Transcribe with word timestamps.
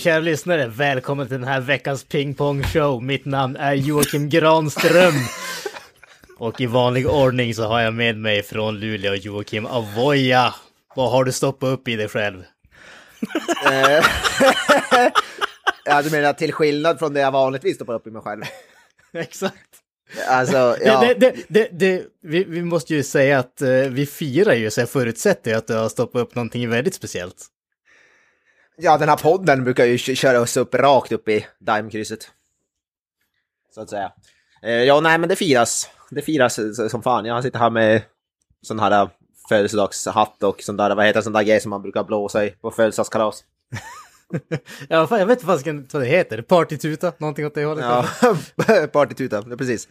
Kära 0.00 0.18
lyssnare! 0.18 0.66
Välkommen 0.66 1.28
till 1.28 1.40
den 1.40 1.48
här 1.48 1.60
veckans 1.60 2.04
pingpong 2.04 2.62
show. 2.62 3.02
Mitt 3.02 3.24
namn 3.24 3.56
är 3.56 3.74
Joakim 3.74 4.28
Granström. 4.28 5.14
Och 6.38 6.60
i 6.60 6.66
vanlig 6.66 7.08
ordning 7.08 7.54
så 7.54 7.64
har 7.64 7.80
jag 7.80 7.94
med 7.94 8.16
mig 8.16 8.42
från 8.42 8.80
Luleå 8.80 9.14
Joakim 9.14 9.66
Avoya. 9.66 10.54
Vad 10.96 11.10
har 11.10 11.24
du 11.24 11.32
stoppat 11.32 11.68
upp 11.68 11.88
i 11.88 11.96
dig 11.96 12.08
själv? 12.08 12.42
Eh, 13.66 14.04
ja, 15.84 16.02
du 16.02 16.10
menar 16.10 16.32
till 16.32 16.52
skillnad 16.52 16.98
från 16.98 17.14
det 17.14 17.20
jag 17.20 17.32
vanligtvis 17.32 17.76
stoppar 17.76 17.94
upp 17.94 18.06
i 18.06 18.10
mig 18.10 18.22
själv? 18.22 18.42
Exakt. 19.12 19.70
Alltså, 20.28 20.76
ja. 20.84 21.00
Det, 21.00 21.14
det, 21.14 21.34
det, 21.48 21.68
det, 21.72 22.04
vi, 22.22 22.44
vi 22.44 22.62
måste 22.62 22.94
ju 22.94 23.02
säga 23.02 23.38
att 23.38 23.62
eh, 23.62 23.68
vi 23.70 24.06
firar 24.06 24.54
ju, 24.54 24.70
så 24.70 24.80
jag 24.80 24.90
förutsätter 24.90 25.54
att 25.54 25.66
du 25.66 25.74
har 25.74 25.88
stoppat 25.88 26.22
upp 26.22 26.34
någonting 26.34 26.70
väldigt 26.70 26.94
speciellt. 26.94 27.46
Ja, 28.80 28.98
den 28.98 29.08
här 29.08 29.16
podden 29.16 29.64
brukar 29.64 29.84
ju 29.84 29.98
kö- 29.98 30.14
köra 30.14 30.40
oss 30.40 30.56
upp 30.56 30.74
rakt 30.74 31.12
upp 31.12 31.28
i 31.28 31.46
Daimkrysset. 31.58 32.30
Så 33.74 33.80
att 33.80 33.90
säga. 33.90 34.12
Eh, 34.62 34.70
ja, 34.72 35.00
nej, 35.00 35.18
men 35.18 35.28
det 35.28 35.36
firas. 35.36 35.90
Det 36.10 36.22
firas 36.22 36.60
som 36.90 37.02
fan. 37.02 37.24
Jag 37.24 37.42
sitter 37.42 37.58
här 37.58 37.70
med 37.70 38.02
sån 38.62 38.78
här 38.78 39.02
eh, 39.02 39.08
födelsedagshatt 39.48 40.42
och 40.42 40.62
sån 40.62 40.76
där, 40.76 40.94
vad 40.94 41.06
heter 41.06 41.20
sån 41.20 41.32
där 41.32 41.42
grej 41.42 41.60
som 41.60 41.70
man 41.70 41.82
brukar 41.82 42.04
blåsa 42.04 42.44
i 42.44 42.50
på 42.50 42.70
födelsedagskalas. 42.70 43.44
Ja, 44.88 45.06
fan, 45.06 45.18
jag 45.18 45.26
vet 45.26 45.42
inte 45.42 45.86
vad 45.92 46.02
det 46.02 46.08
heter. 46.08 46.42
Partytuta? 46.42 47.12
Någonting 47.18 47.46
åt 47.46 47.54
det 47.54 47.64
hållet? 47.64 47.84
Ja, 47.84 48.86
partytuta, 48.92 49.42
precis. 49.42 49.88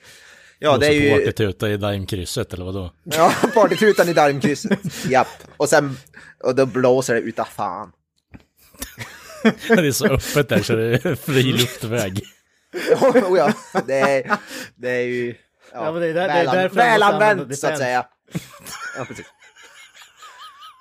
Ja, 0.59 0.77
det 0.77 0.87
är 0.87 0.91
ju... 0.91 1.09
partytuta 1.11 1.69
i 1.69 1.77
Daimkrysset 1.77 2.53
eller 2.53 2.65
vadå? 2.65 2.91
Ja, 3.03 3.33
partytutan 3.53 4.09
i 4.09 4.13
Daimkrysset. 4.13 4.79
Japp. 5.09 5.27
Och 5.57 5.69
sen, 5.69 5.97
och 6.43 6.55
då 6.55 6.65
blåser 6.65 7.13
det 7.13 7.19
utav 7.19 7.45
fan. 7.45 7.91
Det 9.67 9.87
är 9.87 9.91
så 9.91 10.05
öppet 10.07 10.49
där 10.49 10.63
så 10.63 10.75
det 10.75 11.05
är 11.05 11.15
fri 11.15 11.43
luftväg. 11.43 12.21
oh, 13.01 13.37
ja, 13.37 13.53
det 13.87 13.99
är, 13.99 14.31
det 14.75 14.89
är 14.89 15.01
ju 15.01 15.35
ja, 15.73 15.85
Ja, 15.85 15.91
men 15.91 16.01
det 16.01 16.07
är 16.07 16.13
där- 16.13 16.27
det 16.27 16.33
är 16.33 16.45
därför 16.45 16.57
använda 16.61 16.83
välanvänt 16.83 17.57
så 17.59 17.67
att 17.67 17.77
säga. 17.77 18.05
Ja, 18.97 19.05
precis. 19.05 19.25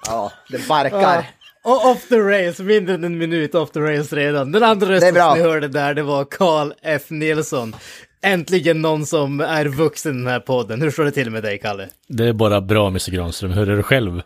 Ja, 0.06 0.32
det 0.48 0.68
barkar. 0.68 1.26
Och 1.64 1.86
off 1.90 2.08
the 2.08 2.18
rails, 2.18 2.58
mindre 2.60 2.94
än 2.94 3.04
en 3.04 3.18
minut 3.18 3.54
off 3.54 3.70
the 3.70 3.80
rails 3.80 4.12
redan. 4.12 4.52
Den 4.52 4.62
andra 4.62 4.88
rösten 4.88 5.14
som 5.14 5.38
ni 5.38 5.42
hörde 5.42 5.68
där, 5.68 5.94
det 5.94 6.02
var 6.02 6.24
Carl 6.24 6.72
F. 6.82 7.02
Nilsson. 7.08 7.76
Äntligen 8.22 8.82
någon 8.82 9.06
som 9.06 9.40
är 9.40 9.64
vuxen 9.66 10.14
i 10.14 10.18
den 10.18 10.26
här 10.32 10.40
podden. 10.40 10.82
Hur 10.82 10.90
står 10.90 11.04
det 11.04 11.10
till 11.10 11.30
med 11.30 11.42
dig, 11.42 11.58
Kalle? 11.58 11.88
Det 12.08 12.24
är 12.28 12.32
bara 12.32 12.60
bra, 12.60 12.86
Mr 12.88 13.10
Granström. 13.10 13.50
Hur 13.52 13.68
är 13.70 13.76
det 13.76 13.82
själv? 13.82 14.22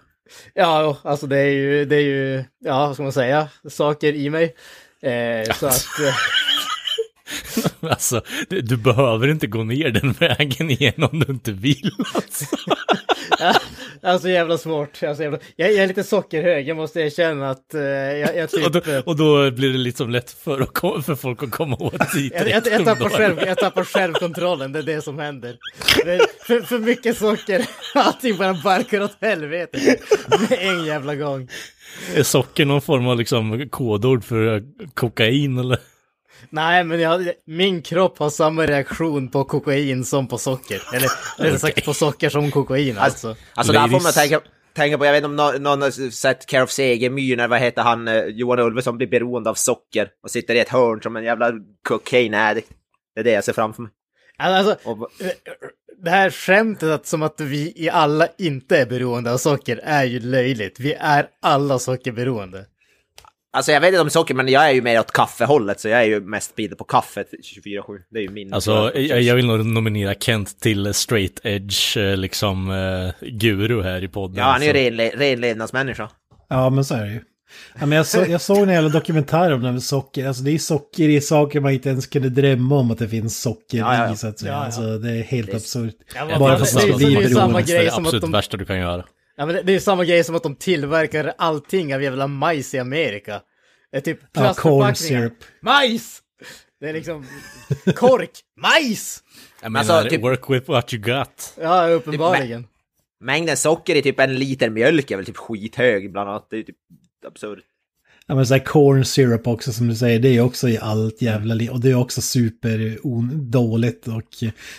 Ja, 0.55 0.99
alltså 1.03 1.27
det 1.27 1.39
är 1.39 1.51
ju, 1.51 1.85
det 1.85 1.97
är 1.97 2.01
ju, 2.01 2.45
ja, 2.65 2.87
vad 2.87 2.95
ska 2.95 3.03
man 3.03 3.13
säga, 3.13 3.49
saker 3.69 4.13
i 4.13 4.31
mig. 4.31 4.55
Eh, 5.03 5.55
så 5.55 5.67
att, 5.67 5.87
eh, 6.07 6.15
Alltså, 7.81 8.23
du, 8.49 8.61
du 8.61 8.77
behöver 8.77 9.29
inte 9.29 9.47
gå 9.47 9.65
ner 9.65 9.91
den 9.91 10.13
vägen 10.13 10.71
igen 10.71 11.09
om 11.13 11.21
du 11.21 11.33
inte 11.33 11.53
vill. 11.53 11.91
Alltså. 12.15 12.45
alltså 14.03 14.29
jävla 14.29 14.59
svårt. 14.59 15.03
Alltså, 15.03 15.23
jävla, 15.23 15.39
jag, 15.57 15.73
jag 15.73 15.79
är 15.79 15.87
lite 15.87 16.05
sockerhög, 16.05 16.69
jag 16.69 16.77
måste 16.77 17.01
erkänna 17.01 17.51
att 17.51 17.75
eh, 17.75 17.81
jag, 17.83 18.37
jag 18.37 18.51
typ... 18.51 18.67
Och, 18.67 18.73
då, 18.73 18.81
och 19.05 19.17
då 19.17 19.51
blir 19.51 19.73
det 19.73 19.79
liksom 19.79 20.11
lätt 20.11 20.31
för, 20.31 20.61
att, 20.61 20.73
kom- 20.73 21.03
för 21.03 21.15
folk 21.15 21.43
att 21.43 21.51
komma 21.51 21.77
åt 21.81 22.13
dit. 22.15 22.33
Jag, 22.37 22.49
jag, 22.49 22.67
jag, 22.67 22.85
tappar 22.85 23.09
själv, 23.09 23.37
jag 23.47 23.59
tappar 23.59 23.85
självkontrollen, 23.85 24.73
det 24.73 24.79
är 24.79 24.83
det 24.83 25.03
som 25.03 25.19
händer. 25.19 25.57
Det 26.05 26.21
för, 26.47 26.61
för 26.61 26.79
mycket 26.79 27.19
socker, 27.19 27.67
allting 27.95 28.37
bara 28.37 28.55
barkar 28.65 29.01
åt 29.03 29.17
helvete. 29.21 29.97
En 30.51 30.85
jävla 30.85 31.15
gång. 31.15 31.49
Är 32.15 32.23
socker 32.23 32.65
någon 32.65 32.83
form 32.83 33.07
av 33.07 33.19
liksom 33.19 33.69
kodord 33.69 34.25
för 34.25 34.55
eh, 34.57 34.63
kokain 34.95 35.59
eller? 35.59 35.79
Nej, 36.53 36.85
men 36.85 37.01
jag, 37.01 37.33
min 37.47 37.83
kropp 37.83 38.19
har 38.19 38.31
samma 38.31 38.67
reaktion 38.67 39.31
på 39.31 39.45
kokain 39.45 40.05
som 40.05 40.29
på 40.29 40.39
socker. 40.39 40.83
Eller 40.95 41.09
rättare 41.39 41.59
sagt 41.73 41.85
på 41.85 41.95
socker 41.95 42.29
som 42.29 42.51
kokain 42.51 42.99
alltså. 42.99 43.37
Alltså 43.55 43.73
där 43.73 43.89
får 43.89 44.01
man 44.01 44.13
tänka, 44.13 44.41
tänka 44.73 44.99
på, 44.99 45.05
jag 45.07 45.13
vet 45.13 45.19
inte 45.19 45.27
om 45.27 45.37
någon, 45.37 45.63
någon 45.63 45.83
har 45.83 46.11
sett 46.11 46.47
Care 46.47 46.63
of 46.63 46.71
Segemyhr, 46.71 47.37
när 47.37 47.49
vad 47.49 47.61
heter 47.61 47.83
han, 47.83 48.09
eh, 48.09 48.25
Johan 48.25 48.59
Ulveson 48.59 48.97
blir 48.97 49.07
beroende 49.07 49.51
av 49.51 49.55
socker 49.55 50.09
och 50.23 50.31
sitter 50.31 50.55
i 50.55 50.61
ett 50.61 50.69
hörn 50.69 51.03
som 51.03 51.17
en 51.17 51.25
jävla 51.25 51.53
cocaine 51.89 52.35
addict. 52.35 52.69
Det 53.15 53.21
är 53.21 53.25
det 53.25 53.33
jag 53.33 53.45
ser 53.45 53.53
framför 53.53 53.83
mig. 53.83 53.93
Alltså, 54.39 54.91
Och, 54.91 55.11
det 56.03 56.11
här 56.11 56.31
skämtet 56.31 56.89
att, 56.89 57.07
som 57.07 57.23
att 57.23 57.41
vi 57.41 57.73
i 57.77 57.91
alla 57.91 58.29
inte 58.39 58.79
är 58.79 58.87
beroende 58.87 59.33
av 59.33 59.37
socker 59.37 59.81
är 59.85 60.05
ju 60.05 60.21
löjligt. 60.21 60.81
Vi 60.81 60.95
är 60.95 61.29
alla 61.43 61.79
sockerberoende. 61.79 62.67
Alltså 63.53 63.73
jag 63.73 63.81
vet 63.81 63.89
inte 63.89 64.01
om 64.01 64.11
socker, 64.11 64.35
men 64.35 64.49
jag 64.49 64.69
är 64.69 64.73
ju 64.73 64.83
mer 64.83 65.01
åt 65.01 65.13
kaffehållet, 65.13 65.81
så 65.81 65.89
jag 65.89 66.01
är 66.01 66.05
ju 66.07 66.21
mest 66.21 66.57
bidder 66.57 66.77
på 66.77 66.85
kaffet 66.85 67.27
24-7. 67.65 67.83
Det 68.11 68.19
är 68.19 68.23
ju 68.23 68.29
min... 68.31 68.55
Alltså, 68.55 68.93
jag, 68.95 69.23
jag 69.23 69.35
vill 69.35 69.47
nog 69.47 69.67
nominera 69.67 70.15
Kent 70.15 70.61
till 70.61 70.95
straight 70.95 71.41
edge, 71.43 71.97
eh, 71.97 72.17
liksom, 72.17 72.71
eh, 72.71 73.29
guru 73.29 73.83
här 73.83 74.05
i 74.05 74.09
podden. 74.09 74.37
Ja, 74.37 74.45
han 74.45 74.63
är 74.63 74.67
ju 74.67 74.73
renle- 74.73 75.17
renlevnadsmänniska. 75.17 76.09
Ja, 76.49 76.71
men 76.71 76.85
så 76.85 76.95
är 76.95 77.05
det 77.05 77.13
ju. 77.13 77.21
Ja, 77.81 77.87
men 77.87 77.97
jag, 77.97 78.07
så, 78.07 78.25
jag 78.29 78.41
såg 78.41 78.59
en 78.59 78.69
jävla 78.69 78.89
dokumentär 78.89 79.53
om 79.53 79.63
det 79.63 79.73
med 79.73 79.83
socker. 79.83 80.27
Alltså 80.27 80.43
det 80.43 80.51
är 80.51 80.59
socker 80.59 81.09
i 81.09 81.21
saker 81.21 81.61
man 81.61 81.73
inte 81.73 81.89
ens 81.89 82.07
kunde 82.07 82.29
drömma 82.29 82.77
om 82.79 82.91
att 82.91 82.99
det 82.99 83.09
finns 83.09 83.41
socker 83.43 83.79
Ja, 83.79 83.95
ja, 83.97 84.07
ja. 84.07 84.13
i 84.13 84.17
så 84.17 84.27
att 84.27 84.39
säga. 84.39 84.53
Ja, 84.53 84.59
ja. 84.59 84.65
Alltså 84.65 84.99
det 84.99 85.11
är 85.11 85.23
helt 85.23 85.47
Det 85.47 85.53
är- 85.53 85.57
absurt. 85.57 85.95
Bara 86.39 86.59
det- 86.59 86.65
för 86.67 86.79
att 86.81 86.89
man 86.91 86.99
det 86.99 87.05
är 87.05 87.29
samma 87.29 87.47
beroende. 87.53 87.63
Det 87.63 87.73
är 87.73 87.79
grej 87.79 87.91
som 87.91 87.99
att 88.03 88.07
absolut 88.07 88.23
de... 88.23 88.33
värsta 88.33 88.57
du 88.57 88.65
kan 88.65 88.79
göra. 88.79 89.05
Ja, 89.37 89.47
men 89.47 89.55
det, 89.55 89.63
det 89.63 89.75
är 89.75 89.79
samma 89.81 90.05
grej 90.05 90.25
som 90.25 90.35
att 90.35 90.43
de 90.43 90.55
tillverkar 90.57 91.33
allting 91.39 91.95
av 91.95 92.03
jävla 92.03 92.27
majs 92.27 92.75
i 92.75 92.79
Amerika. 92.79 93.43
Det 93.91 93.97
är 93.97 94.01
typ 94.01 94.19
Ja, 94.23 94.29
plastförpackningar. 94.41 95.21
syrup. 95.21 95.45
majs! 95.63 96.23
Det 96.81 96.89
är 96.89 96.93
liksom 96.93 97.27
kork, 97.97 98.31
majs! 98.57 99.23
Jag 99.63 99.73
menar, 99.73 99.95
Alltså, 99.95 100.11
typ- 100.11 100.23
work 100.23 100.51
with 100.51 100.71
what 100.71 100.95
you 100.95 101.03
got. 101.03 101.55
Ja, 101.61 101.89
uppenbarligen. 101.89 102.67
Mängden 103.21 103.57
socker 103.57 103.95
i 103.95 104.03
typ 104.03 104.21
en 104.21 104.35
liter 104.35 104.71
mjölk 104.71 105.11
är 105.11 105.17
väl 105.17 105.27
typ 105.27 105.37
skithög 105.37 106.13
bland 106.13 106.31
annat. 106.31 106.47
Det 106.51 106.57
är 106.57 106.59
ju 106.59 106.65
typ 106.65 106.77
absurt. 107.27 107.59
Ja 108.33 108.37
men 108.37 108.47
så 108.47 108.55
här 108.55 108.65
corn 108.65 109.05
syrup 109.05 109.47
också 109.47 109.73
som 109.73 109.89
du 109.89 109.95
säger, 109.95 110.19
det 110.19 110.29
är 110.29 110.41
också 110.41 110.69
i 110.69 110.79
allt 110.79 111.23
jävla 111.23 111.55
li- 111.55 111.69
Och 111.71 111.81
det 111.81 111.91
är 111.91 111.95
också 111.95 112.21
super 112.23 112.99
dåligt 113.51 114.07
och... 114.09 114.23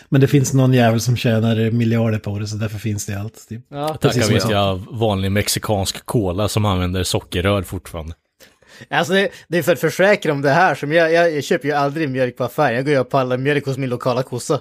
Men 0.10 0.22
det 0.22 0.28
finns 0.28 0.54
någon 0.54 0.74
jävel 0.74 1.02
som 1.02 1.18
tjänar 1.18 1.72
miljarder 1.72 2.20
på 2.20 2.40
det 2.40 2.48
så 2.48 2.56
därför 2.56 2.78
finns 2.80 3.06
det 3.06 3.14
i 3.14 3.16
allt. 3.16 3.50
Typ. 3.50 3.62
Ja. 3.70 3.88
Tackar 3.88 4.00
Precis 4.10 4.26
som 4.26 4.34
vet 4.34 4.44
jag. 4.50 4.52
jag 4.52 4.82
vanlig 4.92 5.32
mexikansk 5.32 6.06
cola 6.06 6.48
som 6.48 6.66
använder 6.66 7.04
sockerrör 7.04 7.62
fortfarande. 7.64 8.14
Alltså 8.90 9.14
det, 9.14 9.30
det 9.48 9.58
är 9.58 9.64
för 9.64 9.74
att 9.74 9.80
försäkra 9.80 10.32
om 10.32 10.42
det 10.42 10.50
här 10.52 10.76
som 10.76 10.92
jag, 10.92 11.14
jag, 11.14 11.32
jag 11.36 11.44
köper 11.44 11.68
ju 11.68 11.74
aldrig 11.74 12.10
mjölk 12.10 12.38
på 12.38 12.44
affär. 12.44 12.74
Jag 12.74 12.86
går 12.86 12.94
ju 12.94 13.00
och 13.00 13.10
pallar 13.10 13.38
mjölk 13.38 13.66
hos 13.66 13.78
min 13.78 13.90
lokala 13.90 14.24
kossa. 14.24 14.60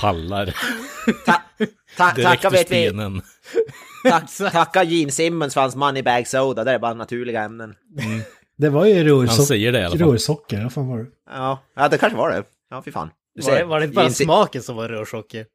Pallar. 0.00 0.54
Ta- 1.26 1.42
ta- 1.96 2.12
Direkt 2.14 2.42
tacka 2.42 2.48
ur 2.48 2.52
vet 2.52 2.60
vi, 2.60 2.86
stenen. 2.86 3.22
Tack, 4.04 4.36
tacka 4.52 4.84
Gene 4.84 5.10
Simmons 5.10 5.54
för 5.54 5.60
hans 5.60 5.76
Moneybag 5.76 6.26
Soda, 6.26 6.64
det 6.64 6.72
är 6.72 6.78
bara 6.78 6.94
naturliga 6.94 7.42
ämnen. 7.42 7.74
Det 8.56 8.68
var 8.68 8.86
ju 8.86 8.94
Han 8.94 9.04
rörsocker. 9.04 9.72
Rörsocker, 9.98 10.62
vad 10.62 10.72
fan 10.72 10.88
var 10.88 10.98
det? 10.98 11.06
Ja, 11.30 11.58
ja 11.76 11.88
det 11.88 11.98
kanske 11.98 12.16
var 12.18 12.30
det. 12.30 12.44
Ja, 12.70 12.82
fy 12.84 12.92
fan. 12.92 13.10
Du 13.34 13.42
Var 13.42 13.56
det, 13.56 13.64
var 13.64 13.78
det 13.78 13.84
inte 13.84 13.94
bara 13.94 14.04
Gene 14.04 14.14
smaken 14.14 14.62
som 14.62 14.76
var 14.76 14.88
rörsocker? 14.88 15.46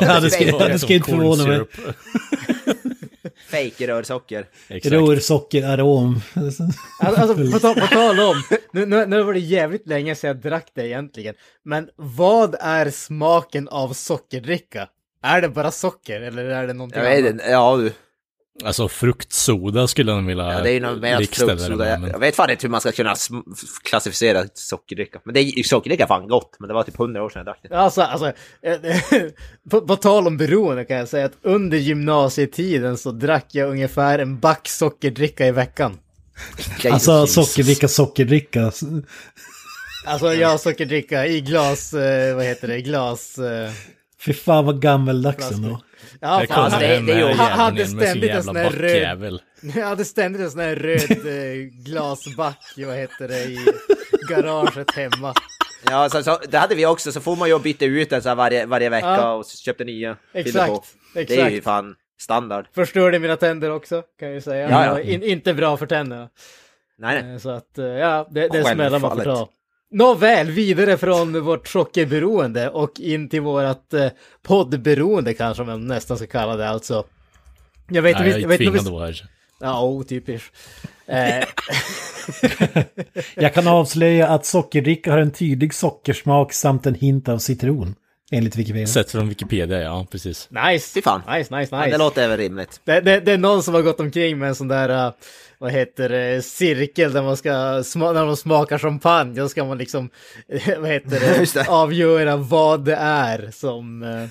Ja, 0.00 0.20
det 0.20 0.30
ska, 0.30 0.44
det 0.44 0.68
det 0.68 0.78
ska 0.78 0.94
inte 0.94 1.10
förvåna 1.10 1.46
mig. 1.46 1.60
Fake 3.48 3.86
rörsocker. 3.88 4.46
Exakt. 4.68 4.92
Rörsockeраrom. 4.92 6.20
Alltså, 6.34 6.62
alltså 7.00 7.52
på, 7.52 7.58
tal, 7.58 7.74
på 7.74 7.86
tal 7.86 8.20
om, 8.20 8.42
nu, 8.72 8.86
nu, 8.86 9.06
nu 9.06 9.22
var 9.22 9.32
det 9.32 9.40
jävligt 9.40 9.88
länge 9.88 10.14
sedan 10.14 10.28
jag 10.28 10.36
drack 10.36 10.70
det 10.74 10.86
egentligen. 10.86 11.34
Men 11.64 11.88
vad 11.96 12.56
är 12.60 12.90
smaken 12.90 13.68
av 13.68 13.92
sockerdricka? 13.92 14.88
Är 15.26 15.40
det 15.40 15.48
bara 15.48 15.70
socker 15.70 16.20
eller 16.20 16.44
är 16.44 16.66
det 16.66 16.72
någonting 16.72 17.02
Jag 17.02 17.10
vet 17.10 17.18
annat? 17.18 17.30
inte, 17.30 17.44
ja 17.44 17.76
du. 17.76 17.92
Alltså 18.64 18.88
fruktsoda 18.88 19.88
skulle 19.88 20.12
han 20.12 20.26
vilja 20.26 20.44
Ja, 20.52 20.60
det 20.62 20.70
är 20.70 20.74
ju 20.74 20.80
något 20.80 21.02
det 21.02 21.16
fruktsoda. 21.16 21.84
med, 21.84 21.88
Jag, 21.88 22.08
jag 22.08 22.18
vet 22.18 22.36
fan 22.36 22.50
inte 22.50 22.62
hur 22.66 22.70
man 22.70 22.80
ska 22.80 22.92
kunna 22.92 23.14
klassificera 23.84 24.44
sockerdricka. 24.54 25.20
Men 25.24 25.34
det 25.34 25.40
är, 25.40 25.62
sockerdricka 25.62 26.02
är 26.02 26.08
fan 26.08 26.28
gott, 26.28 26.56
men 26.58 26.68
det 26.68 26.74
var 26.74 26.82
typ 26.82 26.96
hundra 26.96 27.22
år 27.22 27.30
sedan 27.30 27.38
jag 27.38 27.46
drack 27.46 27.58
det. 27.62 27.78
Alltså, 27.78 28.02
alltså 28.02 28.32
eh, 28.62 28.76
på, 29.70 29.80
på 29.80 29.96
tal 29.96 30.26
om 30.26 30.36
beroende 30.36 30.84
kan 30.84 30.96
jag 30.96 31.08
säga 31.08 31.26
att 31.26 31.36
under 31.42 31.78
gymnasietiden 31.78 32.98
så 32.98 33.10
drack 33.10 33.46
jag 33.50 33.70
ungefär 33.70 34.18
en 34.18 34.38
back 34.40 34.68
sockerdricka 34.68 35.46
i 35.46 35.50
veckan. 35.50 35.98
Alltså 36.90 37.26
sockerdricka, 37.26 37.88
sockerdricka. 37.88 38.72
Alltså 40.06 40.34
jag 40.34 40.60
sockerdricka 40.60 41.26
i 41.26 41.40
glas, 41.40 41.94
eh, 41.94 42.36
vad 42.36 42.44
heter 42.44 42.68
det, 42.68 42.80
glas... 42.80 43.38
Fy 44.20 44.32
fan 44.32 44.64
vad 44.66 44.82
gammeldags 44.82 45.50
ändå. 45.52 45.80
ja, 46.20 46.44
fan, 46.48 46.64
alltså, 46.64 46.80
det- 46.80 47.00
det 47.00 47.32
Han 47.34 47.50
hade 47.60 47.86
ständigt 47.86 48.30
en 48.30 48.42
sån 48.42 48.56
här 48.56 48.70
röd-. 48.70 49.40
Jag 49.60 49.86
hade 49.86 50.04
ständigt 50.04 50.42
en 50.42 50.50
sån 50.50 50.60
här 50.60 50.76
röd 50.76 51.10
eh, 51.26 51.54
glasback, 51.84 52.58
vad 52.76 52.96
heter 52.96 53.28
det, 53.28 53.44
i 53.44 53.58
garaget 54.28 54.90
hemma. 54.94 55.34
Ja, 55.90 56.08
så, 56.08 56.22
så, 56.22 56.38
det 56.48 56.58
hade 56.58 56.74
vi 56.74 56.86
också, 56.86 57.12
så 57.12 57.20
får 57.20 57.36
man 57.36 57.48
ju 57.48 57.58
byta 57.58 57.84
ut 57.84 58.10
den 58.10 58.22
så 58.22 58.28
här 58.28 58.36
varje, 58.36 58.66
varje 58.66 58.88
vecka 58.88 59.06
Ja. 59.06 59.32
och 59.32 59.46
så 59.46 59.56
köpte 59.56 59.84
nya. 59.84 60.16
Exakt, 60.34 60.72
på. 60.72 60.84
Det 61.14 61.30
är 61.30 61.36
ju 61.36 61.56
exakt. 61.56 61.64
fan 61.64 61.94
standard. 62.20 62.66
Förstörde 62.74 63.18
mina 63.18 63.36
tänder 63.36 63.70
också, 63.70 64.02
kan 64.18 64.28
jag 64.28 64.34
ju 64.34 64.40
säga. 64.40 64.70
Ja, 64.70 64.84
ja. 64.86 65.00
In, 65.00 65.22
inte 65.22 65.54
bra 65.54 65.76
för 65.76 65.86
tänderna. 65.86 66.28
Nej, 66.98 67.22
nej. 67.22 67.32
Eh, 67.32 67.38
Så 67.38 67.50
att, 67.50 67.78
eh, 67.78 67.84
ja, 67.84 68.28
det, 68.30 68.48
det 68.48 68.58
är 68.58 68.74
smällar 68.74 68.98
man 68.98 69.16
får 69.16 69.24
ta. 69.24 69.48
Nåväl, 69.90 70.50
vidare 70.50 70.96
från 70.96 71.44
vårt 71.44 71.68
sockerberoende 71.68 72.68
och 72.68 73.00
in 73.00 73.28
till 73.28 73.40
vårt 73.40 73.92
eh, 73.94 74.08
poddberoende 74.42 75.34
kanske 75.34 75.62
man 75.62 75.86
nästan 75.86 76.16
ska 76.16 76.26
kalla 76.26 76.56
det 76.56 76.68
alltså. 76.68 77.04
Jag 77.88 78.02
vet 78.02 78.16
inte, 78.16 78.28
jag 78.28 78.38
jag 78.38 78.42
är 78.42 78.48
vet 78.48 78.58
tvingad 78.58 78.74
vi... 78.74 78.78
att 78.80 78.86
vara 78.86 79.06
här. 79.06 79.30
Ja, 79.60 79.82
otypiskt. 79.82 80.56
Eh, 81.06 81.44
Jag 83.34 83.54
kan 83.54 83.68
avslöja 83.68 84.28
att 84.28 84.46
sockerdricka 84.46 85.10
har 85.10 85.18
en 85.18 85.32
tydlig 85.32 85.74
sockersmak 85.74 86.52
samt 86.52 86.86
en 86.86 86.94
hint 86.94 87.28
av 87.28 87.38
citron. 87.38 87.94
Enligt 88.30 88.56
Wikipedia. 88.56 88.86
Sett 88.86 89.10
från 89.10 89.28
Wikipedia, 89.28 89.82
ja 89.82 90.06
precis. 90.10 90.48
nice! 90.50 90.92
Fy 90.94 91.02
fan. 91.02 91.22
Nice, 91.28 91.56
nice, 91.56 91.68
Ja, 91.76 91.80
nice. 91.80 91.90
det 91.90 91.98
låter 91.98 92.28
väl 92.28 92.38
rimligt. 92.38 92.80
Det, 92.84 93.00
det, 93.00 93.20
det 93.20 93.32
är 93.32 93.38
någon 93.38 93.62
som 93.62 93.74
har 93.74 93.82
gått 93.82 94.00
omkring 94.00 94.38
med 94.38 94.48
en 94.48 94.54
sån 94.54 94.68
där, 94.68 95.06
uh, 95.06 95.12
vad 95.58 95.72
heter 95.72 96.08
det, 96.08 96.42
cirkel 96.44 97.12
där 97.12 97.22
man 97.22 97.36
ska, 97.36 97.50
när 97.52 98.26
man 98.26 98.36
smakar 98.36 98.78
champagne, 98.78 99.40
då 99.40 99.48
ska 99.48 99.64
man 99.64 99.78
liksom, 99.78 100.10
vad 100.78 100.90
heter 100.90 101.20
det, 101.20 101.54
det. 101.54 101.68
avgöra 101.68 102.36
vad 102.36 102.84
det 102.84 102.96
är 102.96 103.50
som, 103.52 104.02
uh, 104.02 104.26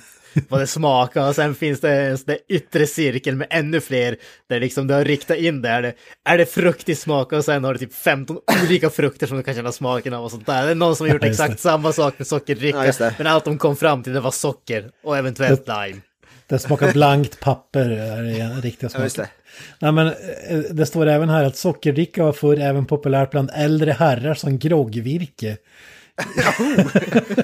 vad 0.49 0.59
det 0.59 0.67
smakar. 0.67 1.27
Och 1.27 1.35
sen 1.35 1.55
finns 1.55 1.79
det 1.81 1.91
en 1.91 2.17
sån 2.17 2.25
där 2.25 2.37
yttre 2.49 2.87
cirkel 2.87 3.35
med 3.35 3.47
ännu 3.49 3.81
fler, 3.81 4.15
där 4.49 4.59
liksom 4.59 4.87
du 4.87 4.93
har 4.93 5.03
riktat 5.05 5.37
in 5.37 5.61
det. 5.61 5.69
Är 5.69 5.81
det, 5.81 5.93
är 6.25 6.37
det 6.37 6.45
fruktig 6.45 6.97
smak 6.97 7.33
och 7.33 7.45
sen 7.45 7.63
har 7.63 7.73
du 7.73 7.79
typ 7.79 7.93
15 7.93 8.37
olika 8.63 8.89
frukter 8.89 9.27
som 9.27 9.37
du 9.37 9.43
kan 9.43 9.55
känna 9.55 9.71
smaken 9.71 10.13
av 10.13 10.23
och 10.23 10.31
sånt 10.31 10.45
där. 10.45 10.65
Det 10.65 10.71
är 10.71 10.75
någon 10.75 10.95
som 10.95 11.07
har 11.07 11.13
gjort 11.13 11.23
Ja, 11.23 11.29
exakt 11.29 11.59
samma 11.59 11.91
sak 11.91 12.13
med 12.17 12.27
sockerdricka, 12.27 12.85
Ja, 12.85 12.91
det. 12.97 13.13
men 13.17 13.27
allt 13.27 13.45
de 13.45 13.57
kom 13.57 13.75
fram 13.75 14.03
till 14.03 14.13
det 14.13 14.19
var 14.19 14.31
socker 14.31 14.91
och 15.03 15.17
eventuellt 15.17 15.67
lime. 15.67 16.01
Det 16.47 16.59
smakar 16.59 16.91
blankt 16.93 17.39
papper, 17.39 17.89
är 17.89 18.21
det 18.23 18.67
riktiga 18.67 18.89
Ja, 18.93 19.09
smaken. 19.09 19.09
det. 19.15 19.29
Nej, 19.79 19.91
men 19.91 20.07
eh, 20.07 20.57
det 20.71 20.85
står 20.85 21.07
även 21.07 21.29
här 21.29 21.43
att 21.43 21.57
sockerdricka 21.57 22.23
var 22.23 22.33
förr 22.33 22.59
även 22.59 22.85
populärt 22.85 23.31
bland 23.31 23.51
äldre 23.55 23.91
herrar 23.91 24.33
som 24.33 24.59
groggvirke. 24.59 25.57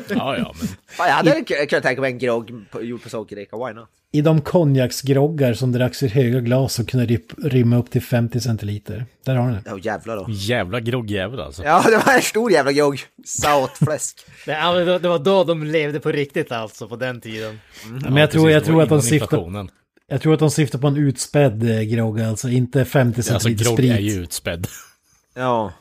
Ja, 0.09 0.38
ja, 0.38 0.53
men 0.59 0.68
Fan, 0.88 1.07
jag 1.07 1.13
hade 1.15 1.31
k- 1.47 1.53
kunnat 1.69 1.83
tänka 1.83 2.01
mig 2.01 2.12
en 2.12 2.18
grogg 2.19 2.51
på, 2.71 2.83
gjord 2.83 3.03
på 3.03 3.09
sockerdricka, 3.09 3.57
why 3.57 3.73
not? 3.73 3.89
I 4.13 4.21
de 4.21 4.41
konjaksgroggar 4.41 5.53
som 5.53 5.71
dracks 5.71 6.03
ur 6.03 6.07
höga 6.09 6.39
glas 6.39 6.79
och 6.79 6.88
kunde 6.89 7.18
rymma 7.38 7.77
upp 7.77 7.91
till 7.91 8.01
50 8.01 8.39
centiliter. 8.39 9.06
Där 9.25 9.35
har 9.35 9.47
ni 9.47 9.53
det. 9.53 9.62
Ja 9.65 9.77
jävlar 9.77 10.15
då. 10.18 10.25
jävla 10.29 10.79
groggjävel 10.79 11.39
alltså. 11.39 11.63
Ja, 11.63 11.83
det 11.89 11.97
var 12.06 12.13
en 12.13 12.21
stor 12.21 12.51
jävla 12.51 12.71
grogg. 12.71 13.00
Sautfläsk. 13.25 14.18
Det, 14.45 14.51
ja, 14.51 14.74
men 14.74 14.85
det, 15.01 15.09
var 15.09 15.19
då 15.19 15.44
de 15.44 15.63
levde 15.63 16.00
på 16.00 16.12
riktigt 16.12 16.51
alltså, 16.51 16.88
på 16.88 16.95
den 16.95 17.21
tiden. 17.21 17.59
Men 18.03 18.17
jag 18.17 18.31
tror, 18.31 18.51
jag 18.51 18.59
Precis, 18.59 18.67
tror 18.67 18.75
var 18.75 18.83
att 18.83 18.89
de 18.89 19.01
syftar, 19.01 19.67
jag 20.07 20.21
tror 20.21 20.33
att 20.33 20.39
de 20.39 20.51
syftar 20.51 20.79
på 20.79 20.88
en 20.88 20.97
utspädd 20.97 21.69
eh, 21.71 21.81
grogg, 21.81 22.21
alltså 22.21 22.50
inte 22.50 22.85
50 22.85 23.19
Alltså 23.19 23.31
centiliter 23.39 23.63
grogg 23.65 23.74
sprit. 23.77 23.91
är 23.91 24.00
ju 24.00 24.12
utspädd. 24.12 24.67
Ja. 25.35 25.71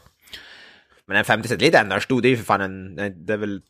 Men 1.10 1.18
en 1.18 1.24
50 1.24 1.48
centiliter 1.48 1.80
ändå 1.80 2.00
stor, 2.00 2.22
det 2.22 2.28
är 2.28 2.30
ju 2.30 2.36
för 2.36 2.44
fan 2.44 2.60
en, 2.60 2.94
det 3.26 3.32
är 3.32 3.36
väl... 3.36 3.62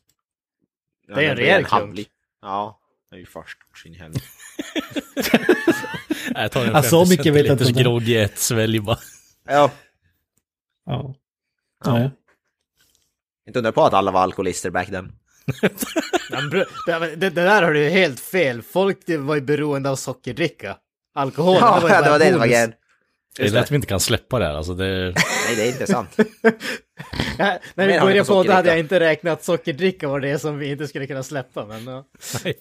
Ja, 1.07 1.15
Det 1.15 1.25
är 1.25 1.29
en 1.29 1.37
rejäl 1.37 1.65
klunk. 1.65 1.99
Ja, 2.41 2.79
det 3.09 3.15
är 3.15 3.19
ju 3.19 3.25
först 3.25 3.57
sin 3.83 3.93
helvete. 3.93 4.25
Jag 6.35 6.51
tar 6.51 6.65
en 6.65 6.71
Ja, 6.73 6.83
så 6.83 6.99
50 7.05 7.09
mycket 7.17 7.33
vet 7.33 7.45
jag 7.47 7.57
centiliters 7.57 7.83
grogg 7.83 8.03
i 8.03 8.17
ett 8.17 8.37
svälj 8.39 8.79
bara. 8.79 8.99
Ja, 9.47 9.71
Ja. 10.85 11.15
Ja. 11.85 11.93
Nej. 11.93 12.09
inte 13.47 13.59
undra 13.59 13.71
på 13.71 13.83
att 13.83 13.93
alla 13.93 14.11
var 14.11 14.21
alkoholister 14.21 14.69
back 14.69 14.87
then. 14.89 15.11
Ja, 16.31 16.41
det, 16.41 16.65
det, 17.15 17.15
det 17.15 17.29
där 17.29 17.61
har 17.63 17.71
du 17.73 17.83
ju 17.83 17.89
helt 17.89 18.19
fel. 18.19 18.61
Folk 18.61 18.99
det 19.05 19.17
var 19.17 19.35
ju 19.35 19.41
beroende 19.41 19.89
av 19.89 19.95
sockerdricka. 19.95 20.77
Alkohol, 21.13 21.57
Ja, 21.61 21.75
ju 21.81 21.87
det 21.87 21.89
bara 21.93 22.09
var 22.11 22.19
det 22.19 22.25
det 22.25 22.31
var 22.31 22.39
bonus. 22.39 22.51
grejen. 22.51 22.73
Det 23.37 23.43
är 23.43 23.49
lätt 23.49 23.63
att 23.63 23.71
vi 23.71 23.75
inte 23.75 23.87
kan 23.87 23.99
släppa 23.99 24.39
det 24.39 24.45
här. 24.45 24.53
Alltså 24.53 24.73
det, 24.73 25.13
Nej, 25.47 25.55
det 25.55 25.63
är 25.63 25.67
inte 25.67 25.87
sant. 25.87 26.17
Ja, 27.37 27.59
när 27.75 27.87
vi 27.87 27.99
började 27.99 28.27
på 28.27 28.43
det 28.43 28.53
hade 28.53 28.69
jag 28.69 28.79
inte 28.79 28.99
räknat 28.99 29.33
att 29.33 29.43
sockerdricka 29.43 30.07
var 30.07 30.19
det 30.19 30.39
som 30.39 30.57
vi 30.57 30.71
inte 30.71 30.87
skulle 30.87 31.07
kunna 31.07 31.23
släppa. 31.23 31.65
Men, 31.65 31.87
ja. 31.87 32.05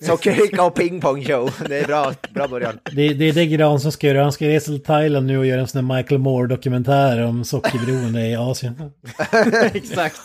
Sockerdricka 0.07 0.65
och 0.65 0.75
pingpong 0.75 1.25
show. 1.25 1.55
Det 1.69 1.79
är 1.79 1.87
bra, 1.87 2.15
bra 2.31 2.49
början. 2.49 2.79
Det, 2.93 3.09
det 3.09 3.25
är 3.25 3.33
det 3.33 3.47
Gran 3.47 3.81
som 3.81 3.93
ska 3.93 4.07
göra. 4.07 4.23
Han 4.23 4.33
ska 4.33 4.49
resa 4.49 4.67
till 4.67 4.83
Thailand 4.83 5.27
nu 5.27 5.39
och 5.39 5.47
göra 5.47 5.61
en 5.61 5.69
sån 5.69 5.89
där 5.89 5.97
Michael 5.97 6.21
Moore-dokumentär 6.21 7.25
om 7.25 7.45
sockerberoende 7.45 8.27
i 8.27 8.37
Asien. 8.37 8.93
Exakt. 9.75 10.21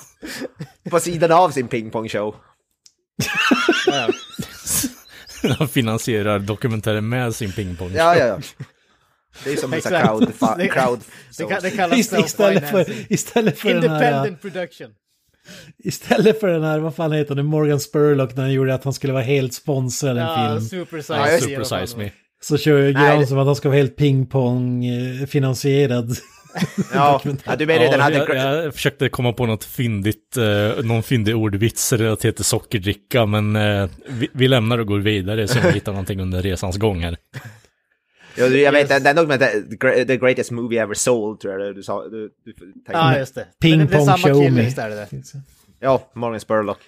På 0.89 0.99
sidan 0.99 1.31
av 1.31 1.49
sin 1.49 1.67
pingpong 1.67 2.09
show. 2.09 2.35
Ja. 3.87 4.09
han 5.57 5.67
finansierar 5.67 6.39
dokumentären 6.39 7.09
med 7.09 7.35
sin 7.35 7.51
pingpong. 7.51 7.91
Ja, 7.95 8.17
ja, 8.17 8.25
ja. 8.25 8.39
Det 9.43 9.51
är 9.51 9.55
som 9.55 9.73
en 9.73 9.81
crowd... 9.81 10.33
crowd 10.71 10.99
Det, 11.37 11.43
kan, 11.45 11.59
det 11.61 11.71
kallas 11.71 11.97
Ist- 11.99 12.25
Istället 12.25 12.69
för, 12.69 12.85
istället 13.13 13.59
för 13.59 13.69
den 13.73 13.89
här... 13.89 13.97
Independent 13.97 14.41
production. 14.41 14.87
Istället 15.83 16.39
för 16.39 16.47
den 16.47 16.63
här, 16.63 16.79
vad 16.79 16.95
fan 16.95 17.11
heter 17.11 17.35
det, 17.35 17.43
Morgan 17.43 17.79
Spurlock 17.79 18.35
när 18.35 18.43
han 18.43 18.53
gjorde 18.53 18.73
att 18.73 18.83
han 18.83 18.93
skulle 18.93 19.13
vara 19.13 19.23
helt 19.23 19.53
sponsrad 19.53 20.17
en 20.17 20.23
Ja, 20.23 20.47
film. 20.49 20.61
super 20.69 20.97
size. 21.01 21.13
Ja, 21.31 21.39
Super 21.39 21.63
size 21.63 21.97
me. 21.97 22.09
Så 22.41 22.57
kör 22.57 23.17
det- 23.19 23.27
som 23.27 23.37
att 23.37 23.45
han 23.45 23.55
ska 23.55 23.69
vara 23.69 23.77
helt 23.77 23.95
pingpong 23.95 24.85
eh, 24.85 25.25
finansierad. 25.27 26.15
Ja, 26.93 27.21
ja 27.45 27.55
du 27.55 27.65
menar 27.65 27.83
Ja, 27.85 27.91
den 27.91 27.99
hade... 27.99 28.15
jag, 28.17 28.63
jag 28.65 28.73
försökte 28.73 29.09
komma 29.09 29.33
på 29.33 29.45
något 29.45 29.63
fyndigt, 29.63 30.37
eh, 30.37 30.83
någon 30.85 31.03
fyndig 31.03 31.35
ordvits 31.35 31.93
relaterat 31.93 32.35
till 32.35 32.45
sockerdricka, 32.45 33.25
men 33.25 33.55
eh, 33.55 33.89
vi, 34.09 34.27
vi 34.33 34.47
lämnar 34.47 34.77
och 34.77 34.87
går 34.87 34.99
vidare 34.99 35.47
så 35.47 35.59
vi 35.59 35.71
hittar 35.71 35.91
någonting 35.91 36.19
under 36.21 36.41
resans 36.41 36.77
gång 36.77 37.03
här. 37.03 37.17
Ja, 38.37 38.49
du, 38.49 38.61
jag 38.61 38.71
vet, 38.71 38.89
den, 38.89 39.03
den 39.03 39.15
dokumentären, 39.15 39.77
the, 40.07 40.17
greatest 40.17 40.51
movie 40.51 40.81
ever 40.81 40.93
sold, 40.93 41.39
tror 41.39 41.53
jag 41.53 41.61
det- 41.61 41.73
du 41.73 41.83
sa. 41.83 42.07
Du, 42.07 42.29
du. 42.45 42.53
Ja, 42.87 43.17
just 43.17 43.35
det. 43.35 43.47
Ping 43.61 43.81
är 43.81 43.87
pong 43.87 44.17
show 44.17 44.51
me. 44.51 44.61
visst 44.61 44.77
är 44.77 44.89
det? 44.89 45.07
Ja, 45.79 46.11
Morgan 46.13 46.39
Spurlock. 46.39 46.79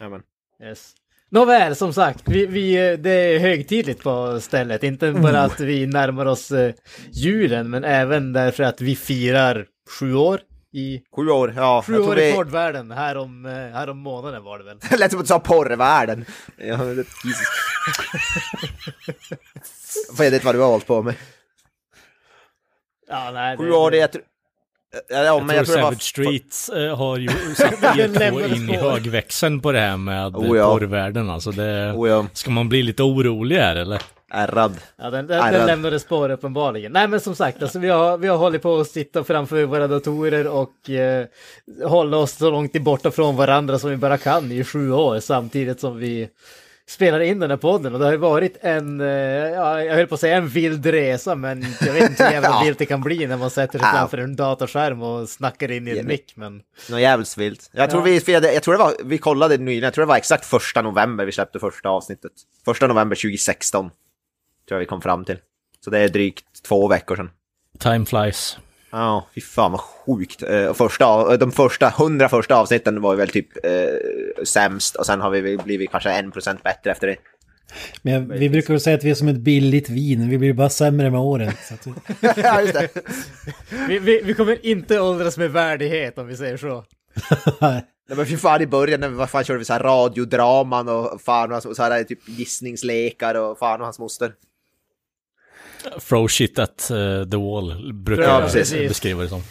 Jajamän. 0.00 0.22
Yes. 0.62 0.92
Nåväl, 1.30 1.76
som 1.76 1.92
sagt, 1.92 2.22
vi, 2.26 2.46
vi, 2.46 2.96
det 2.96 3.10
är 3.10 3.38
högtidligt 3.38 4.02
på 4.02 4.40
stället. 4.40 4.82
Inte 4.84 5.08
Mm. 5.08 5.22
bara 5.22 5.40
att 5.42 5.60
vi 5.60 5.86
närmar 5.86 6.26
oss 6.26 6.50
eh, 6.52 6.74
julen, 7.12 7.70
men 7.70 7.84
även 7.84 8.32
därför 8.32 8.62
att 8.64 8.80
vi 8.80 8.96
firar 8.96 9.66
sju 10.00 10.14
år 10.14 10.40
i 10.76 11.02
Sju 11.16 11.28
år, 11.30 11.54
ja. 11.56 11.82
sju 11.86 11.92
jag 11.92 12.02
tror 12.02 12.12
år 12.12 12.18
i 12.18 12.30
vi... 12.30 12.36
poddvärlden. 12.36 12.90
Här 12.90 13.16
om, 13.16 13.46
eh, 13.46 13.52
här 13.52 13.90
om 13.90 13.98
månaden 13.98 14.44
var 14.44 14.58
det 14.58 14.64
väl. 14.64 14.78
Det 14.90 14.96
lät 14.98 15.10
som 15.10 15.20
att 15.20 15.24
du 15.24 15.28
sa 15.28 15.38
porrvärlden. 15.38 16.24
Ja, 16.56 16.76
det... 16.76 17.06
Jesus. 17.24 17.48
Vad 20.42 20.54
du 20.54 20.60
har 20.60 20.68
hållit 20.68 20.86
på 20.86 21.02
med? 21.02 21.14
Ja, 23.08 23.30
nej, 23.30 23.56
Sju 23.56 23.70
år, 23.70 23.90
det 23.90 23.96
jag 23.96 24.12
tror... 24.12 24.24
Ja, 25.08 25.22
ja, 25.24 25.40
men 25.40 25.56
jag 25.56 25.56
jag 25.56 25.66
tror 25.66 25.74
tror 25.74 25.76
det 25.76 25.82
var... 25.82 25.90
Savage 25.90 26.02
Streets 26.02 26.68
eh, 26.68 26.96
har 26.96 27.16
ju 27.16 27.28
satt 27.56 27.98
er 27.98 28.54
in 28.54 28.70
i 28.70 28.76
högväxeln 28.76 29.60
på 29.60 29.72
det 29.72 29.80
här 29.80 29.96
med 29.96 30.36
Oh, 30.36 30.56
ja. 30.56 30.70
porrvärlden. 30.72 31.30
Alltså 31.30 31.50
det, 31.50 31.92
Oh, 31.92 32.08
ja. 32.08 32.26
Ska 32.32 32.50
man 32.50 32.68
bli 32.68 32.82
lite 32.82 33.02
orolig 33.02 33.56
här 33.56 33.76
eller? 33.76 34.02
Ärrad. 34.32 34.76
Ja, 34.96 35.10
den, 35.10 35.26
den, 35.26 35.52
den 35.52 35.66
lämnade 35.66 36.00
spår 36.00 36.30
uppenbarligen. 36.30 36.92
Nej, 36.92 37.08
men 37.08 37.20
som 37.20 37.34
sagt, 37.34 37.62
alltså, 37.62 37.78
vi, 37.78 37.88
har, 37.88 38.18
vi 38.18 38.28
har 38.28 38.36
hållit 38.36 38.62
på 38.62 38.76
att 38.76 38.88
sitta 38.90 39.24
framför 39.24 39.64
våra 39.64 39.86
datorer 39.88 40.46
och 40.46 40.90
eh, 40.90 41.26
hålla 41.84 42.16
oss 42.16 42.32
så 42.32 42.50
långt 42.50 42.82
borta 42.82 43.10
från 43.10 43.36
varandra 43.36 43.78
som 43.78 43.90
vi 43.90 43.96
bara 43.96 44.18
kan 44.18 44.52
i 44.52 44.64
sju 44.64 44.92
år 44.92 45.20
samtidigt 45.20 45.80
som 45.80 45.96
vi 45.98 46.28
spelar 46.88 47.20
in 47.20 47.38
den 47.38 47.50
här 47.50 47.56
podden. 47.56 47.92
Och 47.92 47.98
det 47.98 48.04
har 48.04 48.12
ju 48.12 48.18
varit 48.18 48.56
en, 48.60 49.00
eh, 49.00 49.06
ja, 49.06 49.82
jag 49.82 49.94
höll 49.94 50.06
på 50.06 50.14
att 50.14 50.20
säga 50.20 50.36
en 50.36 50.48
vild 50.48 50.86
resa, 50.86 51.34
men 51.34 51.66
jag 51.80 51.92
vet 51.92 52.10
inte 52.10 52.24
hur 52.24 52.32
jävla 52.32 52.48
Ja. 52.48 52.60
vilt 52.64 52.78
det 52.78 52.86
kan 52.86 53.00
bli 53.00 53.26
när 53.26 53.36
man 53.36 53.50
sätter 53.50 53.78
sig 53.78 53.88
framför 53.92 54.18
en 54.18 54.36
datorskärm 54.36 55.02
och 55.02 55.28
snackar 55.28 55.70
in 55.70 55.88
i 55.88 55.98
en 55.98 56.06
mick. 56.06 56.32
Men 56.36 56.62
Något 56.90 57.00
jävligt 57.00 57.36
vilt. 57.38 57.70
Jag 57.72 57.90
tror 57.90 58.02
Ja. 58.02 58.04
vi 58.12 58.20
firade, 58.20 58.52
jag 58.52 58.62
tror 58.62 58.74
det 58.74 58.78
var, 58.78 58.94
vi 59.04 59.18
kollade 59.18 59.58
nyligen, 59.58 59.84
jag 59.84 59.94
tror 59.94 60.04
det 60.04 60.08
var 60.08 60.16
exakt 60.16 60.46
första 60.46 60.82
november 60.82 61.24
vi 61.24 61.32
släppte 61.32 61.58
första 61.58 61.88
avsnittet. 61.88 62.32
Första 62.64 62.86
november 62.86 63.16
2016. 63.16 63.90
Tror 64.68 64.76
jag 64.76 64.80
vi 64.80 64.86
kom 64.86 65.02
fram 65.02 65.24
till. 65.24 65.38
Så 65.84 65.90
det 65.90 65.98
är 65.98 66.08
drygt 66.08 66.44
två 66.68 66.88
veckor 66.88 67.16
sedan. 67.16 67.30
Time 67.78 68.06
flies. 68.06 68.58
Ja, 68.90 69.26
fy 69.34 69.40
fan 69.40 69.72
vad 69.72 69.80
sjukt. 69.80 70.42
Eh, 70.42 70.64
och 70.66 70.76
första, 70.76 71.06
av- 71.06 71.38
de 71.38 71.52
första, 71.52 71.88
hundra 71.88 72.28
första 72.28 72.56
avsnitten 72.56 73.00
var 73.00 73.12
ju 73.12 73.18
väl 73.18 73.28
typ 73.28 73.48
eh, 73.66 74.44
sämst 74.44 74.96
och 74.96 75.06
sen 75.06 75.20
har 75.20 75.30
vi 75.30 75.58
blivit 75.58 75.90
kanske 75.90 76.10
en 76.10 76.30
procent 76.30 76.62
bättre 76.62 76.90
efter 76.90 77.06
det. 77.06 77.16
Men 78.02 78.12
jag, 78.14 78.20
vi 78.20 78.48
brukar 78.48 78.74
väl 78.74 78.80
säga 78.80 78.96
att 78.96 79.04
vi 79.04 79.10
är 79.10 79.14
som 79.14 79.28
ett 79.28 79.36
billigt 79.36 79.88
vin, 79.88 80.28
vi 80.30 80.38
blir 80.38 80.52
bara 80.52 80.68
sämre 80.68 81.10
med 81.10 81.20
åren. 81.20 81.52
Så 81.68 81.74
att, 81.74 81.86
ja, 82.36 82.60
just 82.60 82.74
det. 82.74 82.88
vi, 83.88 83.98
vi, 83.98 84.20
vi 84.24 84.34
kommer 84.34 84.66
inte 84.66 85.00
åldras 85.00 85.38
med 85.38 85.50
värdighet 85.50 86.18
om 86.18 86.26
vi 86.26 86.36
säger 86.36 86.56
så. 86.56 86.84
Nej 87.60 87.82
men 88.16 88.26
fy 88.26 88.36
fan 88.36 88.62
i 88.62 88.66
början, 88.66 89.00
när 89.00 89.08
vi- 89.08 89.14
vad 89.16 89.30
fan 89.30 89.44
körde 89.44 89.58
vi 89.58 89.64
så 89.64 89.72
här 89.72 89.80
radiodraman 89.80 90.88
och 90.88 91.20
fan 91.22 91.52
och 91.52 91.62
så 91.76 91.82
här 91.82 92.04
typ 92.04 92.28
gissningslekar 92.28 93.34
och 93.34 93.58
fan 93.58 93.80
och 93.80 93.86
hans 93.86 93.98
moster. 93.98 94.32
Throw 96.08 96.28
shit 96.28 96.58
at 96.58 96.90
eh, 96.90 96.96
the 97.30 97.36
wall 97.36 97.92
brukar 97.94 98.22
Ja, 98.22 98.40
jag 98.40 98.52
precis. 98.52 98.88
beskriva 98.88 99.22
det 99.22 99.28
som. 99.28 99.42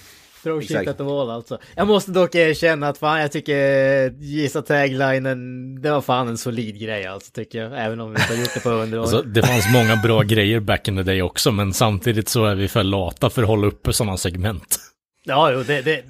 Throw 0.44 0.62
shit 0.62 0.72
Exakt. 0.72 0.88
at 0.90 0.98
the 0.98 1.04
wall 1.04 1.30
alltså. 1.30 1.60
Jag 1.76 1.88
måste 1.88 2.12
dock 2.12 2.36
erkänna 2.36 2.88
att 2.90 2.98
fan 2.98 3.22
jag 3.22 3.32
tycker 3.32 4.10
gissa 4.24 4.62
taglinen, 4.62 5.82
det 5.82 5.92
var 5.92 6.02
fan 6.02 6.28
en 6.28 6.38
solid 6.38 6.80
grej 6.80 7.06
alltså 7.06 7.32
tycker 7.32 7.60
jag. 7.64 7.86
Även 7.86 8.00
om 8.00 8.14
vi 8.14 8.22
inte 8.22 8.34
har 8.34 8.40
gjort 8.42 8.54
det 8.54 8.60
på 8.60 8.70
hundra 8.70 8.98
år. 9.00 9.02
Alltså, 9.02 9.22
det 9.22 9.44
fanns 9.44 9.66
många 9.74 9.96
bra 9.96 10.22
grejer 10.24 10.60
back 10.60 10.88
in 10.88 10.96
the 10.98 11.04
day 11.04 11.22
också, 11.22 11.52
men 11.52 11.74
samtidigt 11.74 12.30
så 12.30 12.46
är 12.46 12.56
vi 12.56 12.68
för 12.68 12.84
lata 12.84 13.30
för 13.30 13.42
att 13.42 13.48
hålla 13.48 13.68
uppe 13.68 13.94
sådana 13.94 14.18
segment. 14.18 14.80
Ja, 15.28 15.52
jo, 15.52 15.64
det, 15.64 15.82
det, 15.82 16.04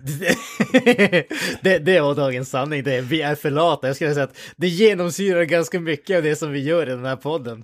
det, 0.74 1.24
det, 1.62 1.80
det 1.80 2.00
var 2.00 2.16
dagens 2.16 2.50
sanning. 2.50 2.84
Det, 2.84 3.02
vi 3.02 3.22
är 3.22 3.36
för 3.36 3.52
lata. 3.52 3.88
Jag 3.88 3.96
skulle 3.96 4.14
säga 4.14 4.24
att 4.24 4.38
det 4.58 4.68
genomsyrar 4.68 5.44
ganska 5.44 5.80
mycket 5.80 6.18
av 6.18 6.24
det 6.24 6.36
som 6.36 6.52
vi 6.52 6.60
gör 6.64 6.88
i 6.88 6.90
den 6.90 7.06
här 7.06 7.16
podden. 7.16 7.64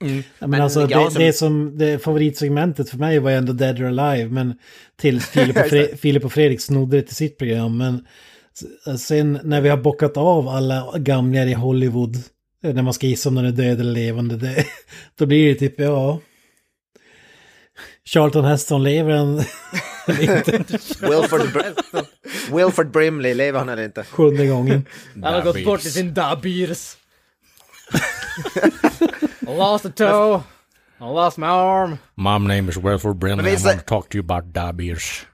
Ja, 0.00 0.06
men, 0.38 0.50
Men 0.50 0.60
alltså, 0.60 0.86
det, 0.86 0.94
Jansson- 0.94 1.18
det 1.18 1.32
som 1.32 1.78
det 1.78 2.02
favoritsegmentet 2.02 2.90
för 2.90 2.98
mig 2.98 3.18
var 3.18 3.30
ändå 3.30 3.52
Dead 3.52 3.80
or 3.80 3.84
Alive, 3.98 4.28
men 4.30 4.54
tills 5.00 5.26
Filip 5.30 5.56
och, 5.56 5.62
Fre- 5.62 5.96
Filip 5.96 6.24
och 6.24 6.32
Fredrik 6.32 6.60
snodde 6.60 6.96
det 6.96 7.02
till 7.02 7.16
sitt 7.16 7.38
program. 7.38 7.76
Men 7.78 8.06
sen 8.98 9.40
när 9.44 9.60
vi 9.60 9.68
har 9.68 9.76
bockat 9.76 10.16
av 10.16 10.48
alla 10.48 10.94
gamlingar 10.98 11.46
i 11.46 11.52
Hollywood, 11.52 12.16
eh, 12.64 12.74
när 12.74 12.82
man 12.82 12.94
ska 12.94 13.06
gissa 13.06 13.28
om 13.28 13.34
den 13.34 13.44
är 13.44 13.50
död 13.52 13.80
eller 13.80 13.92
levande, 13.92 14.36
det, 14.36 14.64
då 15.18 15.26
blir 15.26 15.48
det 15.48 15.54
typ, 15.54 15.80
ja... 15.80 16.20
Charlton 18.04 18.44
Heston 18.44 18.82
lever 18.84 19.12
han 19.12 19.36
Wilford, 21.00 21.40
Br- 21.40 22.04
Wilford 22.56 22.90
Brimley, 22.90 23.34
lever 23.34 23.58
han 23.58 23.68
eller 23.68 23.84
inte? 23.84 24.04
sjunde 24.04 24.46
gången. 24.46 24.84
Han 25.22 25.34
har 25.34 25.42
gått 25.42 25.64
bort 25.64 25.84
i 25.84 25.90
sin 25.90 26.14
dabirs. 26.14 26.96
I 29.48 29.56
lost 29.56 29.84
a 29.86 29.90
toe. 29.90 30.42
I 31.00 31.04
lost 31.04 31.38
my 31.38 31.46
arm. 31.46 31.98
My 32.16 32.38
name 32.38 32.68
is 32.70 32.76
Wilford 32.76 33.04
Men 33.22 33.36
Brimley. 33.36 33.52
I 33.52 33.54
visst- 33.54 33.66
want 33.66 33.78
to 33.78 33.84
talk 33.86 34.08
to 34.10 34.16
you 34.18 34.24
about 34.24 34.52
Dabirs. 34.52 35.26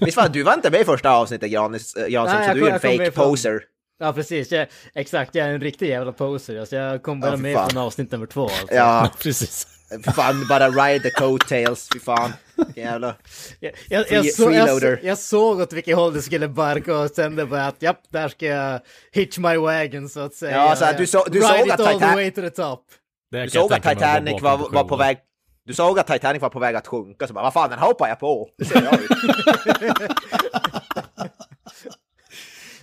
Visst 0.00 0.16
var 0.16 0.28
du 0.28 0.42
var 0.42 0.54
inte 0.54 0.70
med 0.70 0.80
i 0.80 0.84
första 0.84 1.10
avsnittet 1.10 1.50
Janis, 1.50 1.94
eh, 1.94 2.08
Jansson, 2.08 2.36
Nej, 2.38 2.44
så 2.44 2.50
jag 2.50 2.56
du 2.56 2.60
kom- 2.60 2.68
är 2.68 2.72
en 2.74 2.80
fake 2.80 2.98
med 2.98 3.14
från- 3.14 3.24
poser. 3.30 3.60
Ja, 3.98 4.12
precis. 4.12 4.52
Jag, 4.52 4.66
exakt, 4.94 5.34
jag 5.34 5.48
är 5.48 5.52
en 5.54 5.60
riktig 5.60 5.88
jävla 5.88 6.12
poser. 6.12 6.60
Alltså, 6.60 6.76
jag 6.76 7.02
kom 7.02 7.20
bara 7.20 7.30
Ja, 7.30 7.36
med 7.36 7.54
fan. 7.54 7.70
från 7.70 7.82
avsnitt 7.82 8.12
nummer 8.12 8.26
två. 8.26 8.42
Alltså. 8.42 8.66
Ja, 8.74 9.10
Precis. 9.22 9.66
fan, 10.14 10.46
bara 10.48 10.68
ride 10.68 11.00
the 11.02 11.10
coattails, 11.10 11.88
fy 11.94 12.00
fan. 12.00 12.32
Vilken 12.56 12.84
jävla... 12.84 13.14
Jag, 13.60 13.72
jag, 13.88 14.04
jag, 14.10 14.24
Free- 14.24 14.30
så, 14.30 14.42
jag, 14.42 14.48
freeloader. 14.50 15.00
jag 15.02 15.18
såg 15.18 15.60
åt 15.60 15.72
vilket 15.72 15.96
håll 15.96 16.14
det 16.14 16.22
skulle 16.22 16.48
barka 16.48 16.96
och 16.96 17.10
kände 17.16 17.46
bara 17.46 17.66
att 17.66 17.82
japp, 17.82 18.00
där 18.10 18.28
ska 18.28 18.46
jag 18.46 18.80
hitch 19.12 19.38
my 19.38 19.56
wagon 19.56 20.08
så 20.08 20.20
att 20.20 20.34
säga. 20.34 20.56
Ja, 20.56 20.76
så 20.76 20.84
att 20.84 20.98
du 20.98 21.06
så- 21.06 21.24
du 21.24 21.38
Ride 21.40 21.48
såg 21.58 21.70
att 21.70 21.80
all 21.80 21.86
the 21.86 21.92
Titan- 21.92 22.14
way 22.14 22.30
to 22.30 22.40
the 22.40 22.50
top. 22.50 22.84
Det 23.30 23.36
Du 23.38 23.42
jag 23.42 23.52
såg 23.52 23.72
att 23.72 23.82
Titanic 23.82 24.42
var, 24.42 24.56
var 24.72 24.84
på 24.84 24.96
väg... 24.96 25.18
Du 25.64 25.74
såg 25.74 25.98
att 25.98 26.06
Titanic 26.06 26.42
var 26.42 26.48
på 26.48 26.58
väg 26.58 26.76
att 26.76 26.86
sjunka, 26.86 27.26
så 27.26 27.32
bara 27.32 27.44
vad 27.44 27.52
fan, 27.52 27.70
den 27.70 27.78
hoppar 27.78 28.08
jag 28.08 28.20
på. 28.20 28.48
Det 28.58 28.64
ser 28.64 28.82
jag 28.82 29.00
ut. 29.00 29.10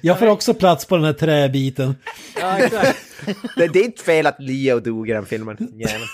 Jag 0.06 0.20
får 0.20 0.28
också 0.28 0.54
plats 0.54 0.86
på 0.86 0.96
den 0.96 1.06
här 1.06 1.14
träbiten. 1.14 1.96
Ja, 2.40 2.58
exakt. 2.58 3.00
Det 3.56 3.64
är 3.64 3.68
ditt 3.68 4.02
fel 4.02 4.28
att 4.28 4.36
Leo 4.40 4.80
dog 4.80 5.10
i 5.10 5.14
den 5.14 5.26
filmen. 5.26 5.58
Jäveln. 5.60 6.06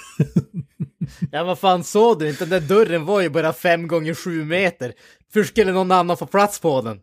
Ja, 1.32 1.44
vad 1.44 1.60
fan 1.60 1.84
såg 1.84 2.20
du 2.20 2.30
inte? 2.30 2.46
Den 2.46 2.62
där 2.62 2.76
dörren 2.76 3.06
var 3.06 3.22
ju 3.22 3.30
bara 3.30 3.54
fem 3.54 3.88
gånger 3.88 4.14
sju 4.14 4.46
meter. 4.46 4.94
Hur 5.34 5.44
skulle 5.44 5.72
någon 5.72 5.92
annan 5.92 6.18
få 6.18 6.26
plats 6.26 6.60
på 6.60 6.82
den? 6.82 7.00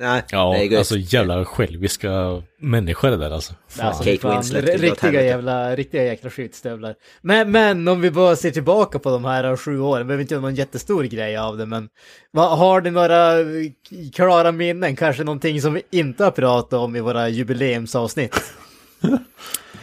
Nej, 0.00 0.22
Ja, 0.30 0.62
gött. 0.62 0.78
alltså 0.78 0.96
jävla 0.96 1.44
själviska 1.44 2.42
människor 2.58 3.10
det 3.10 3.16
där 3.16 3.30
alltså. 3.30 3.54
Fan. 3.68 3.86
Alltså, 3.86 4.04
Kate 4.04 4.18
fan, 4.18 4.32
Winslet, 4.34 4.80
riktiga 4.80 5.22
jävla, 5.22 5.76
riktiga 5.76 6.04
jäkla 6.04 6.30
skitstövlar. 6.30 6.94
Men, 7.20 7.50
men 7.52 7.88
om 7.88 8.00
vi 8.00 8.10
bara 8.10 8.36
ser 8.36 8.50
tillbaka 8.50 8.98
på 8.98 9.10
de 9.10 9.24
här 9.24 9.56
sju 9.56 9.80
åren, 9.80 10.06
behöver 10.06 10.22
inte 10.22 10.34
göra 10.34 10.42
någon 10.42 10.54
jättestor 10.54 11.04
grej 11.04 11.36
av 11.36 11.56
det, 11.56 11.66
men 11.66 11.88
har 12.36 12.80
du 12.80 12.90
några 12.90 13.32
klara 14.14 14.52
minnen? 14.52 14.96
Kanske 14.96 15.24
någonting 15.24 15.60
som 15.60 15.74
vi 15.74 15.82
inte 15.90 16.24
har 16.24 16.30
pratat 16.30 16.72
om 16.72 16.96
i 16.96 17.00
våra 17.00 17.28
jubileumsavsnitt? 17.28 18.36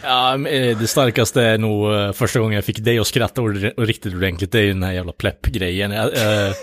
Ja, 0.06 0.34
eh, 0.34 0.78
det 0.78 0.86
starkaste 0.86 1.42
är 1.42 1.58
nog 1.58 1.94
eh, 1.94 2.12
första 2.12 2.40
gången 2.40 2.54
jag 2.54 2.64
fick 2.64 2.78
dig 2.78 2.98
att 2.98 3.06
skratta 3.06 3.42
riktigt 3.42 4.14
ordentligt, 4.14 4.52
det 4.52 4.58
är 4.58 4.62
ju 4.62 4.72
den 4.72 4.82
här 4.82 4.92
jävla 4.92 5.12
plepp-grejen. 5.12 5.92
Eh, 5.92 6.08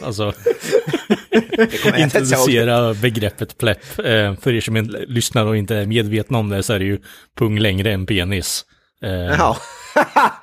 Alltså, 0.04 0.34
introducera 1.98 2.94
begreppet 2.94 3.58
plepp. 3.58 3.84
För 4.42 4.54
er 4.54 4.62
som 4.62 4.76
lyssnar 5.08 5.46
och 5.46 5.58
inte 5.58 5.76
är 5.76 5.86
medvetna 5.86 6.38
om 6.38 6.50
det 6.50 6.64
så 6.64 6.74
är 6.74 6.80
det 6.80 6.86
ju 6.86 7.00
pung 7.38 7.60
längre 7.60 7.92
än 7.92 8.06
penis. 8.06 8.66
Ja. 9.38 9.58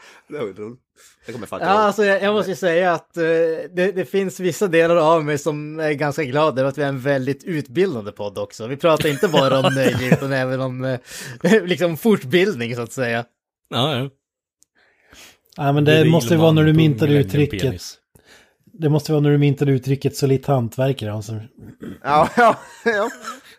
det. 1.20 1.26
Det 1.26 1.32
kommer 1.32 1.42
jag 1.42 1.48
fan 1.48 1.60
Ja, 1.60 1.66
alltså 1.68 2.04
jag, 2.04 2.22
jag 2.22 2.34
måste 2.34 2.50
ju 2.50 2.56
säga 2.56 2.92
att 2.92 3.16
eh, 3.16 3.22
det, 3.22 3.92
det 3.94 4.04
finns 4.10 4.40
vissa 4.40 4.66
delar 4.66 4.96
av 4.96 5.24
mig 5.24 5.38
som 5.38 5.80
är 5.80 5.92
ganska 5.92 6.24
glad 6.24 6.58
över 6.58 6.68
att 6.68 6.78
vi 6.78 6.82
är 6.82 6.88
en 6.88 7.00
väldigt 7.00 7.44
utbildande 7.44 8.12
podd 8.12 8.38
också. 8.38 8.66
Vi 8.66 8.76
pratar 8.76 9.08
inte 9.08 9.28
bara 9.28 9.58
om 9.58 9.74
nöje 9.74 10.12
utan 10.12 10.32
även 10.32 10.60
om 10.60 10.84
eh, 10.84 10.98
liksom 11.64 11.96
fortbildning 11.96 12.76
så 12.76 12.82
att 12.82 12.92
säga. 12.92 13.24
Ja, 13.70 13.96
ja. 13.98 14.10
Ja, 15.56 15.72
men 15.72 15.84
det 15.84 16.04
måste 16.04 16.34
ju 16.34 16.40
vara 16.40 16.52
när 16.52 16.64
du 16.64 16.72
myntade 16.72 17.12
uttrycket. 17.14 17.62
penis. 17.62 17.96
Det 18.72 18.88
måste 18.88 19.12
vara 19.12 19.20
när 19.20 19.30
du 19.30 19.38
myntade 19.38 19.72
uttrycket 19.72 20.16
solitt 20.16 20.46
hantverkare. 20.46 21.12
Alltså. 21.12 21.40
Ja, 22.02 22.28
ja, 22.36 22.56
ja. 22.84 23.10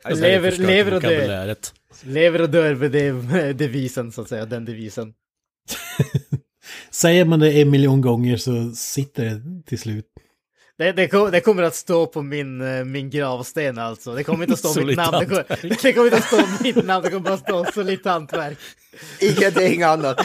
Alltså, 0.04 0.24
det 0.24 0.30
Lever- 0.40 0.58
lever 0.68 0.94
och 0.94 1.02
dör. 1.02 1.56
Lever 2.04 2.42
och 2.42 2.50
dör 2.50 2.76
med 2.76 2.92
det, 2.92 3.54
devisen 3.54 4.12
så 4.12 4.22
att 4.22 4.30
säga, 4.30 4.46
den 4.46 4.66
devisen. 4.66 5.14
Säger 7.02 7.26
man 7.26 7.40
det 7.40 7.62
en 7.62 7.70
miljon 7.70 8.02
gånger 8.02 8.38
så 8.38 8.72
sitter 8.76 9.26
det 9.26 9.42
till 9.68 9.80
slut. 9.80 10.06
Det, 10.78 10.92
det, 10.92 11.08
kom, 11.08 11.32
det 11.32 11.42
kommer 11.42 11.64
att 11.64 11.76
stå 11.76 12.06
på 12.06 12.22
min, 12.22 12.62
eh, 12.62 12.84
min 12.86 13.10
gravsten 13.10 13.78
alltså. 13.78 14.16
Det 14.16 14.24
kommer 14.24 14.44
inte 14.44 14.54
att 14.54 14.60
stå 14.60 14.68
mitt 14.70 14.76
Solitt 14.76 14.98
namn. 14.98 15.20
Det 15.20 15.26
kommer, 15.26 15.84
det 15.84 15.94
kommer 15.94 16.06
inte 16.06 16.18
att 16.18 16.26
stå 16.26 16.64
mitt 16.64 16.86
namn, 16.86 17.04
det 17.04 17.10
kommer 17.10 17.24
bara 17.24 17.34
att 17.34 17.40
stå 17.40 17.66
solitt 17.66 18.06
hantverk. 18.06 18.58
Ingenting 19.20 19.84
annat. 19.84 20.18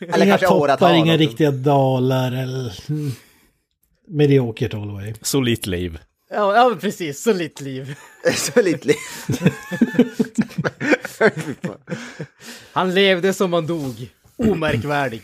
Eller 0.00 0.26
inga 0.26 0.38
toppar, 0.38 0.94
inga 0.94 1.16
riktiga 1.16 1.50
dalar 1.50 2.32
eller... 2.32 2.74
Mediokert 4.08 4.74
all 4.74 4.88
the 4.88 4.94
way. 4.94 5.14
Solitt 5.22 5.66
liv. 5.66 5.98
Ja, 6.30 6.54
ja 6.54 6.76
precis, 6.80 7.22
solitt 7.22 7.60
liv. 7.60 7.94
Så 8.34 8.62
lite 8.62 8.88
liv. 8.88 8.96
Han 12.72 12.94
levde 12.94 13.32
som 13.32 13.52
han 13.52 13.66
dog. 13.66 14.10
Omärkvärdig. 14.36 15.22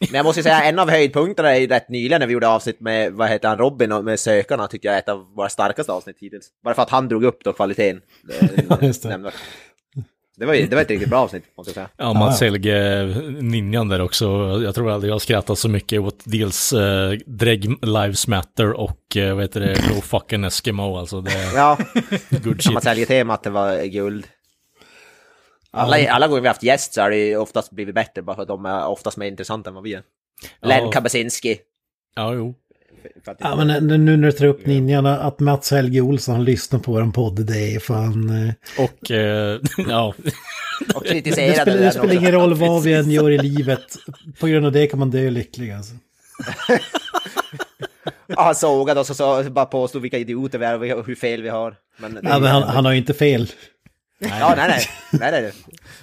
Men 0.00 0.14
jag 0.14 0.24
måste 0.24 0.42
säga, 0.42 0.62
en 0.64 0.78
av 0.78 0.90
höjdpunkterna 0.90 1.56
är 1.56 1.60
ju 1.60 1.66
rätt 1.66 1.88
nyligen 1.88 2.20
när 2.20 2.26
vi 2.26 2.32
gjorde 2.32 2.48
avsnitt 2.48 2.80
med, 2.80 3.12
vad 3.12 3.28
heter 3.28 3.48
han, 3.48 3.58
Robin 3.58 3.92
och 3.92 4.04
med 4.04 4.20
Sökarna, 4.20 4.66
tyckte 4.66 4.88
jag 4.88 4.94
är 4.94 4.98
ett 4.98 5.08
av 5.08 5.26
våra 5.36 5.48
starkaste 5.48 5.92
avsnitt 5.92 6.16
hittills. 6.20 6.46
Bara 6.64 6.74
för 6.74 6.82
att 6.82 6.90
han 6.90 7.08
drog 7.08 7.24
upp 7.24 7.44
då 7.44 7.52
kvaliteten. 7.52 8.00
eh, 8.40 8.48
Ja, 8.68 8.78
just 8.82 9.02
det. 9.02 9.30
Det 10.36 10.46
var, 10.46 10.54
ju- 10.54 10.66
det 10.66 10.74
var 10.76 10.82
ett 10.82 10.90
riktigt 10.90 11.08
bra 11.10 11.18
avsnitt, 11.18 11.44
måste 11.56 11.70
jag 11.70 11.74
säga. 11.74 11.88
Ja, 11.96 12.12
Mats. 12.14 12.40
Helge, 12.40 13.04
ninjan 13.40 13.88
där 13.88 14.00
också. 14.00 14.24
Jag 14.64 14.74
tror 14.74 14.90
aldrig 14.90 15.08
jag 15.10 15.14
har 15.14 15.18
skrattat 15.20 15.58
så 15.58 15.68
mycket 15.68 16.00
åt 16.00 16.20
dels 16.24 16.72
uh, 16.72 17.12
Dregg 17.26 17.86
Lives 17.86 18.26
Matter 18.28 18.72
och 18.72 18.98
uh, 19.16 19.34
vad 19.34 19.44
heter 19.44 19.60
det, 19.60 19.66
No 19.94 20.00
Fucking 20.00 20.44
Eskimo. 20.44 20.96
Alltså 20.96 21.20
det 21.20 21.30
är 21.30 21.56
Ja, 21.56 21.78
good 22.30 22.62
shit. 22.62 22.72
Mats 22.74 22.84
Helge-temat, 22.86 23.42
det 23.42 23.50
var 23.50 23.84
guld. 23.84 24.26
Alla, 25.72 26.10
alla 26.10 26.28
gånger 26.28 26.40
vi 26.40 26.46
har 26.48 26.54
haft 26.54 26.62
gäst 26.62 26.92
så 26.94 27.00
har 27.00 27.10
det 27.10 27.36
oftast 27.36 27.70
blivit 27.72 27.94
bättre, 27.94 28.22
bara 28.22 28.36
för 28.36 28.42
att 28.42 28.48
de 28.48 28.66
är 28.66 28.86
oftast 28.86 29.16
mer 29.16 29.26
intressanta 29.26 29.70
än 29.70 29.74
vad 29.74 29.82
vi 29.84 29.94
är. 29.94 30.02
Len 30.62 30.92
Kabasinski. 30.92 31.58
Ja, 32.16 32.34
jo. 32.34 32.54
För 33.24 33.32
att- 33.32 33.36
Ja, 33.40 33.56
men 33.56 33.70
n- 33.70 34.04
nu 34.04 34.16
när 34.16 34.26
du 34.26 34.32
tar 34.32 34.46
upp 34.46 34.66
ninjarna, 34.66 35.18
att 35.18 35.40
Mats 35.40 35.70
Helge 35.70 36.00
Olsson 36.00 36.44
lyssnar 36.44 36.78
på 36.80 36.92
våran 36.92 37.12
podd, 37.12 37.46
det 37.46 37.74
är 37.74 37.80
fan... 37.80 38.30
eh, 38.48 38.84
Och 38.84 39.10
eh, 39.10 39.60
ja, 39.88 40.14
Och 40.94 41.02
Det 41.02 41.08
kritiserade 41.08 41.52
spelar, 41.62 41.76
det 41.78 41.82
den 41.82 41.92
spelar 41.92 42.14
ingen 42.14 42.32
roll 42.32 42.54
vad 42.54 42.82
vi 42.82 42.92
än 42.94 43.10
gör 43.10 43.30
i 43.30 43.38
livet. 43.38 43.84
På 44.40 44.46
grund 44.46 44.66
av 44.66 44.72
det 44.72 44.86
kan 44.86 44.98
man 44.98 45.10
dö 45.10 45.30
lycklig 45.30 45.70
alltså. 45.70 45.94
Ja, 48.26 48.42
han 48.42 48.54
sågade 48.54 49.00
oss 49.00 49.10
och 49.10 49.16
så 49.16 49.44
bara 49.50 49.64
påstod 49.66 50.02
vilka 50.02 50.18
idioter 50.18 50.58
vi 50.58 50.66
är 50.66 50.94
och 50.98 51.06
hur 51.06 51.14
fel 51.14 51.42
vi 51.42 51.48
har. 51.48 51.76
Men, 51.98 52.14
Ja, 52.22 52.38
men 52.38 52.50
han, 52.50 52.62
han 52.62 52.84
har 52.84 52.92
ju 52.92 52.98
inte 52.98 53.14
fel. 53.14 53.50
Ja, 54.20 54.54
nej, 54.56 54.68
nej. 54.68 54.86
nej, 55.12 55.30
nej, 55.30 55.42
nej. 55.42 55.52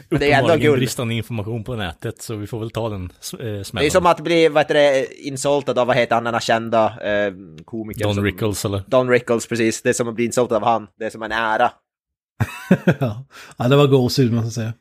Men 0.10 0.20
det 0.20 0.32
är 0.32 0.40
ändå 0.42 0.56
guld. 0.56 0.78
bristande 0.78 1.14
information 1.14 1.64
på 1.64 1.76
nätet 1.76 2.22
så 2.22 2.36
vi 2.36 2.48
får 2.48 2.60
väl 2.60 2.72
ta 2.72 2.90
den 2.90 3.04
eh, 3.06 3.38
Det 3.38 3.50
är 3.60 3.64
smällen. 3.64 3.92
som 3.92 4.06
att 4.06 4.20
bli, 4.20 4.48
vad 4.48 4.64
heter 4.64 4.74
det, 4.74 5.06
insultad 5.28 5.80
av, 5.80 5.88
vad 5.88 5.96
heter 5.96 6.16
han, 6.16 6.24
den 6.24 6.34
här 6.34 6.42
kända 6.42 6.86
eh, 6.86 7.34
komikern? 7.66 8.04
Don 8.08 8.16
som- 8.16 8.24
Rickles 8.24 8.66
eller? 8.66 8.84
Don 8.88 9.10
Rickles, 9.10 9.48
precis. 9.48 9.82
Det 9.82 9.90
är 9.90 9.94
som 9.94 10.08
att 10.08 10.16
bli 10.16 10.26
insultad 10.26 10.56
av 10.56 10.64
han. 10.64 10.88
Det 11.00 11.06
är 11.06 11.10
som 11.10 11.24
en 11.24 11.32
ära. 11.32 11.72
ja. 13.58 13.68
det 13.70 13.76
var 13.76 13.88
gåshud 13.88 14.34
man 14.34 14.44
ska 14.52 14.62
säga. 14.62 14.74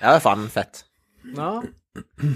Ja, 0.00 0.14
det 0.14 0.20
fan 0.20 0.48
fett. 0.50 0.84
Ja. 1.36 1.62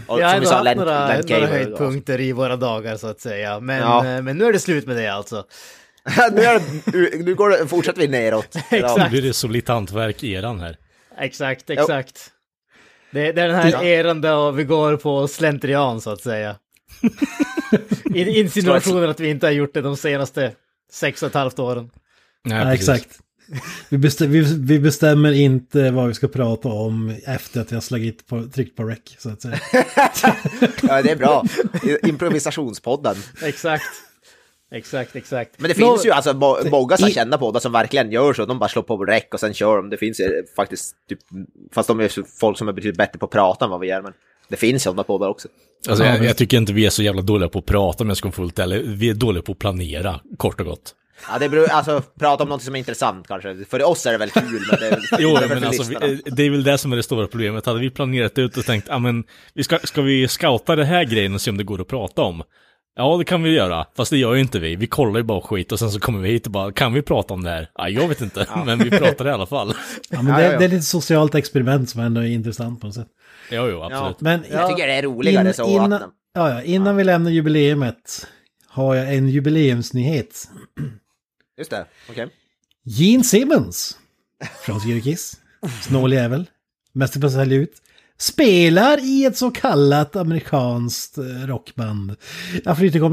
Och 0.07 0.19
Vi 0.19 0.23
har 0.23 0.35
ändå 0.35 0.47
sa, 0.47 0.55
haft 0.55 0.64
Len- 0.64 0.76
några, 0.76 1.09
Len 1.09 1.25
några 1.29 1.47
höjdpunkter 1.47 2.21
i 2.21 2.33
våra 2.33 2.57
dagar 2.57 2.97
så 2.97 3.07
att 3.07 3.21
säga. 3.21 3.61
Men, 3.61 3.79
Ja. 3.79 4.07
eh, 4.07 4.23
men 4.23 4.38
nu 4.38 4.45
är 4.45 4.52
det 4.52 4.59
slut 4.59 4.87
med 4.87 4.97
det 4.97 5.09
alltså. 5.09 5.45
nu, 6.33 6.42
är 6.42 6.54
det, 6.54 7.25
nu 7.25 7.35
går 7.35 7.50
det, 7.50 7.66
fortsätter 7.69 8.00
vi 8.00 8.09
neråt. 8.09 8.57
Exakt. 8.71 8.99
Nu 8.99 9.09
blir 9.11 9.23
det 9.23 9.33
solitt 9.33 9.69
hantverk 9.69 10.23
i 10.23 10.33
eran 10.33 10.61
här. 10.61 10.76
Exakt, 11.19 11.71
exakt. 11.71 12.30
Det, 13.11 13.33
det 13.33 13.42
är 13.42 13.49
den 13.49 13.57
här 13.57 13.71
Ja. 13.71 13.83
eran 13.83 14.21
där 14.21 14.52
vi 14.52 14.64
går 14.64 14.97
på 14.97 15.28
slentrian 15.28 16.00
så 16.00 16.11
att 16.11 16.21
säga. 16.21 16.57
I 18.14 18.40
insinuationen 18.40 19.11
att 19.11 19.21
vi 19.21 19.28
inte 19.30 19.47
har 19.47 19.52
gjort 19.52 19.75
det 19.75 19.80
de 19.80 19.97
senaste 19.97 20.52
sex 20.92 21.23
och 21.23 21.28
ett 21.28 21.35
halvt 21.35 21.59
åren. 21.59 21.90
Nej, 22.45 22.59
Ja, 22.59 22.75
exakt. 22.75 23.19
Vi, 23.88 23.99
bestäm, 23.99 24.30
vi, 24.30 24.59
vi 24.59 24.78
bestämmer 24.78 25.33
inte 25.33 25.90
vad 25.90 26.09
vi 26.09 26.14
ska 26.14 26.28
prata 26.28 26.69
om 26.69 27.16
efter 27.26 27.61
att 27.61 27.73
vi 27.73 27.76
har 27.76 27.80
slagit 27.80 28.26
på, 28.26 28.47
tryckt 28.54 28.76
på 28.76 28.85
rec, 28.85 28.99
så 29.19 29.30
att 29.30 29.42
säga. 29.42 29.59
Ja, 30.83 31.02
det 31.02 31.11
är 31.11 31.16
bra. 31.16 31.45
Improvisationspodden. 32.02 33.16
Exakt. 33.42 33.85
Exakt, 34.73 35.17
exakt. 35.17 35.50
Men 35.57 35.69
det 35.71 35.79
Nå- 35.79 35.87
finns 35.93 36.07
ju 36.07 36.11
alltså 36.11 36.33
må- 36.35 36.59
många 36.71 36.97
i- 37.09 37.12
kända 37.12 37.39
poddar 37.39 37.61
som 37.61 37.73
verkligen 37.73 38.12
gör 38.12 38.33
så. 38.33 38.47
De 38.47 38.59
bara 38.59 38.69
slår 38.69 38.83
på 38.83 39.05
räck 39.05 39.35
och 39.35 39.41
sen 39.41 39.55
kör 39.55 39.77
de. 39.77 39.91
Det 39.91 39.97
finns 39.97 40.21
ju 40.21 40.45
faktiskt, 40.57 40.95
typ, 41.09 41.19
fast 41.75 41.89
de 41.89 42.00
är 42.00 42.39
folk 42.41 42.59
som 42.59 42.69
är 42.69 42.73
betydligt 42.73 42.99
bättre 42.99 43.19
på 43.19 43.27
att 43.27 43.33
prata 43.33 43.65
än 43.65 43.71
vad 43.71 43.81
vi 43.81 43.91
är. 43.91 44.03
Men 44.03 44.12
det 44.49 44.57
finns 44.57 44.83
sådana 44.83 45.03
poddar 45.03 45.29
också. 45.29 45.49
Alltså, 45.89 46.05
Ja, 46.05 46.17
jag, 46.17 46.25
jag 46.25 46.37
tycker 46.37 46.57
inte 46.57 46.73
vi 46.73 46.87
är 46.87 46.91
så 46.91 47.03
jävla 47.03 47.23
dåliga 47.23 47.49
på 47.49 47.59
att 47.59 47.67
prata 47.67 48.05
om 48.05 48.09
jag 48.09 48.17
ska 48.17 48.29
vara 48.29 48.37
fullt 48.37 48.59
eller 48.59 48.83
Vi 48.83 49.11
är 49.11 49.15
dåliga 49.15 49.43
på 49.43 49.53
att 49.53 49.59
planera, 49.59 50.21
kort 50.37 50.61
och 50.61 50.67
gott. 50.67 50.95
Ja, 51.33 51.39
det 51.39 51.49
beror, 51.49 51.69
alltså 51.71 52.03
prata 52.19 52.43
om 52.43 52.49
något 52.49 52.62
som 52.62 52.75
är 52.75 52.79
intressant 52.79 53.29
kanske. 53.29 53.65
För 53.71 53.83
oss 53.83 54.07
är 54.07 54.12
det 54.12 54.19
väl 54.19 54.31
kul, 54.31 54.61
men 54.71 54.81
det 54.81 54.89
är, 54.89 55.00
Jo, 55.19 55.29
det 55.29 55.45
är 55.45 55.49
väl 55.49 55.61
men 55.61 55.69
alltså, 55.69 55.83
vi, 56.00 56.23
det 56.27 56.43
är 56.43 56.50
väl 56.50 56.62
det 56.65 56.79
som 56.79 56.93
är 56.93 56.97
det 56.97 57.03
stora 57.03 57.27
problemet. 57.27 57.67
Hade 57.67 57.81
vi 57.81 57.91
planerat 57.91 58.39
ut 58.39 58.57
och 58.57 58.65
tänkt, 58.65 58.87
ja 58.91 58.99
men, 58.99 59.25
vi 59.55 59.65
ska, 59.65 59.79
ska 59.79 60.03
vi 60.03 60.29
scouta 60.29 60.77
det 60.77 60.85
här 60.85 61.05
grejen 61.05 61.35
och 61.35 61.41
se 61.41 61.50
om 61.50 61.57
det 61.57 61.65
går 61.65 61.81
att 61.81 61.89
prata 61.89 62.23
om? 62.23 62.43
Ja, 63.00 63.16
det 63.16 63.25
kan 63.25 63.42
vi 63.42 63.50
göra, 63.50 63.87
fast 63.97 64.11
det 64.11 64.19
gör 64.19 64.35
ju 64.35 64.40
inte 64.40 64.59
vi. 64.59 64.76
Vi 64.76 64.87
kollar 64.87 65.16
ju 65.19 65.23
bara 65.23 65.40
skit 65.40 65.73
och 65.73 65.78
sen 65.78 65.90
så 65.90 66.00
kommer 66.00 66.19
vi 66.21 66.28
hit 66.30 66.47
och 66.47 66.52
bara, 66.52 66.73
kan 66.73 66.92
vi 66.92 67.02
prata 67.02 67.35
om 67.35 67.45
det 67.45 67.50
här? 67.50 67.71
Ja, 67.75 67.88
jag 67.88 68.09
vet 68.09 68.21
inte, 68.21 68.47
men 68.66 68.78
vi 68.78 68.90
pratar 68.90 69.26
i 69.28 69.30
alla 69.30 69.47
fall. 69.47 69.75
Ja, 70.11 70.23
men 70.23 70.33
Ja, 70.33 70.38
det, 70.38 70.45
ja, 70.47 70.52
ja. 70.52 70.59
det 70.59 70.64
är 70.64 70.69
lite 70.69 70.83
socialt 70.83 71.35
experiment 71.35 71.90
som 71.90 72.00
ändå 72.00 72.21
är 72.21 72.26
intressant 72.26 72.80
på 72.80 72.87
något 72.87 72.95
sätt. 72.95 73.09
Jo, 73.50 73.69
jo, 73.71 73.83
absolut. 73.83 74.21
Men 74.21 74.45
Jag 74.50 74.69
tycker 74.71 74.87
det 74.87 74.92
är 74.92 75.02
roligare 75.02 75.49
in- 75.49 75.54
så 75.54 75.69
innan, 75.71 75.92
att... 75.92 76.02
ja, 76.35 76.50
ja, 76.50 76.62
innan 76.62 76.97
vi 76.97 77.04
lämnar 77.04 77.30
jubileumet 77.30 78.26
har 78.69 78.95
jag 78.95 79.14
en 79.14 79.28
jubileumsnyhet. 79.28 80.49
Just 81.59 81.71
det, 81.71 81.85
okej. 82.11 82.28
Gene 82.85 83.25
Simmons 83.25 83.99
från 84.64 84.80
Syrkiss, 84.80 85.37
snål 85.83 86.12
jävel, 86.12 86.50
mäster 86.92 87.21
på 87.21 87.26
att 87.26 87.33
sälja 87.33 87.59
ut, 87.59 87.73
spelar 88.21 88.99
i 88.99 89.25
ett 89.25 89.37
så 89.37 89.50
kallat 89.50 90.17
amerikanskt 90.17 91.19
eh, 91.19 91.25
rockband. 91.25 92.17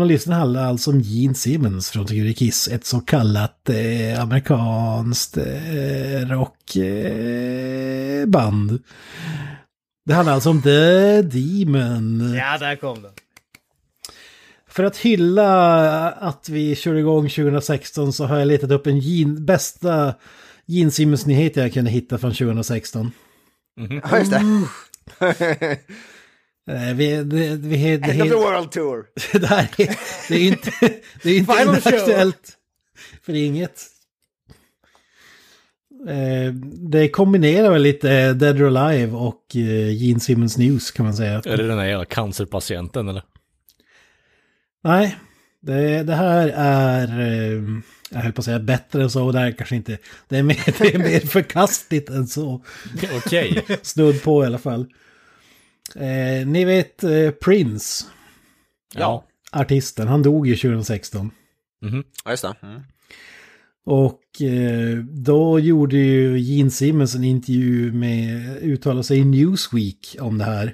Lyssnare 0.07 0.39
handlar 0.39 0.65
alltså 0.65 0.91
om 0.91 1.01
Gene 1.01 1.33
Simmons 1.33 1.91
från 1.91 2.07
Syrkiss, 2.07 2.67
ett 2.67 2.85
så 2.85 2.99
kallat 2.99 3.69
eh, 3.69 4.21
amerikanskt 4.21 5.37
eh, 5.37 6.27
rockband. 6.29 6.67
Eh, 8.21 8.25
band. 8.27 8.79
det 10.05 10.13
handlar 10.13 10.33
alltså 10.33 10.49
om 10.49 10.61
The 10.61 11.21
Demon. 11.21 12.33
Ja, 12.33 12.57
där 12.57 12.75
kom 12.75 13.01
den. 13.01 13.11
För 14.69 14.83
att 14.83 14.97
hylla 14.97 16.11
att 16.11 16.49
vi 16.49 16.75
körde 16.75 16.99
igång 16.99 17.29
2016 17.29 18.13
så 18.13 18.25
har 18.25 18.37
jag 18.39 18.47
letat 18.47 18.71
upp 18.71 18.87
en 18.87 18.99
Gene, 18.99 19.39
bästa 19.39 20.13
Gene 20.65 20.91
Simmons-nyhet 20.91 21.55
jag 21.55 21.73
kunde 21.73 21.91
hitta 21.91 22.17
från 22.17 22.31
2016. 22.31 23.11
Ja, 24.11 24.19
just 24.19 24.31
det. 24.31 24.41
Eh, 26.69 26.93
Vi, 26.95 27.23
det, 27.23 27.55
vi, 27.55 27.97
det, 27.97 28.11
End 28.11 28.21
of 28.21 28.27
the 28.27 28.33
det, 28.33 28.35
World 28.35 28.71
Tour. 28.71 29.05
det 29.39 29.47
här 29.47 29.69
är, 29.77 29.95
det 30.29 30.35
är 30.35 30.47
inte, 30.47 30.71
det 31.23 31.29
är 31.29 31.37
inte 31.37 31.53
Final 31.53 31.75
show. 31.81 31.93
aktuellt 31.93 32.57
för 33.21 33.33
inget. 33.33 33.81
Eh, 36.09 36.53
Det 36.89 37.09
kombinerar 37.09 37.71
väl 37.71 37.81
lite 37.81 38.33
Dead 38.33 38.61
or 38.61 38.77
Alive 38.77 39.11
och 39.13 39.43
eh, 39.55 39.91
Gene 40.03 40.19
Simmons 40.19 40.57
News 40.57 40.91
kan 40.91 41.05
man 41.05 41.13
säga. 41.15 41.41
Är 41.45 41.57
det 41.57 41.67
den 41.67 41.79
här 41.79 41.85
jävla 41.87 42.05
cancerpatienten 42.05 43.07
eller? 43.09 43.23
Nej, 44.83 45.15
det, 45.61 46.03
det 46.03 46.15
här 46.15 46.47
är, 46.55 47.07
eh, 47.19 47.61
jag 48.09 48.19
höll 48.19 48.33
på 48.33 48.39
att 48.41 48.45
säga 48.45 48.59
bättre 48.59 49.03
än 49.03 49.09
så, 49.09 49.31
det 49.31 49.39
här 49.39 49.51
kanske 49.51 49.75
inte, 49.75 49.97
det 50.27 50.37
är 50.37 50.43
mer, 50.43 50.75
det 50.79 50.95
är 50.95 50.99
mer 50.99 51.19
förkastligt 51.19 52.09
än 52.09 52.27
så. 52.27 52.63
Okej. 53.17 53.65
Snudd 53.81 54.23
på 54.23 54.43
i 54.43 54.45
alla 54.47 54.57
fall. 54.57 54.85
Eh, 55.95 56.47
ni 56.47 56.65
vet 56.65 57.03
eh, 57.03 57.31
Prince, 57.31 58.05
Ja. 58.95 59.25
artisten, 59.51 60.07
han 60.07 60.23
dog 60.23 60.47
ju 60.47 60.55
2016. 60.55 61.31
Mhm. 61.81 62.03
Ja, 62.25 62.31
just 62.31 62.43
det. 62.43 62.55
Mm. 62.63 62.81
Och 63.85 64.41
eh, 64.41 64.97
då 64.97 65.59
gjorde 65.59 65.97
ju 65.97 66.39
Gene 66.39 66.71
Simmons 66.71 67.15
en 67.15 67.23
intervju 67.23 67.91
med, 67.93 68.57
uttalade 68.61 69.03
sig 69.03 69.17
i 69.19 69.25
Newsweek 69.25 70.15
om 70.19 70.37
det 70.37 70.43
här. 70.43 70.73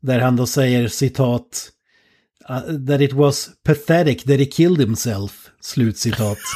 Där 0.00 0.18
han 0.20 0.36
då 0.36 0.46
säger 0.46 0.88
citat, 0.88 1.70
uh, 2.50 2.86
that 2.86 3.00
it 3.00 3.12
was 3.12 3.50
pathetic 3.64 4.22
that 4.22 4.38
he 4.38 4.44
killed 4.44 4.80
himself, 4.80 5.49
slutcitat. 5.60 6.38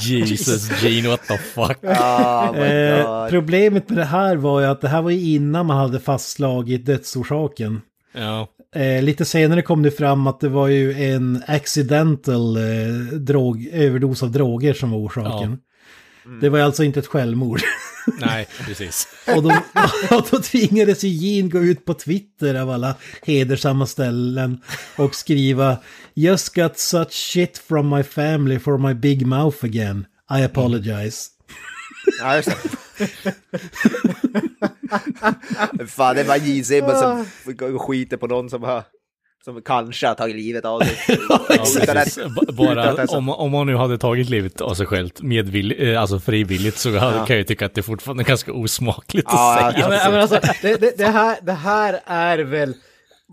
Jesus, 0.00 0.82
Gene, 0.82 1.08
what 1.08 1.28
the 1.28 1.38
fuck? 1.38 1.84
Oh 1.84 2.52
my 2.52 2.58
Eh, 2.58 3.28
problemet 3.28 3.88
med 3.88 3.98
det 3.98 4.04
här 4.04 4.36
var 4.36 4.60
ju 4.60 4.66
att 4.66 4.80
det 4.80 4.88
här 4.88 5.02
var 5.02 5.10
ju 5.10 5.34
innan 5.34 5.66
man 5.66 5.76
hade 5.76 6.00
fastslagit 6.00 6.86
dödsorsaken. 6.86 7.80
Ja. 8.12 8.48
Eh, 8.74 9.02
lite 9.02 9.24
senare 9.24 9.62
kom 9.62 9.82
det 9.82 9.90
fram 9.90 10.26
att 10.26 10.40
det 10.40 10.48
var 10.48 10.68
ju 10.68 11.04
en 11.12 11.42
accidental 11.46 12.56
eh, 12.56 12.62
drog, 13.18 13.66
överdos 13.72 14.22
av 14.22 14.30
droger 14.32 14.74
som 14.74 14.90
var 14.90 14.98
orsaken. 14.98 15.58
Det 16.40 16.48
var 16.48 16.58
alltså 16.58 16.84
inte 16.84 17.00
ett 17.00 17.06
självmord. 17.06 17.60
Nej, 18.20 18.48
precis. 18.66 19.08
och, 19.36 19.42
då, 19.42 19.62
och 20.16 20.26
då 20.30 20.42
tvingades 20.42 21.04
ju 21.04 21.08
Gene 21.08 21.48
gå 21.48 21.58
ut 21.58 21.84
på 21.84 21.94
Twitter 21.94 22.54
av 22.54 22.70
alla 22.70 22.94
hedersamma 23.22 23.86
ställen 23.86 24.60
och 24.96 25.14
skriva 25.14 25.78
Just 26.14 26.54
got 26.54 26.78
such 26.78 27.12
shit 27.12 27.58
from 27.58 27.88
my 27.88 28.02
family 28.02 28.58
for 28.58 28.78
my 28.78 28.94
big 28.94 29.26
mouth 29.26 29.64
again. 29.64 30.06
I 30.30 30.44
apologize. 30.44 31.30
Ja, 32.20 32.36
just 32.36 32.48
det. 32.48 33.34
Fan, 35.86 36.16
det 36.16 36.24
var 36.24 36.36
Gene 36.36 36.64
Simmons 36.64 37.00
som 37.00 37.26
skiter 37.78 38.16
på 38.16 38.26
någon 38.26 38.50
som 38.50 38.62
har... 38.62 38.82
Som 39.44 39.62
kanske 39.62 40.06
har 40.06 40.14
tagit 40.14 40.36
livet 40.36 40.64
av 40.64 40.80
sig. 40.80 40.98
Ja, 41.48 42.52
Bara 42.52 42.84
är 42.84 43.16
om, 43.16 43.28
om 43.28 43.50
man 43.50 43.66
nu 43.66 43.76
hade 43.76 43.98
tagit 43.98 44.28
livet 44.28 44.60
av 44.60 44.74
sig 44.74 44.86
själv 44.86 45.10
medvilligt, 45.20 45.82
eh, 45.82 46.00
alltså 46.00 46.20
frivilligt, 46.20 46.78
så 46.78 46.96
hade, 46.96 47.16
kan 47.16 47.26
jag 47.28 47.38
ju 47.38 47.44
tycka 47.44 47.66
att 47.66 47.74
det 47.74 47.82
fortfarande 47.82 48.22
är 48.22 48.24
ganska 48.24 48.52
osmakligt 48.52 49.28
Ja, 49.30 49.58
att 49.58 49.74
säga. 49.74 49.84
Ja, 49.84 49.88
men, 49.88 49.98
ja, 49.98 50.10
men 50.10 50.20
alltså, 50.20 50.40
det, 50.62 50.80
det, 50.80 50.98
det, 50.98 51.06
här, 51.06 51.38
det 51.42 51.52
här 51.52 52.00
är 52.06 52.38
väl 52.38 52.74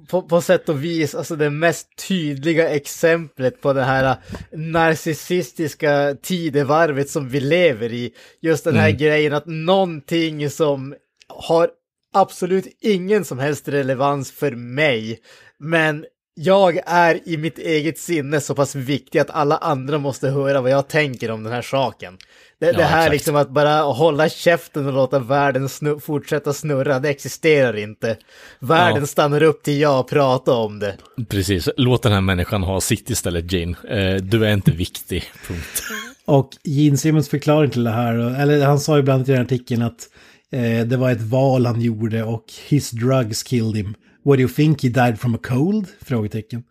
på, 0.10 0.22
på 0.22 0.42
sätt 0.42 0.70
och 0.70 0.84
vis 0.84 1.16
alltså 1.16 1.36
det 1.36 1.50
mest 1.50 1.88
tydliga 2.08 2.70
exemplet 2.70 3.62
på 3.62 3.74
det 3.74 3.84
här 3.84 4.16
narcissistiska 4.52 6.16
tidevarvet 6.22 7.10
som 7.10 7.30
vi 7.30 7.40
lever 7.40 7.94
i. 7.94 8.12
Just 8.42 8.64
den 8.64 8.76
här 8.76 8.92
grejen 8.92 9.34
att 9.34 9.46
någonting 9.46 10.50
som 10.50 10.96
har 11.28 11.70
absolut 12.16 12.66
ingen 12.82 13.26
som 13.26 13.40
helst 13.40 13.68
relevans 13.68 14.32
för 14.32 14.52
mig, 14.52 15.20
men 15.60 16.06
jag 16.38 16.80
är 16.86 17.20
i 17.30 17.38
mitt 17.38 17.58
eget 17.58 18.00
sinne 18.00 18.42
så 18.42 18.56
pass 18.56 18.76
viktig 18.76 19.20
att 19.20 19.30
alla 19.30 19.58
andra 19.58 19.98
måste 19.98 20.30
höra 20.30 20.62
vad 20.62 20.72
jag 20.72 20.88
tänker 20.88 21.32
om 21.32 21.44
den 21.44 21.54
här 21.54 21.62
saken. 21.62 22.18
Det, 22.60 22.72
det 22.72 22.84
här 22.84 23.00
exakt. 23.00 23.14
liksom 23.14 23.36
att 23.36 23.50
bara 23.50 23.82
hålla 23.82 24.30
käften 24.30 24.86
och 24.88 24.94
låta 24.94 25.20
världen 25.20 25.70
snu 25.70 26.00
fortsätta 26.00 26.54
snurra, 26.54 27.00
det 27.00 27.10
existerar 27.10 27.78
inte. 27.78 28.18
Världen 28.60 29.02
Ja. 29.02 29.08
stannar 29.08 29.44
upp 29.44 29.64
till 29.64 29.80
jag 29.80 30.08
pratar 30.08 30.54
om 30.54 30.80
det. 30.80 30.98
Precis, 31.30 31.70
låt 31.78 32.04
den 32.04 32.12
här 32.12 32.22
människan 32.22 32.64
ha 32.64 32.82
sitt 32.82 33.10
istället, 33.10 33.52
Jane. 33.52 33.76
Eh, 33.90 34.16
du 34.16 34.46
är 34.46 34.54
inte 34.54 34.72
viktig, 34.72 35.24
punkt. 35.48 35.84
Och 36.26 36.50
Gene 36.64 36.98
Simmons 36.98 37.30
förklaring 37.30 37.70
till 37.70 37.84
det 37.84 37.92
här, 37.92 38.42
eller 38.42 38.66
han 38.66 38.80
sa 38.80 38.98
ju 38.98 39.04
bland 39.04 39.16
annat 39.18 39.30
i 39.30 39.32
den 39.32 39.38
här 39.38 39.46
artikeln 39.46 39.82
att 39.82 40.10
eh, 40.56 40.86
det 40.88 40.98
var 40.98 41.12
ett 41.12 41.22
val 41.22 41.66
han 41.66 41.82
gjorde 41.82 42.24
och 42.24 42.46
his 42.68 42.92
drugs 42.92 43.44
killed 43.44 43.76
him. 43.76 43.96
What 44.24 44.38
do 44.38 44.42
you 44.42 44.50
think 44.50 44.84
he 44.84 44.90
died 44.90 45.20
from 45.20 45.36
a 45.36 45.40
cold? 45.44 45.88
Frågetecken. 46.02 46.64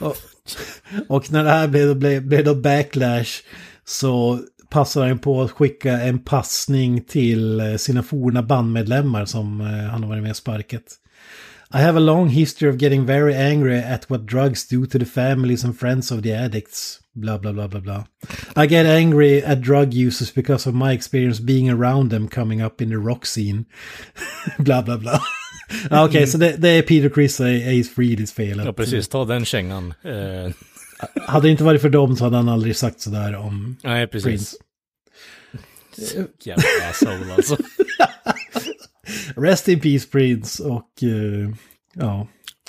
Och, 0.00 0.16
och 1.08 1.32
när 1.32 1.44
det 1.44 1.50
här 1.50 1.68
blev, 1.68 1.96
blev, 1.96 2.26
blev 2.26 2.44
då 2.44 2.54
backlash 2.54 3.42
så 3.84 4.40
passade 4.68 5.08
han 5.08 5.18
på 5.18 5.42
att 5.42 5.50
skicka 5.50 6.00
en 6.00 6.18
passning 6.18 7.00
till 7.00 7.60
eh, 7.60 7.76
sina 7.76 8.02
forna 8.02 8.42
bandmedlemmar 8.42 9.24
som 9.24 9.60
eh, 9.60 9.66
han 9.66 10.02
har 10.02 10.08
varit 10.08 10.22
med 10.22 10.30
och 10.30 10.36
sparkat. 10.36 10.98
I 11.74 11.76
have 11.76 11.96
a 11.96 12.00
long 12.00 12.28
history 12.28 12.70
of 12.70 12.82
getting 12.82 13.06
very 13.06 13.34
angry 13.34 13.78
at 13.78 14.10
what 14.10 14.26
drugs 14.26 14.68
do 14.68 14.86
to 14.86 14.98
the 14.98 15.04
families 15.04 15.64
and 15.64 15.78
friends 15.78 16.12
of 16.12 16.22
the 16.22 16.32
addicts. 16.32 17.00
Blah, 17.14 17.38
blah, 17.38 17.52
blah, 17.52 17.68
blah, 17.68 17.80
blah. 17.80 18.04
I 18.56 18.66
get 18.66 18.86
angry 18.86 19.44
at 19.44 19.60
drug 19.60 19.94
users 19.94 20.34
because 20.34 20.68
of 20.68 20.74
my 20.74 20.92
experience 20.92 21.42
being 21.42 21.70
around 21.70 22.10
them 22.10 22.28
coming 22.28 22.62
up 22.62 22.80
in 22.80 22.88
the 22.88 22.98
rock 22.98 23.26
scene. 23.26 23.64
blah, 24.58 24.82
blah, 24.82 24.98
blah. 24.98 25.20
Ja, 25.90 26.04
Okej, 26.04 26.26
så 26.26 26.38
det, 26.38 26.56
det 26.56 26.68
är 26.68 26.82
Peter 26.82 27.08
Criss 27.08 27.40
och 27.40 27.46
Ace 27.46 27.90
Frehley's 27.96 28.34
fel. 28.34 28.62
Ja, 28.64 28.72
precis, 28.72 29.08
ta 29.08 29.24
den 29.24 29.44
kängan. 29.44 29.94
Eh, 30.02 30.52
Hade 31.26 31.46
det 31.46 31.50
inte 31.50 31.64
varit 31.64 31.80
för 31.80 31.88
dem 31.88 32.16
så 32.16 32.24
hade 32.24 32.36
han 32.36 32.48
aldrig 32.48 32.76
sagt 32.76 33.00
sådär 33.00 33.36
om 33.36 33.76
nej, 33.82 34.06
precis. 34.06 34.24
Prince. 34.24 34.56
Jävla 36.44 36.64
asshole 36.90 37.34
alltså. 37.34 37.56
Rest 39.36 39.68
in 39.68 39.80
Peace 39.80 40.08
Prince 40.08 40.62
och 40.62 41.02
eh, 41.02 41.50
ja, 41.92 42.26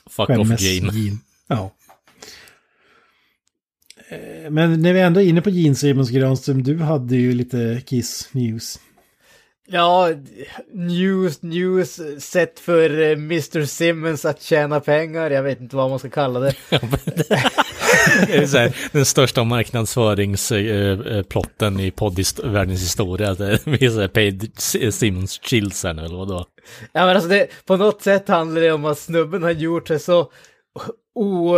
Fuck 0.09 0.29
off. 0.29 0.61
Gene. 0.61 0.91
Ja. 1.47 1.71
Eh, 4.09 4.49
Men 4.49 4.81
när 4.81 4.93
vi 4.93 4.99
ändå 4.99 5.21
är 5.21 5.25
inne 5.25 5.41
på 5.41 5.49
Gene 5.49 5.75
Simmons 5.75 6.09
Granström, 6.09 6.63
du 6.63 6.77
hade 6.77 7.15
ju 7.15 7.33
lite 7.33 7.81
Kiss 7.85 8.29
News. 8.31 8.79
Ja, 9.67 10.09
news, 10.73 11.41
news, 11.41 11.99
sätt 12.19 12.59
för 12.59 13.01
eh, 13.01 13.11
Mr. 13.11 13.65
Simmons 13.65 14.25
att 14.25 14.41
tjäna 14.41 14.79
pengar, 14.79 15.31
jag 15.31 15.43
vet 15.43 15.61
inte 15.61 15.75
vad 15.75 15.89
man 15.89 15.99
ska 15.99 16.09
kalla 16.09 16.39
det. 16.39 16.53
Det 18.27 18.35
är 18.35 18.47
så 18.47 18.57
här, 18.57 18.75
den 18.91 19.05
största 19.05 19.43
marknadsföringsplotten 19.43 21.79
i 21.79 21.91
poddvärldens 21.91 22.81
historia. 22.81 23.33
Det 23.33 23.67
är 23.67 23.89
så 23.89 24.01
här 24.01 24.07
paid 24.07 24.51
Simmons 24.93 25.39
chills 25.43 25.83
här 25.83 25.93
nu, 25.93 26.05
eller 26.05 26.17
vadå? 26.17 26.45
Ja 26.91 27.05
men 27.05 27.15
alltså 27.15 27.29
det, 27.29 27.47
på 27.65 27.77
något 27.77 28.01
sätt 28.01 28.27
handlar 28.27 28.61
det 28.61 28.71
om 28.71 28.85
att 28.85 28.99
snubben 28.99 29.43
har 29.43 29.51
gjort 29.51 29.87
sig 29.87 29.99
så 29.99 30.31
o, 31.15 31.55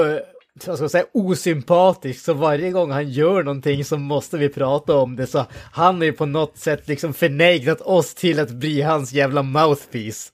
vad 0.66 0.78
ska 0.78 0.84
jag 0.84 0.92
säga, 0.92 1.06
osympatisk 1.14 2.26
så 2.26 2.34
varje 2.34 2.72
gång 2.72 2.92
han 2.92 3.10
gör 3.10 3.44
någonting 3.44 3.86
så 3.86 3.98
måste 3.98 4.38
vi 4.38 4.50
prata 4.50 4.96
om 4.96 5.16
det 5.16 5.28
så 5.28 5.46
han 5.72 5.96
har 5.98 6.04
ju 6.04 6.14
på 6.14 6.26
något 6.26 6.58
sätt 6.58 6.88
liksom 6.88 7.14
förnegrat 7.14 7.82
oss 7.82 8.14
till 8.14 8.40
att 8.40 8.52
bli 8.52 8.82
hans 8.82 9.14
jävla 9.14 9.44
mouthpiece. 9.44 10.30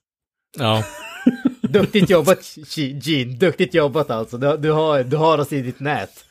Ja. 0.57 0.83
Duktigt 1.62 2.09
jobbat 2.09 2.39
Ge- 2.57 2.99
Gene, 3.03 3.33
duktigt 3.33 3.73
jobbat 3.73 4.09
alltså. 4.09 4.38
Du, 4.38 4.57
du, 4.57 4.71
har, 4.71 5.03
du 5.03 5.17
har 5.17 5.38
oss 5.38 5.53
i 5.53 5.62
ditt 5.62 5.79
nät. 5.79 6.25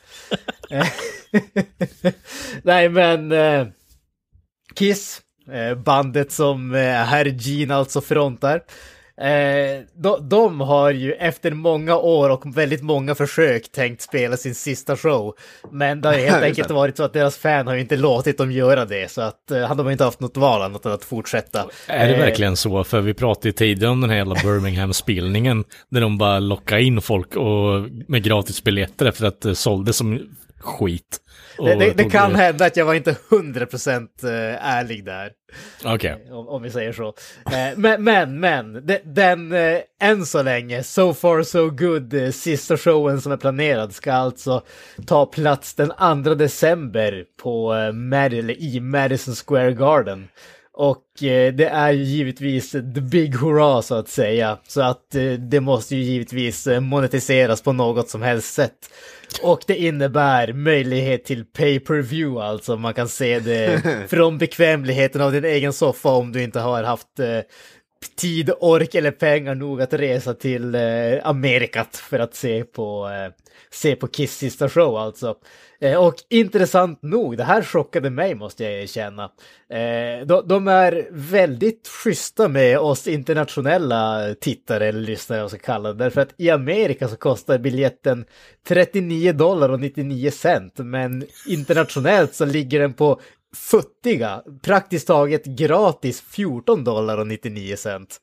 Nej 2.63 2.89
men 2.89 3.31
eh, 3.31 3.67
Kiss, 4.75 5.21
eh, 5.51 5.75
bandet 5.77 6.31
som 6.31 6.75
eh, 6.75 6.81
herr 6.81 7.25
Gene 7.25 7.75
alltså 7.75 8.01
frontar. 8.01 8.61
Eh, 9.21 9.81
de, 9.95 10.29
de 10.29 10.61
har 10.61 10.91
ju 10.91 11.13
efter 11.13 11.51
många 11.51 11.97
år 11.97 12.29
och 12.29 12.57
väldigt 12.57 12.81
många 12.81 13.15
försök 13.15 13.71
tänkt 13.71 14.01
spela 14.01 14.37
sin 14.37 14.55
sista 14.55 14.97
show. 14.97 15.35
Men 15.71 16.01
det 16.01 16.07
har 16.07 16.15
ju 16.15 16.21
helt 16.29 16.43
enkelt 16.43 16.71
varit 16.71 16.97
så 16.97 17.03
att 17.03 17.13
deras 17.13 17.37
fan 17.37 17.67
har 17.67 17.73
ju 17.73 17.81
inte 17.81 17.95
låtit 17.95 18.37
dem 18.37 18.51
göra 18.51 18.85
det. 18.85 19.11
Så 19.11 19.21
att 19.21 19.51
eh, 19.51 19.75
de 19.75 19.85
har 19.85 19.91
inte 19.91 20.03
haft 20.03 20.19
något 20.19 20.37
val 20.37 20.61
annat 20.61 20.85
än 20.85 20.91
att 20.91 21.03
fortsätta. 21.03 21.65
Är 21.87 22.07
det 22.07 22.13
Eh, 22.13 22.19
verkligen 22.19 22.57
så? 22.57 22.83
För 22.83 23.01
vi 23.01 23.13
pratade 23.13 23.47
ju 23.47 23.51
tidigare 23.51 23.91
om 23.91 24.01
den 24.01 24.09
här 24.09 24.17
jävla 24.17 24.35
Birmingham-spelningen. 24.35 25.63
Där 25.89 26.01
de 26.01 26.17
bara 26.17 26.39
lockade 26.39 26.83
in 26.83 27.01
folk 27.01 27.35
och, 27.35 27.89
med 28.07 28.23
gratis 28.23 28.63
biljetter 28.63 29.05
efter 29.05 29.25
att 29.25 29.41
det 29.41 29.55
sålde 29.55 29.93
som 29.93 30.19
skit. 30.63 31.19
Det, 31.57 31.75
det, 31.75 31.93
det 31.97 32.09
kan 32.09 32.35
hända 32.35 32.65
att 32.65 32.77
jag 32.77 32.85
var 32.85 32.93
inte 32.93 33.15
100% 33.29 34.07
eh, 34.23 34.65
ärlig 34.67 35.05
där. 35.05 35.31
Okej. 35.85 36.27
om, 36.31 36.47
om 36.47 36.61
vi 36.63 36.69
säger 36.71 36.93
så. 36.93 37.07
Eh, 37.45 37.77
men, 37.77 38.03
men, 38.03 38.39
men, 38.39 38.85
de- 38.85 39.01
den 39.05 39.51
eh, 39.51 39.79
än 40.01 40.25
så 40.25 40.43
länge, 40.43 40.83
so 40.83 41.13
far 41.13 41.43
so 41.43 41.69
good, 41.69 42.13
eh, 42.13 42.31
sista 42.31 42.77
showen 42.77 43.21
som 43.21 43.31
är 43.31 43.37
planerad 43.37 43.93
ska 43.93 44.13
alltså 44.13 44.61
ta 45.05 45.25
plats 45.25 45.73
den 45.73 46.23
2 46.23 46.35
december 46.35 47.25
på 47.41 47.73
eh, 47.75 47.91
Mad- 47.91 48.33
eller 48.39 48.61
i 48.61 48.79
Madison 48.79 49.35
Square 49.35 49.71
Garden. 49.73 50.27
Och 50.75 51.23
eh, 51.23 51.53
det 51.53 51.65
är 51.67 51.91
ju 51.91 52.03
givetvis 52.03 52.71
the 52.71 53.01
big 53.01 53.35
hurra 53.35 53.81
så 53.81 53.95
att 53.95 54.09
säga. 54.09 54.57
Så 54.67 54.81
att 54.81 55.15
eh, 55.15 55.31
det 55.31 55.59
måste 55.59 55.95
ju 55.95 56.01
givetvis 56.01 56.67
eh, 56.67 56.79
monetiseras 56.79 57.61
på 57.61 57.73
något 57.73 58.09
som 58.09 58.21
helst 58.21 58.53
sätt. 58.53 58.89
Och 59.43 59.63
det 59.67 59.75
innebär 59.75 60.53
möjlighet 60.53 61.25
till 61.25 61.45
pay-per-view, 61.45 62.45
alltså. 62.45 62.77
Man 62.77 62.93
kan 62.93 63.07
se 63.07 63.39
det 63.39 63.81
från 64.09 64.37
bekvämligheten 64.37 65.21
av 65.21 65.31
din 65.31 65.45
egen 65.45 65.73
soffa 65.73 66.09
om 66.09 66.31
du 66.31 66.43
inte 66.43 66.59
har 66.59 66.83
haft 66.83 67.19
eh, 67.19 67.39
tid, 68.07 68.51
ork 68.59 68.95
eller 68.95 69.11
pengar 69.11 69.55
nog 69.55 69.81
att 69.81 69.93
resa 69.93 70.33
till 70.33 70.75
eh, 70.75 70.81
Amerikat 71.23 71.97
för 71.97 72.19
att 72.19 72.35
se 72.35 72.63
på, 72.63 73.09
eh, 73.09 73.33
se 73.71 73.95
på 73.95 74.07
Kiss 74.07 74.37
sista 74.37 74.69
show 74.69 74.97
alltså. 74.97 75.35
Eh, 75.83 76.05
och 76.05 76.15
intressant 76.29 77.01
nog, 77.01 77.37
det 77.37 77.43
här 77.43 77.61
chockade 77.61 78.09
mig 78.09 78.35
måste 78.35 78.63
jag 78.63 78.73
erkänna. 78.73 79.23
Eh, 79.69 80.25
de, 80.25 80.47
de 80.47 80.67
är 80.67 81.07
väldigt 81.11 81.87
schyssta 81.87 82.47
med 82.47 82.79
oss 82.79 83.07
internationella 83.07 84.35
tittare 84.41 84.87
eller 84.87 84.99
lyssnare, 85.01 85.39
vad 85.39 85.43
jag 85.43 85.49
ska 85.49 85.59
kalla 85.59 85.93
det. 85.93 86.03
Därför 86.03 86.21
att 86.21 86.33
i 86.37 86.49
Amerika 86.49 87.07
så 87.07 87.15
kostar 87.15 87.57
biljetten 87.57 88.25
39 88.67 89.33
dollar 89.33 89.69
och 89.69 89.79
99 89.79 90.31
cent, 90.31 90.73
men 90.77 91.25
internationellt 91.47 92.35
så 92.35 92.45
ligger 92.45 92.79
den 92.79 92.93
på 92.93 93.21
futtiga, 93.55 94.41
praktiskt 94.61 95.07
taget 95.07 95.45
gratis 95.45 96.21
14 96.21 96.83
dollar 96.83 97.17
och 97.17 97.27
99 97.27 97.75
cent. 97.75 98.17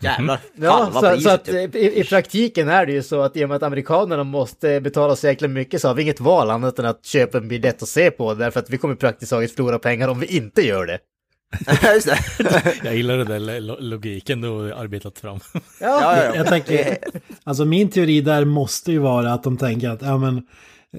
Jävlar. 0.00 0.38
Ja, 0.54 0.90
Halva 0.92 1.14
så, 1.16 1.20
så 1.20 1.30
att 1.30 1.44
typ. 1.44 1.74
i, 1.74 2.00
i 2.00 2.04
praktiken 2.04 2.68
är 2.68 2.86
det 2.86 2.92
ju 2.92 3.02
så 3.02 3.20
att 3.22 3.36
i 3.36 3.44
och 3.44 3.48
med 3.48 3.56
att 3.56 3.62
amerikanerna 3.62 4.24
måste 4.24 4.80
betala 4.80 5.16
så 5.16 5.26
jäkla 5.26 5.48
mycket 5.48 5.80
så 5.80 5.88
har 5.88 5.94
vi 5.94 6.02
inget 6.02 6.20
val 6.20 6.50
annat 6.50 6.78
än 6.78 6.84
att 6.84 7.04
köpa 7.06 7.38
en 7.38 7.48
biljett 7.48 7.82
och 7.82 7.88
se 7.88 8.10
på 8.10 8.34
därför 8.34 8.60
att 8.60 8.70
vi 8.70 8.78
kommer 8.78 8.94
praktiskt 8.94 9.30
taget 9.30 9.54
förlora 9.54 9.78
pengar 9.78 10.08
om 10.08 10.20
vi 10.20 10.26
inte 10.26 10.62
gör 10.62 10.86
det. 10.86 10.98
Just 11.94 12.06
det. 12.06 12.74
Jag 12.84 12.96
gillar 12.96 13.16
den 13.16 13.26
där 13.26 13.60
lo- 13.60 13.76
logiken 13.80 14.40
du 14.40 14.48
har 14.48 14.70
arbetat 14.70 15.18
fram. 15.18 15.40
Ja, 15.52 15.60
ja, 15.80 16.24
ja. 16.24 16.34
Jag 16.36 16.46
tänker, 16.46 16.98
alltså 17.44 17.64
min 17.64 17.90
teori 17.90 18.20
där 18.20 18.44
måste 18.44 18.92
ju 18.92 18.98
vara 18.98 19.32
att 19.32 19.42
de 19.42 19.56
tänker 19.56 19.90
att 19.90 20.02
ja, 20.02 20.18
men, 20.18 20.46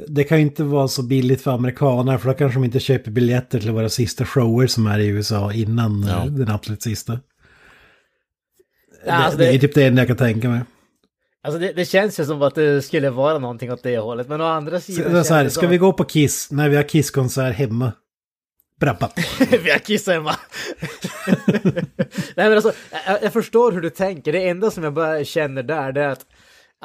det 0.08 0.24
kan 0.24 0.38
ju 0.38 0.44
inte 0.44 0.64
vara 0.64 0.88
så 0.88 1.04
billigt 1.04 1.42
för 1.42 1.52
amerikaner 1.52 2.18
för 2.18 2.28
då 2.30 2.34
kanske 2.36 2.60
de 2.60 2.64
inte 2.66 2.80
köper 2.80 3.12
biljetter 3.12 3.60
till 3.60 3.72
våra 3.72 3.90
sista 3.90 4.26
shower 4.26 4.68
som 4.68 4.88
är 4.88 5.00
i 5.00 5.08
USA 5.08 5.54
innan 5.54 6.06
Ja. 6.08 6.26
eh, 6.26 6.32
den 6.32 6.50
absolut 6.50 6.82
sista. 6.84 7.20
Ja, 9.06 9.14
alltså 9.14 9.38
det, 9.40 9.46
det 9.46 9.56
är 9.56 9.60
typ 9.60 9.74
det 9.76 9.84
enda 9.84 10.02
jag 10.02 10.08
kan 10.08 10.18
tänka 10.18 10.50
mig. 10.50 10.62
alltså 11.44 11.60
det, 11.60 11.74
det 11.74 11.86
känns 11.86 12.20
ju 12.20 12.26
som 12.26 12.42
att 12.42 12.56
det 12.56 12.82
skulle 12.82 13.10
vara 13.10 13.40
någonting 13.40 13.72
åt 13.72 13.84
det 13.84 13.98
hållet, 13.98 14.28
men 14.30 14.42
å 14.42 14.46
andra 14.46 14.80
Så, 14.80 14.92
sidan 14.92 15.16
är 15.16 15.24
så 15.24 15.34
här, 15.34 15.50
ska 15.50 15.62
som 15.62 15.70
vi 15.70 15.78
gå 15.78 15.94
på 15.94 16.04
Kiss 16.04 16.52
när 16.52 16.70
vi 16.70 16.76
har 16.76 16.84
Kiss-konsert 16.84 17.56
hemma? 17.56 17.92
Brappa. 18.80 19.10
Vi 19.64 19.72
har 19.72 19.80
kissat 19.80 20.14
hemma. 20.14 20.36
Nej 22.36 22.50
men 22.50 22.54
alltså, 22.54 22.72
jag, 23.08 23.24
jag 23.24 23.34
förstår 23.34 23.72
hur 23.72 23.82
du 23.82 23.90
tänker. 23.90 24.32
Det 24.34 24.48
enda 24.50 24.72
som 24.72 24.84
jag 24.84 24.94
bara 24.94 25.24
känner 25.24 25.64
där, 25.64 25.92
det 25.92 26.02
är 26.02 26.08
att 26.10 26.26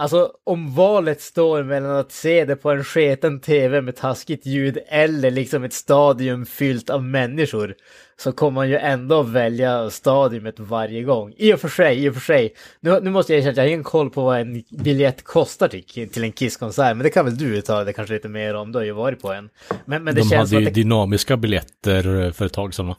Alltså 0.01 0.33
om 0.45 0.75
valet 0.75 1.21
står 1.21 1.63
mellan 1.63 1.97
att 1.97 2.13
se 2.13 2.45
det 2.45 2.57
på 2.57 2.71
en 2.71 2.85
sketen 2.85 3.41
tv 3.41 3.81
med 3.81 3.97
taskigt 3.97 4.47
ljud 4.47 4.79
eller 4.89 5.31
liksom 5.31 5.65
ett 5.65 5.73
stadium 5.73 6.47
fyllt 6.47 6.91
av 6.91 7.05
människor 7.05 7.75
så 8.17 8.33
kommer 8.33 8.55
man 8.55 8.69
ju 8.69 8.77
ändå 8.77 9.23
välja 9.23 9.91
stadiumet 9.91 10.55
varje 10.59 11.03
gång. 11.03 11.35
I 11.37 11.55
och 11.55 11.61
för 11.61 11.69
sig, 11.69 12.05
i 12.05 12.09
och 12.09 12.15
för 12.15 12.21
sig. 12.21 12.55
Nu, 12.81 13.01
nu 13.01 13.11
måste 13.11 13.33
jag 13.33 13.39
erkänna 13.39 13.51
att 13.51 13.57
jag 13.57 13.65
har 13.65 13.69
ingen 13.69 13.85
koll 13.85 14.11
på 14.11 14.25
vad 14.25 14.41
en 14.41 14.63
biljett 14.71 15.25
kostar 15.25 15.69
till, 15.69 16.11
till 16.11 16.25
en 16.25 16.33
Kiss-konsert, 16.33 16.97
men 16.97 17.05
det 17.05 17.11
kan 17.11 17.25
väl 17.25 17.39
du 17.39 17.57
uttala 17.57 17.85
det 17.85 17.93
kanske 17.93 18.15
lite 18.15 18.29
mer 18.29 18.55
om, 18.55 18.73
du 18.73 18.79
har 18.79 18.85
ju 18.85 18.93
varit 18.93 19.23
på 19.23 19.33
en. 19.33 19.49
Men, 19.85 20.05
men 20.05 20.15
det 20.15 20.21
De 20.21 20.29
känns 20.29 20.33
hade 20.33 20.49
som 20.49 20.59
ju 20.59 20.65
det 20.65 20.71
dynamiska 20.71 21.37
biljetter 21.37 22.33
för 22.33 22.47
ett 22.47 22.53
tag 22.53 22.75
sedan 22.75 22.87
va? 22.87 22.97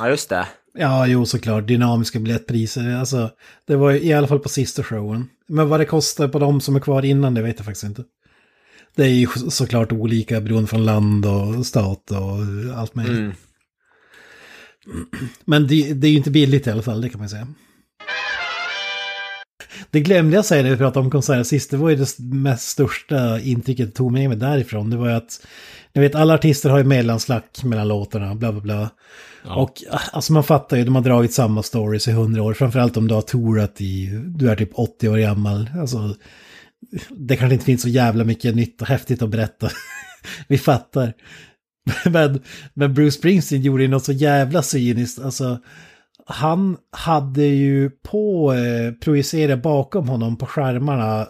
ja, 0.00 0.08
just 0.08 0.28
det. 0.28 0.46
Ja, 0.74 1.06
jo 1.06 1.26
såklart. 1.26 1.66
Dynamiska 1.66 2.18
biljettpriser. 2.18 2.94
Alltså, 2.94 3.30
det 3.66 3.76
var 3.76 3.92
i 3.92 4.12
alla 4.12 4.26
fall 4.26 4.38
på 4.38 4.48
sista 4.48 4.82
showen. 4.82 5.28
Men 5.48 5.68
vad 5.68 5.80
det 5.80 5.84
kostar 5.84 6.28
på 6.28 6.38
de 6.38 6.60
som 6.60 6.76
är 6.76 6.80
kvar 6.80 7.04
innan, 7.04 7.34
det 7.34 7.42
vet 7.42 7.56
jag 7.56 7.66
faktiskt 7.66 7.84
inte. 7.84 8.04
Det 8.94 9.04
är 9.04 9.08
ju 9.08 9.26
såklart 9.48 9.92
olika 9.92 10.40
beroende 10.40 10.68
från 10.68 10.84
land 10.84 11.26
och 11.26 11.66
stat 11.66 12.10
och 12.10 12.76
allt 12.78 12.94
möjligt. 12.94 13.18
Mm. 13.18 13.32
Men 15.44 15.66
det, 15.66 15.94
det 15.94 16.06
är 16.06 16.10
ju 16.10 16.16
inte 16.16 16.30
billigt 16.30 16.66
i 16.66 16.70
alla 16.70 16.82
fall, 16.82 17.00
det 17.00 17.08
kan 17.08 17.20
man 17.20 17.28
säga. 17.28 17.46
Det 19.90 20.00
glömde 20.00 20.36
jag 20.36 20.44
säga 20.44 20.62
när 20.62 20.70
vi 20.70 20.76
pratade 20.76 21.04
om 21.04 21.10
konserten 21.10 21.44
sist. 21.44 21.70
Det 21.70 21.76
var 21.76 21.90
ju 21.90 21.96
det 21.96 22.18
mest 22.18 22.68
största 22.68 23.40
intrycket 23.40 23.86
jag 23.86 23.94
tog 23.94 24.12
med 24.12 24.28
mig 24.28 24.38
därifrån. 24.38 24.90
Det 24.90 24.96
var 24.96 25.08
ju 25.08 25.14
att, 25.14 25.46
ni 25.94 26.00
vet 26.00 26.14
alla 26.14 26.34
artister 26.34 26.70
har 26.70 26.78
ju 26.78 26.84
mellanslack 26.84 27.64
mellan 27.64 27.88
låtarna, 27.88 28.34
bla 28.34 28.52
bla 28.52 28.60
bla. 28.60 28.90
Ja. 29.44 29.56
Och 29.56 29.72
alltså 30.12 30.32
man 30.32 30.44
fattar 30.44 30.76
ju, 30.76 30.84
de 30.84 30.94
har 30.94 31.02
dragit 31.02 31.32
samma 31.32 31.62
stories 31.62 32.08
i 32.08 32.12
hundra 32.12 32.42
år. 32.42 32.54
Framförallt 32.54 32.96
om 32.96 33.08
du 33.08 33.14
har 33.14 33.22
tourat 33.22 33.80
i, 33.80 34.06
du 34.26 34.50
är 34.50 34.56
typ 34.56 34.70
80 34.74 35.08
år 35.08 35.18
gammal. 35.18 35.70
Alltså, 35.80 36.14
det 37.10 37.36
kanske 37.36 37.54
inte 37.54 37.66
finns 37.66 37.82
så 37.82 37.88
jävla 37.88 38.24
mycket 38.24 38.54
nytt 38.54 38.80
och 38.82 38.88
häftigt 38.88 39.22
att 39.22 39.30
berätta. 39.30 39.70
Vi 40.48 40.58
fattar. 40.58 41.12
Men, 42.04 42.42
men 42.74 42.94
Bruce 42.94 43.18
Springsteen 43.18 43.62
gjorde 43.62 43.82
ju 43.82 43.88
något 43.88 44.04
så 44.04 44.12
jävla 44.12 44.62
cyniskt. 44.62 45.20
Alltså, 45.20 45.58
han 46.26 46.76
hade 46.92 47.44
ju 47.44 47.90
på 47.90 48.54
eh, 48.54 48.92
projicera 48.92 49.56
bakom 49.56 50.08
honom 50.08 50.36
på 50.36 50.46
skärmarna 50.46 51.26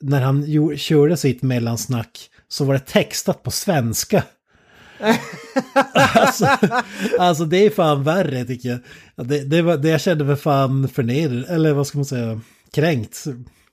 när 0.00 0.20
han 0.20 0.50
gjorde, 0.50 0.76
körde 0.76 1.16
sitt 1.16 1.42
mellansnack 1.42 2.30
så 2.50 2.64
var 2.64 2.74
det 2.74 2.80
textat 2.80 3.42
på 3.42 3.50
svenska. 3.50 4.22
alltså, 6.14 6.46
alltså 7.18 7.44
det 7.44 7.66
är 7.66 7.70
fan 7.70 8.04
värre 8.04 8.44
tycker 8.44 8.68
jag. 8.68 8.78
Ja, 9.14 9.22
Det, 9.24 9.44
det, 9.44 9.62
var, 9.62 9.76
det 9.76 9.88
jag 9.88 10.00
kände 10.00 10.24
mig 10.24 10.36
fan 10.36 10.88
förnedrad, 10.88 11.44
eller 11.48 11.72
vad 11.72 11.86
ska 11.86 11.98
man 11.98 12.04
säga, 12.04 12.40
kränkt. 12.72 13.24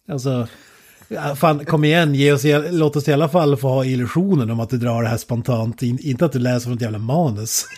Alltså, 0.09 0.47
fan 1.35 1.65
kom 1.65 1.83
igen, 1.83 2.15
ge 2.15 2.31
oss, 2.31 2.43
låt 2.71 2.95
oss 2.95 3.07
i 3.07 3.13
alla 3.13 3.29
fall 3.29 3.57
få 3.57 3.67
ha 3.67 3.85
illusionen 3.85 4.51
om 4.51 4.59
att 4.59 4.69
du 4.69 4.77
drar 4.77 5.03
det 5.03 5.09
här 5.09 5.17
spontant, 5.17 5.81
in, 5.81 5.99
inte 6.01 6.25
att 6.25 6.31
du 6.31 6.39
läser 6.39 6.63
från 6.63 6.73
ett 6.73 6.81
jävla 6.81 6.99
manus. 6.99 7.65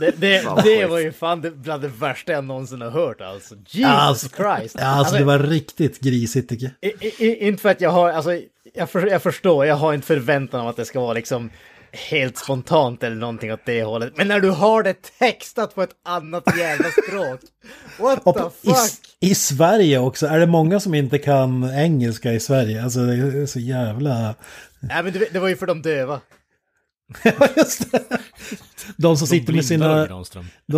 Det, 0.00 0.10
det, 0.16 0.42
det 0.64 0.86
var 0.86 0.98
ju 0.98 1.12
fan 1.12 1.40
det, 1.40 1.50
bland 1.50 1.82
det 1.82 1.88
värsta 1.88 2.32
jag 2.32 2.44
någonsin 2.44 2.80
har 2.80 2.90
hört 2.90 3.20
alltså. 3.20 3.54
Jesus 3.68 3.90
Alltså, 3.90 4.28
Christ. 4.28 4.76
Ja, 4.78 4.86
alltså 4.86 5.16
det 5.16 5.24
var 5.24 5.38
riktigt 5.38 6.00
grisigt 6.00 6.48
tycker 6.48 6.74
jag. 6.80 6.92
I, 6.92 7.06
i, 7.18 7.46
inte 7.46 7.62
för 7.62 7.68
att 7.68 7.80
jag 7.80 7.90
har, 7.90 8.10
alltså, 8.10 8.30
jag, 8.74 8.90
för, 8.90 9.06
jag 9.06 9.22
förstår, 9.22 9.66
jag 9.66 9.76
har 9.76 9.94
inte 9.94 10.06
förväntan 10.06 10.60
om 10.60 10.66
att 10.66 10.76
det 10.76 10.84
ska 10.84 11.00
vara 11.00 11.12
liksom 11.12 11.50
helt 11.92 12.38
spontant 12.38 13.02
eller 13.02 13.16
någonting 13.16 13.52
åt 13.52 13.60
det 13.66 13.82
hållet. 13.82 14.12
Men 14.16 14.28
när 14.28 14.40
du 14.40 14.50
har 14.50 14.82
det 14.82 14.94
textat 15.18 15.74
på 15.74 15.82
ett 15.82 15.90
annat 16.04 16.44
jävla 16.58 16.88
språk. 16.90 17.40
What 17.98 18.16
the 18.24 18.32
på- 18.32 18.50
fuck? 18.64 18.76
is- 18.76 19.00
I 19.20 19.34
Sverige 19.34 19.98
också, 19.98 20.26
är 20.26 20.38
det 20.38 20.46
många 20.46 20.80
som 20.80 20.94
inte 20.94 21.18
kan 21.18 21.70
engelska 21.74 22.32
i 22.32 22.40
Sverige? 22.40 22.84
Alltså 22.84 23.00
det 23.00 23.14
är 23.42 23.46
så 23.46 23.60
jävla... 23.60 24.34
Nej 24.80 25.02
men 25.02 25.12
det, 25.12 25.32
det 25.32 25.38
var 25.38 25.48
ju 25.48 25.56
för 25.56 25.66
de 25.66 25.82
döva. 25.82 26.20
Just 27.56 27.92
det. 27.92 28.02
De 28.96 29.16
som 29.16 29.26
sitter 29.26 29.52
med 29.52 29.64
sina, 29.64 30.06
de 30.06 30.24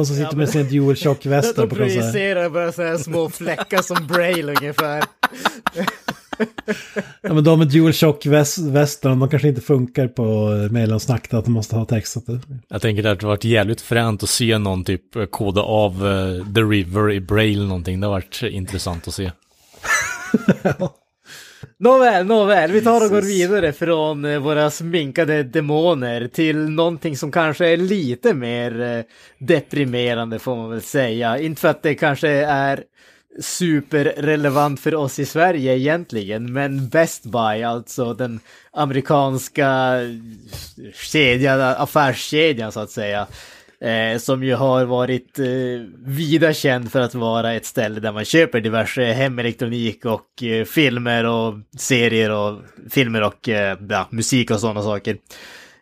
som 0.06 0.16
sitter 0.16 0.22
Ja, 0.32 0.36
med 0.36 0.48
sina 0.48 0.64
dual 0.70 0.96
shock 0.96 1.26
västar 1.26 1.62
De 1.62 1.68
på 1.68 1.76
konsert. 1.76 1.98
projicerar 2.00 2.48
bara 2.48 2.72
sådana 2.72 2.90
här 2.90 2.98
små 2.98 3.30
fläckar 3.30 3.82
som 3.82 4.06
braille 4.06 4.52
ungefär. 4.60 5.04
Ja 7.20 7.34
men 7.34 7.44
de 7.44 7.58
med 7.58 7.68
dual 7.68 7.92
shock 7.92 8.26
västar, 8.26 9.10
de 9.10 9.28
kanske 9.28 9.48
inte 9.48 9.60
funkar 9.60 10.08
på 10.08 10.48
mellansnack 10.70 11.34
att 11.34 11.44
de 11.44 11.50
måste 11.50 11.76
ha 11.76 11.84
textat 11.84 12.26
det. 12.26 12.40
Jag 12.68 12.82
tänker 12.82 13.06
att 13.06 13.20
det 13.20 13.26
har 13.26 13.32
varit 13.32 13.44
jävligt 13.44 13.80
fränt 13.80 14.22
att 14.22 14.28
se 14.28 14.58
någon 14.58 14.84
typ 14.84 15.16
eh, 15.16 15.24
koda 15.24 15.60
av 15.60 15.92
eh, 15.92 16.54
The 16.54 16.60
River 16.60 17.12
i 17.12 17.20
Braille 17.20 17.56
eller 17.56 17.68
någonting. 17.68 18.00
Det 18.00 18.06
har 18.06 18.12
varit 18.12 18.42
intressant 18.42 19.08
att 19.08 19.14
se. 19.14 19.30
Nåväl, 21.78 22.26
nåväl, 22.26 22.72
vi 22.72 22.80
tar 22.80 23.04
och 23.04 23.10
går 23.10 23.22
vidare 23.22 23.72
från 23.72 24.24
eh, 24.24 24.38
våra 24.38 24.70
sminkade 24.70 25.42
demoner 25.42 26.28
till 26.28 26.56
någonting 26.56 27.16
som 27.16 27.32
kanske 27.32 27.66
är 27.66 27.76
lite 27.76 28.34
mer 28.34 29.04
deprimerande 29.38 30.38
får 30.38 30.56
man 30.56 30.70
väl 30.70 30.82
säga. 30.82 31.38
Inte 31.38 31.60
för 31.60 31.68
att 31.68 31.82
det 31.82 31.94
kanske 31.94 32.28
är 32.28 32.84
superrelevant 33.40 34.80
för 34.80 34.94
oss 34.94 35.18
i 35.18 35.26
Sverige 35.26 35.76
egentligen, 35.76 36.52
men 36.52 36.88
Best 36.88 37.24
Buy, 37.24 37.62
alltså 37.62 38.14
den 38.14 38.40
amerikanska 38.72 39.98
kedjan, 40.94 41.60
affärskedjan 41.60 42.72
så 42.72 42.80
att 42.80 42.90
säga. 42.90 43.26
Eh, 43.80 44.18
som 44.18 44.44
ju 44.44 44.54
har 44.54 44.84
varit 44.84 45.38
eh, 45.38 45.46
vida 46.06 46.52
känd 46.52 46.92
för 46.92 47.00
att 47.00 47.14
vara 47.14 47.52
ett 47.52 47.66
ställe 47.66 48.00
där 48.00 48.12
man 48.12 48.24
köper 48.24 48.60
diverse 48.60 49.12
hemelektronik 49.12 50.04
och 50.04 50.42
eh, 50.42 50.64
filmer 50.64 51.24
och 51.24 51.54
serier 51.78 52.30
och 52.30 52.60
filmer 52.90 53.22
och 53.22 53.48
eh, 53.48 53.78
ja, 53.88 54.06
musik 54.10 54.50
och 54.50 54.60
sådana 54.60 54.82
saker. 54.82 55.16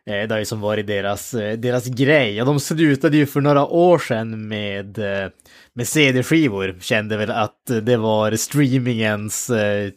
Eh, 0.06 0.28
det 0.28 0.34
har 0.34 0.38
ju 0.38 0.44
som 0.44 0.60
varit 0.60 0.86
deras, 0.86 1.34
eh, 1.34 1.58
deras 1.58 1.86
grej. 1.86 2.40
Och 2.40 2.46
de 2.46 2.60
slutade 2.60 3.16
ju 3.16 3.26
för 3.26 3.40
några 3.40 3.66
år 3.66 3.98
sedan 3.98 4.48
med, 4.48 4.98
eh, 4.98 5.30
med 5.72 5.88
CD-skivor. 5.88 6.76
Kände 6.80 7.16
väl 7.16 7.30
att 7.30 7.66
det 7.82 7.96
var 7.96 8.36
streamingens 8.36 9.50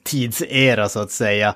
tidsera 0.03 0.89
så 0.89 0.99
att 0.99 1.11
säga. 1.11 1.55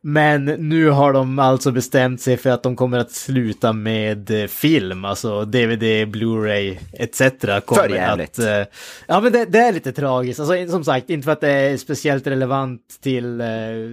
Men 0.00 0.44
nu 0.44 0.90
har 0.90 1.12
de 1.12 1.38
alltså 1.38 1.70
bestämt 1.70 2.20
sig 2.20 2.36
för 2.36 2.50
att 2.50 2.62
de 2.62 2.76
kommer 2.76 2.98
att 2.98 3.12
sluta 3.12 3.72
med 3.72 4.50
film, 4.50 5.04
alltså 5.04 5.44
DVD, 5.44 5.82
Blu-ray 6.06 6.78
etc. 6.92 7.20
Kommer 7.66 7.88
jävligt. 7.88 8.38
att... 8.38 8.72
Ja 9.06 9.20
men 9.20 9.32
det, 9.32 9.44
det 9.44 9.58
är 9.58 9.72
lite 9.72 9.92
tragiskt, 9.92 10.40
alltså 10.40 10.68
som 10.68 10.84
sagt 10.84 11.10
inte 11.10 11.24
för 11.24 11.32
att 11.32 11.40
det 11.40 11.50
är 11.50 11.76
speciellt 11.76 12.26
relevant 12.26 12.80
till, 13.02 13.42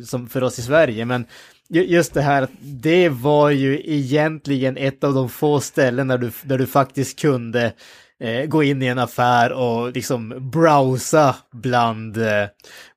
som 0.06 0.30
för 0.30 0.44
oss 0.44 0.60
i 0.60 0.62
Sverige, 0.62 1.06
men 1.06 1.26
just 1.70 2.14
det 2.14 2.22
här 2.22 2.48
det 2.60 3.10
var 3.10 3.50
ju 3.50 3.82
egentligen 3.86 4.78
ett 4.78 5.04
av 5.04 5.14
de 5.14 5.30
få 5.30 5.60
ställen 5.60 6.08
där 6.08 6.18
du, 6.18 6.32
där 6.44 6.58
du 6.58 6.68
faktiskt 6.68 7.20
kunde 7.20 7.74
eh, 8.20 8.46
gå 8.46 8.64
in 8.64 8.82
i 8.82 8.86
en 8.86 9.00
affär 9.00 9.52
och 9.52 9.92
liksom 9.92 10.50
browsa 10.52 11.36
bland, 11.52 12.18
eh, 12.18 12.48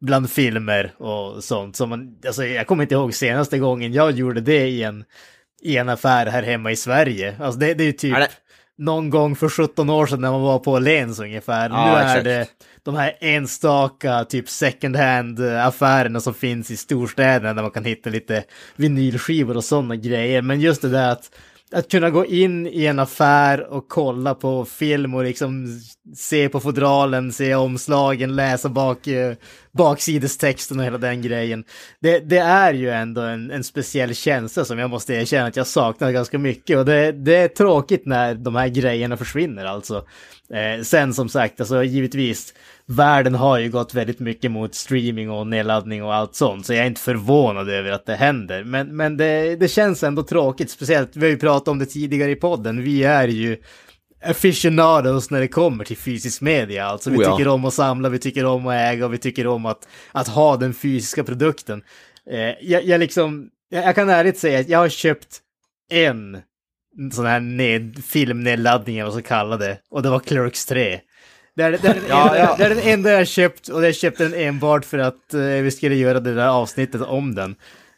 bland 0.01 0.31
filmer 0.31 0.93
och 0.99 1.45
sånt. 1.45 1.77
Så 1.77 1.87
man, 1.87 2.17
alltså, 2.27 2.45
jag 2.45 2.67
kommer 2.67 2.83
inte 2.83 2.95
ihåg 2.95 3.15
senaste 3.15 3.59
gången 3.59 3.93
jag 3.93 4.11
gjorde 4.11 4.41
det 4.41 4.69
i 4.69 4.83
en, 4.83 5.05
i 5.63 5.77
en 5.77 5.89
affär 5.89 6.27
här 6.27 6.43
hemma 6.43 6.73
i 6.73 6.77
Sverige. 6.77 7.37
Alltså 7.41 7.61
det, 7.61 7.75
det 7.75 7.85
är 7.85 7.87
ju 7.87 7.93
typ 7.93 8.17
någon 8.79 9.11
gång 9.11 9.37
för 9.37 9.49
17 9.49 9.91
år 9.91 10.07
sedan 10.07 10.21
när 10.21 10.31
man 10.31 10.43
var 10.43 10.59
på 10.59 10.79
Lens 10.79 11.21
ungefär. 11.21 11.71
Ja, 11.71 11.85
nu 11.85 11.93
är 11.93 12.03
exakt. 12.03 12.25
det 12.25 12.47
de 12.83 12.95
här 12.95 13.17
enstaka 13.21 14.25
typ 14.25 14.49
second 14.49 14.97
hand 14.97 15.41
eh, 15.41 15.67
affärerna 15.67 16.21
som 16.21 16.35
finns 16.35 16.71
i 16.71 16.77
storstäderna 16.77 17.55
där 17.55 17.63
man 17.63 17.71
kan 17.71 17.85
hitta 17.85 18.11
lite 18.11 18.45
vinylskivor 18.77 19.57
och 19.57 19.65
sådana 19.65 19.97
grejer. 19.97 20.43
Men 20.43 20.61
just 20.61 20.83
det 20.83 20.89
där 20.89 21.13
att, 21.13 21.31
att 21.73 21.91
kunna 21.91 22.11
gå 22.11 22.27
in 22.27 22.67
i 22.67 22.87
en 22.87 22.99
affär 22.99 23.73
och 23.73 23.89
kolla 23.89 24.35
på 24.35 24.65
film 24.65 25.15
och 25.15 25.25
liksom 25.25 25.81
se 26.17 26.49
på 26.49 26.61
fodralen, 26.61 27.33
se 27.33 27.55
omslagen, 27.55 28.37
läsa 28.37 28.69
bak, 28.69 29.07
eh, 29.07 29.35
baksidestexten 29.73 30.79
och 30.79 30.85
hela 30.85 30.99
den 30.99 31.23
grejen. 31.23 31.65
Det, 32.01 32.19
det 32.19 32.39
är 32.39 32.73
ju 32.73 32.91
ändå 32.91 33.21
en, 33.21 33.51
en 33.51 33.65
speciell 33.65 34.15
känsla 34.15 34.65
som 34.65 34.79
jag 34.79 34.91
måste 34.91 35.15
erkänna 35.15 35.47
att 35.47 35.57
jag 35.57 35.67
saknar 35.67 36.13
ganska 36.13 36.39
mycket 36.39 36.79
och 36.79 36.85
det, 36.85 37.13
det 37.13 37.37
är 37.37 37.49
tråkigt 37.49 38.07
när 38.07 38.35
de 38.35 38.57
här 38.57 38.69
grejerna 38.69 39.17
försvinner 39.17 39.65
alltså. 39.65 40.05
Eh, 40.55 40.83
sen 40.83 41.15
som 41.15 41.29
sagt, 41.29 41.61
alltså 41.61 41.85
givetvis, 41.85 42.55
världen 42.87 43.35
har 43.35 43.59
ju 43.59 43.71
gått 43.71 43.95
väldigt 43.95 44.19
mycket 44.19 44.51
mot 44.51 44.75
streaming 44.75 45.31
och 45.31 45.47
nedladdning 45.47 46.03
och 46.03 46.15
allt 46.15 46.35
sånt, 46.35 46.67
så 46.67 46.73
jag 46.73 46.83
är 46.83 46.87
inte 46.87 47.01
förvånad 47.01 47.69
över 47.69 47.91
att 47.91 48.07
det 48.07 48.15
händer. 48.15 48.65
Men, 48.65 48.97
men 48.97 49.17
det, 49.17 49.57
det 49.57 49.69
känns 49.69 50.03
ändå 50.03 50.23
tråkigt, 50.23 50.71
speciellt, 50.71 51.17
vi 51.17 51.21
har 51.21 51.31
ju 51.31 51.39
pratat 51.39 51.69
om 51.69 51.79
det 51.79 51.87
tidigare 51.87 52.31
i 52.31 52.37
podden, 52.37 52.83
vi 52.83 53.05
är 53.05 53.29
ju 53.29 53.57
aficionados 54.25 55.31
när 55.31 55.41
det 55.41 55.49
kommer 55.49 55.85
till 55.85 55.97
fysisk 55.97 56.41
media. 56.41 56.87
Alltså 56.87 57.11
vi 57.11 57.19
Oh 57.19 57.23
ja. 57.23 57.37
tycker 57.37 57.49
om 57.49 57.65
att 57.65 57.75
samla, 57.75 58.09
vi 58.09 58.19
tycker 58.19 58.45
om 58.45 58.67
att 58.67 58.75
äga 58.75 59.07
och 59.07 59.13
vi 59.13 59.19
tycker 59.19 59.47
om 59.47 59.67
att, 59.67 59.89
att 60.13 60.29
ha 60.29 60.57
den 60.57 60.75
fysiska 60.75 61.25
produkten. 61.25 61.83
Eh, 62.31 62.55
jag, 62.61 62.85
jag 62.85 62.99
liksom, 63.01 63.49
jag, 63.69 63.85
jag 63.85 63.95
kan 63.95 64.09
ärligt 64.09 64.39
säga 64.39 64.61
att 64.61 64.69
jag 64.69 64.79
har 64.79 64.89
köpt 64.89 65.39
en 65.91 66.39
sån 67.13 67.27
här 67.27 67.41
ned, 67.41 68.05
eller 68.99 69.05
vad 69.05 69.15
så 69.15 69.23
kallade 69.23 69.79
och 69.91 70.03
det 70.03 70.11
var 70.11 70.21
Clerks 70.21 70.67
3. 70.67 71.01
Det 71.57 71.63
är, 71.63 71.71
det, 71.71 71.89
är 71.89 71.95
den 71.95 72.03
Ja, 72.09 72.23
enda, 72.23 72.39
ja. 72.39 72.55
det 72.59 72.65
är 72.65 72.69
den 72.69 72.79
enda 72.79 73.11
jag 73.11 73.29
köpt 73.29 73.69
och 73.69 73.85
jag 73.85 73.95
köpte 73.95 74.29
den 74.29 74.35
enbart 74.35 74.85
för 74.85 74.99
att 74.99 75.35
eh, 75.35 75.41
vi 75.41 75.71
skulle 75.71 75.95
göra 75.95 76.21
det 76.21 76.35
där 76.35 76.49
avsnittet 76.49 77.03
om 77.03 77.35
den. 77.35 77.51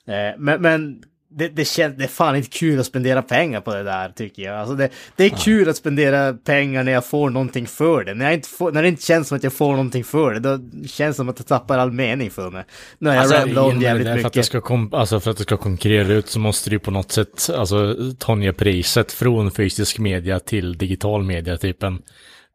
Eh, 0.06 0.38
men 0.38 0.62
men 0.62 1.02
det, 1.32 1.48
det, 1.48 1.64
känns, 1.64 1.96
det 1.96 2.04
är 2.04 2.08
fan 2.08 2.36
inte 2.36 2.48
kul 2.48 2.80
att 2.80 2.86
spendera 2.86 3.22
pengar 3.22 3.60
på 3.60 3.74
det 3.74 3.82
där 3.82 4.08
tycker 4.08 4.42
jag. 4.42 4.56
Alltså 4.56 4.74
det, 4.74 4.90
det 5.16 5.24
är 5.24 5.30
kul 5.30 5.68
att 5.68 5.76
spendera 5.76 6.32
pengar 6.32 6.84
när 6.84 6.92
jag 6.92 7.06
får 7.06 7.30
någonting 7.30 7.66
för 7.66 8.04
det. 8.04 8.14
När, 8.14 8.24
jag 8.24 8.34
inte 8.34 8.48
får, 8.48 8.72
när 8.72 8.82
det 8.82 8.88
inte 8.88 9.02
känns 9.02 9.28
som 9.28 9.36
att 9.36 9.44
jag 9.44 9.52
får 9.52 9.70
någonting 9.70 10.04
för 10.04 10.34
det, 10.34 10.40
då 10.40 10.58
känns 10.86 10.96
det 10.96 11.14
som 11.14 11.28
att 11.28 11.38
jag 11.38 11.46
tappar 11.46 11.78
all 11.78 11.92
mening 11.92 12.30
för 12.30 12.50
mig. 12.50 12.64
Har 13.04 13.14
jag 13.14 13.22
Alltså, 13.22 13.60
om 13.60 13.80
jävligt 13.80 14.06
är 14.06 14.10
för 14.10 14.18
att, 14.18 14.32
det 14.32 14.38
mycket. 14.38 14.46
ska 14.46 14.60
kom, 14.60 14.94
alltså 14.94 15.20
för 15.20 15.30
att 15.30 15.36
det 15.36 15.42
ska 15.42 15.56
konkurrera 15.56 16.12
ut 16.12 16.28
så 16.28 16.38
måste 16.38 16.70
du 16.70 16.78
på 16.78 16.90
något 16.90 17.12
sätt 17.12 17.50
alltså, 17.56 17.96
ta 18.18 18.34
ner 18.34 18.52
priset 18.52 19.12
från 19.12 19.50
fysisk 19.50 19.98
media 19.98 20.40
till 20.40 20.78
digital 20.78 21.22
media. 21.22 21.56
Typ 21.56 21.82
en, 21.82 22.02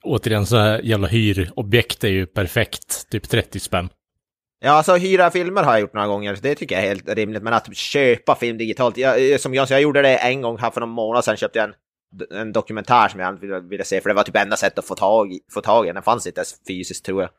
återigen 0.04 0.46
så 0.46 0.58
här 0.58 0.82
jävla 0.84 1.08
hyrobjekt 1.08 2.04
är 2.04 2.10
ju 2.10 2.26
perfekt, 2.26 3.10
typ 3.10 3.30
30 3.30 3.60
spänn. 3.60 3.90
Ja, 4.60 4.72
alltså 4.72 4.96
hyra 4.96 5.32
filmer 5.32 5.64
har 5.64 5.72
jag 5.72 5.82
gjort 5.82 5.94
några 5.94 6.08
gånger, 6.08 6.38
det 6.42 6.56
tycker 6.56 6.76
jag 6.76 6.84
är 6.84 6.88
helt 6.88 7.10
rimligt. 7.10 7.44
Men 7.44 7.54
att 7.54 7.76
köpa 7.76 8.36
film 8.36 8.58
digitalt, 8.58 8.98
jag, 8.98 9.32
eh, 9.32 9.38
som 9.38 9.54
jag, 9.54 9.68
jag 9.70 9.82
gjorde 9.82 10.02
det 10.02 10.18
en 10.18 10.42
gång 10.42 10.58
här 10.58 10.72
för 10.72 10.80
någon 10.82 10.90
månad 10.90 11.24
sedan, 11.26 11.38
köpte 11.38 11.60
jag 11.60 11.70
en, 11.70 12.38
en 12.40 12.52
dokumentär 12.54 13.08
som 13.08 13.20
jag 13.20 13.40
ville, 13.40 13.60
ville 13.60 13.84
se, 13.84 14.02
för 14.02 14.10
det 14.10 14.14
var 14.16 14.24
typ 14.24 14.36
enda 14.36 14.56
sättet 14.56 14.80
att 14.80 14.86
få 14.86 14.96
tag, 14.96 15.34
i- 15.34 15.42
få 15.54 15.62
tag 15.62 15.86
i 15.86 15.88
den. 15.88 15.94
Den 15.96 16.04
fanns 16.04 16.28
inte 16.28 16.40
ens 16.40 16.56
fysiskt 16.68 17.06
tror 17.06 17.22
jag. 17.22 17.30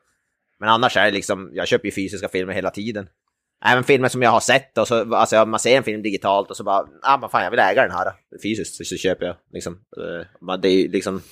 Men 0.61 0.69
annars 0.69 0.97
är 0.97 1.05
det 1.05 1.11
liksom, 1.11 1.51
jag 1.53 1.69
köper 1.69 1.85
ju 1.89 1.93
fysiska 1.93 2.29
filmer 2.29 2.53
hela 2.53 2.71
tiden. 2.71 3.09
Även 3.65 3.85
filmer 3.85 4.09
som 4.09 4.23
jag 4.23 4.31
har 4.31 4.41
sett 4.41 4.79
och 4.79 4.89
så, 4.89 5.15
alltså 5.15 5.45
man 5.47 5.61
ser 5.61 5.77
en 5.77 5.83
film 5.85 6.03
digitalt 6.03 6.51
och 6.51 6.57
så 6.57 6.65
bara, 6.65 6.87
ah 7.03 7.19
men 7.19 7.31
fan 7.31 7.45
jag 7.45 7.51
vill 7.51 7.61
äga 7.61 7.83
den 7.83 7.91
här 7.91 8.13
fysiskt, 8.43 8.75
så, 8.77 8.85
så 8.85 8.97
köper 8.97 9.27
jag 9.27 9.37
liksom. 9.53 9.73
Eh, 9.97 10.57
det 10.59 10.69
är 10.69 10.73
ju 10.73 10.89
liksom, 10.89 11.23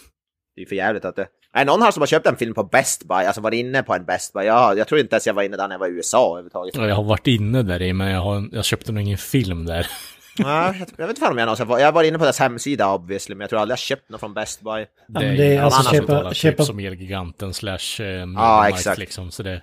det 0.57 0.63
är 0.63 0.67
för 0.67 0.77
jävligt 0.77 1.05
att 1.05 1.17
det... 1.17 1.27
Är 1.55 1.59
det 1.59 1.65
någon 1.65 1.83
här 1.83 1.91
som 1.91 2.03
har 2.03 2.07
köpt 2.07 2.27
en 2.27 2.37
film 2.37 2.55
på 2.55 2.63
Best 2.65 3.05
Buy, 3.09 3.25
alltså 3.25 3.41
varit 3.41 3.57
inne 3.59 3.83
på 3.83 3.95
en 3.95 4.05
Best 4.05 4.33
Buy? 4.33 4.45
Jag, 4.47 4.79
jag 4.79 4.89
tror 4.89 5.01
inte 5.01 5.15
ens 5.15 5.27
jag 5.27 5.35
var 5.35 5.43
inne 5.43 5.57
där 5.57 5.69
när 5.69 5.75
jag 5.75 5.81
var 5.81 5.87
i 5.87 5.91
USA 5.91 6.31
överhuvudtaget. 6.33 6.77
Ja, 6.77 6.87
Jag 6.89 6.95
har 6.97 7.03
varit 7.05 7.27
inne 7.27 7.63
där 7.63 7.83
i, 7.83 7.93
men 7.93 8.11
jag, 8.11 8.21
har, 8.21 8.49
jag 8.53 8.65
köpte 8.65 8.93
nog 8.93 9.03
ingen 9.03 9.19
film 9.19 9.67
där. 9.67 9.87
Nej, 10.39 10.77
jag, 10.79 10.89
jag 10.97 11.07
vet 11.07 11.17
inte 11.19 11.31
om 11.31 11.39
jag 11.39 11.47
någonsin 11.47 11.67
var... 11.67 11.79
Jag 11.79 11.93
var 11.93 12.03
inne 12.03 12.19
på 12.19 12.25
deras 12.25 12.39
hemsida 12.39 12.93
obviously, 12.95 13.35
men 13.35 13.41
jag 13.41 13.51
tror 13.51 13.61
aldrig 13.61 13.73
jag 13.73 13.79
köpt 13.79 14.11
något 14.11 14.21
från 14.21 14.35
Best 14.35 14.61
Buy. 14.61 14.87
Det 15.09 15.21
det 15.21 15.27
är 15.27 15.33
är 15.41 15.53
ju 15.53 15.59
alltså 15.59 15.91
köpa- 15.93 16.07
köpa, 16.19 16.35
köpa- 16.35 16.57
typ 16.57 16.67
som 16.67 16.79
Elgiganten 16.79 17.55
slash 17.55 18.01
eh, 18.01 18.07
Ja, 18.37 18.69
exakt. 18.69 18.99
liksom. 18.99 19.31
Så 19.31 19.43
det, 19.43 19.63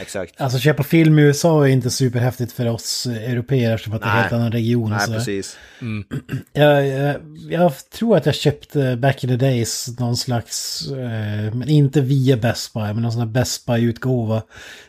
Exakt. 0.00 0.40
Alltså 0.40 0.58
köpa 0.58 0.82
film 0.82 1.18
i 1.18 1.22
USA 1.22 1.66
är 1.66 1.70
inte 1.70 1.90
superhäftigt 1.90 2.52
för 2.52 2.68
oss 2.68 3.06
europeer 3.06 3.76
för 3.76 3.94
att 3.94 4.02
det 4.02 4.08
är 4.08 4.10
en 4.10 4.20
helt 4.20 4.32
annan 4.32 4.52
region. 4.52 4.90
Nej, 4.90 5.00
sådär. 5.00 5.18
precis. 5.18 5.58
Jag, 6.52 6.86
jag, 6.86 7.16
jag 7.50 7.72
tror 7.90 8.16
att 8.16 8.26
jag 8.26 8.34
köpte 8.34 8.96
back 8.96 9.24
in 9.24 9.30
the 9.30 9.36
days 9.36 9.98
någon 9.98 10.16
slags, 10.16 10.86
eh, 10.90 11.54
men 11.54 11.68
inte 11.68 12.00
via 12.00 12.36
Best 12.36 12.72
Buy, 12.72 12.92
men 12.92 13.02
någon 13.02 13.12
sån 13.12 13.20
här 13.20 13.28
Best 13.28 13.66
Buy-utgåva. 13.66 14.42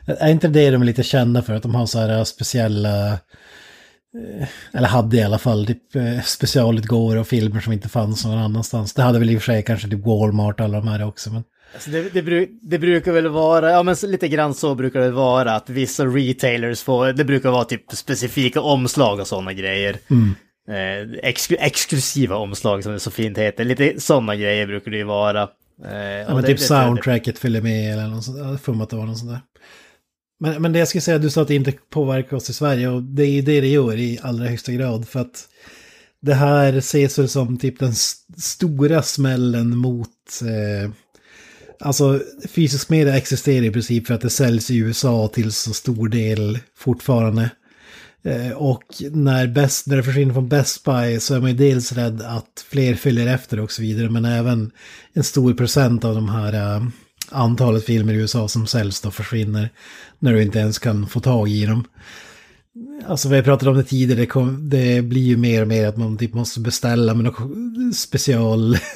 Är 0.06 0.32
inte 0.32 0.48
det 0.48 0.70
de 0.70 0.82
är 0.82 0.86
lite 0.86 1.04
kända 1.04 1.42
för? 1.42 1.54
Att 1.54 1.64
de 1.64 1.76
har 1.76 1.86
så 1.86 2.00
här 2.00 2.24
speciella, 2.24 3.12
eh, 3.12 4.48
eller 4.74 4.88
hade 4.88 5.18
i 5.18 5.24
alla 5.24 5.38
fall, 5.38 5.66
typ 5.66 5.96
eh, 5.96 6.22
specialutgåvor 6.22 7.18
och 7.18 7.28
filmer 7.28 7.62
som 7.62 7.74
inte 7.74 7.90
fanns 7.90 8.26
någon 8.26 8.38
annanstans. 8.38 8.94
Det 8.94 9.02
hade 9.02 9.20
väl 9.20 9.30
i 9.30 9.38
och 9.38 9.42
för 9.42 9.54
sig 9.54 9.64
kanske 9.64 9.90
typ 9.90 10.06
Walmart 10.06 10.60
och 10.60 10.66
alla 10.66 10.78
de 10.78 10.88
här 10.88 11.08
också. 11.08 11.32
Men... 11.32 11.44
Alltså 11.74 11.90
det, 11.90 12.10
det, 12.10 12.22
bru, 12.22 12.48
det 12.62 12.80
brukar 12.80 13.12
väl 13.12 13.28
vara, 13.28 13.72
ja 13.72 13.84
men 13.84 13.96
lite 14.04 14.28
grann 14.28 14.54
så 14.54 14.76
brukar 14.76 15.00
det 15.00 15.12
vara 15.12 15.56
att 15.56 15.70
vissa 15.70 16.06
retailers 16.06 16.82
får, 16.82 17.14
det 17.14 17.26
brukar 17.26 17.52
vara 17.52 17.64
typ 17.66 17.84
specifika 17.94 18.62
omslag 18.62 19.20
och 19.20 19.28
sådana 19.28 19.54
grejer. 19.54 19.98
Eh, 20.70 21.12
exklu, 21.24 21.58
exklusiva 21.60 22.36
omslag 22.36 22.84
som 22.84 22.94
det 22.94 23.00
så 23.00 23.12
fint 23.12 23.38
heter, 23.38 23.64
lite 23.66 24.02
sådana 24.02 24.36
grejer 24.36 24.68
brukar 24.68 24.92
det 24.92 24.98
ju 24.98 25.04
vara. 25.04 25.42
Eh, 25.86 25.98
Ja, 25.98 26.26
men 26.34 26.36
det- 26.42 26.48
typ 26.48 26.58
det 26.58 26.64
soundtracket 26.64 27.40
följer 27.40 27.62
med 27.62 27.94
eller 27.94 28.08
något 28.08 28.24
sånt. 28.24 28.38
Jag 28.38 28.46
har 28.46 28.84
att 28.84 28.90
det 28.90 28.96
var 28.96 29.06
något 29.06 29.18
sånt 29.20 29.32
där. 29.32 29.42
Men, 30.40 30.62
men 30.62 30.74
det 30.74 30.80
jag 30.80 30.88
skulle 30.88 31.02
säga, 31.02 31.18
du 31.18 31.30
sa 31.30 31.42
att 31.42 31.48
det 31.48 31.56
inte 31.56 31.74
påverkar 31.90 32.38
oss 32.38 32.50
i 32.50 32.54
Sverige 32.54 32.88
och 32.88 33.04
det 33.04 33.24
är 33.24 33.32
ju 33.32 33.42
det 33.42 33.62
det 33.62 33.68
gör 33.68 33.98
i 33.98 34.20
allra 34.22 34.46
högsta 34.48 34.72
grad. 34.72 35.08
För 35.08 35.20
att 35.20 35.48
det 36.22 36.34
här 36.34 36.74
ses 36.74 37.20
väl 37.20 37.30
som 37.30 37.58
typ 37.58 37.80
den 37.80 37.90
st- 37.92 38.34
stora 38.42 39.02
smällen 39.02 39.78
mot... 39.78 40.10
Eh, 40.42 40.92
alltså 41.84 42.22
fysisk 42.50 42.90
media 42.90 43.18
existerar 43.18 43.66
i 43.66 43.72
princip 43.72 44.08
för 44.08 44.14
att 44.14 44.22
det 44.22 44.30
säljs 44.30 44.72
i 44.72 44.78
USA 44.78 45.28
till 45.34 45.52
så 45.52 45.74
stor 45.74 46.08
del 46.08 46.60
fortfarande. 46.76 47.50
Eh, 48.24 48.52
och 48.52 48.84
när, 49.12 49.48
best, 49.48 49.88
när 49.88 49.98
det 49.98 50.04
försvinner 50.04 50.34
från 50.34 50.50
Best 50.50 50.84
Buy 50.84 51.20
så 51.20 51.36
är 51.36 51.40
man 51.40 51.50
ju 51.50 51.58
dels 51.58 51.92
rädd 51.92 52.22
att 52.22 52.66
fler 52.70 52.96
följer 52.96 53.28
efter 53.28 53.60
och 53.60 53.72
så 53.72 53.82
vidare. 53.82 54.10
Men 54.10 54.26
även 54.26 54.72
en 55.14 55.24
stor 55.24 55.54
procent 55.54 56.06
av 56.06 56.16
de 56.16 56.30
här 56.30 56.76
äh, 56.76 56.84
antalet 57.30 57.86
filmer 57.86 58.14
i 58.14 58.18
USA 58.18 58.48
som 58.48 58.68
säljs 58.68 59.02
då 59.02 59.12
försvinner. 59.12 59.70
När 60.20 60.34
du 60.34 60.42
inte 60.42 60.60
ens 60.60 60.80
kan 60.80 61.08
få 61.08 61.20
tag 61.20 61.50
i 61.50 61.66
dem. 61.66 61.84
Alltså 63.08 63.30
vi 63.30 63.36
har 63.36 63.44
pratat 63.44 63.68
om 63.68 63.76
det 63.76 63.84
tidigare, 63.84 64.20
det, 64.20 64.26
kom, 64.26 64.70
det 64.70 65.02
blir 65.02 65.22
ju 65.22 65.38
mer 65.38 65.62
och 65.62 65.68
mer 65.68 65.88
att 65.88 65.98
man 65.98 66.18
typ 66.18 66.34
måste 66.34 66.60
beställa 66.60 67.14
med 67.14 67.26
något 67.26 67.96
special... 67.96 68.78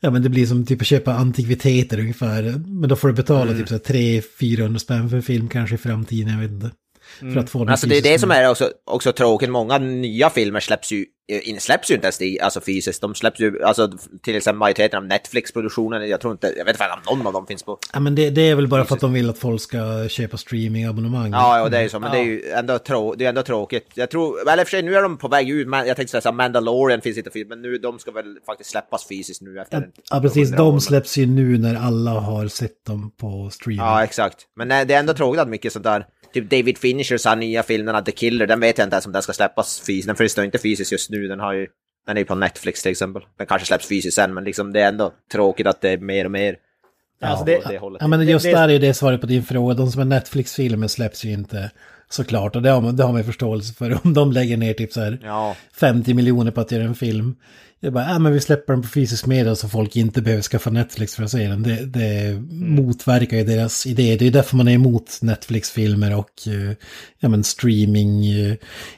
ja 0.00 0.10
men 0.10 0.22
det 0.22 0.28
blir 0.28 0.46
som 0.46 0.66
typ 0.66 0.80
att 0.80 0.86
köpa 0.86 1.14
antikviteter 1.14 2.00
ungefär. 2.00 2.42
Men 2.66 2.88
då 2.88 2.96
får 2.96 3.08
du 3.08 3.14
betala 3.14 3.52
typ 3.52 3.68
så 3.68 3.74
här 3.74 3.80
300-400 3.80 4.78
spänn 4.78 5.10
för 5.10 5.16
en 5.16 5.22
film 5.22 5.48
kanske 5.48 5.74
i 5.74 5.78
framtiden, 5.78 6.32
jag 6.32 6.40
vet 6.40 6.50
inte. 6.50 6.70
För 7.18 7.36
att 7.40 7.50
få 7.50 7.58
den 7.58 7.68
Alltså 7.68 7.86
det 7.86 7.94
är 7.96 8.02
det 8.02 8.08
fysiskt. 8.08 8.20
som 8.20 8.30
är 8.30 8.50
också, 8.50 8.70
också 8.84 9.12
tråkigt, 9.12 9.50
många 9.50 9.78
nya 9.78 10.30
filmer 10.30 10.60
släpps 10.60 10.92
ju, 10.92 11.04
eh, 11.32 11.48
in, 11.48 11.60
släpps 11.60 11.90
ju 11.90 11.94
inte 11.94 12.06
ens 12.06 12.22
i, 12.22 12.40
alltså 12.40 12.60
fysiskt, 12.60 13.00
de 13.00 13.14
släpps 13.14 13.40
ju, 13.40 13.62
alltså 13.62 13.92
till 14.22 14.36
exempel 14.36 14.58
majoriteten 14.58 14.98
av 14.98 15.04
Netflix-produktionen, 15.06 16.08
jag 16.08 16.20
tror 16.20 16.32
inte, 16.32 16.54
jag 16.56 16.64
vet 16.64 16.74
inte 16.74 16.84
om 17.06 17.18
någon 17.18 17.26
av 17.26 17.32
dem 17.32 17.46
finns 17.46 17.62
på. 17.62 17.78
Ja 17.92 18.00
men 18.00 18.14
det, 18.14 18.30
det 18.30 18.40
är 18.50 18.54
väl 18.54 18.68
bara 18.68 18.84
för 18.84 18.94
att 18.94 19.00
de 19.00 19.12
vill 19.12 19.30
att 19.30 19.38
folk 19.38 19.60
ska 19.62 20.08
köpa 20.08 20.36
streamingabonnemang. 20.36 21.32
Ja, 21.32 21.58
ja 21.58 21.68
det 21.68 21.78
är 21.78 21.82
ju 21.82 21.88
så, 21.88 22.00
men 22.00 22.10
det 22.12 22.18
är 22.18 22.24
ju 22.24 22.42
ändå, 22.50 22.78
trå, 22.78 23.14
det 23.14 23.24
är 23.24 23.28
ändå 23.28 23.42
tråkigt. 23.42 23.90
Jag 23.94 24.10
tror, 24.10 24.50
eller 24.50 24.64
för 24.64 24.70
sig 24.70 24.82
nu 24.82 24.94
är 24.96 25.02
de 25.02 25.16
på 25.18 25.28
väg 25.28 25.50
ut, 25.50 25.68
men 25.68 25.86
jag 25.86 25.96
tänkte 25.96 26.10
säga 26.10 26.20
så 26.20 26.28
här, 26.28 26.36
Mandalorian 26.36 27.00
finns 27.00 27.18
inte 27.18 27.30
film, 27.30 27.48
men 27.48 27.62
nu, 27.62 27.78
de 27.78 27.98
ska 27.98 28.10
väl 28.10 28.36
faktiskt 28.46 28.70
släppas 28.70 29.08
fysiskt 29.08 29.42
nu 29.42 29.60
efter 29.60 29.76
en- 29.76 29.92
Ja 30.10 30.20
precis, 30.20 30.52
år, 30.52 30.56
de 30.56 30.70
men- 30.74 30.80
släpps 30.80 31.16
ju 31.16 31.26
nu 31.26 31.58
när 31.58 31.74
alla 31.74 32.10
har 32.10 32.48
sett 32.48 32.84
dem 32.86 33.10
på 33.20 33.50
streaming. 33.52 33.86
Ja, 33.86 34.04
exakt. 34.04 34.36
Men 34.56 34.68
nej, 34.68 34.86
det 34.86 34.94
är 34.94 34.98
ändå 34.98 35.14
tråkigt 35.14 35.40
att 35.40 35.48
mycket 35.48 35.72
sånt 35.72 35.84
där, 35.84 36.06
typ 36.40 36.50
David 36.50 36.78
Finchers 36.78 37.24
här 37.24 37.36
nya 37.36 37.62
filmerna, 37.62 38.02
The 38.02 38.12
Killer, 38.12 38.46
den 38.46 38.60
vet 38.60 38.78
jag 38.78 38.86
inte 38.86 38.94
ens 38.94 39.06
om 39.06 39.12
den 39.12 39.22
ska 39.22 39.32
släppas 39.32 39.80
fysiskt. 39.86 40.06
Den 40.06 40.16
finns 40.16 40.38
ju 40.38 40.44
inte 40.44 40.58
fysiskt 40.58 40.92
just 40.92 41.10
nu, 41.10 41.28
den 41.28 41.40
har 41.40 41.52
ju, 41.52 41.66
den 42.06 42.16
är 42.16 42.20
ju 42.20 42.24
på 42.24 42.34
Netflix 42.34 42.82
till 42.82 42.90
exempel. 42.92 43.22
Den 43.38 43.46
kanske 43.46 43.66
släpps 43.66 43.88
fysiskt 43.88 44.14
sen, 44.14 44.34
men 44.34 44.44
liksom 44.44 44.72
det 44.72 44.80
är 44.80 44.88
ändå 44.88 45.12
tråkigt 45.32 45.66
att 45.66 45.80
det 45.80 45.90
är 45.90 45.98
mer 45.98 46.24
och 46.24 46.30
mer. 46.30 46.56
Alltså 47.22 47.42
åt 47.42 47.46
det- 47.46 47.62
det. 47.68 47.80
Ja 48.00 48.06
men 48.08 48.28
just 48.28 48.44
det- 48.44 48.52
där 48.52 48.68
är 48.68 48.78
det 48.78 48.94
svaret 48.94 49.20
på 49.20 49.26
din 49.26 49.42
fråga. 49.44 49.74
De 49.74 49.90
som 49.90 50.00
är 50.00 50.04
Netflix-filmer 50.04 50.88
släpps 50.88 51.24
ju 51.24 51.32
inte 51.32 51.70
såklart. 52.10 52.56
Och 52.56 52.62
det 52.62 52.70
har, 52.70 52.80
man, 52.80 52.96
det 52.96 53.02
har 53.04 53.12
man 53.12 53.20
ju 53.20 53.24
förståelse 53.26 53.74
för. 53.74 53.98
Om 54.06 54.14
de 54.14 54.32
lägger 54.32 54.56
ner 54.56 54.74
typ 54.74 54.92
så 54.92 55.00
här 55.00 55.18
Ja, 55.24 55.56
50 55.80 56.14
miljoner 56.14 56.50
på 56.50 56.60
att 56.60 56.72
göra 56.72 56.84
en 56.84 56.94
film. 56.94 57.36
Jag 57.80 57.92
bara, 57.92 58.04
ja 58.08 58.18
men 58.18 58.32
vi 58.32 58.40
släpper 58.40 58.72
den 58.72 58.82
på 58.82 58.88
fysisk 58.88 59.26
media 59.26 59.54
så 59.56 59.68
folk 59.68 59.96
inte 59.96 60.22
behöver 60.22 60.42
skaffa 60.42 60.70
Netflix 60.70 61.14
för 61.16 61.22
att 61.22 61.30
se 61.30 61.48
den. 61.48 61.62
Det, 61.62 61.86
det 61.86 62.40
motverkar 62.50 63.36
ju 63.36 63.44
deras 63.44 63.86
idé. 63.86 64.16
Det 64.18 64.26
är 64.26 64.30
därför 64.30 64.56
man 64.56 64.68
är 64.68 64.72
emot 64.72 65.18
Netflix-filmer 65.22 66.16
och 66.16 66.30
eh, 66.46 66.76
ja, 67.18 67.28
men 67.28 67.44
streaming, 67.44 68.26
eh, 68.26 68.54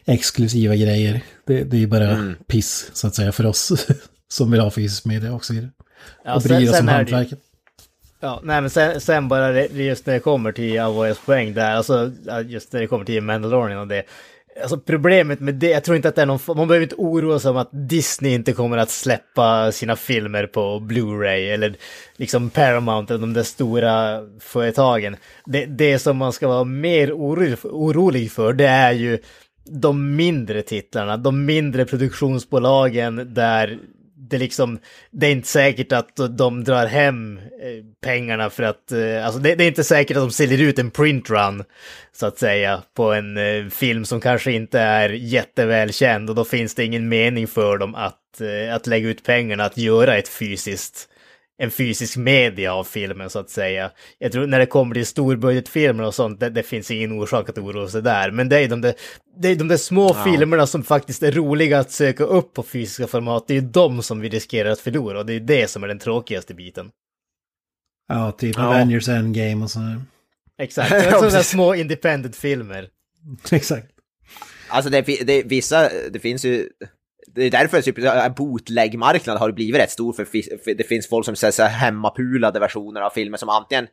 exklusiva 0.07 0.77
grejer. 0.77 1.21
Det, 1.47 1.65
det 1.65 1.77
är 1.77 1.81
ju 1.81 1.87
bara 1.87 2.35
piss 2.47 2.91
så 2.93 3.07
att 3.07 3.15
säga 3.15 3.33
för 3.33 3.47
oss 3.47 3.73
som 4.29 4.51
vill 4.51 4.61
ha 4.61 4.71
fysisk 4.71 5.05
media 5.05 5.33
och 5.33 5.45
så 5.45 5.53
vidare. 5.53 5.71
Ja, 6.25 6.35
och 6.35 6.43
bryr 6.43 6.71
oss 6.71 6.81
om 6.81 6.89
hantverket. 6.89 7.39
Ja, 8.21 8.41
nej 8.45 8.61
men 8.61 8.71
sen, 8.71 9.01
sen 9.01 9.29
bara 9.29 9.53
det- 9.53 9.67
just 9.67 10.07
när 10.07 10.15
det 10.15 10.21
kommer 10.21 10.53
till 10.53 10.81
Avoyas 10.81 11.19
poäng 11.19 11.55
där, 11.55 11.71
alltså 11.75 12.13
just 12.47 12.73
när 12.73 12.81
det 12.81 12.87
kommer 12.87 13.05
till 13.05 13.23
Mandalorian 13.23 13.81
och 13.81 13.89
det. 13.89 14.03
Alltså 14.63 14.79
problemet 14.79 15.41
med 15.41 15.55
det, 15.55 15.71
jag 15.71 15.85
tror 15.85 15.97
inte 15.97 16.09
att 16.09 16.15
det 16.15 16.23
är 16.23 16.27
någon, 16.27 16.39
man 16.47 16.69
behöver 16.69 16.83
inte 16.83 16.95
oroa 16.99 17.39
sig 17.39 17.51
om 17.51 17.57
att 17.57 17.71
Disney 17.73 18.35
inte 18.35 18.53
kommer 18.53 18.77
att 18.79 18.91
släppa 18.91 19.73
sina 19.73 19.97
filmer 19.97 20.47
på 20.47 20.61
Blu-ray 20.81 21.53
eller 21.55 21.77
liksom 22.17 22.51
Paramount 22.51 23.15
eller 23.15 23.21
de 23.21 23.33
där 23.33 23.43
stora 23.43 24.21
företagen. 24.41 25.17
Det, 25.47 25.67
det 25.67 25.99
som 25.99 26.17
man 26.17 26.33
ska 26.33 26.49
vara 26.49 26.65
mer 26.65 27.13
orolig, 27.13 27.57
orolig 27.65 28.33
för, 28.33 28.53
det 28.53 28.67
är 28.67 28.93
ju 28.93 29.19
de 29.65 30.17
mindre 30.17 30.63
titlarna, 30.63 31.17
de 31.17 31.45
mindre 31.45 31.85
produktionsbolagen 31.85 33.35
där 33.35 33.79
det 34.31 34.39
liksom, 34.39 34.79
det 35.11 35.27
är 35.27 35.31
inte 35.31 35.49
säkert 35.49 35.93
att 35.93 36.17
de 36.39 36.65
drar 36.65 36.87
hem 36.87 37.39
eh, 37.39 37.85
pengarna 38.03 38.51
för 38.51 38.63
att, 38.63 38.93
eh, 38.93 39.27
alltså 39.27 39.41
det, 39.41 39.55
det 39.55 39.65
är 39.65 39.69
inte 39.69 39.85
säkert 39.85 40.17
att 40.17 40.23
de 40.23 40.31
säljer 40.31 40.63
ut 40.63 40.79
en 40.79 40.91
printrun, 40.91 41.65
så 42.13 42.27
att 42.27 42.39
säga, 42.39 42.83
på 42.97 43.13
en 43.13 43.37
eh, 43.37 43.69
film 43.71 44.05
som 44.05 44.21
kanske 44.21 44.53
inte 44.53 44.81
är 44.81 45.11
jättevälkänd 45.11 46.31
och 46.31 46.37
då 46.37 46.45
finns 46.45 46.75
det 46.75 46.85
ingen 46.85 47.09
mening 47.09 47.47
för 47.47 47.79
dem 47.79 47.95
att, 47.95 48.41
att 48.73 48.87
lägga 48.87 49.09
ut 49.09 49.25
pengarna 49.25 49.65
att 49.65 49.79
göra 49.79 50.17
ett 50.17 50.29
fysiskt 50.29 51.09
en 51.59 51.71
fysisk 51.71 52.17
media 52.17 52.75
av 52.75 52.85
filmen 52.85 53.31
så 53.31 53.39
att 53.39 53.51
säga. 53.51 53.91
Jag 54.19 54.33
tror 54.33 54.47
när 54.47 54.59
det 54.59 54.67
kommer 54.67 54.95
till 54.95 55.07
storbudgetfilmer 55.07 56.05
och 56.05 56.15
sånt, 56.15 56.41
det, 56.41 56.51
det 56.51 56.63
finns 56.63 56.91
ingen 56.91 57.13
orsak 57.13 57.49
att 57.49 57.59
oroa 57.59 57.89
sig 57.89 58.03
där. 58.03 58.31
Men 58.31 58.49
det 58.49 58.59
är 58.61 58.69
de 58.69 58.81
där, 58.81 58.95
det 59.37 59.49
är 59.49 59.57
de 59.57 59.69
där 59.69 59.77
små 59.77 60.15
filmerna 60.15 60.67
som 60.67 60.83
faktiskt 60.85 61.23
är 61.23 61.33
roliga 61.33 61.79
att 61.79 61.91
söka 61.91 62.25
upp 62.25 62.55
på 62.55 62.63
fysiska 62.63 63.07
format. 63.07 63.45
Det 63.49 63.55
är 63.55 63.61
ju 63.61 63.69
de 63.69 64.03
som 64.03 64.21
vi 64.21 64.29
riskerar 64.29 64.71
att 64.71 64.81
förlora 64.81 65.19
och 65.19 65.27
det 65.27 65.33
är 65.33 65.41
det 65.41 65.71
som 65.71 65.85
är 65.85 65.89
den 65.89 65.99
tråkigaste 65.99 66.55
biten. 66.55 66.91
Ja, 68.09 68.33
typ 68.33 68.57
Ja. 68.57 68.67
Avengers 68.67 69.09
Endgame 69.09 69.65
och 69.65 69.71
sådär. 69.71 70.03
Exakt, 70.59 70.91
Ja, 71.11 71.19
sådana 71.19 71.43
små 71.43 71.75
independent-filmer. 71.75 72.89
Exakt. 73.51 73.87
alltså 74.69 74.91
det, 74.91 75.01
det, 75.03 75.43
vissa, 75.43 75.91
det 76.11 76.21
finns 76.21 76.45
ju, 76.45 76.69
det 77.35 77.43
är 77.43 77.51
därför 77.51 77.83
typ 77.83 77.99
en 77.99 78.35
bootleg-marknad 78.35 79.39
har 79.39 79.53
blivit 79.53 79.81
rätt 79.81 79.91
stor, 79.91 80.13
för, 80.13 80.25
fi- 80.25 80.59
för 80.65 80.75
det 80.75 80.85
finns 80.85 81.09
folk 81.09 81.25
som 81.25 81.37
säger 81.37 81.69
hemmapulade 81.69 82.61
versioner 82.61 83.01
av 83.01 83.11
filmer 83.11 83.39
som 83.39 83.49
antingen 83.49 83.87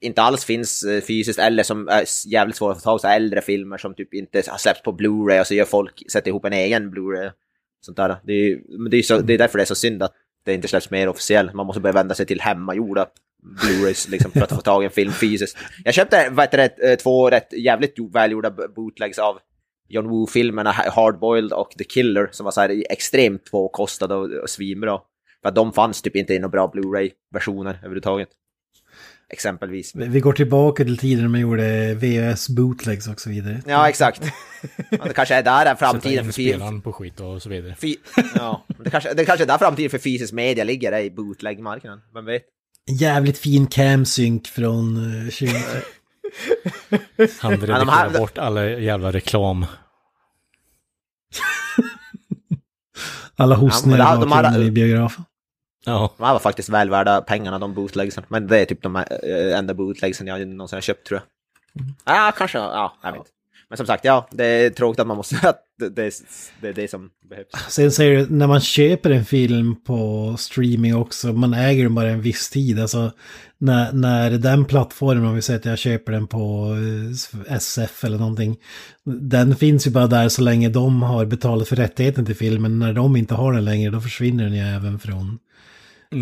inte 0.00 0.22
alls 0.22 0.44
finns 0.44 0.82
eh, 0.84 1.00
fysiskt 1.00 1.38
eller 1.38 1.62
som 1.62 1.88
är 1.88 2.04
jävligt 2.26 2.56
svåra 2.56 2.72
att 2.72 2.82
få 2.82 2.98
tag 2.98 3.12
i, 3.12 3.14
äldre 3.14 3.40
filmer 3.40 3.78
som 3.78 3.94
typ 3.94 4.14
inte 4.14 4.42
har 4.48 4.58
släppts 4.58 4.82
på 4.82 4.92
Blu-ray 4.92 5.40
och 5.40 5.46
så 5.46 5.54
gör 5.54 5.64
folk, 5.64 6.10
sätter 6.12 6.28
ihop 6.28 6.44
en 6.44 6.52
egen 6.52 6.90
Blu-ray. 6.94 7.30
Sånt 7.80 7.96
där. 7.96 8.16
Det 8.24 8.32
är, 8.32 8.58
det 8.90 8.96
är, 8.96 9.02
så, 9.02 9.18
det 9.18 9.34
är 9.34 9.38
därför 9.38 9.58
det 9.58 9.64
är 9.64 9.66
så 9.66 9.74
synd 9.74 10.02
att 10.02 10.12
det 10.44 10.54
inte 10.54 10.68
släpps 10.68 10.90
mer 10.90 11.08
officiellt. 11.08 11.54
Man 11.54 11.66
måste 11.66 11.80
börja 11.80 11.92
vända 11.92 12.14
sig 12.14 12.26
till 12.26 12.40
hemmagjorda 12.40 13.06
Blu-rays 13.62 14.10
liksom, 14.10 14.30
för 14.30 14.42
att 14.42 14.52
få 14.52 14.60
tag 14.60 14.82
i 14.82 14.86
en 14.86 14.92
film 14.92 15.12
fysiskt. 15.12 15.58
Jag 15.84 15.94
köpte 15.94 16.30
vet, 16.30 16.54
rätt, 16.54 16.84
eh, 16.84 16.94
två 16.94 17.30
rätt 17.30 17.52
jävligt 17.52 17.94
välgjorda 18.12 18.50
bootlegs 18.50 19.18
av 19.18 19.38
John 19.88 20.06
Woo-filmerna 20.06 20.72
Hardboiled 20.72 21.52
och 21.52 21.70
The 21.78 21.84
Killer 21.84 22.28
som 22.32 22.44
var 22.44 22.50
så 22.50 22.60
här 22.60 22.82
extremt 22.90 23.50
påkostade 23.50 24.14
och, 24.14 24.30
och 24.30 24.50
svinbra. 24.50 25.00
För 25.42 25.48
att 25.48 25.54
de 25.54 25.72
fanns 25.72 26.02
typ 26.02 26.16
inte 26.16 26.34
i 26.34 26.38
några 26.38 26.48
bra 26.48 26.70
Blu-ray-versioner 26.74 27.74
överhuvudtaget. 27.74 28.28
Exempelvis. 29.28 29.92
Vi 29.94 30.20
går 30.20 30.32
tillbaka 30.32 30.84
till 30.84 30.98
tiden 30.98 31.22
när 31.22 31.28
man 31.28 31.40
gjorde 31.40 31.94
VHS 31.94 32.48
bootlegs 32.48 33.08
och 33.08 33.20
så 33.20 33.30
vidare. 33.30 33.62
Ja, 33.66 33.88
exakt. 33.88 34.22
Det 34.90 35.14
kanske 35.14 35.34
är 35.34 35.42
där 35.42 35.66
är 35.70 35.74
framtiden 35.74 36.24
för 36.24 36.32
spelaren 36.32 36.80
på 36.80 36.92
skit 36.92 37.20
och 37.20 37.42
så 37.42 37.48
vidare. 37.48 37.76
ja, 38.34 38.64
det, 38.84 38.90
kanske, 38.90 39.14
det 39.14 39.24
kanske 39.24 39.44
är 39.44 39.46
där 39.46 39.58
framtiden 39.58 39.90
för 39.90 39.98
fysisk 39.98 40.32
media 40.32 40.64
ligger, 40.64 40.98
i 40.98 41.10
bootleg-marknaden. 41.10 42.00
Vem 42.14 42.24
vet? 42.24 42.42
Jävligt 43.00 43.38
fin 43.38 43.66
camsync 43.66 44.48
från 44.48 45.00
20... 45.30 45.50
Han 47.40 47.50
redigerar 47.52 47.84
här- 47.84 48.18
bort 48.18 48.38
alla 48.38 48.64
jävla 48.64 49.12
reklam. 49.12 49.66
Alla 53.38 53.54
hostningar 53.54 53.98
Ja, 53.98 54.16
de 54.16 54.30
bakgrunden 54.30 54.62
i 54.62 54.70
biografen. 54.70 55.24
Ja. 55.84 56.14
De 56.16 56.24
här 56.24 56.32
var 56.32 56.40
faktiskt 56.40 56.68
väl 56.68 56.90
värda 56.90 57.20
pengarna, 57.20 57.58
de 57.58 57.74
bootlegsen. 57.74 58.24
Men 58.28 58.46
det 58.46 58.58
är 58.60 58.64
typ 58.64 58.82
de 58.82 58.96
eh, 58.96 59.58
enda 59.58 59.74
bootlegsen 59.74 60.26
jag 60.26 60.48
någonsin 60.48 60.76
har 60.76 60.80
köpt, 60.80 61.06
tror 61.06 61.20
jag. 61.20 61.26
Ja, 62.16 62.32
kanske. 62.36 62.58
Ja, 62.58 62.96
jag 63.02 63.12
vet. 63.12 63.26
Men 63.68 63.76
som 63.76 63.86
sagt, 63.86 64.04
ja, 64.04 64.28
det 64.30 64.44
är 64.44 64.70
tråkigt 64.70 65.00
att 65.00 65.06
man 65.06 65.16
måste... 65.16 65.36
Att 65.48 65.62
det, 65.78 65.88
det, 65.88 66.12
det 66.60 66.68
är 66.68 66.72
det 66.72 66.90
som 66.90 67.10
behövs. 67.30 67.46
Sen 67.68 67.92
säger 67.92 68.16
du, 68.16 68.26
när 68.30 68.46
man 68.46 68.60
köper 68.60 69.10
en 69.10 69.24
film 69.24 69.76
på 69.84 70.34
streaming 70.38 70.96
också, 70.96 71.32
man 71.32 71.54
äger 71.54 71.82
den 71.82 71.94
bara 71.94 72.10
en 72.10 72.20
viss 72.20 72.50
tid. 72.50 72.80
Alltså 72.80 73.12
när, 73.58 73.92
när 73.92 74.30
den 74.30 74.64
plattformen, 74.64 75.24
om 75.24 75.34
vi 75.34 75.42
säger 75.42 75.58
att 75.60 75.64
jag 75.64 75.78
köper 75.78 76.12
den 76.12 76.26
på 76.26 76.76
eh, 77.46 77.54
SF 77.56 78.04
eller 78.04 78.18
någonting, 78.18 78.56
den 79.04 79.56
finns 79.56 79.86
ju 79.86 79.90
bara 79.90 80.06
där 80.06 80.28
så 80.28 80.42
länge 80.42 80.68
de 80.68 81.02
har 81.02 81.24
betalat 81.24 81.68
för 81.68 81.76
rättigheten 81.76 82.26
till 82.26 82.36
filmen. 82.36 82.78
När 82.78 82.92
de 82.92 83.16
inte 83.16 83.34
har 83.34 83.52
den 83.52 83.64
längre, 83.64 83.90
då 83.90 84.00
försvinner 84.00 84.44
den 84.44 84.54
ju 84.54 84.60
även 84.60 84.98
från 84.98 85.38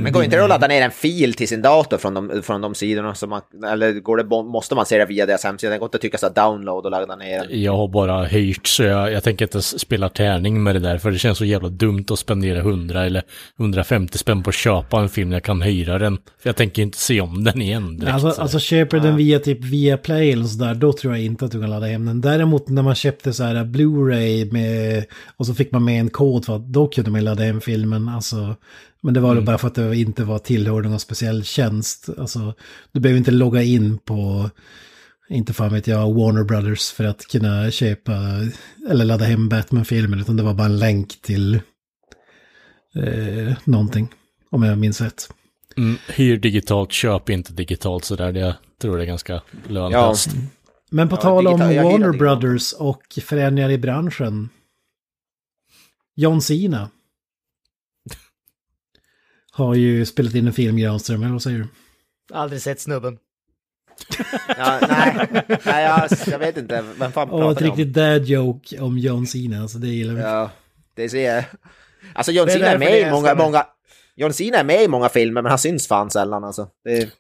men 0.03 0.13
går 0.13 0.25
inte 0.25 0.37
det 0.37 0.43
att 0.43 0.49
ladda 0.49 0.67
ner 0.67 0.83
en 0.83 0.91
fil 0.91 1.35
till 1.35 1.49
sin 1.49 1.63
dator 1.63 1.99
från 1.99 2.15
de, 2.15 2.43
från 2.43 2.61
de 2.61 2.75
sidorna? 2.75 3.15
Så 3.15 3.27
man, 3.27 3.41
eller 3.73 3.93
går 3.93 4.17
det, 4.17 4.25
måste 4.25 4.75
man 4.75 4.87
se 4.87 4.99
det 4.99 5.07
via 5.07 5.27
deras 5.27 5.45
hemsida? 5.45 5.73
Det 5.73 5.79
går 5.79 5.87
inte 5.87 5.97
att 5.97 6.01
trycka 6.01 6.19
så 6.19 6.29
download 6.29 6.85
och 6.85 6.91
ladda 6.91 7.17
ner 7.17 7.39
den? 7.39 7.63
Jag 7.63 7.77
har 7.77 7.89
bara 7.89 8.25
hyrt 8.25 8.67
så 8.67 8.83
jag, 8.83 9.13
jag 9.13 9.23
tänker 9.23 9.45
inte 9.45 9.63
spela 9.63 10.09
tärning 10.09 10.63
med 10.63 10.75
det 10.75 10.81
där 10.81 10.99
för 10.99 11.11
det 11.11 11.19
känns 11.19 11.39
så 11.39 11.45
jävla 11.45 11.69
dumt 11.69 12.05
att 12.11 12.19
spendera 12.19 12.59
100 12.59 13.05
eller 13.05 13.23
150 13.59 14.19
spänn 14.19 14.43
på 14.43 14.51
att 14.51 14.55
köpa 14.55 15.01
en 15.01 15.09
film 15.09 15.29
när 15.29 15.37
jag 15.37 15.45
kan 15.45 15.63
hyra 15.63 15.99
den. 15.99 16.19
För 16.39 16.49
jag 16.49 16.57
tänker 16.57 16.83
inte 16.83 16.99
se 16.99 17.21
om 17.21 17.45
den 17.45 17.63
igen 17.63 17.99
direkt. 17.99 18.15
Alltså, 18.15 18.31
så. 18.31 18.43
alltså 18.43 18.59
köper 18.59 18.97
du 18.97 19.07
den 19.07 19.17
via 19.17 19.39
typ 19.39 19.65
via 19.65 19.97
Play 19.97 20.33
eller 20.33 20.45
sådär, 20.45 20.75
då 20.75 20.93
tror 20.93 21.15
jag 21.15 21.25
inte 21.25 21.45
att 21.45 21.53
du 21.53 21.61
kan 21.61 21.71
ladda 21.71 21.87
hem 21.87 22.07
den. 22.07 22.21
Däremot 22.21 22.69
när 22.69 22.83
man 22.83 22.95
köpte 22.95 23.33
så 23.33 23.45
här 23.45 23.65
Blu-ray 23.65 24.53
med, 24.53 25.05
och 25.37 25.47
så 25.47 25.55
fick 25.55 25.73
man 25.73 25.85
med 25.85 26.01
en 26.01 26.11
kod 26.11 26.45
för 26.45 26.57
att 26.57 26.67
då 26.67 26.87
kunde 26.87 27.11
man 27.11 27.25
ladda 27.25 27.43
hem 27.43 27.61
filmen. 27.61 28.09
Alltså, 28.09 28.57
men 29.05 29.15
det 29.15 29.21
var 29.21 29.33
mm. 29.33 29.45
bara 29.45 29.59
för 29.59 29.69
att 29.69 29.75
det 29.75 29.97
inte 29.97 30.25
var 30.25 30.39
tillhörde 30.39 30.89
någon 30.89 31.01
speciell 31.01 31.45
tjänst. 31.45 32.09
Alltså, 32.19 32.55
du 32.93 33.01
behöver 33.01 33.19
inte 33.19 33.31
logga 33.31 33.63
in 33.63 33.99
på, 33.99 34.51
inte 35.29 35.53
fan 35.53 35.73
vet 35.73 35.87
jag, 35.87 36.15
Warner 36.15 36.45
Brothers 36.45 36.93
för 36.93 37.05
att 37.05 37.27
kunna 37.27 37.71
köpa 37.71 38.13
eller 38.91 39.05
ladda 39.05 39.25
hem 39.25 39.49
Batman-filmen. 39.49 40.21
Utan 40.21 40.37
det 40.37 40.43
var 40.43 40.55
bara 40.55 40.67
en 40.67 40.79
länk 40.79 41.23
till 41.23 41.55
eh, 42.95 43.53
någonting, 43.65 44.09
om 44.51 44.63
jag 44.63 44.79
minns 44.79 45.01
rätt. 45.01 45.29
Mm, 45.77 45.97
hyr 46.09 46.37
digitalt, 46.37 46.93
köp 46.93 47.29
inte 47.31 47.53
digitalt 47.53 48.05
sådär. 48.05 48.33
Det, 48.33 48.41
jag 48.41 48.55
tror 48.81 48.97
det 48.97 49.05
är 49.05 49.07
ganska 49.07 49.43
lönlöst. 49.69 50.31
Ja. 50.35 50.41
Men 50.91 51.09
på 51.09 51.17
ja, 51.17 51.21
tal 51.21 51.47
om 51.47 51.61
Warner 51.61 52.19
Brothers 52.19 52.73
och 52.73 53.19
förändringar 53.23 53.71
i 53.71 53.79
branschen. 53.79 54.49
John 56.17 56.41
Cena. 56.41 56.91
Har 59.55 59.75
ju 59.75 60.07
spelat 60.07 60.35
in 60.35 60.47
en 60.47 60.53
film, 60.53 60.77
Granström, 60.77 61.23
eller 61.23 61.33
vad 61.33 61.43
säger 61.43 61.59
du? 61.59 61.67
Aldrig 62.33 62.63
sett 62.63 62.81
snubben. 62.81 63.19
ja, 64.49 64.79
nej, 64.89 65.43
nej 65.65 65.85
jag, 65.85 66.11
jag 66.27 66.39
vet 66.39 66.57
inte. 66.57 66.85
Vem 66.99 67.13
fan 67.13 67.29
pratar 67.29 67.45
Och 67.45 67.53
ett 67.53 67.63
riktigt 67.63 67.93
dad 67.93 68.25
joke 68.25 68.81
om 68.81 68.99
John 68.99 69.27
Cena, 69.27 69.63
alltså 69.63 69.79
det 69.79 69.89
gillar 69.89 70.15
vi. 70.15 70.21
Ja, 70.21 70.51
det 70.95 71.09
ser 71.09 71.35
jag. 71.35 71.45
Alltså 72.15 72.33
John 72.33 72.49
Cena 72.49 72.67
är 72.67 72.79
med 72.79 73.01
i 73.01 73.11
många, 73.11 73.35
många... 73.35 73.67
John 74.17 74.33
Cena 74.33 74.59
är 74.59 74.65
med 74.65 74.83
i 74.83 74.89
många 74.89 75.09
filmer, 75.09 75.43
men 75.43 75.51
han 75.51 75.59
syns 75.59 75.89
fan 75.89 76.11
sällan 76.11 76.45
alltså. 76.45 76.69
Det, 76.85 77.11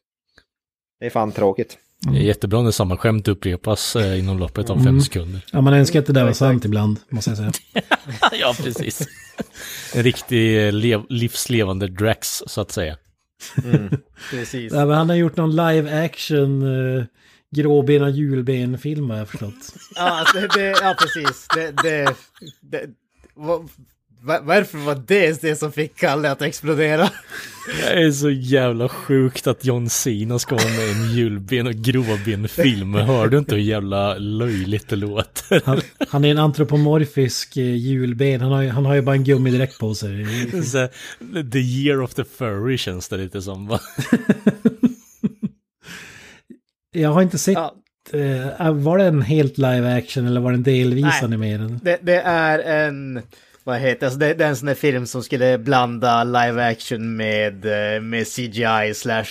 det 1.01 1.07
är 1.07 1.11
fan 1.11 1.32
tråkigt. 1.32 1.78
Det 2.12 2.18
är 2.18 2.22
jättebra 2.22 2.62
när 2.62 2.70
samma 2.70 2.96
skämt 2.96 3.28
upprepas 3.28 3.96
eh, 3.96 4.18
inom 4.18 4.38
loppet 4.38 4.70
av 4.70 4.76
fem 4.76 4.86
mm. 4.86 5.00
sekunder. 5.00 5.44
Ja, 5.52 5.61
man 5.61 5.74
önskar 5.74 6.00
att 6.00 6.07
det 6.07 6.12
där 6.12 6.24
var 6.24 6.32
sant 6.32 6.64
ibland, 6.64 7.00
måste 7.09 7.30
jag 7.30 7.36
säga. 7.36 7.52
ja, 8.40 8.55
precis. 8.62 9.09
En 9.94 10.02
riktig 10.02 10.72
lev 10.72 11.02
livslevande 11.09 11.88
Drax, 11.88 12.42
så 12.46 12.61
att 12.61 12.72
säga. 12.72 12.96
Mm. 13.64 13.90
precis. 14.30 14.72
Ja, 14.72 14.86
men 14.86 14.96
han 14.96 15.09
har 15.09 15.16
gjort 15.16 15.36
någon 15.36 15.57
live 15.57 16.05
action 16.05 16.62
uh, 16.62 17.05
gråbena 17.57 18.11
julben-film 18.11 19.11
har 19.11 19.16
jag 19.16 19.28
förstått. 19.28 19.74
ja, 19.94 20.02
alltså, 20.02 20.40
det, 20.40 20.74
ja, 20.82 20.96
precis. 21.00 21.46
Det, 21.55 21.70
det, 21.82 22.14
det, 22.61 22.86
varför 24.25 24.79
var 24.79 25.03
det 25.07 25.41
det 25.43 25.57
som 25.57 25.72
fick 25.72 25.97
Kalle 25.97 26.31
att 26.31 26.43
explodera? 26.43 27.11
Det 27.81 28.03
är 28.03 28.11
så 28.11 28.31
jävla 28.31 28.89
sjukt 28.89 29.47
att 29.47 29.64
John 29.64 29.91
Cena 29.91 30.39
ska 30.39 30.55
vara 30.55 30.68
med 30.68 30.87
i 30.89 30.91
en 30.91 31.16
julben 31.16 31.66
och 31.66 31.75
gråben-film. 31.75 32.95
Hör 32.95 33.29
du 33.29 33.39
inte 33.39 33.55
hur 33.55 33.62
jävla 33.62 34.14
löjligt 34.14 34.89
det 34.89 34.97
låter? 34.97 35.62
Han, 35.64 35.81
han 36.09 36.25
är 36.25 36.31
en 36.31 36.39
antropomorfisk 36.39 37.57
eh, 37.57 37.77
julben. 37.77 38.41
Han 38.41 38.53
har, 38.53 38.62
ju, 38.62 38.68
han 38.68 38.87
har 38.87 38.95
ju 38.95 39.03
bara 39.03 39.16
en 39.16 39.25
gummidräkt 39.25 39.79
på 39.79 39.95
sig. 39.95 40.27
Så, 40.64 40.89
the 41.53 41.59
year 41.59 42.01
of 42.01 42.14
the 42.14 42.25
furry 42.25 42.79
känns 42.79 43.09
det 43.09 43.16
lite 43.16 43.43
som 43.43 43.66
va? 43.66 43.81
Jag 46.93 47.11
har 47.11 47.22
inte 47.22 47.39
sett 47.39 47.55
ja. 47.55 47.75
Uh, 48.14 48.72
var 48.72 48.99
det 48.99 49.05
en 49.05 49.22
helt 49.22 49.59
live 49.59 49.97
action 49.99 50.27
eller 50.27 50.41
var 50.41 50.51
det 50.51 50.57
en 50.57 50.62
delvis 50.62 51.22
animerad? 51.22 51.81
Det, 51.83 51.99
det 52.03 52.20
är 52.20 52.59
en 52.59 53.22
vad 53.64 53.78
heter 53.78 54.06
alltså 54.06 54.18
det, 54.18 54.34
det 54.34 54.44
är 54.44 54.48
en 54.48 54.56
sån 54.56 54.66
där 54.66 54.74
film 54.74 55.06
som 55.06 55.22
skulle 55.22 55.58
blanda 55.58 56.24
live 56.24 56.70
action 56.70 57.16
med, 57.16 57.64
eh, 57.64 58.00
med 58.00 58.26
CGI 58.26 58.94
slash 58.94 59.24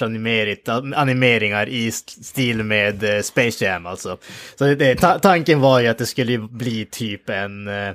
animeringar 0.95 1.69
i 1.69 1.91
stil 1.91 2.63
med 2.63 3.03
eh, 3.03 3.21
Space 3.21 3.65
Jam 3.65 3.85
alltså. 3.85 4.17
Så 4.55 4.65
det, 4.65 4.95
ta, 4.95 5.19
tanken 5.19 5.59
var 5.59 5.79
ju 5.79 5.87
att 5.87 5.97
det 5.97 6.05
skulle 6.05 6.37
bli 6.37 6.85
typ 6.85 7.29
en, 7.29 7.67
eh, 7.67 7.93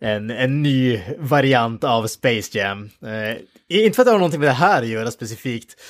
en, 0.00 0.30
en 0.30 0.62
ny 0.62 1.02
variant 1.18 1.84
av 1.84 2.06
Space 2.06 2.58
Jam. 2.58 2.90
Eh, 3.06 3.36
inte 3.68 3.96
för 3.96 4.02
att 4.02 4.06
det 4.06 4.12
har 4.12 4.18
någonting 4.18 4.40
med 4.40 4.48
det 4.48 4.52
här 4.52 4.82
att 4.82 4.88
göra 4.88 5.10
specifikt. 5.10 5.80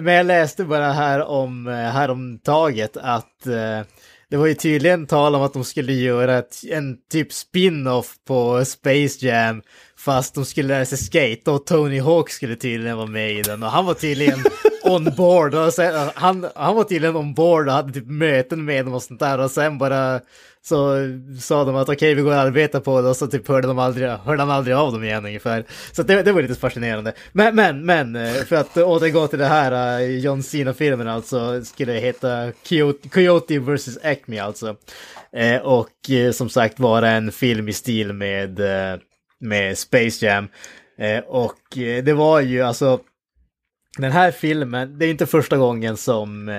men 0.00 0.14
jag 0.14 0.26
läste 0.26 0.64
bara 0.64 0.92
här 0.92 1.22
om, 1.22 1.66
häromtaget 1.66 2.96
att 2.96 3.46
eh, 3.46 3.80
att 3.80 3.86
det 4.30 4.36
var 4.36 4.46
ju 4.46 4.54
tydligen 4.54 5.06
tal 5.06 5.34
om 5.34 5.42
att 5.42 5.52
de 5.52 5.64
skulle 5.64 5.92
göra 5.92 6.38
ett, 6.38 6.56
en 6.70 6.96
typ 7.12 7.32
spin-off 7.32 8.14
på 8.26 8.64
Space 8.64 9.26
Jam 9.26 9.62
fast 9.98 10.34
de 10.34 10.44
skulle 10.44 10.68
lära 10.68 10.84
sig 10.84 10.98
skate 10.98 11.50
och 11.50 11.66
Tony 11.66 12.00
Hawk 12.00 12.30
skulle 12.30 12.56
tydligen 12.56 12.96
vara 12.96 13.06
med 13.06 13.32
i 13.32 13.42
den. 13.42 13.62
Och 13.62 13.70
han 13.70 13.86
var 13.86 13.94
tydligen 13.94 14.38
on 14.84 15.04
board. 15.16 15.54
Och 15.54 15.72
sen, 15.72 16.10
han, 16.14 16.46
han 16.54 16.76
var 16.76 16.84
tydligen 16.84 17.16
on 17.16 17.34
board 17.34 17.68
och 17.68 17.74
hade 17.74 17.92
typ 17.92 18.06
möten 18.06 18.64
med 18.64 18.84
dem 18.84 18.94
och 18.94 19.02
sånt 19.02 19.20
där. 19.20 19.38
Och 19.38 19.50
sen 19.50 19.78
bara 19.78 20.20
så 20.66 20.96
sa 21.40 21.64
de 21.64 21.76
att 21.76 21.88
okej 21.88 21.94
okay, 21.94 22.14
vi 22.14 22.22
går 22.22 22.30
och 22.30 22.36
arbetar 22.36 22.80
på 22.80 23.00
det 23.00 23.08
och 23.08 23.16
så 23.16 23.26
typ 23.26 23.48
hörde, 23.48 23.66
de 23.66 23.78
aldrig, 23.78 24.08
hörde 24.08 24.42
de 24.42 24.50
aldrig 24.50 24.76
av 24.76 24.92
dem 24.92 25.04
igen 25.04 25.26
ungefär. 25.26 25.64
Så 25.92 26.02
det, 26.02 26.22
det 26.22 26.32
var 26.32 26.42
lite 26.42 26.54
fascinerande. 26.54 27.12
Men, 27.32 27.54
men, 27.54 27.86
men, 27.86 28.16
eh, 28.16 28.32
för 28.32 28.56
att 28.56 28.76
återgå 28.76 29.26
till 29.26 29.38
det 29.38 29.46
här 29.46 30.00
eh, 30.00 30.18
John 30.18 30.42
Cena-filmen 30.42 31.08
alltså, 31.08 31.64
skulle 31.64 31.92
heta 31.92 32.52
Coyote, 32.68 33.08
Coyote 33.08 33.58
vs. 33.58 33.98
Acme 34.04 34.38
alltså. 34.38 34.76
Eh, 35.32 35.60
och 35.60 36.10
som 36.32 36.48
sagt 36.48 36.80
vara 36.80 37.10
en 37.10 37.32
film 37.32 37.68
i 37.68 37.72
stil 37.72 38.12
med, 38.12 38.60
med 39.40 39.78
Space 39.78 40.26
Jam. 40.26 40.48
Och 41.26 41.58
det 42.04 42.12
var 42.12 42.40
ju 42.40 42.62
alltså, 42.62 43.00
den 43.98 44.12
här 44.12 44.30
filmen, 44.30 44.98
det 44.98 45.06
är 45.06 45.10
inte 45.10 45.26
första 45.26 45.56
gången 45.56 45.96
som 45.96 46.50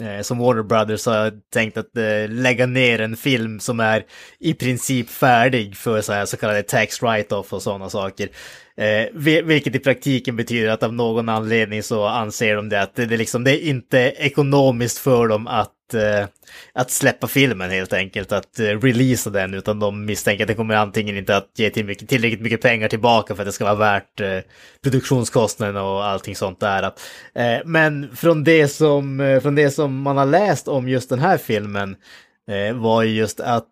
Eh, 0.00 0.22
som 0.22 0.38
Warner 0.38 0.62
Brothers 0.62 1.06
har 1.06 1.32
tänkt 1.52 1.76
att 1.76 1.96
eh, 1.96 2.28
lägga 2.28 2.66
ner 2.66 3.00
en 3.00 3.16
film 3.16 3.60
som 3.60 3.80
är 3.80 4.04
i 4.40 4.54
princip 4.54 5.10
färdig 5.10 5.76
för 5.76 6.00
så, 6.00 6.12
här, 6.12 6.24
så 6.24 6.36
kallade 6.36 6.62
tax 6.62 7.02
write-off 7.02 7.52
och 7.52 7.62
sådana 7.62 7.90
saker. 7.90 8.28
Eh, 8.76 9.42
vilket 9.44 9.74
i 9.74 9.78
praktiken 9.78 10.36
betyder 10.36 10.68
att 10.68 10.82
av 10.82 10.94
någon 10.94 11.28
anledning 11.28 11.82
så 11.82 12.06
anser 12.06 12.56
de 12.56 12.68
det 12.68 12.82
att 12.82 12.94
det, 12.94 13.06
liksom, 13.06 13.44
det 13.44 13.50
är 13.50 13.68
inte 13.68 13.98
ekonomiskt 13.98 14.98
för 14.98 15.28
dem 15.28 15.46
att 15.46 15.72
Eh, 15.94 16.26
att 16.72 16.90
släppa 16.90 17.26
filmen 17.26 17.70
helt 17.70 17.92
enkelt, 17.92 18.32
att 18.32 18.60
eh, 18.60 18.64
releasa 18.64 19.30
den, 19.30 19.54
utan 19.54 19.78
de 19.78 20.04
misstänker 20.04 20.44
att 20.44 20.48
det 20.48 20.54
kommer 20.54 20.74
antingen 20.74 21.16
inte 21.16 21.36
att 21.36 21.50
ge 21.56 21.70
till 21.70 21.84
mycket, 21.84 22.08
tillräckligt 22.08 22.40
mycket 22.40 22.62
pengar 22.62 22.88
tillbaka 22.88 23.34
för 23.34 23.42
att 23.42 23.48
det 23.48 23.52
ska 23.52 23.64
vara 23.64 23.74
värt 23.74 24.20
eh, 24.20 24.38
produktionskostnaden 24.82 25.76
och 25.76 26.04
allting 26.04 26.36
sånt 26.36 26.60
där. 26.60 26.82
Eh, 27.34 27.58
men 27.64 28.16
från 28.16 28.44
det, 28.44 28.68
som, 28.68 29.38
från 29.42 29.54
det 29.54 29.70
som 29.70 30.02
man 30.02 30.16
har 30.16 30.26
läst 30.26 30.68
om 30.68 30.88
just 30.88 31.08
den 31.08 31.18
här 31.18 31.38
filmen 31.38 31.96
eh, 32.50 32.76
var 32.76 33.02
just 33.02 33.40
att 33.40 33.66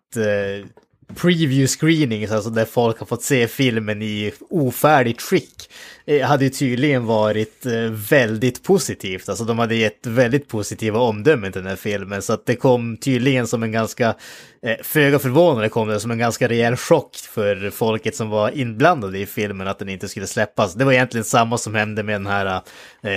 preview 1.15 1.67
screenings, 1.67 2.31
alltså 2.31 2.49
där 2.49 2.65
folk 2.65 2.99
har 2.99 3.05
fått 3.05 3.23
se 3.23 3.47
filmen 3.47 4.01
i 4.01 4.33
ofärdigt 4.49 5.21
skick, 5.21 5.69
Eh, 6.07 6.27
hade 6.27 6.43
ju 6.43 6.49
tydligen 6.49 7.05
varit 7.05 7.65
eh, 7.65 7.91
väldigt 8.09 8.63
positivt. 8.63 9.29
Alltså 9.29 9.43
de 9.45 9.59
hade 9.59 9.75
gett 9.75 10.05
väldigt 10.05 10.47
positiva 10.47 10.99
omdömen 10.99 11.51
till 11.51 11.61
den 11.61 11.69
här 11.69 11.75
filmen, 11.75 12.21
så 12.21 12.33
att 12.33 12.45
det 12.45 12.55
kom 12.55 12.97
tydligen 12.97 13.47
som 13.47 13.63
en 13.63 13.71
ganska 13.71 14.15
eh, 14.61 14.75
föga 14.83 15.19
förvånande 15.19 15.69
kom 15.69 15.87
det 15.87 15.99
som 15.99 16.11
en 16.11 16.17
ganska 16.17 16.49
rejäl 16.49 16.75
chock 16.75 17.15
för 17.15 17.69
folket 17.69 18.15
som 18.15 18.29
var 18.29 18.57
inblandade 18.57 19.19
i 19.19 19.25
filmen 19.25 19.67
att 19.67 19.79
den 19.79 19.89
inte 19.89 20.07
skulle 20.07 20.27
släppas. 20.27 20.73
Det 20.73 20.85
var 20.85 20.91
egentligen 20.93 21.25
samma 21.25 21.57
som 21.57 21.75
hände 21.75 22.03
med 22.03 22.15
den 22.15 22.27
här 22.27 22.61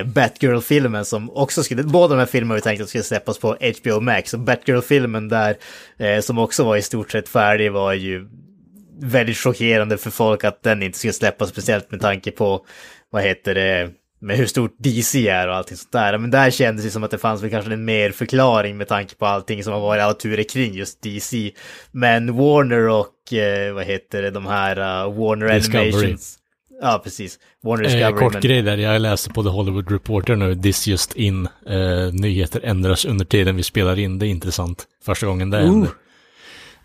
Batgirl-filmen 0.05 1.05
som 1.05 1.31
också 1.31 1.63
skulle, 1.63 1.83
båda 1.83 2.15
de 2.15 2.19
här 2.19 2.27
filmerna 2.27 2.55
vi 2.55 2.61
tänkte 2.61 2.83
att 2.83 2.89
skulle 2.89 3.05
släppas 3.05 3.39
på 3.39 3.57
HBO 3.83 4.01
Max. 4.01 4.35
Och 4.35 4.41
Batgirl-filmen 4.41 5.29
där, 5.29 5.57
som 6.21 6.39
också 6.39 6.65
var 6.65 6.77
i 6.77 6.83
stort 6.83 7.11
sett 7.11 7.29
färdig, 7.29 7.73
var 7.73 7.93
ju 7.93 8.29
väldigt 9.01 9.37
chockerande 9.37 9.99
för 9.99 10.11
folk 10.11 10.45
att 10.45 10.63
den 10.63 10.83
inte 10.83 10.99
skulle 10.99 11.13
släppas, 11.13 11.49
speciellt 11.49 11.91
med 11.91 12.01
tanke 12.01 12.31
på, 12.31 12.67
vad 13.11 13.23
heter 13.23 13.55
det, 13.55 13.91
med 14.21 14.37
hur 14.37 14.47
stort 14.47 14.77
DC 14.79 15.29
är 15.29 15.49
och 15.49 15.55
allting 15.55 15.77
sånt 15.77 15.93
där. 15.93 16.19
Men 16.19 16.31
där 16.31 16.51
kändes 16.51 16.85
det 16.85 16.91
som 16.91 17.05
att 17.05 17.11
det 17.11 17.19
fanns 17.19 17.43
väl 17.43 17.51
kanske 17.51 17.73
en 17.73 17.85
mer 17.85 18.11
förklaring 18.11 18.77
med 18.77 18.89
tanke 18.89 19.15
på 19.15 19.27
allting 19.27 19.65
som 19.65 19.73
har 19.73 19.81
varit 19.81 20.03
alla 20.03 20.15
turer 20.15 20.43
kring 20.43 20.75
just 20.75 21.03
DC. 21.03 21.51
Men 21.93 22.37
Warner 22.37 22.89
och 22.89 23.33
eh, 23.33 23.75
vad 23.75 23.85
heter 23.85 24.23
det, 24.23 24.31
de 24.31 24.47
här 24.47 24.79
uh, 24.79 25.19
Warner 25.19 25.55
Discovery. 25.55 25.89
Animations. 25.89 26.39
Ja, 26.83 27.01
precis. 27.05 27.39
Warner 27.63 27.85
eh, 27.85 27.91
Discovery. 27.91 28.13
Eh, 28.13 28.19
kort 28.19 28.33
men... 28.33 28.43
grej 28.43 28.63
där, 28.63 28.77
jag 28.77 29.03
läser 29.03 29.31
på 29.31 29.43
The 29.43 29.49
Hollywood 29.49 29.91
Reporter 29.91 30.37
nu, 30.37 30.57
this 30.57 30.87
just 30.87 31.17
in. 31.17 31.49
Eh, 31.67 32.13
nyheter 32.13 32.61
ändras 32.65 33.05
under 33.05 33.25
tiden 33.25 33.57
vi 33.57 33.63
spelar 33.63 33.99
in, 33.99 34.19
det 34.19 34.27
är 34.27 34.29
intressant. 34.29 34.85
Första 35.05 35.27
gången 35.27 35.51
det 35.51 35.59
händer. 35.59 35.91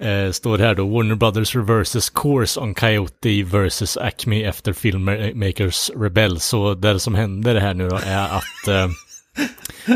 Eh, 0.03 0.31
står 0.31 0.57
här 0.57 0.75
då, 0.75 0.85
Warner 0.87 1.15
Brothers 1.15 1.55
reverses 1.55 2.09
course 2.09 2.59
on 2.59 2.73
Coyote 2.73 3.43
versus 3.43 3.97
Acme 3.97 4.43
efter 4.43 4.73
filmmakers 4.73 5.91
Rebel. 5.95 6.39
Så 6.39 6.73
det 6.73 6.99
som 6.99 7.15
händer 7.15 7.55
här 7.55 7.73
nu 7.73 7.89
då 7.89 7.95
är 8.05 8.23
att 8.37 8.67
eh, 8.67 8.87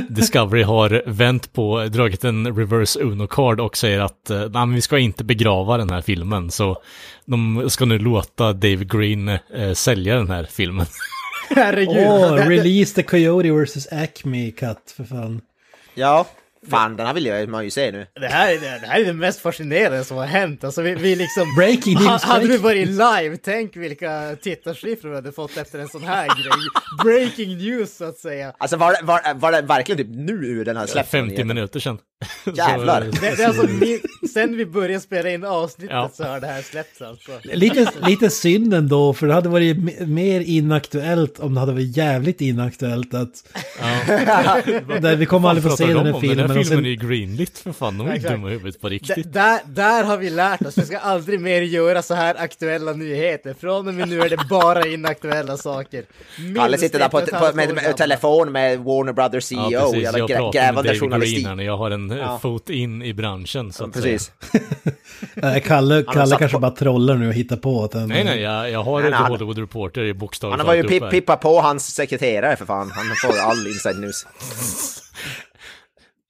Discovery 0.10 0.64
har 0.64 1.04
vänt 1.06 1.54
på, 1.54 1.84
dragit 1.86 2.24
en 2.24 2.56
reverse 2.58 3.00
Uno-card 3.00 3.60
och 3.60 3.78
säger 3.78 4.00
att 4.00 4.30
eh, 4.30 4.40
nej, 4.40 4.50
men 4.50 4.74
vi 4.74 4.82
ska 4.82 4.98
inte 4.98 5.24
begrava 5.24 5.78
den 5.78 5.90
här 5.90 6.02
filmen. 6.02 6.52
Så 6.52 6.82
de 7.26 7.66
ska 7.70 7.86
nu 7.86 8.00
låta 8.00 8.54
Dave 8.54 8.86
Green 8.86 9.28
eh, 9.30 9.74
sälja 9.74 10.16
den 10.16 10.30
här 10.30 10.48
filmen. 10.52 10.86
Herregud. 11.56 12.08
Åh, 12.08 12.36
det- 12.36 12.50
release 12.50 12.96
the 12.96 13.04
Coyote 13.04 13.52
vs. 13.52 13.88
Acme 13.88 14.52
cut, 14.52 14.94
för 14.98 15.04
fan. 15.04 15.42
Ja, 15.96 16.28
fan 16.70 16.96
den 16.98 17.06
här 17.08 17.14
vill 17.14 17.26
jag, 17.26 17.50
man 17.50 17.64
ju 17.64 17.70
se 17.72 17.92
nu. 17.92 18.08
Det 18.20 18.28
här, 18.28 18.54
är- 18.54 18.60
det 18.60 18.88
här 18.88 19.00
är 19.00 19.06
det 19.06 19.14
mest 19.14 19.40
fascinerande 19.40 20.04
som 20.04 20.18
har 20.18 20.26
hänt. 20.26 20.64
Alltså 20.64 20.82
vi, 20.82 20.96
vi 20.96 21.16
liksom... 21.16 21.56
Breaking 21.58 21.98
Ha, 21.98 22.12
news, 22.12 22.24
hade 22.24 22.48
vi 22.48 22.58
varit 22.58 22.88
live, 22.88 23.38
tänk 23.44 23.76
vilka 23.78 24.36
tittarsiffror 24.42 25.10
vi 25.10 25.16
hade 25.16 25.32
fått 25.32 25.58
efter 25.58 25.80
en 25.80 25.88
sån 25.88 26.04
här 26.04 26.26
grej. 26.28 26.68
Breaking 27.04 27.58
news 27.58 27.98
så 27.98 28.06
att 28.06 28.18
säga. 28.18 28.54
Alltså 28.58 28.78
var, 28.78 28.92
det- 28.92 29.00
var, 29.04 29.34
var 29.34 29.52
det 29.52 29.62
verkligen 29.62 29.98
typ 29.98 30.16
nu 30.16 30.64
den 30.64 30.78
här 30.78 30.86
släppts? 30.88 31.12
50 31.12 31.44
minuter 31.44 31.80
sedan. 31.80 31.98
Jävlar. 32.56 33.02
Så, 33.12 33.22
Det, 33.22 33.36
det 33.36 33.44
är 33.44 33.48
alltså 33.48 33.68
min, 33.68 34.00
sen 34.34 34.58
vi 34.58 34.66
började 34.66 35.00
spela 35.00 35.30
in 35.30 35.46
avsnittet 35.46 35.92
Ja. 35.96 36.10
så 36.14 36.24
har 36.24 36.40
det 36.40 36.48
här 36.48 36.62
släppts 36.62 37.02
alltså. 37.02 37.32
Lite, 37.44 37.92
lite 38.08 38.30
synd 38.30 38.74
ändå, 38.74 39.14
för 39.14 39.28
det 39.28 39.34
hade 39.34 39.50
varit 39.50 39.78
me- 39.78 40.06
mer 40.06 40.42
inaktuellt 40.42 41.40
om 41.40 41.54
det 41.54 41.60
hade 41.60 41.72
varit 41.72 41.98
jävligt 41.98 42.42
inaktuellt 42.42 43.14
att... 43.14 43.44
Där 45.02 45.16
vi 45.16 45.26
kommer 45.26 45.50
aldrig 45.50 45.72
få 45.72 45.78
se 45.78 45.86
den 45.86 45.96
de 46.06 46.14
här 46.14 46.20
filmen. 46.20 46.38
Den 46.38 46.48
här 46.48 46.64
filmen 46.64 46.66
sen, 46.78 46.86
är 46.86 46.90
ju 46.90 46.96
greenlit 46.96 47.58
för 47.60 47.72
fan, 47.72 47.98
de 47.98 48.08
är 48.08 48.14
ju 48.16 48.20
dumma 48.20 48.48
i 48.50 48.52
huvudet 48.52 48.82
på 48.82 48.90
D- 48.90 48.96
riktigt. 48.96 49.34
där, 49.34 49.60
där 49.66 50.04
har 50.04 50.18
vi 50.18 50.30
lärt 50.30 50.62
oss, 50.62 50.78
vi 50.78 50.86
ska 50.86 50.98
aldrig 50.98 51.40
mer 51.42 51.62
göra 51.62 52.02
så 52.02 52.14
här 52.14 52.36
aktuella 52.40 52.94
nyheter. 52.94 53.56
Från 53.60 53.88
och 53.88 53.94
med 53.94 54.10
nu 54.10 54.22
är 54.22 54.30
det 54.30 54.38
bara 54.50 54.88
inaktuella 54.88 55.58
saker. 55.58 56.04
Minst 56.40 56.58
Kalle 56.60 56.78
sitter 56.78 57.00
där 57.00 57.10
på, 57.10 57.22
på, 57.22 57.56
med, 57.56 57.56
med 57.56 57.68
gamla. 57.76 57.94
telefon 57.94 58.52
med 58.52 58.80
Warner 58.80 59.14
Brothers 59.14 59.44
CEO. 59.44 59.70
Ja, 59.72 59.82
precis. 59.82 60.04
jävla 60.04 60.20
Jag 60.20 60.30
grä, 60.30 60.38
pratar 60.38 60.74
med 60.74 60.84
David 60.86 61.00
journalistik. 61.00 61.38
Green 61.38 61.48
här 61.48 61.56
när 61.56 61.64
jag 61.64 61.78
har 61.78 61.92
en 61.92 62.07
eh, 62.12 62.18
Ja. 62.18 62.40
fot 62.40 62.70
in 62.70 63.02
i 63.02 63.14
branschen. 63.14 63.74
Så 63.74 63.84
Ja, 63.84 63.88
att 63.88 63.94
precis. 63.94 64.32
äh, 65.44 65.60
Kalle, 65.64 66.04
Kalle 66.14 66.36
kanske 66.38 66.56
på- 66.56 66.60
bara 66.60 66.72
trollar 66.72 67.16
nu 67.16 67.28
och 67.28 67.34
hittar 67.34 67.58
på 67.58 67.84
att 67.84 67.94
han... 67.94 68.08
Nej, 68.08 68.24
nej, 68.24 68.42
jag, 68.42 68.72
jag 68.72 68.84
har 68.84 69.00
Nej, 69.00 69.08
ett 69.08 69.12
nej, 69.12 69.20
han- 69.20 69.32
Hollywood 69.32 69.58
Reporter 69.58 70.04
i 70.04 70.14
bokstav. 70.14 70.52
Han 70.58 70.66
var 70.66 70.74
ju 70.74 70.84
pip, 70.84 71.10
pippa 71.10 71.38
på 71.38 71.62
hans 71.62 71.96
sekreterare 71.96 72.56
för 72.56 72.66
fan. 72.66 72.92
Han 72.92 73.06
får 73.32 73.40
all 73.40 73.68
inside 73.68 74.00
news. 74.00 74.26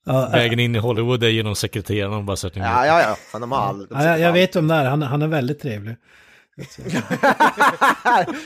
Ja, 0.06 0.12
här. 0.20 0.30
Vägen 0.38 0.58
in 0.58 0.76
i 0.76 0.78
Hollywood 0.78 1.22
är 1.24 1.28
genom 1.28 1.54
sekreteraren 1.56 2.26
bara 2.26 2.36
så 2.36 2.46
att 2.46 2.54
ni 2.54 2.60
Ja, 2.60 2.86
ja, 2.86 3.00
ja. 3.32 3.38
De 3.38 3.52
har 3.52 3.58
all... 3.58 3.86
ja, 3.90 4.04
jag, 4.04 4.20
jag 4.20 4.32
vet 4.32 4.56
vem 4.56 4.68
det 4.68 4.74
är, 4.74 4.84
han, 4.84 5.02
han 5.02 5.22
är 5.22 5.26
väldigt 5.26 5.60
trevlig. 5.62 5.96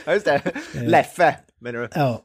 Ja, 0.05 0.13
just 0.13 0.25
det. 0.25 0.41
Leffe, 0.73 1.35
menar 1.61 1.79
du? 1.79 1.87
Ja. 1.95 2.21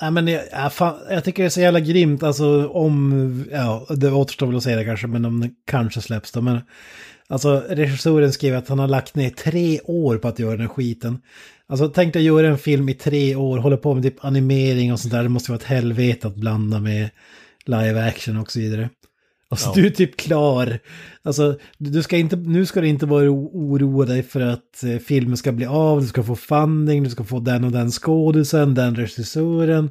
Nej, 0.00 0.10
men 0.10 0.26
jag, 0.26 0.72
fan, 0.72 0.98
jag 1.10 1.24
tycker 1.24 1.42
det 1.42 1.46
är 1.46 1.50
så 1.50 1.60
jävla 1.60 1.80
grymt, 1.80 2.22
alltså 2.22 2.68
om, 2.68 3.44
ja, 3.52 3.86
det 3.90 4.12
återstår 4.12 4.46
väl 4.46 4.56
att 4.56 4.62
säga 4.62 4.76
det 4.76 4.84
kanske, 4.84 5.06
men 5.06 5.24
om 5.24 5.40
det 5.40 5.50
kanske 5.66 6.00
släpps 6.00 6.32
då. 6.32 6.40
Men 6.40 6.60
alltså 7.28 7.64
regissören 7.68 8.32
skrev 8.32 8.56
att 8.56 8.68
han 8.68 8.78
har 8.78 8.88
lagt 8.88 9.14
ner 9.14 9.30
tre 9.30 9.80
år 9.80 10.18
på 10.18 10.28
att 10.28 10.38
göra 10.38 10.50
den 10.50 10.60
här 10.60 10.68
skiten. 10.68 11.18
Alltså 11.66 11.88
tänk 11.88 12.12
dig 12.12 12.22
göra 12.22 12.48
en 12.48 12.58
film 12.58 12.88
i 12.88 12.94
tre 12.94 13.36
år, 13.36 13.58
hålla 13.58 13.76
på 13.76 13.94
med 13.94 14.02
typ 14.02 14.24
animering 14.24 14.92
och 14.92 15.00
sånt 15.00 15.12
där, 15.12 15.22
det 15.22 15.28
måste 15.28 15.50
vara 15.50 15.58
ett 15.58 15.66
helvete 15.66 16.26
att 16.26 16.36
blanda 16.36 16.80
med 16.80 17.10
live 17.66 18.08
action 18.08 18.36
och 18.36 18.52
så 18.52 18.58
vidare. 18.58 18.90
Alltså 19.52 19.68
Ja. 19.68 19.72
du 19.74 19.86
är 19.86 19.90
typ 19.90 20.16
klar. 20.16 20.78
Alltså 21.22 21.58
du 21.78 22.02
ska 22.02 22.16
inte, 22.16 22.36
nu 22.36 22.66
ska 22.66 22.80
du 22.80 22.88
inte 22.88 23.06
vara 23.06 23.30
oroa 23.30 24.06
dig 24.06 24.22
för 24.22 24.40
att 24.40 24.84
eh, 24.84 24.96
filmen 24.98 25.36
ska 25.36 25.52
bli 25.52 25.66
av, 25.66 26.00
du 26.00 26.06
ska 26.06 26.22
få 26.22 26.36
funding, 26.36 27.02
du 27.04 27.10
ska 27.10 27.24
få 27.24 27.40
den 27.40 27.64
och 27.64 27.72
den 27.72 27.90
skådisen, 27.90 28.74
den 28.74 28.96
regissören. 28.96 29.90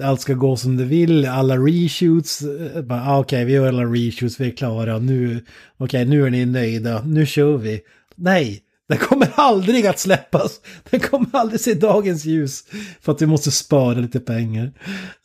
Allt 0.00 0.20
ska 0.20 0.34
gå 0.34 0.56
som 0.56 0.76
du 0.76 0.84
vill, 0.84 1.26
alla 1.26 1.56
reshoots. 1.56 2.42
eh, 2.42 2.82
bara, 2.82 3.02
ah, 3.10 3.18
Okej, 3.20 3.44
vi 3.44 3.52
gör 3.52 3.68
alla 3.68 3.84
reshoots, 3.84 4.40
vi 4.40 4.46
är 4.46 4.56
klara. 4.56 4.98
Nu, 4.98 5.44
okej, 5.76 6.04
nu 6.04 6.26
är 6.26 6.30
ni 6.30 6.46
nöjda, 6.46 7.02
nu 7.04 7.26
kör 7.26 7.56
vi. 7.56 7.80
Nej, 8.16 8.60
den 8.88 8.98
kommer 8.98 9.28
aldrig 9.34 9.86
att 9.86 9.98
släppas. 9.98 10.60
Den 10.90 11.00
kommer 11.00 11.28
aldrig 11.32 11.60
se 11.60 11.74
dagens 11.74 12.24
ljus. 12.24 12.64
För 13.00 13.12
att 13.12 13.22
vi 13.22 13.26
måste 13.26 13.50
spara 13.50 13.98
lite 13.98 14.20
pengar. 14.20 14.72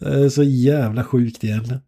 Eh, 0.05 0.27
Så 0.29 0.43
jävla 0.43 1.03
sjukt 1.03 1.43
egentligen. 1.43 1.81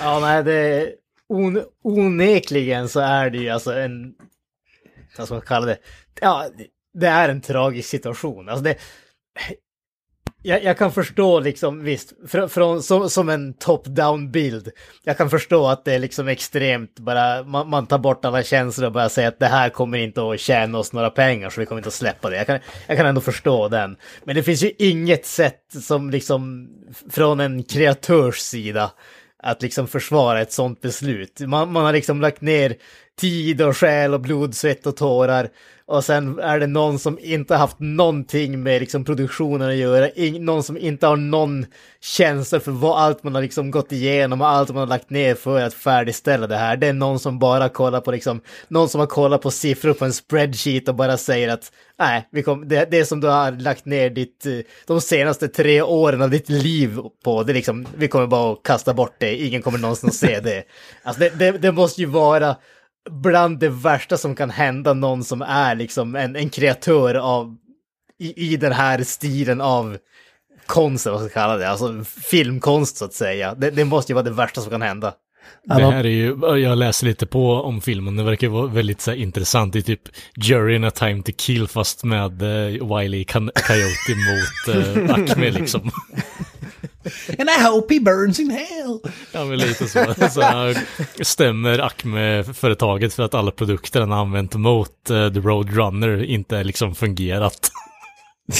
Ja, 0.00 0.20
nej, 0.20 0.44
det 0.44 0.94
on, 1.28 1.62
onekligen 1.82 2.88
så 2.88 3.00
är 3.00 3.30
det 3.30 3.38
ju 3.38 3.48
alltså 3.48 3.72
en, 3.72 4.14
vad 5.16 5.26
ska 5.26 5.34
man 5.34 5.42
kalla 5.46 5.66
det, 5.66 5.78
ja, 6.20 6.46
det 6.94 7.06
är 7.06 7.28
en 7.28 7.40
tragisk 7.40 7.88
situation. 7.88 8.48
Alltså 8.48 8.64
det, 8.64 8.76
jag, 10.42 10.64
jag 10.64 10.78
kan 10.78 10.92
förstå 10.92 11.40
liksom, 11.40 11.84
visst, 11.84 12.12
från, 12.28 12.48
från, 12.48 12.82
som, 12.82 13.10
som 13.10 13.28
en 13.28 13.54
top-down 13.54 14.30
bild. 14.30 14.70
Jag 15.04 15.16
kan 15.16 15.30
förstå 15.30 15.66
att 15.66 15.84
det 15.84 15.94
är 15.94 15.98
liksom 15.98 16.28
extremt, 16.28 16.98
bara 16.98 17.42
man, 17.42 17.68
man 17.70 17.86
tar 17.86 17.98
bort 17.98 18.24
alla 18.24 18.42
känslor 18.42 18.86
och 18.86 18.92
bara 18.92 19.08
säger 19.08 19.28
att 19.28 19.38
det 19.38 19.46
här 19.46 19.70
kommer 19.70 19.98
inte 19.98 20.30
att 20.30 20.40
tjäna 20.40 20.78
oss 20.78 20.92
några 20.92 21.10
pengar 21.10 21.50
så 21.50 21.60
vi 21.60 21.66
kommer 21.66 21.78
inte 21.78 21.88
att 21.88 21.94
släppa 21.94 22.30
det. 22.30 22.36
Jag 22.36 22.46
kan, 22.46 22.58
jag 22.86 22.96
kan 22.96 23.06
ändå 23.06 23.20
förstå 23.20 23.68
den. 23.68 23.96
Men 24.24 24.34
det 24.36 24.42
finns 24.42 24.62
ju 24.62 24.72
inget 24.78 25.26
sätt 25.26 25.62
som 25.82 26.10
liksom 26.10 26.68
från 27.10 27.40
en 27.40 27.62
kreatörs 27.62 28.38
sida 28.38 28.90
att 29.42 29.62
liksom 29.62 29.88
försvara 29.88 30.40
ett 30.40 30.52
sånt 30.52 30.80
beslut. 30.80 31.40
Man, 31.40 31.72
man 31.72 31.84
har 31.84 31.92
liksom 31.92 32.20
lagt 32.20 32.40
ner 32.40 32.76
tid 33.18 33.62
och 33.62 33.76
själ 33.76 34.14
och 34.14 34.20
blod, 34.20 34.54
svett 34.54 34.86
och 34.86 34.96
tårar. 34.96 35.48
Och 35.88 36.04
sen 36.04 36.38
är 36.38 36.60
det 36.60 36.66
någon 36.66 36.98
som 36.98 37.18
inte 37.18 37.54
har 37.54 37.58
haft 37.58 37.78
någonting 37.78 38.62
med 38.62 38.80
liksom 38.80 39.04
produktionen 39.04 39.68
att 39.68 39.76
göra. 39.76 40.10
In 40.10 40.44
någon 40.44 40.62
som 40.62 40.78
inte 40.78 41.06
har 41.06 41.16
någon 41.16 41.66
känsla 42.00 42.60
för 42.60 42.70
vad 42.70 42.98
allt 42.98 43.22
man 43.22 43.34
har 43.34 43.42
liksom 43.42 43.70
gått 43.70 43.92
igenom 43.92 44.40
och 44.40 44.48
allt 44.48 44.68
man 44.68 44.78
har 44.78 44.86
lagt 44.86 45.10
ner 45.10 45.34
för 45.34 45.60
att 45.60 45.74
färdigställa 45.74 46.46
det 46.46 46.56
här. 46.56 46.76
Det 46.76 46.86
är 46.86 46.92
någon 46.92 47.18
som 47.18 47.38
bara 47.38 47.68
kollar 47.68 48.00
på 48.00 48.10
liksom, 48.10 48.40
någon 48.68 48.88
som 48.88 49.00
har 49.00 49.06
kollat 49.06 49.42
på 49.42 49.50
siffror 49.50 49.92
på 49.92 50.04
en 50.04 50.12
spreadsheet 50.12 50.88
och 50.88 50.94
bara 50.94 51.16
säger 51.16 51.48
att 51.48 51.72
nej, 51.98 52.28
vi 52.30 52.42
kom, 52.42 52.68
det, 52.68 52.90
det 52.90 53.04
som 53.04 53.20
du 53.20 53.28
har 53.28 53.52
lagt 53.52 53.84
ner 53.84 54.10
ditt, 54.10 54.46
eh, 54.46 54.52
de 54.86 55.00
senaste 55.00 55.48
tre 55.48 55.82
åren 55.82 56.22
av 56.22 56.30
ditt 56.30 56.48
liv 56.48 56.98
på, 57.24 57.42
det 57.42 57.52
är 57.52 57.54
liksom, 57.54 57.86
vi 57.96 58.08
kommer 58.08 58.26
bara 58.26 58.52
att 58.52 58.62
kasta 58.62 58.94
bort 58.94 59.14
det, 59.18 59.36
ingen 59.36 59.62
kommer 59.62 59.78
någonsin 59.78 60.08
att 60.08 60.14
se 60.14 60.40
det. 60.40 60.64
Alltså 61.02 61.20
det, 61.20 61.30
det, 61.38 61.58
det 61.58 61.72
måste 61.72 62.00
ju 62.00 62.06
vara 62.06 62.56
bland 63.10 63.58
det 63.58 63.68
värsta 63.68 64.16
som 64.16 64.34
kan 64.34 64.50
hända 64.50 64.94
någon 64.94 65.24
som 65.24 65.42
är 65.42 65.74
liksom 65.74 66.16
en, 66.16 66.36
en 66.36 66.50
kreatör 66.50 67.14
av, 67.14 67.56
i, 68.18 68.52
i 68.52 68.56
den 68.56 68.72
här 68.72 69.02
stilen 69.02 69.60
av 69.60 69.98
konst, 70.66 71.06
vad 71.06 71.20
ska 71.20 71.28
kalla 71.28 71.56
det, 71.56 71.68
alltså 71.68 72.04
filmkonst 72.04 72.96
så 72.96 73.04
att 73.04 73.14
säga. 73.14 73.54
Det, 73.54 73.70
det 73.70 73.84
måste 73.84 74.12
ju 74.12 74.14
vara 74.14 74.24
det 74.24 74.30
värsta 74.30 74.60
som 74.60 74.70
kan 74.70 74.82
hända. 74.82 75.14
Det 75.64 75.84
här 75.84 76.04
är 76.04 76.08
ju, 76.08 76.36
jag 76.58 76.78
läser 76.78 77.06
lite 77.06 77.26
på 77.26 77.52
om 77.52 77.80
filmen, 77.80 78.16
det 78.16 78.22
verkar 78.22 78.48
vara 78.48 78.66
väldigt 78.66 79.00
så 79.00 79.10
här, 79.10 79.18
intressant. 79.18 79.72
Det 79.72 79.78
är 79.78 79.82
typ 79.82 80.02
Jury 80.36 80.76
in 80.76 80.84
a 80.84 80.90
time 80.90 81.22
to 81.22 81.32
kill 81.36 81.68
fast 81.68 82.04
med 82.04 82.42
uh, 82.42 82.96
Wiley 82.96 83.24
Coyote 83.24 84.14
mot 84.28 84.76
uh, 84.76 85.14
Acme 85.14 85.50
liksom. 85.50 85.90
And 87.38 87.50
I 87.50 87.62
hope 87.62 87.94
he 87.94 88.00
burns 88.00 88.40
in 88.40 88.50
hell. 88.50 89.00
Ja 89.32 89.44
men 89.44 89.58
lite 89.58 89.88
så. 89.88 90.14
så 90.30 90.40
här, 90.40 90.78
stämmer 91.24 91.78
Acme-företaget 91.78 93.14
för 93.14 93.22
att 93.22 93.34
alla 93.34 93.50
produkter 93.50 94.00
han 94.00 94.12
använt 94.12 94.54
mot 94.54 95.10
uh, 95.10 95.32
The 95.32 95.40
Roadrunner 95.40 96.24
inte 96.24 96.64
liksom 96.64 96.94
fungerat. 96.94 97.70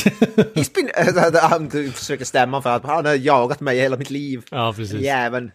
He's 0.54 0.74
been, 0.74 1.34
han 1.42 1.92
försöker 1.92 2.24
stämma 2.24 2.62
för 2.62 2.70
att 2.70 2.84
han 2.84 3.06
har 3.06 3.14
jagat 3.14 3.60
mig 3.60 3.80
hela 3.80 3.96
mitt 3.96 4.10
liv. 4.10 4.42
Ja 4.50 4.72
precis. 4.76 5.00
Jäveln. 5.00 5.50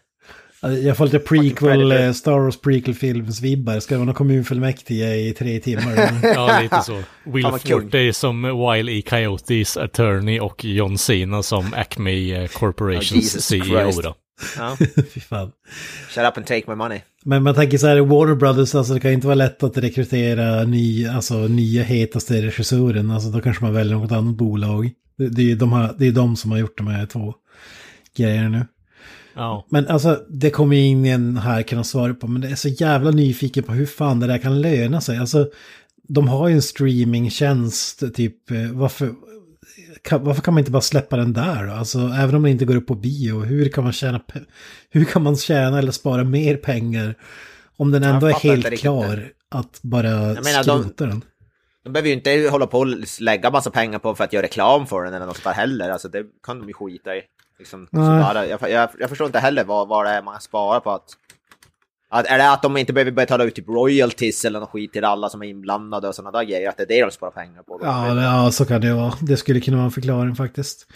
Alltså, 0.64 0.82
Jag 0.82 0.97
får 0.97 1.05
lite 1.05 1.20
prequel, 1.20 1.91
eh, 1.91 2.11
Star 2.11 2.39
Wars 2.39 2.57
prequel-films-vibbar. 2.61 3.80
Ska 3.80 3.93
det 3.93 3.97
vara 3.99 4.05
någon 4.05 4.16
kommunfullmäktige 4.16 5.16
i 5.16 5.34
tre 5.34 5.59
timmar? 5.59 6.11
Ja, 6.36 6.59
lite 6.61 6.82
så. 6.82 7.03
Will. 7.26 7.43
Forte 7.43 8.14
som 8.14 8.41
Wile 8.43 8.91
E. 8.91 9.01
Coyotes 9.01 9.78
attorney 9.78 10.39
och 10.39 10.66
John 10.66 10.97
Cena 10.97 11.43
som 11.43 11.74
Acme 11.74 12.43
eh, 12.43 12.47
Corporations 12.47 13.11
Oh, 13.11 13.18
Jesus 13.18 13.45
CEO 13.45 13.64
Christ. 13.64 14.03
då. 14.03 14.16
Ja. 14.57 14.78
Fy 15.14 15.20
fan. 15.20 15.51
Shut 16.09 16.24
up 16.26 16.38
and 16.38 16.45
take 16.45 16.64
my 16.68 16.76
money. 16.76 16.99
Men 17.26 17.43
man 17.43 17.55
tänker 17.55 17.78
så 17.78 17.88
här, 17.88 17.99
Warner 17.99 18.36
Brothers, 18.36 18.76
alltså 18.76 18.93
det 18.93 18.99
kan 18.99 19.11
inte 19.11 19.28
vara 19.28 19.36
lätt 19.36 19.64
att 19.64 19.78
rekrytera 19.78 20.64
ny, 20.64 21.07
alltså, 21.07 21.34
nya 21.36 21.84
hetaste 21.84 22.41
regissören. 22.41 23.11
Alltså 23.11 23.30
då 23.30 23.41
kanske 23.41 23.64
man 23.64 23.74
väljer 23.74 23.95
något 23.95 24.11
annat 24.11 24.36
bolag. 24.36 24.91
Det, 25.18 25.30
det, 25.30 25.41
är 25.41 25.45
ju 25.45 25.55
de, 25.55 25.74
här, 25.74 25.95
det 25.97 26.07
är 26.07 26.11
de 26.11 26.36
som 26.36 26.51
har 26.51 26.57
gjort 26.57 26.78
de 26.78 26.88
här 26.88 27.05
två 27.05 27.34
grejerna 28.18 28.49
nu. 28.49 28.66
Ja. 29.36 29.66
Men 29.70 29.88
alltså, 29.88 30.20
det 30.30 30.50
kommer 30.50 30.76
ju 30.76 30.82
ingen 30.82 31.38
här 31.38 31.62
kunna 31.62 31.84
svara 31.84 32.14
på, 32.14 32.28
men 32.28 32.42
det 32.42 32.48
är 32.48 32.56
så 32.56 32.68
jävla 32.68 33.12
nyfiken 33.12 33.64
på 33.64 33.72
hur 33.72 33.86
fan 33.86 34.20
det 34.20 34.28
där 34.28 34.38
kan 34.38 34.62
löna 34.62 35.02
sig. 35.02 35.18
Alltså, 35.18 35.48
de 36.08 36.28
har 36.28 36.48
ju 36.48 36.56
en 36.56 36.62
streamingtjänst, 36.62 38.16
typ, 38.16 38.52
eh, 38.52 38.72
varför, 38.72 39.10
kan, 40.02 40.24
varför 40.24 40.42
kan 40.42 40.54
man 40.54 40.60
inte 40.62 40.72
bara 40.72 40.82
släppa 40.82 41.18
den 41.18 41.34
där 41.34 41.68
då? 41.68 41.74
Alltså, 41.74 41.98
även 42.00 42.36
om 42.36 42.42
man 42.42 42.52
inte 42.52 42.66
går 42.66 42.76
upp 42.76 42.88
på 42.88 42.96
bio, 42.96 43.40
hur 43.40 43.70
kan 43.70 43.84
man 43.84 43.94
tjäna, 43.94 44.22
hur 44.90 45.06
kan 45.06 45.24
man 45.24 45.36
tjäna 45.38 45.80
eller 45.80 45.92
spara 45.92 46.24
mer 46.24 46.56
pengar 46.58 47.16
Om 47.78 47.92
den 47.92 48.04
ändå 48.04 48.28
är 48.28 48.34
helt 48.34 48.80
klar 48.80 49.32
att 49.50 49.80
bara 49.82 50.10
menar, 50.10 50.64
de- 50.64 50.82
skrota 50.82 51.06
den. 51.06 51.24
De 51.84 51.94
behöver 51.94 52.10
ju 52.10 52.16
inte 52.16 52.50
hålla 52.52 52.68
på 52.68 52.80
och 52.80 52.88
lägga 53.20 53.52
massa 53.52 53.72
pengar 53.72 54.00
på 54.00 54.16
för 54.16 54.24
att 54.24 54.34
göra 54.34 54.44
reklam 54.44 54.88
för 54.88 55.04
den 55.04 55.14
eller 55.14 55.26
något 55.26 55.44
där 55.44 55.52
heller. 55.54 55.90
Alltså 55.90 56.08
det 56.08 56.24
kan 56.46 56.60
de 56.60 56.68
ju 56.68 56.74
skita 56.74 57.16
i. 57.16 57.22
Liksom, 57.64 57.88
bara, 57.91 58.47
jag, 58.47 58.70
jag, 58.70 58.89
jag 58.99 59.09
förstår 59.09 59.28
inte 59.28 59.39
heller 59.39 59.64
vad, 59.64 59.88
vad 59.88 60.05
det 60.05 60.09
är 60.11 60.22
man 60.22 60.41
sparar 60.41 60.80
på 60.80 60.91
att... 60.91 61.03
att... 62.09 62.26
Är 62.26 62.38
det 62.38 62.51
att 62.51 62.61
de 62.61 62.78
inte 62.78 62.93
behöver 62.93 63.11
betala 63.11 63.43
ut 63.43 63.55
typ 63.55 63.68
royalties 63.70 64.45
eller 64.45 64.59
något 64.59 64.70
skit 64.70 64.93
till 64.93 65.03
alla 65.05 65.30
som 65.30 65.41
är 65.43 65.47
inblandade 65.47 66.07
och 66.07 66.16
sådana 66.16 66.38
där 66.39 66.43
grejer? 66.45 66.70
Att 66.70 66.78
det 66.78 66.84
är 66.84 66.88
det 66.88 67.01
de 67.01 67.11
sparar 67.11 67.32
pengar 67.32 67.64
på? 67.64 67.80
Ja, 67.84 68.14
det- 68.14 68.22
ja, 68.24 68.51
så 68.51 68.66
kan 68.66 68.82
det 68.82 68.93
vara. 68.93 69.14
Det 69.22 69.38
skulle 69.38 69.59
kunna 69.59 69.78
vara 69.78 69.86
en 69.86 69.91
förklaring 69.91 70.36
faktiskt. 70.36 70.88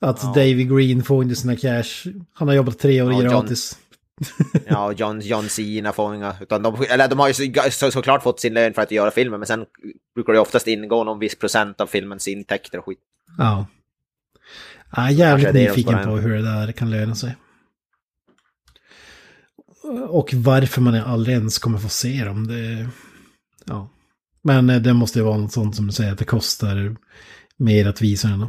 Att 0.00 0.34
David 0.34 0.70
Green 0.76 1.02
får 1.02 1.22
inte 1.22 1.36
sina 1.36 1.56
cash. 1.56 2.10
Han 2.32 2.48
har 2.48 2.54
jobbat 2.54 2.78
tre 2.78 3.02
år 3.02 3.12
Ja, 3.12 3.18
John- 3.22 3.30
gratis. 3.30 3.78
Ja, 4.66 4.84
och 4.86 4.92
John, 4.94 5.20
John 5.20 5.48
Cena 5.48 5.92
får 5.92 6.14
inga... 6.14 6.34
Utan 6.40 6.62
de, 6.62 6.84
eller 6.90 7.08
de 7.08 7.18
har 7.18 7.28
ju 7.28 7.34
så, 7.34 7.42
så, 7.70 7.90
såklart 7.90 8.22
fått 8.22 8.40
sin 8.40 8.54
lön 8.54 8.74
för 8.74 8.82
att 8.82 8.90
göra 8.90 9.10
filmen, 9.10 9.40
men 9.40 9.46
sen 9.46 9.66
brukar 10.14 10.32
det 10.32 10.38
oftast 10.38 10.66
ingå 10.66 11.04
någon 11.04 11.18
viss 11.18 11.38
procent 11.38 11.80
av 11.80 11.86
filmens 11.86 12.28
intäkter 12.28 12.78
och 12.78 12.84
skit. 12.84 12.98
Ja. 13.38 13.66
Jag 14.90 15.06
är 15.06 15.10
jävligt 15.10 15.54
nyfiken 15.54 16.04
på 16.04 16.16
hur 16.16 16.34
det 16.36 16.42
där 16.42 16.72
kan 16.72 16.90
löna 16.90 17.14
sig. 17.14 17.36
Och 20.08 20.34
varför 20.34 20.80
man 20.80 20.94
aldrig 20.94 21.36
ens 21.36 21.58
kommer 21.58 21.78
få 21.78 21.88
se 21.88 22.24
dem. 22.24 22.46
Det, 22.46 22.88
ja. 23.64 23.90
Men 24.42 24.70
eh, 24.70 24.80
det 24.82 24.92
måste 24.92 25.18
ju 25.18 25.24
vara 25.24 25.36
något 25.36 25.52
sånt 25.52 25.76
som 25.76 25.86
du 25.86 25.92
säger, 25.92 26.12
att 26.12 26.18
det 26.18 26.24
kostar 26.24 26.96
mer 27.56 27.86
att 27.86 28.02
visa 28.02 28.28
den. 28.28 28.46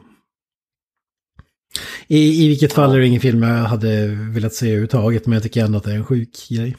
I, 2.07 2.45
I 2.45 2.47
vilket 2.47 2.73
fall 2.73 2.95
är 2.95 2.99
det 2.99 3.07
ingen 3.07 3.21
film 3.21 3.43
jag 3.43 3.63
hade 3.63 4.07
velat 4.07 4.53
se 4.53 4.65
överhuvudtaget, 4.65 5.25
men 5.25 5.33
jag 5.33 5.43
tycker 5.43 5.65
ändå 5.65 5.77
att 5.77 5.83
det 5.83 5.91
är 5.91 5.95
en 5.95 6.05
sjuk 6.05 6.47
grej. 6.49 6.77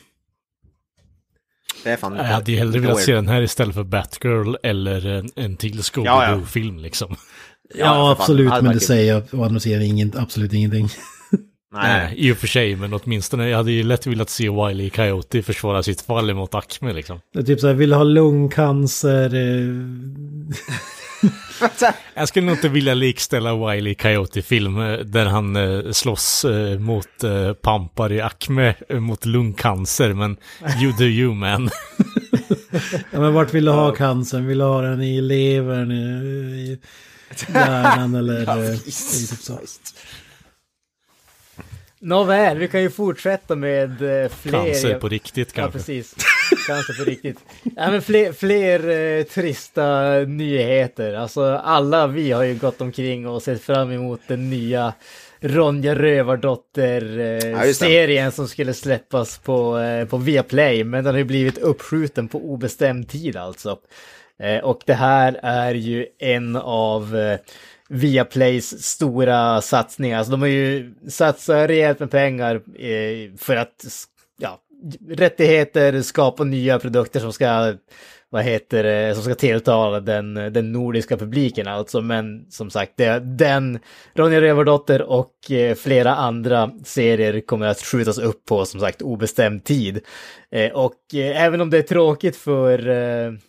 Det 1.85 1.91
är 1.91 1.97
fan... 1.97 2.17
Jag 2.17 2.25
hade 2.25 2.53
ju 2.53 2.59
hellre 2.59 2.81
velat 2.81 3.01
se 3.01 3.15
den 3.15 3.29
här 3.29 3.43
istället 3.43 3.75
för 3.75 3.85
Batgirl 3.85 4.57
eller 4.63 5.07
en, 5.07 5.31
en 5.37 5.57
till 5.57 5.77
Ja, 5.77 5.83
Scooby-Doo-film 5.83 6.81
liksom. 6.81 7.17
Ja, 7.75 7.85
Ja, 7.85 8.11
absolut, 8.19 8.53
men 8.62 8.75
det 8.75 8.81
säger 8.81 9.23
å 9.33 9.45
andra 9.45 9.61
sidan 9.61 9.83
ingen, 9.83 10.12
absolut 10.16 10.53
ingenting. 10.53 10.89
Nej, 11.73 11.99
Nej, 11.99 12.14
i 12.16 12.33
och 12.33 12.37
för 12.37 12.47
sig, 12.47 12.77
men 12.77 12.95
åtminstone, 12.95 13.49
jag 13.49 13.57
hade 13.57 13.73
ju 13.73 13.83
lätt 13.83 14.07
velat 14.07 14.31
se 14.31 14.49
Wiley 14.51 14.91
Coyote 14.91 15.43
försvara 15.43 15.83
sitt 15.83 16.01
fall 16.01 16.31
emot 16.31 16.55
Acme 16.55 16.93
liksom. 16.93 17.21
Det 17.33 17.39
är 17.39 17.43
typ 17.43 17.61
så 17.61 17.66
här, 17.66 17.75
vill 17.75 17.93
ha 17.93 18.03
lungcancer? 18.03 19.35
Eh, 19.35 19.75
Jag 22.14 22.29
skulle 22.29 22.47
nog 22.47 22.55
inte 22.55 22.69
vilja 22.69 22.95
likställa 22.95 23.71
Wiley 23.73 23.95
Coyote-film 23.95 24.79
eh, 24.81 24.99
där 24.99 25.27
han 25.27 25.57
eh, 25.57 25.91
slåss 25.93 26.45
eh, 26.45 26.79
mot 26.79 27.25
eh, 27.25 27.53
pampar 27.53 28.12
i 28.12 28.21
Acme 28.21 28.75
eh, 28.89 29.01
mot 29.01 29.27
lungcancer, 29.27 30.14
men 30.14 30.37
you 30.83 30.93
do 30.99 31.05
you 31.05 31.35
man. 31.35 31.71
Ja, 33.11 33.21
men 33.21 33.35
vart 33.35 33.55
vill 33.55 33.64
du 33.64 33.71
ha 33.71 33.95
cancern? 33.95 34.47
Vill 34.47 34.59
du 34.59 34.64
ha 34.64 34.83
den 34.83 35.03
i 35.03 35.21
levern, 35.21 35.93
i, 35.93 35.95
i 36.73 36.79
hjärnan 37.55 38.14
eller... 38.14 38.70
eh, 38.70 38.74
i 38.74 38.81
typ 38.81 39.41
så. 39.41 39.59
Nåväl, 42.01 42.59
vi 42.59 42.68
kan 42.68 42.83
ju 42.83 42.91
fortsätta 42.91 43.57
med 43.57 43.91
eh, 44.22 44.29
fler... 44.29 44.53
Cancer 44.53 44.95
på 44.99 45.09
riktigt 45.09 45.49
Ja, 45.55 45.62
kanske. 45.62 45.79
precis. 45.79 46.14
Cancer 46.66 47.05
på 47.05 47.11
riktigt. 47.11 47.39
Ja, 47.62 47.91
men 47.91 48.03
fler, 48.03 48.33
fler 48.33 48.89
eh, 48.89 49.24
trista 49.24 50.11
nyheter. 50.26 51.14
Alltså 51.14 51.45
alla 51.45 52.07
vi 52.07 52.33
har 52.33 52.43
ju 52.43 52.55
gått 52.55 52.81
omkring 52.81 53.26
och 53.29 53.43
sett 53.43 53.62
fram 53.62 53.91
emot 53.91 54.20
den 54.26 54.51
nya 54.51 54.93
Ronja 55.41 55.93
Ja, 55.93 55.99
Rövardotter-serien 55.99 57.74
serien 57.74 58.33
som 58.33 58.49
skulle 58.49 58.74
släppas 58.74 59.39
på, 59.39 59.79
eh, 59.79 60.05
på 60.09 60.16
Viaplay. 60.16 60.85
Men 60.85 61.05
den 61.05 61.14
har 61.14 61.18
ju 61.18 61.24
blivit 61.24 61.59
uppskjuten 61.59 62.29
på 62.29 62.39
obestämd 62.39 63.09
tid 63.09 63.37
alltså. 63.37 63.79
Eh, 64.39 64.64
och 64.64 64.82
det 64.86 64.95
här 64.95 65.41
är 65.43 65.74
ju 65.74 66.07
en 66.18 66.57
av 66.57 67.16
eh, 67.16 67.39
Viaplays 67.89 68.84
stora 68.84 69.61
satsningar. 69.61 70.18
Alltså 70.18 70.30
de 70.30 70.41
har 70.41 70.49
ju 70.49 70.95
satsat 71.09 71.70
rejält 71.70 72.01
med 72.01 72.11
pengar 72.11 72.55
eh, 72.55 73.36
för 73.39 73.57
att 73.57 73.84
ja, 74.39 74.61
rättigheter, 75.09 76.03
skapa 76.03 76.45
nya 76.45 76.79
produkter 76.79 77.20
som 77.20 77.33
ska, 77.33 77.74
vad 78.31 78.45
heter 78.45 78.83
det, 78.83 79.14
som 79.14 79.24
ska 79.24 79.35
tilltala 79.35 80.01
den, 80.01 80.35
den 80.35 80.72
nordiska 80.72 81.16
publiken 81.16 81.68
alltså. 81.68 82.01
Men 82.01 82.51
som 82.51 82.70
sagt, 82.70 82.93
det, 82.97 83.20
den, 83.20 83.79
Ronja 84.14 84.41
Rövardotter 84.41 85.03
och 85.03 85.51
eh, 85.51 85.74
flera 85.74 86.14
andra 86.14 86.70
serier 86.85 87.41
kommer 87.41 87.66
att 87.66 87.81
skjutas 87.81 88.18
upp 88.18 88.45
på 88.45 88.64
som 88.64 88.81
sagt 88.81 89.03
obestämd 89.03 89.64
tid. 89.64 90.01
Eh, 90.51 90.72
och 90.72 91.14
eh, 91.14 91.43
även 91.45 91.61
om 91.61 91.70
det 91.70 91.79
är 91.79 91.83
tråkigt 91.83 92.37
för, 92.37 92.79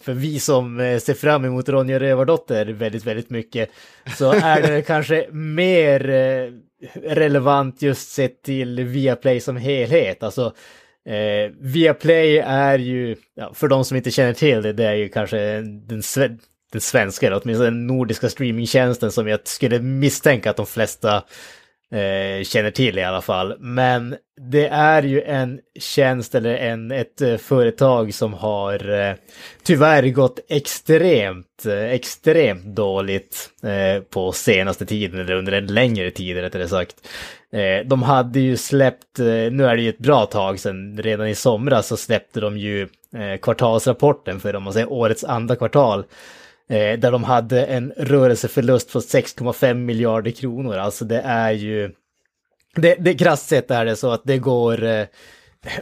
för 0.03 0.13
vi 0.13 0.39
som 0.39 0.99
ser 1.01 1.13
fram 1.13 1.45
emot 1.45 1.69
Ronja 1.69 1.99
Rövardotter 1.99 2.65
väldigt, 2.65 3.05
väldigt 3.05 3.29
mycket, 3.29 3.69
så 4.17 4.31
är 4.31 4.61
det 4.61 4.81
kanske 4.87 5.27
mer 5.31 5.99
relevant 6.93 7.81
just 7.81 8.11
sett 8.11 8.43
till 8.43 8.83
Viaplay 8.83 9.39
som 9.39 9.57
helhet. 9.57 10.23
Alltså, 10.23 10.53
Eh, 11.09 11.51
Viaplay 11.59 12.37
är 12.37 12.79
ju, 12.79 13.15
ja, 13.35 13.53
för 13.53 13.67
de 13.67 13.85
som 13.85 13.97
inte 13.97 14.11
känner 14.11 14.33
till 14.33 14.61
det, 14.61 14.73
det 14.73 14.85
är 14.85 14.93
ju 14.93 15.09
kanske 15.09 15.37
den, 15.61 16.01
sve- 16.01 16.39
den 16.71 16.81
svenska, 16.81 17.27
eller 17.27 17.41
åtminstone 17.43 17.69
den 17.69 17.87
nordiska 17.87 18.29
streamingtjänsten 18.29 19.11
som 19.11 19.27
jag 19.27 19.39
skulle 19.47 19.79
misstänka 19.79 20.49
att 20.49 20.57
de 20.57 20.65
flesta 20.65 21.15
eh, 21.91 22.43
känner 22.43 22.71
till 22.71 22.97
i 22.97 23.03
alla 23.03 23.21
fall. 23.21 23.55
Men 23.59 24.15
det 24.51 24.67
är 24.67 25.03
ju 25.03 25.21
en 25.21 25.59
tjänst 25.79 26.35
eller 26.35 26.55
en, 26.55 26.91
ett 26.91 27.21
eh, 27.21 27.37
företag 27.37 28.13
som 28.13 28.33
har 28.33 28.89
eh, 28.99 29.15
tyvärr 29.63 30.03
gått 30.09 30.39
extremt, 30.49 31.65
eh, 31.65 31.83
extremt 31.83 32.65
dåligt 32.65 33.49
eh, 33.63 34.03
på 34.03 34.31
senaste 34.31 34.85
tiden, 34.85 35.19
eller 35.19 35.35
under 35.35 35.51
en 35.51 35.67
längre 35.67 36.11
tid 36.11 36.37
rättare 36.37 36.67
sagt. 36.67 36.95
Eh, 37.53 37.85
de 37.85 38.03
hade 38.03 38.39
ju 38.39 38.57
släppt, 38.57 39.19
eh, 39.19 39.25
nu 39.25 39.65
är 39.65 39.75
det 39.75 39.81
ju 39.81 39.89
ett 39.89 39.99
bra 39.99 40.25
tag 40.25 40.59
sedan, 40.59 40.97
redan 40.97 41.27
i 41.27 41.35
somras 41.35 41.87
så 41.87 41.97
släppte 41.97 42.39
de 42.39 42.57
ju 42.57 42.81
eh, 43.15 43.37
kvartalsrapporten 43.41 44.39
för 44.39 44.55
om 44.55 44.63
man 44.63 44.73
säger 44.73 44.91
årets 44.91 45.23
andra 45.23 45.55
kvartal. 45.55 46.05
Eh, 46.69 46.99
där 46.99 47.11
de 47.11 47.23
hade 47.23 47.65
en 47.65 47.93
rörelseförlust 47.97 48.93
på 48.93 48.99
6,5 48.99 49.73
miljarder 49.73 50.31
kronor. 50.31 50.77
Alltså 50.77 51.05
det 51.05 51.21
är 51.21 51.51
ju... 51.51 51.91
Det, 52.75 52.95
det 52.99 53.13
krasst 53.13 53.47
sett 53.47 53.71
är 53.71 53.85
det 53.85 53.95
så 53.95 54.11
att 54.11 54.21
det 54.23 54.37
går 54.37 54.83
eh, 54.83 55.05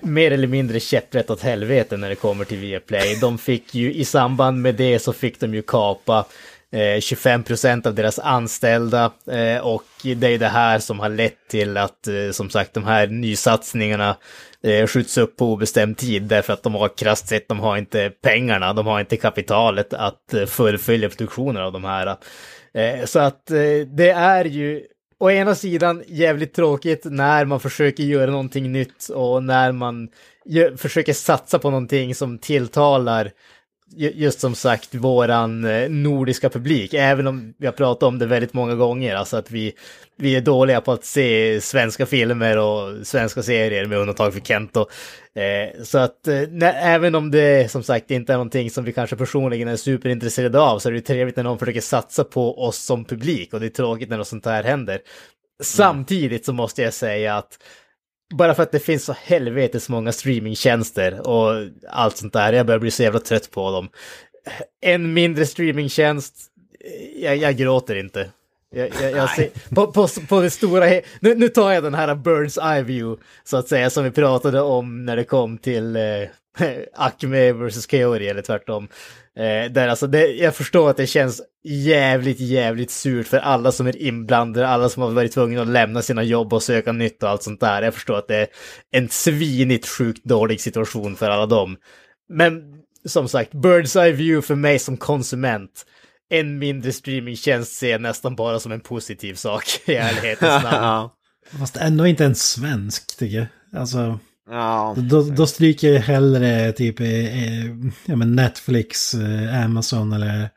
mer 0.02 0.32
eller 0.32 0.48
mindre 0.48 0.80
käpprätt 0.80 1.30
åt 1.30 1.42
helvete 1.42 1.98
när 1.98 2.10
det 2.10 2.16
kommer 2.16 2.46
till 2.46 2.58
Viaplay. 2.58 3.18
De 3.22 3.38
fick 3.38 3.76
ju 3.76 3.94
i 3.94 4.06
samband 4.06 4.62
med 4.62 4.76
det 4.76 5.00
så 5.00 5.14
fick 5.14 5.40
de 5.40 5.54
ju 5.54 5.62
kapa 5.62 6.26
Eh, 6.72 7.00
25 7.00 7.44
procent 7.44 7.86
av 7.86 7.96
deras 7.96 8.20
anställda 8.20 9.12
eh, 9.32 9.58
och 9.58 9.84
det 10.04 10.28
är 10.28 10.38
det 10.38 10.48
här 10.48 10.80
som 10.80 11.00
har 11.00 11.10
lett 11.10 11.48
till 11.50 11.78
att 11.78 12.08
eh, 12.08 12.32
som 12.32 12.50
sagt 12.50 12.74
de 12.74 12.84
här 12.84 13.08
nysatsningarna 13.08 14.16
skjuts 14.88 15.18
upp 15.18 15.38
på 15.38 15.46
obestämd 15.46 15.98
tid 15.98 16.24
därför 16.24 16.54
att 16.54 16.64
de 16.64 16.76
har 16.76 16.98
krasst 16.98 17.28
sett, 17.28 17.48
de 17.48 17.60
har 17.60 17.78
inte 17.78 18.12
pengarna, 18.22 18.74
de 18.74 18.88
har 18.88 19.00
inte 19.00 19.18
kapitalet 19.18 19.94
att 19.94 20.34
fullfölja 20.48 21.10
produktionen 21.10 21.64
av 21.64 21.72
de 21.74 21.84
här. 21.84 22.16
Så 23.06 23.20
att 23.20 23.46
det 23.88 24.10
är 24.10 24.46
ju 24.46 24.84
å 25.20 25.32
ena 25.32 25.56
sidan 25.56 26.04
jävligt 26.08 26.54
tråkigt 26.54 27.02
när 27.06 27.46
man 27.46 27.60
försöker 27.60 28.04
göra 28.04 28.32
någonting 28.32 28.72
nytt 28.72 29.10
och 29.10 29.44
när 29.44 29.72
man 29.72 30.10
försöker 30.78 31.14
satsa 31.14 31.60
på 31.60 31.70
någonting 31.70 32.16
som 32.16 32.40
tilltalar 32.40 33.32
just 33.96 34.40
som 34.40 34.56
sagt 34.56 34.96
våran 34.96 35.66
eh, 35.66 35.90
nordiska 35.90 36.50
publik, 36.50 36.94
även 36.94 37.28
om 37.28 37.54
vi 37.58 37.66
har 37.66 37.74
pratat 37.74 38.04
om 38.04 38.20
det 38.20 38.26
väldigt 38.26 38.54
många 38.54 38.76
gånger, 38.76 39.16
alltså 39.16 39.38
att 39.38 39.52
vi, 39.52 39.74
vi 40.18 40.36
är 40.36 40.42
dåliga 40.42 40.82
på 40.82 40.92
att 40.92 41.06
se 41.06 41.62
svenska 41.62 42.06
filmer 42.06 42.58
och 42.58 43.08
svenska 43.08 43.44
serier 43.44 43.86
med 43.86 43.98
undantag 43.98 44.34
för 44.34 44.40
Kento. 44.40 44.86
Eh, 45.36 45.84
så 45.84 45.98
att 45.98 46.28
eh, 46.28 46.94
även 46.94 47.16
om 47.16 47.32
det 47.32 47.72
som 47.72 47.84
sagt 47.84 48.12
inte 48.12 48.34
är 48.34 48.38
någonting 48.38 48.72
som 48.72 48.84
vi 48.84 48.94
kanske 48.94 49.16
personligen 49.16 49.68
är 49.68 49.76
superintresserade 49.76 50.60
av 50.60 50.80
så 50.80 50.90
är 50.90 50.94
det 50.94 51.02
trevligt 51.02 51.36
när 51.36 51.44
någon 51.44 51.60
försöker 51.60 51.82
satsa 51.82 52.24
på 52.24 52.64
oss 52.64 52.78
som 52.78 53.06
publik 53.06 53.54
och 53.54 53.60
det 53.60 53.66
är 53.66 53.70
tråkigt 53.70 54.10
när 54.10 54.18
något 54.18 54.28
sånt 54.28 54.46
här 54.46 54.64
händer. 54.64 55.00
Samtidigt 55.64 56.46
så 56.46 56.54
måste 56.54 56.82
jag 56.82 56.94
säga 56.94 57.38
att 57.38 57.60
bara 58.34 58.56
för 58.56 58.64
att 58.64 58.72
det 58.72 58.80
finns 58.80 59.06
så 59.06 59.14
helvetes 59.14 59.90
många 59.90 60.12
streamingtjänster 60.12 61.28
och 61.28 61.66
allt 61.90 62.18
sånt 62.18 62.34
där, 62.34 62.54
jag 62.54 62.66
börjar 62.66 62.80
bli 62.80 62.92
så 62.92 63.04
jävla 63.04 63.20
trött 63.20 63.52
på 63.52 63.72
dem. 63.72 63.90
En 64.82 65.14
mindre 65.14 65.46
streamingtjänst, 65.46 66.36
jag, 67.16 67.38
jag 67.38 67.56
gråter 67.56 67.96
inte. 67.96 68.32
Jag, 68.76 68.90
jag, 69.02 69.12
jag 69.12 69.30
ser, 69.30 69.50
på, 69.76 69.88
på, 69.88 70.08
på 70.30 70.42
det 70.42 70.50
stora 70.50 70.86
nu, 71.20 71.36
nu 71.36 71.50
tar 71.50 71.72
jag 71.72 71.84
den 71.84 71.94
här 71.94 72.16
Birds 72.16 72.58
Eye 72.58 72.84
View, 72.84 73.24
så 73.44 73.58
att 73.58 73.68
säga, 73.68 73.90
som 73.90 74.04
vi 74.04 74.12
pratade 74.12 74.62
om 74.62 75.06
när 75.06 75.16
det 75.16 75.24
kom 75.24 75.58
till, 75.58 75.96
eh, 75.96 76.02
Acme 76.94 77.52
vs 77.52 77.86
Coyote 77.86 78.26
eller 78.26 78.42
tvärtom. 78.42 78.88
Eh, 79.38 79.72
där 79.72 79.88
alltså 79.88 80.08
det, 80.08 80.28
jag 80.28 80.56
förstår 80.56 80.90
att 80.90 80.98
det 80.98 81.08
känns 81.08 81.42
jävligt, 81.64 82.40
jävligt 82.40 82.92
surt 82.92 83.28
för 83.28 83.38
alla 83.38 83.72
som 83.72 83.88
är 83.88 84.02
inblandade, 84.02 84.68
alla 84.68 84.90
som 84.90 85.04
har 85.04 85.12
varit 85.12 85.32
tvungna 85.32 85.62
att 85.62 85.68
lämna 85.68 86.02
sina 86.02 86.24
jobb 86.24 86.54
och 86.54 86.64
söka 86.64 86.92
nytt 86.92 87.24
och 87.24 87.30
allt 87.30 87.44
sånt 87.44 87.60
där. 87.60 87.82
Jag 87.82 87.94
förstår 87.94 88.18
att 88.18 88.28
det 88.28 88.36
är 88.36 88.48
en 88.92 89.10
svinigt 89.10 89.88
sjukt 89.88 90.26
dålig 90.26 90.62
situation 90.62 91.16
för 91.16 91.30
alla 91.30 91.46
dem. 91.46 91.78
Men 92.30 92.62
som 93.06 93.28
sagt, 93.28 93.54
Bird's 93.54 94.04
Eye 94.04 94.12
View 94.12 94.48
för 94.48 94.56
mig 94.56 94.80
som 94.80 94.98
konsument, 94.98 95.86
en 96.30 96.60
mindre 96.60 96.92
streamingtjänst 96.92 97.74
ser 97.74 97.92
jag 97.92 98.02
nästan 98.02 98.36
bara 98.36 98.60
som 98.60 98.72
en 98.72 98.82
positiv 98.82 99.34
sak 99.34 99.64
i 99.86 99.96
ärlighetens 99.96 100.64
namn. 100.64 101.10
Fast 101.60 101.78
ändå 101.78 102.08
inte 102.08 102.26
en 102.26 102.36
svensk 102.36 103.18
tycker 103.18 103.38
jag. 103.38 103.48
Alltså, 103.82 104.20
Ja. 104.50 104.96
då, 104.98 105.22
då 105.22 105.48
stryker 105.48 105.94
jag 105.94 106.02
hellre 106.02 106.72
typ 106.72 107.00
eh, 107.00 107.66
ja, 108.06 108.16
men 108.16 108.36
Netflix, 108.36 109.14
eh, 109.14 109.66
Amazon 109.66 110.14
eller 110.14 110.50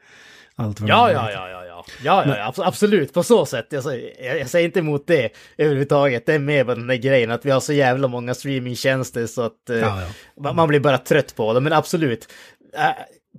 allt 0.57 0.81
vad 0.81 0.91
Ja, 0.91 1.07
det 1.07 1.13
ja, 1.13 1.31
ja, 1.33 1.49
ja, 1.49 1.65
ja. 1.65 1.85
Ja, 2.05 2.25
ja, 2.27 2.37
ja, 2.37 2.51
abs- 2.53 2.67
absolut, 2.67 3.13
på 3.13 3.23
så 3.23 3.47
sätt. 3.47 3.67
Jag, 3.71 3.83
säger- 3.83 4.27
jag, 4.27 4.39
jag 4.41 4.49
säger 4.51 4.67
inte 4.67 4.79
emot 4.79 5.07
det 5.07 5.29
överhuvudtaget. 5.59 6.27
Det 6.27 6.35
är 6.35 6.39
med 6.39 6.67
på 6.67 6.75
den 6.75 6.87
där 6.87 6.97
grejen 6.97 7.31
att 7.31 7.45
vi 7.47 7.51
har 7.51 7.61
så 7.61 7.73
jävla 7.73 8.09
många 8.09 8.35
streamingtjänster 8.35 9.27
så 9.27 9.43
att 9.43 9.71
eh, 9.71 9.77
Ja, 9.79 10.03
ja. 10.03 10.07
Man, 10.43 10.57
man 10.57 10.69
blir 10.69 10.81
bara 10.81 10.99
trött 10.99 11.37
på 11.37 11.53
det. 11.53 11.61
Men 11.61 11.73
absolut, 11.73 12.29
eh, 12.77 12.91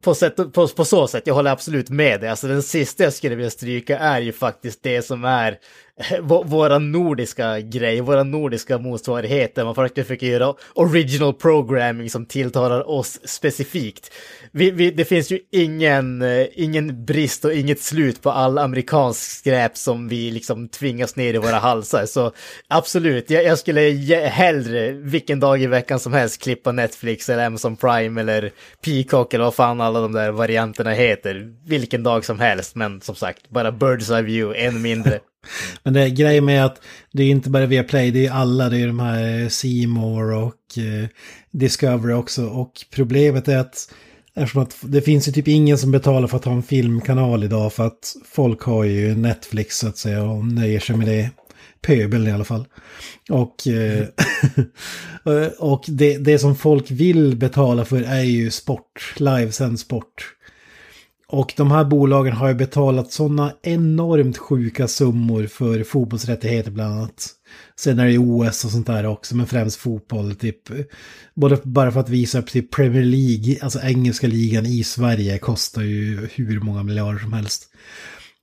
på, 0.02 0.16
sätt, 0.16 0.36
på, 0.36 0.68
på 0.68 0.86
så 0.86 1.08
sätt, 1.08 1.24
jag 1.28 1.34
håller 1.34 1.52
absolut 1.52 1.90
med 1.90 2.22
dig. 2.22 2.30
Alltså 2.30 2.48
den 2.48 2.64
sista 2.64 3.04
jag 3.04 3.14
skulle 3.14 3.36
vilja 3.36 3.52
stryka 3.52 4.00
är 4.00 4.20
ju 4.20 4.32
faktiskt 4.34 4.84
det 4.84 5.02
som 5.02 5.26
är 5.26 5.52
eh, 5.52 5.58
våra 6.44 6.80
nordiska 6.80 7.60
grej, 7.60 8.02
våra 8.02 8.24
nordiska 8.24 8.78
motsvarighet 8.78 9.56
där 9.56 9.66
Man 9.66 9.76
faktiskt 9.76 10.08
försöker 10.08 10.28
göra 10.28 10.54
original 10.74 11.34
programming 11.34 12.10
som 12.10 12.26
tilltalar 12.26 12.90
oss 12.90 13.20
specifikt. 13.24 14.12
Vi, 14.52 14.72
vi, 14.72 14.92
det 14.92 15.06
finns 15.06 15.32
ju 15.32 15.40
ingen, 15.52 16.22
eh, 16.22 16.48
ingen 16.54 17.06
brist 17.06 17.46
och 17.46 17.54
inget 17.54 17.82
slut 17.82 18.22
på 18.22 18.32
all 18.32 18.58
amerikansk 18.58 19.22
skräp 19.22 19.78
som 19.78 20.08
vi 20.08 20.32
liksom 20.32 20.68
tvingas 20.68 21.16
ner 21.16 21.34
i 21.34 21.38
våra 21.38 21.60
halsar. 21.60 22.06
Så 22.06 22.32
absolut, 22.68 23.30
jag, 23.30 23.44
jag 23.44 23.60
skulle 23.60 23.82
hellre 24.28 24.92
vilken 24.92 25.40
dag 25.40 25.62
i 25.62 25.68
veckan 25.68 26.00
som 26.00 26.14
helst 26.14 26.42
klippa 26.42 26.72
Netflix 26.72 27.30
eller 27.30 27.46
Amazon 27.46 27.78
Prime 27.78 28.22
eller 28.22 28.52
Peacock 28.86 29.34
eller 29.34 29.44
vad 29.44 29.56
fan 29.56 29.82
alla 29.82 30.02
de 30.02 30.12
där 30.12 30.32
varianterna 30.32 30.92
heter. 30.92 31.54
Vilken 31.66 32.04
dag 32.04 32.26
som 32.26 32.40
helst, 32.40 32.76
men 32.76 33.02
som 33.02 33.16
sagt, 33.16 33.50
bara 33.50 33.72
Bird's 33.72 34.16
Eye 34.16 34.22
View, 34.22 34.66
än 34.66 34.82
mindre. 34.82 35.20
Men 35.84 35.94
det 35.94 36.10
grejen 36.10 36.46
med 36.46 36.66
att 36.66 36.82
det 37.12 37.24
är 37.24 37.30
inte 37.30 37.50
bara 37.50 37.66
Viaplay, 37.66 38.12
det 38.12 38.26
är 38.26 38.32
alla, 38.32 38.70
det 38.70 38.78
är 38.78 38.88
de 38.88 39.00
här 39.00 39.42
eh, 39.42 39.48
C 39.48 39.86
More 39.88 40.36
och 40.36 40.78
eh, 40.78 41.08
Discovery 41.52 42.14
också. 42.14 42.46
Och 42.46 42.74
problemet 42.92 43.48
är 43.48 43.58
att 43.58 43.94
eftersom 44.36 44.62
att 44.62 44.78
det 44.82 45.02
finns 45.02 45.28
ju 45.28 45.32
typ 45.32 45.48
ingen 45.48 45.78
som 45.78 45.92
betalar 45.92 46.28
för 46.28 46.38
att 46.38 46.46
ha 46.46 46.54
en 46.54 46.64
filmkanal 46.64 47.44
idag 47.44 47.74
för 47.74 47.88
att 47.88 48.16
folk 48.26 48.62
har 48.62 48.84
ju 48.84 49.16
Netflix 49.16 49.78
så 49.78 49.88
att 49.88 49.98
säga 49.98 50.24
och 50.24 50.46
nöjer 50.46 50.80
sig 50.80 50.96
med 50.96 51.08
det. 51.08 51.30
Pöbeln 51.82 52.28
i 52.28 52.32
alla 52.32 52.44
fall. 52.44 52.66
Och, 53.30 53.68
eh, 53.68 54.06
och 55.58 55.86
det, 55.88 56.18
det 56.18 56.40
som 56.40 56.56
folk 56.56 56.92
vill 56.92 57.36
betala 57.36 57.86
för 57.86 58.02
är 58.02 58.24
ju 58.24 58.52
sport, 58.52 59.14
livesänd 59.18 59.80
sport. 59.80 60.36
Och 61.32 61.54
de 61.58 61.72
här 61.72 61.86
bolagen 61.86 62.34
har 62.34 62.48
ju 62.48 62.54
betalat 62.54 63.12
sådana 63.12 63.54
enormt 63.62 64.38
sjuka 64.38 64.88
summor 64.88 65.48
för 65.48 65.84
fotbollsrättigheter 65.84 66.72
bland 66.72 66.94
annat. 66.94 67.30
Sen 67.80 68.00
är 68.00 68.06
det 68.06 68.12
ju 68.12 68.18
OS 68.18 68.66
och 68.66 68.72
sånt 68.72 68.88
där 68.88 69.06
också, 69.06 69.36
men 69.36 69.48
främst 69.48 69.78
fotboll. 69.78 70.36
Typ, 70.36 70.58
både 71.34 71.58
bara 71.64 71.92
för 71.92 72.00
att 72.00 72.10
visa 72.10 72.40
upp 72.40 72.48
till 72.48 72.68
Premier 72.68 73.04
League, 73.04 73.58
alltså 73.62 73.80
engelska 73.84 74.28
ligan 74.28 74.66
i 74.66 74.84
Sverige, 74.84 75.38
kostar 75.38 75.82
ju 75.82 76.30
hur 76.34 76.60
många 76.60 76.84
miljarder 76.84 77.20
som 77.20 77.34
helst. 77.34 77.68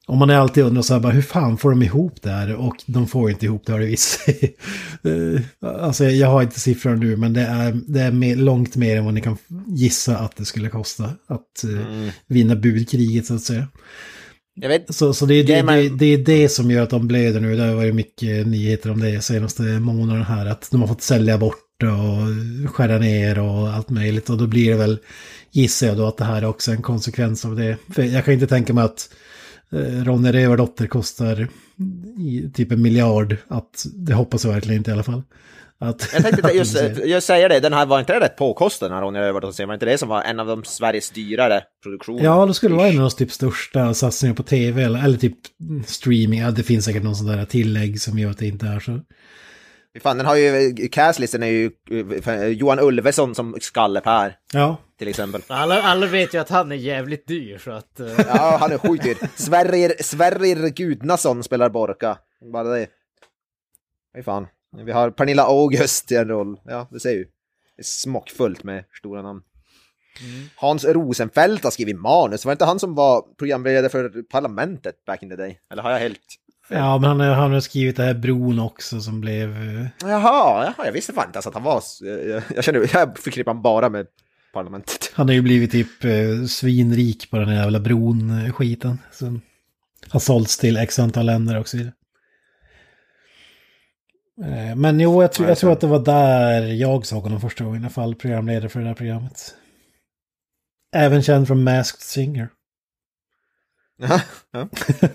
Och 0.08 0.16
man 0.16 0.30
är 0.30 0.34
alltid 0.34 0.64
undrar 0.64 0.82
så 0.82 0.92
här 0.94 1.00
bara, 1.00 1.12
hur 1.12 1.22
fan 1.22 1.56
får 1.58 1.70
de 1.70 1.82
ihop 1.82 2.22
det 2.22 2.30
här? 2.30 2.54
Och 2.54 2.76
de 2.86 3.06
får 3.06 3.30
inte 3.30 3.46
ihop 3.46 3.62
det 3.66 3.72
har 3.72 3.80
det 3.80 3.86
visat 3.86 4.20
sig. 4.20 4.56
Eh, 5.04 5.40
Alltså 5.82 6.04
jag 6.04 6.28
har 6.28 6.42
inte 6.42 6.60
siffror 6.60 6.96
nu, 6.96 7.16
men 7.16 7.32
det 7.32 7.40
är, 7.40 7.80
det 7.86 8.00
är 8.00 8.12
mer, 8.12 8.36
långt 8.36 8.76
mer 8.76 8.96
än 8.96 9.04
vad 9.04 9.14
ni 9.14 9.20
kan 9.20 9.36
gissa 9.66 10.18
att 10.18 10.36
det 10.36 10.44
skulle 10.44 10.68
kosta 10.68 11.04
att 11.04 11.64
eh, 11.64 12.08
vinna 12.26 12.56
budkriget 12.56 13.26
så 13.26 13.34
att 13.34 13.42
säga. 13.42 13.68
Jag 14.60 14.68
vet 14.68 14.94
Så, 14.94 15.14
så 15.14 15.26
det, 15.26 15.34
är 15.34 15.44
Det 15.44 15.54
det, 15.54 15.62
man- 15.62 15.96
det, 15.98 16.06
är 16.06 16.18
det 16.18 16.48
som 16.48 16.70
gör 16.70 16.82
att 16.82 16.90
de 16.90 17.08
blöder 17.08 17.40
nu. 17.40 17.56
Det 17.56 17.62
har 17.62 17.74
varit 17.74 17.94
mycket 17.94 18.46
nyheter 18.46 18.90
om 18.90 19.00
det 19.00 19.20
senaste 19.24 19.62
månaden 19.62 20.22
här. 20.24 20.46
Att 20.46 20.68
de 20.70 20.80
har 20.80 20.88
fått 20.88 21.02
sälja 21.02 21.38
bort 21.38 21.82
och 21.82 22.70
skära 22.74 22.98
ner 22.98 23.38
och 23.38 23.68
allt 23.68 23.90
möjligt. 23.90 24.30
Och 24.30 24.38
då 24.38 24.46
blir 24.46 24.70
det 24.70 24.76
väl, 24.76 24.98
gissar 25.52 25.86
jag 25.86 25.96
då, 25.96 26.06
att 26.06 26.16
det 26.16 26.24
här 26.24 26.42
är 26.42 26.46
också 26.46 26.72
en 26.72 26.82
konsekvens 26.82 27.44
av 27.44 27.56
det. 27.56 27.76
För 27.94 28.02
jag 28.02 28.24
kan 28.24 28.34
inte 28.34 28.46
tänka 28.46 28.72
mig 28.72 28.84
att 28.84 29.08
Ronny 30.04 30.32
Rövardotter 30.32 30.86
kostar 30.86 31.48
i, 32.18 32.50
typ 32.54 32.72
en 32.72 32.82
miljard. 32.82 33.36
Att, 33.48 33.84
det 33.94 34.14
hoppas 34.14 34.44
jag 34.44 34.52
verkligen 34.52 34.78
inte 34.78 34.90
i 34.90 34.94
alla 34.94 35.02
fall. 35.02 35.22
Att, 35.80 36.08
Jag 36.12 36.22
tänkte 36.22 36.46
att 36.46 36.54
just, 36.54 36.78
producera. 36.78 37.06
jag 37.06 37.22
säger 37.22 37.48
det, 37.48 37.60
den 37.60 37.72
här 37.72 37.86
var 37.86 38.00
inte 38.00 38.12
det 38.12 38.20
rätt 38.20 38.36
påkostad 38.36 38.88
när 38.90 39.00
Ronny 39.00 39.18
Rövardotter 39.18 39.66
var 39.66 39.74
inte 39.74 39.86
det 39.86 39.98
som 39.98 40.08
var 40.08 40.22
en 40.22 40.40
av 40.40 40.46
de 40.46 40.64
Sveriges 40.64 41.10
dyrare 41.10 41.62
produktioner? 41.82 42.24
Ja, 42.24 42.46
det 42.46 42.54
skulle 42.54 42.74
vara 42.74 42.88
en 42.88 43.00
av 43.00 43.10
de 43.10 43.16
typ 43.16 43.32
största 43.32 43.94
satsningarna 43.94 44.36
på 44.36 44.42
tv 44.42 44.82
eller, 44.82 45.04
eller 45.04 45.18
typ 45.18 45.36
streaming. 45.86 46.40
Ja, 46.40 46.50
det 46.50 46.62
finns 46.62 46.84
säkert 46.84 47.02
någon 47.02 47.16
sån 47.16 47.26
där 47.26 47.44
tillägg 47.44 48.00
som 48.00 48.18
gör 48.18 48.30
att 48.30 48.38
det 48.38 48.46
inte 48.46 48.66
är 48.66 48.80
så. 48.80 49.00
Fan, 50.02 50.16
den 50.16 50.26
har 50.26 50.36
ju, 50.36 50.74
castlisten 50.88 51.42
är 51.42 51.46
ju 51.46 51.70
eh, 52.26 52.46
Johan 52.46 52.80
Ulveson 52.80 53.34
som 53.34 53.56
skallepär, 53.60 54.36
Ja, 54.52 54.76
till 54.98 55.08
exempel. 55.08 55.42
Alla, 55.48 55.82
alla 55.82 56.06
vet 56.06 56.34
ju 56.34 56.38
att 56.40 56.48
han 56.48 56.72
är 56.72 56.76
jävligt 56.76 57.26
dyr, 57.26 57.58
så 57.58 57.70
att... 57.70 58.00
eh, 58.00 58.06
Ja, 58.28 58.56
han 58.60 58.72
är 58.72 58.78
sjukt 58.78 59.02
dyr. 59.04 59.16
Sverrir, 59.36 60.02
Sverrir 60.02 60.68
Gudnason 60.68 61.44
spelar 61.44 61.70
Borka. 61.70 62.18
Bara 62.52 62.68
det. 62.68 62.86
Fy 64.16 64.22
fan. 64.22 64.46
Vi 64.84 64.92
har 64.92 65.10
Pernilla 65.10 65.42
August 65.42 66.12
i 66.12 66.16
en 66.16 66.28
roll. 66.28 66.60
Ja, 66.64 66.88
det 66.90 67.00
ser 67.00 67.10
ju. 67.10 67.24
Det 67.76 67.80
är 67.80 67.84
smockfullt 67.84 68.64
med 68.64 68.84
stora 68.98 69.22
namn. 69.22 69.40
Hans 70.56 70.84
Rosenfeldt 70.84 71.64
har 71.64 71.70
skrivit 71.70 71.96
manus. 72.00 72.44
Var 72.44 72.50
det 72.50 72.54
inte 72.54 72.64
han 72.64 72.78
som 72.78 72.94
var 72.94 73.22
programledare 73.38 73.88
för 73.88 74.22
Parlamentet 74.22 75.04
back 75.04 75.22
in 75.22 75.30
the 75.30 75.36
day? 75.36 75.58
Eller 75.72 75.82
har 75.82 75.90
jag 75.90 75.98
helt... 75.98 76.20
ja 76.68 76.98
men 76.98 77.08
han, 77.10 77.20
har- 77.20 77.34
han 77.34 77.52
har 77.52 77.60
skrivit 77.60 77.96
det 77.96 78.02
här 78.02 78.14
Bron 78.14 78.58
också 78.58 79.00
som 79.00 79.20
blev... 79.20 79.50
eh, 79.50 79.86
Jaha, 80.02 80.64
jaha 80.64 80.84
jag 80.86 80.92
visste 80.92 81.12
fan 81.12 81.26
inte 81.26 81.36
ens 81.36 81.46
att 81.46 81.54
han 81.54 81.62
var... 81.62 81.82
Jag, 82.00 82.42
jag 82.54 82.64
känner, 82.64 82.90
jag 82.94 83.18
förknippar 83.18 83.52
han 83.54 83.62
bara 83.62 83.88
med 83.88 84.06
Parlamentet. 84.52 85.10
Han 85.14 85.28
har 85.28 85.34
ju 85.34 85.42
blivit 85.42 85.70
typ 85.70 86.04
eh, 86.04 86.44
svinrik 86.48 87.30
på 87.30 87.36
den 87.38 87.48
här 87.48 87.56
jävla 87.62 87.80
bron-skiten. 87.80 88.98
Som 89.12 89.40
har 90.08 90.20
sålts 90.20 90.58
till 90.58 90.76
x 90.76 90.98
antal 90.98 91.26
länder 91.26 91.58
och 91.58 91.68
så 91.68 91.76
vidare. 91.76 91.92
Eh, 94.44 94.76
Men 94.76 95.00
jo, 95.00 95.22
jag, 95.22 95.32
tror- 95.32 95.48
jag 95.48 95.58
tror 95.58 95.72
att 95.72 95.80
det 95.80 95.86
var 95.86 96.04
där 96.04 96.62
jag 96.62 97.06
såg 97.06 97.22
honom 97.22 97.40
första 97.40 97.64
gången 97.64 97.82
i 97.82 97.84
alla 97.84 97.90
fall, 97.92 98.14
programledare 98.14 98.68
för 98.68 98.80
det 98.80 98.86
här 98.86 98.94
programmet. 98.94 99.54
Även 100.92 101.22
känd 101.22 101.46
från 101.46 101.64
Masked 101.64 102.00
Singer. 102.00 102.48
Ja, 103.96 104.20
ja. 104.50 104.68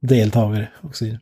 Deltagare 0.00 0.68
och 0.80 0.96
så 0.96 1.04
vidare. 1.04 1.20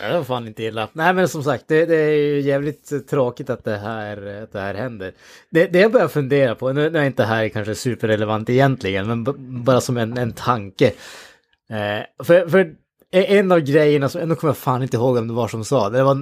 Det 0.00 0.12
var 0.12 0.24
fan 0.24 0.46
inte 0.46 0.62
illa. 0.62 0.88
Nej 0.92 1.14
men 1.14 1.28
som 1.28 1.42
sagt, 1.42 1.64
det, 1.68 1.86
det 1.86 1.96
är 1.96 2.10
ju 2.10 2.40
jävligt 2.40 3.08
tråkigt 3.08 3.50
att 3.50 3.64
det 3.64 3.76
här, 3.76 4.42
att 4.42 4.52
det 4.52 4.60
här 4.60 4.74
händer. 4.74 5.12
Det, 5.50 5.66
det 5.66 5.80
jag 5.80 5.92
börjar 5.92 6.08
fundera 6.08 6.54
på, 6.54 6.72
nu, 6.72 6.90
nu 6.90 6.98
är 6.98 7.04
inte 7.04 7.22
det 7.22 7.26
här 7.26 7.48
kanske 7.48 7.74
superrelevant 7.74 8.50
egentligen, 8.50 9.06
men 9.06 9.24
bara 9.64 9.80
som 9.80 9.96
en, 9.96 10.18
en 10.18 10.32
tanke. 10.32 10.86
Eh, 11.70 12.24
för, 12.24 12.48
för 12.48 12.74
en 13.10 13.52
av 13.52 13.60
grejerna 13.60 14.08
som, 14.08 14.28
nu 14.28 14.34
kommer 14.34 14.50
jag 14.50 14.58
fan 14.58 14.82
inte 14.82 14.96
ihåg 14.96 15.16
om 15.16 15.28
det 15.28 15.34
var 15.34 15.48
som 15.48 15.64
sa, 15.64 15.90
det 15.90 16.02
var, 16.02 16.18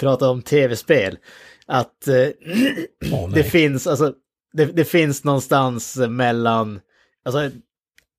pratade 0.00 0.30
om 0.30 0.42
tv-spel. 0.42 1.18
Att 1.66 2.08
eh, 2.08 2.28
Åh, 3.12 3.30
det 3.34 3.44
finns, 3.44 3.86
alltså, 3.86 4.12
det, 4.52 4.64
det 4.64 4.84
finns 4.84 5.24
någonstans 5.24 5.96
mellan, 5.96 6.80
alltså 7.24 7.50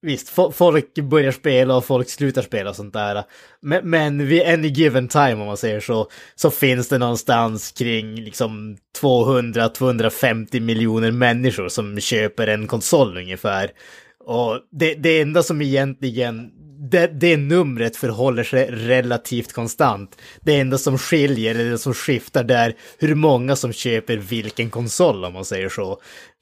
Visst, 0.01 0.29
folk 0.53 0.93
börjar 0.93 1.31
spela 1.31 1.75
och 1.75 1.85
folk 1.85 2.09
slutar 2.09 2.41
spela 2.41 2.69
och 2.69 2.75
sånt 2.75 2.93
där. 2.93 3.23
Men, 3.61 3.89
men 3.89 4.27
vid 4.27 4.43
any 4.43 4.67
given 4.67 5.07
time, 5.07 5.33
om 5.33 5.45
man 5.45 5.57
säger 5.57 5.79
så, 5.79 6.09
så 6.35 6.51
finns 6.51 6.89
det 6.89 6.97
någonstans 6.97 7.71
kring 7.71 8.15
liksom 8.15 8.77
200-250 9.01 10.59
miljoner 10.59 11.11
människor 11.11 11.69
som 11.69 11.99
köper 11.99 12.47
en 12.47 12.67
konsol 12.67 13.17
ungefär. 13.17 13.71
Och 14.19 14.59
det, 14.71 14.93
det 14.93 15.21
enda 15.21 15.43
som 15.43 15.61
egentligen, 15.61 16.51
det, 16.91 17.07
det 17.07 17.37
numret 17.37 17.95
förhåller 17.95 18.43
sig 18.43 18.71
relativt 18.71 19.53
konstant. 19.53 20.17
Det 20.41 20.59
enda 20.59 20.77
som 20.77 20.97
skiljer, 20.97 21.55
eller 21.55 21.71
det 21.71 21.77
som 21.77 21.93
skiftar, 21.93 22.43
där, 22.43 22.75
hur 22.99 23.15
många 23.15 23.55
som 23.55 23.73
köper 23.73 24.17
vilken 24.17 24.69
konsol, 24.69 25.25
om 25.25 25.33
man 25.33 25.45
säger 25.45 25.69
så. 25.69 25.91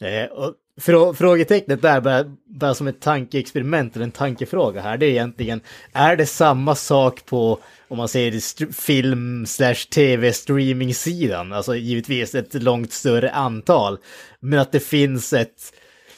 Eh, 0.01 0.31
och 0.31 0.53
frå 0.77 1.13
frågetecknet 1.13 1.81
där, 1.81 2.01
bara, 2.01 2.23
bara 2.45 2.73
som 2.73 2.87
ett 2.87 3.01
tankeexperiment 3.01 3.95
eller 3.95 4.05
en 4.05 4.11
tankefråga 4.11 4.81
här, 4.81 4.97
det 4.97 5.05
är 5.05 5.09
egentligen, 5.09 5.61
är 5.93 6.15
det 6.15 6.25
samma 6.25 6.75
sak 6.75 7.25
på, 7.25 7.59
om 7.87 7.97
man 7.97 8.07
säger 8.07 8.71
film 8.73 9.45
slash 9.45 9.89
tv 9.89 10.33
streaming-sidan, 10.33 11.53
alltså 11.53 11.75
givetvis 11.75 12.35
ett 12.35 12.53
långt 12.53 12.93
större 12.93 13.31
antal, 13.31 13.97
men 14.39 14.59
att 14.59 14.71
det 14.71 14.79
finns 14.79 15.33
ett, 15.33 15.73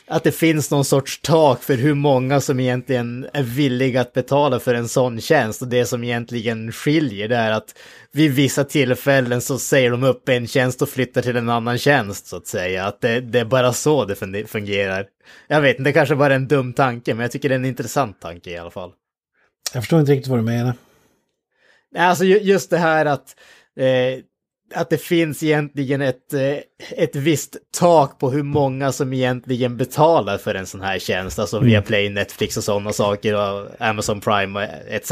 att 0.09 0.23
det 0.23 0.31
finns 0.31 0.71
någon 0.71 0.85
sorts 0.85 1.21
tak 1.21 1.63
för 1.63 1.73
hur 1.73 1.93
många 1.93 2.41
som 2.41 2.59
egentligen 2.59 3.27
är 3.33 3.43
villiga 3.43 4.01
att 4.01 4.13
betala 4.13 4.59
för 4.59 4.73
en 4.73 4.87
sån 4.87 5.21
tjänst 5.21 5.61
och 5.61 5.67
det 5.67 5.85
som 5.85 6.03
egentligen 6.03 6.71
skiljer 6.71 7.27
det 7.27 7.35
är 7.35 7.51
att 7.51 7.77
vid 8.11 8.31
vissa 8.31 8.63
tillfällen 8.63 9.41
så 9.41 9.59
säger 9.59 9.91
de 9.91 10.03
upp 10.03 10.29
en 10.29 10.47
tjänst 10.47 10.81
och 10.81 10.89
flyttar 10.89 11.21
till 11.21 11.37
en 11.37 11.49
annan 11.49 11.77
tjänst 11.77 12.27
så 12.27 12.37
att 12.37 12.47
säga. 12.47 12.85
Att 12.85 13.01
det, 13.01 13.21
det 13.21 13.39
är 13.39 13.45
bara 13.45 13.73
så 13.73 14.05
det 14.05 14.45
fungerar. 14.47 15.05
Jag 15.47 15.61
vet 15.61 15.79
inte, 15.79 15.89
det 15.89 15.93
kanske 15.93 16.15
bara 16.15 16.33
är 16.33 16.35
en 16.35 16.47
dum 16.47 16.73
tanke, 16.73 17.13
men 17.13 17.21
jag 17.21 17.31
tycker 17.31 17.49
det 17.49 17.55
är 17.55 17.59
en 17.59 17.65
intressant 17.65 18.21
tanke 18.21 18.49
i 18.49 18.57
alla 18.57 18.71
fall. 18.71 18.91
Jag 19.73 19.83
förstår 19.83 19.99
inte 19.99 20.11
riktigt 20.11 20.27
vad 20.27 20.39
du 20.39 20.43
menar. 20.43 20.73
Alltså 21.97 22.25
just 22.25 22.69
det 22.69 22.77
här 22.77 23.05
att 23.05 23.35
eh, 23.79 24.23
att 24.73 24.89
det 24.89 24.97
finns 24.97 25.43
egentligen 25.43 26.01
ett, 26.01 26.33
eh, 26.33 26.57
ett 26.97 27.15
visst 27.15 27.57
tak 27.79 28.19
på 28.19 28.31
hur 28.31 28.43
många 28.43 28.91
som 28.91 29.13
egentligen 29.13 29.77
betalar 29.77 30.37
för 30.37 30.55
en 30.55 30.65
sån 30.65 30.81
här 30.81 30.99
tjänst, 30.99 31.39
alltså 31.39 31.59
via 31.59 31.81
Play, 31.81 32.09
Netflix 32.09 32.57
och 32.57 32.63
sådana 32.63 32.93
saker 32.93 33.35
och 33.35 33.67
Amazon 33.79 34.21
Prime 34.21 34.65
etc. 34.89 35.11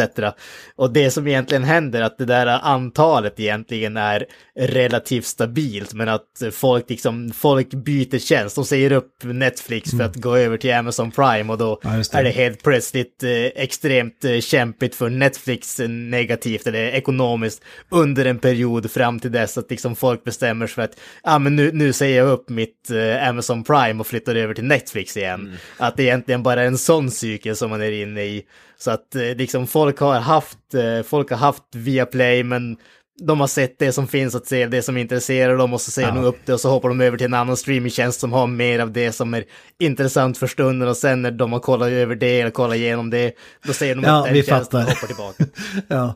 Och 0.75 0.93
det 0.93 1.11
som 1.11 1.27
egentligen 1.27 1.63
händer 1.63 2.01
att 2.01 2.17
det 2.17 2.25
där 2.25 2.47
antalet 2.47 3.39
egentligen 3.39 3.97
är 3.97 4.25
relativt 4.59 5.25
stabilt, 5.25 5.93
men 5.93 6.09
att 6.09 6.43
folk 6.51 6.89
liksom, 6.89 7.31
folk 7.31 7.69
byter 7.69 8.19
tjänst, 8.19 8.55
de 8.55 8.65
säger 8.65 8.91
upp 8.91 9.23
Netflix 9.23 9.91
för 9.91 10.03
att 10.03 10.15
gå 10.15 10.35
över 10.35 10.57
till 10.57 10.73
Amazon 10.73 11.11
Prime 11.11 11.51
och 11.53 11.57
då 11.57 11.79
ja, 11.83 11.89
det. 11.89 12.13
är 12.13 12.23
det 12.23 12.29
helt 12.29 12.63
plötsligt 12.63 13.23
eh, 13.23 13.31
extremt 13.31 14.25
eh, 14.25 14.39
kämpigt 14.39 14.95
för 14.95 15.09
Netflix 15.09 15.79
negativt 15.87 16.67
eller 16.67 16.87
ekonomiskt 16.87 17.61
under 17.89 18.25
en 18.25 18.39
period 18.39 18.91
fram 18.91 19.19
till 19.19 19.31
dess 19.47 19.57
att 19.57 19.71
liksom 19.71 19.95
folk 19.95 20.23
bestämmer 20.23 20.67
sig 20.67 20.75
för 20.75 20.81
att 20.81 20.99
ah, 21.23 21.39
men 21.39 21.55
nu, 21.55 21.71
nu 21.71 21.93
säger 21.93 22.17
jag 22.17 22.29
upp 22.29 22.49
mitt 22.49 22.89
eh, 22.91 23.29
Amazon 23.29 23.63
Prime 23.63 23.99
och 23.99 24.07
flyttar 24.07 24.35
över 24.35 24.53
till 24.53 24.63
Netflix 24.63 25.17
igen. 25.17 25.39
Mm. 25.39 25.57
Att 25.77 25.97
det 25.97 26.03
egentligen 26.03 26.43
bara 26.43 26.61
är 26.61 26.67
en 26.67 26.77
sån 26.77 27.11
cykel 27.11 27.55
som 27.55 27.69
man 27.69 27.81
är 27.81 27.91
inne 27.91 28.21
i. 28.21 28.45
Så 28.77 28.91
att 28.91 29.15
eh, 29.15 29.21
liksom 29.21 29.67
folk 29.67 29.99
har 29.99 30.19
haft, 30.19 30.73
eh, 30.73 31.03
folk 31.03 31.29
har 31.29 31.37
haft 31.37 31.63
Viaplay 31.75 32.43
men 32.43 32.77
de 33.21 33.39
har 33.39 33.47
sett 33.47 33.79
det 33.79 33.91
som 33.91 34.07
finns 34.07 34.35
att 34.35 34.47
se, 34.47 34.67
det 34.67 34.81
som 34.81 34.97
intresserar 34.97 35.57
dem 35.57 35.73
och 35.73 35.81
så 35.81 35.91
ser 35.91 36.01
ja. 36.01 36.11
de 36.11 36.23
upp 36.23 36.37
det 36.45 36.53
och 36.53 36.59
så 36.59 36.69
hoppar 36.69 36.89
de 36.89 37.01
över 37.01 37.17
till 37.17 37.25
en 37.25 37.33
annan 37.33 37.57
streamingtjänst 37.57 38.19
som 38.19 38.33
har 38.33 38.47
mer 38.47 38.79
av 38.79 38.91
det 38.91 39.11
som 39.11 39.33
är 39.33 39.43
intressant 39.79 40.37
för 40.37 40.47
stunden 40.47 40.89
och 40.89 40.97
sen 40.97 41.21
när 41.21 41.31
de 41.31 41.53
har 41.53 41.59
kollat 41.59 41.89
över 41.89 42.15
det 42.15 42.41
eller 42.41 42.51
kollat 42.51 42.75
igenom 42.75 43.09
det, 43.09 43.33
då 43.65 43.73
ser 43.73 43.95
de 43.95 44.03
ja, 44.03 44.19
upp 44.19 44.33
den 44.33 44.43
tjänsten 44.43 44.81
hoppar 44.81 45.07
tillbaka. 45.07 45.45
ja, 45.87 46.15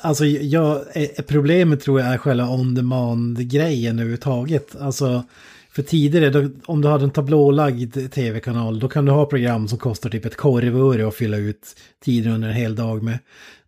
alltså 0.00 0.24
jag, 0.24 0.84
problemet 1.26 1.80
tror 1.80 2.00
jag 2.00 2.08
är 2.08 2.18
själva 2.18 2.48
on-demand-grejen 2.48 3.98
överhuvudtaget. 3.98 4.76
Alltså, 4.80 5.24
för 5.72 5.82
tidigare, 5.82 6.30
då, 6.30 6.48
om 6.64 6.80
du 6.82 6.88
hade 6.88 7.04
en 7.04 7.10
tablålagd 7.10 8.12
tv-kanal, 8.12 8.80
då 8.80 8.88
kan 8.88 9.04
du 9.04 9.12
ha 9.12 9.26
program 9.26 9.68
som 9.68 9.78
kostar 9.78 10.10
typ 10.10 10.24
ett 10.24 10.36
korvöre 10.36 11.08
att 11.08 11.14
fylla 11.14 11.36
ut 11.36 11.76
tiden 12.04 12.32
under 12.32 12.48
en 12.48 12.54
hel 12.54 12.76
dag 12.76 13.02
med. 13.02 13.18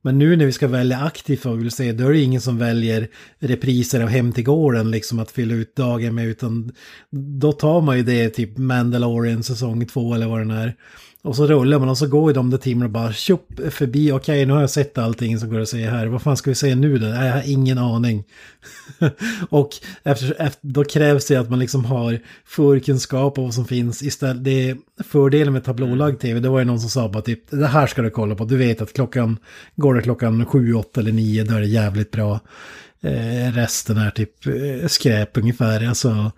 Men 0.07 0.19
nu 0.19 0.37
när 0.37 0.47
vi 0.47 0.53
ska 0.53 0.69
välja 0.69 0.99
aktivt 0.99 1.45
vad 1.45 1.57
vi 1.57 1.63
vill 1.63 1.71
se, 1.71 1.93
då 1.93 2.09
är 2.09 2.13
det 2.13 2.21
ingen 2.21 2.41
som 2.41 2.59
väljer 2.59 3.09
repriser 3.39 4.01
av 4.01 4.09
Hem 4.09 4.33
till 4.33 4.45
gården 4.45 4.91
liksom 4.91 5.19
att 5.19 5.31
fylla 5.31 5.55
ut 5.55 5.77
dagen 5.77 6.15
med, 6.15 6.27
utan 6.27 6.73
då 7.41 7.53
tar 7.53 7.81
man 7.81 7.97
ju 7.97 8.03
det 8.03 8.31
typ 8.31 8.59
Mandalorian 8.59 9.43
säsong 9.43 9.87
två 9.87 10.15
eller 10.15 10.27
vad 10.27 10.41
den 10.41 10.51
är. 10.51 10.75
Och 11.25 11.37
så 11.37 11.47
rullar 11.47 11.79
man 11.79 11.89
och 11.89 11.99
så 11.99 12.07
går 12.07 12.33
de 12.33 12.51
där 12.51 12.59
timmarna 12.59 12.89
bara 12.89 13.13
tjopp 13.13 13.61
förbi. 13.71 14.13
Okej, 14.13 14.47
nu 14.47 14.53
har 14.53 14.61
jag 14.61 14.71
sett 14.71 14.99
allting 14.99 15.39
som 15.39 15.51
går 15.51 15.61
att 15.61 15.69
se 15.69 15.87
här. 15.87 16.07
Vad 16.07 16.23
fan 16.23 16.37
ska 16.37 16.51
vi 16.51 16.55
se 16.55 16.75
nu 16.75 16.99
då? 16.99 17.07
Jag 17.07 17.33
har 17.33 17.43
ingen 17.45 17.79
aning. 17.79 18.25
och 19.49 19.71
efter, 20.03 20.43
efter, 20.43 20.69
då 20.69 20.85
krävs 20.85 21.27
det 21.27 21.37
att 21.37 21.51
man 21.51 21.59
liksom 21.59 21.85
har 21.85 22.19
förkunskap 22.45 23.39
om 23.39 23.45
vad 23.45 23.55
som 23.55 23.65
finns 23.65 24.03
istället. 24.03 24.45
Det 24.45 24.71
är 24.71 24.77
fördelen 25.05 25.53
med 25.53 25.65
tablålagd 25.65 26.21
tv. 26.21 26.41
Det 26.41 26.49
var 26.49 26.59
ju 26.59 26.65
någon 26.65 26.81
som 26.81 26.91
sa 26.91 27.09
bara 27.09 27.23
typ, 27.23 27.51
det 27.51 27.67
här 27.67 27.87
ska 27.87 28.03
du 28.03 28.11
kolla 28.11 28.35
på. 28.35 28.45
Du 28.45 28.57
vet 28.57 28.83
att 28.83 28.93
klockan, 28.93 29.39
går 29.77 29.95
det 29.95 30.03
klockan 30.03 30.47
sju, 30.47 30.75
åtta 30.75 31.01
eller 31.01 31.13
nio, 31.13 31.45
då 31.45 31.55
är 31.55 31.61
det 31.61 31.67
jävligt 31.67 32.11
bra. 32.11 32.41
Eh, 33.01 33.53
resten 33.53 33.97
är 33.97 34.11
typ 34.11 34.47
eh, 34.47 34.89
skräp 34.89 35.37
ungefär. 35.39 35.89
Alltså, 35.89 36.33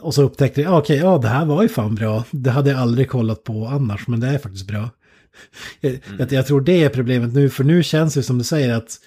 och 0.00 0.14
så 0.14 0.22
upptäckte 0.22 0.60
jag, 0.60 0.78
okej, 0.78 0.96
okay, 0.96 1.10
ja 1.10 1.18
det 1.18 1.28
här 1.28 1.44
var 1.44 1.62
ju 1.62 1.68
fan 1.68 1.94
bra. 1.94 2.24
Det 2.30 2.50
hade 2.50 2.70
jag 2.70 2.80
aldrig 2.80 3.08
kollat 3.08 3.44
på 3.44 3.66
annars, 3.66 4.08
men 4.08 4.20
det 4.20 4.26
är 4.26 4.38
faktiskt 4.38 4.66
bra. 4.66 4.90
Mm. 5.82 6.00
Jag, 6.18 6.32
jag, 6.32 6.46
tror 6.46 6.60
det 6.60 6.82
är 6.82 6.88
problemet 6.88 7.34
nu, 7.34 7.50
för 7.50 7.64
nu 7.64 7.82
känns 7.82 8.14
det 8.14 8.22
som 8.22 8.38
du 8.38 8.44
säger 8.44 8.74
att 8.74 9.00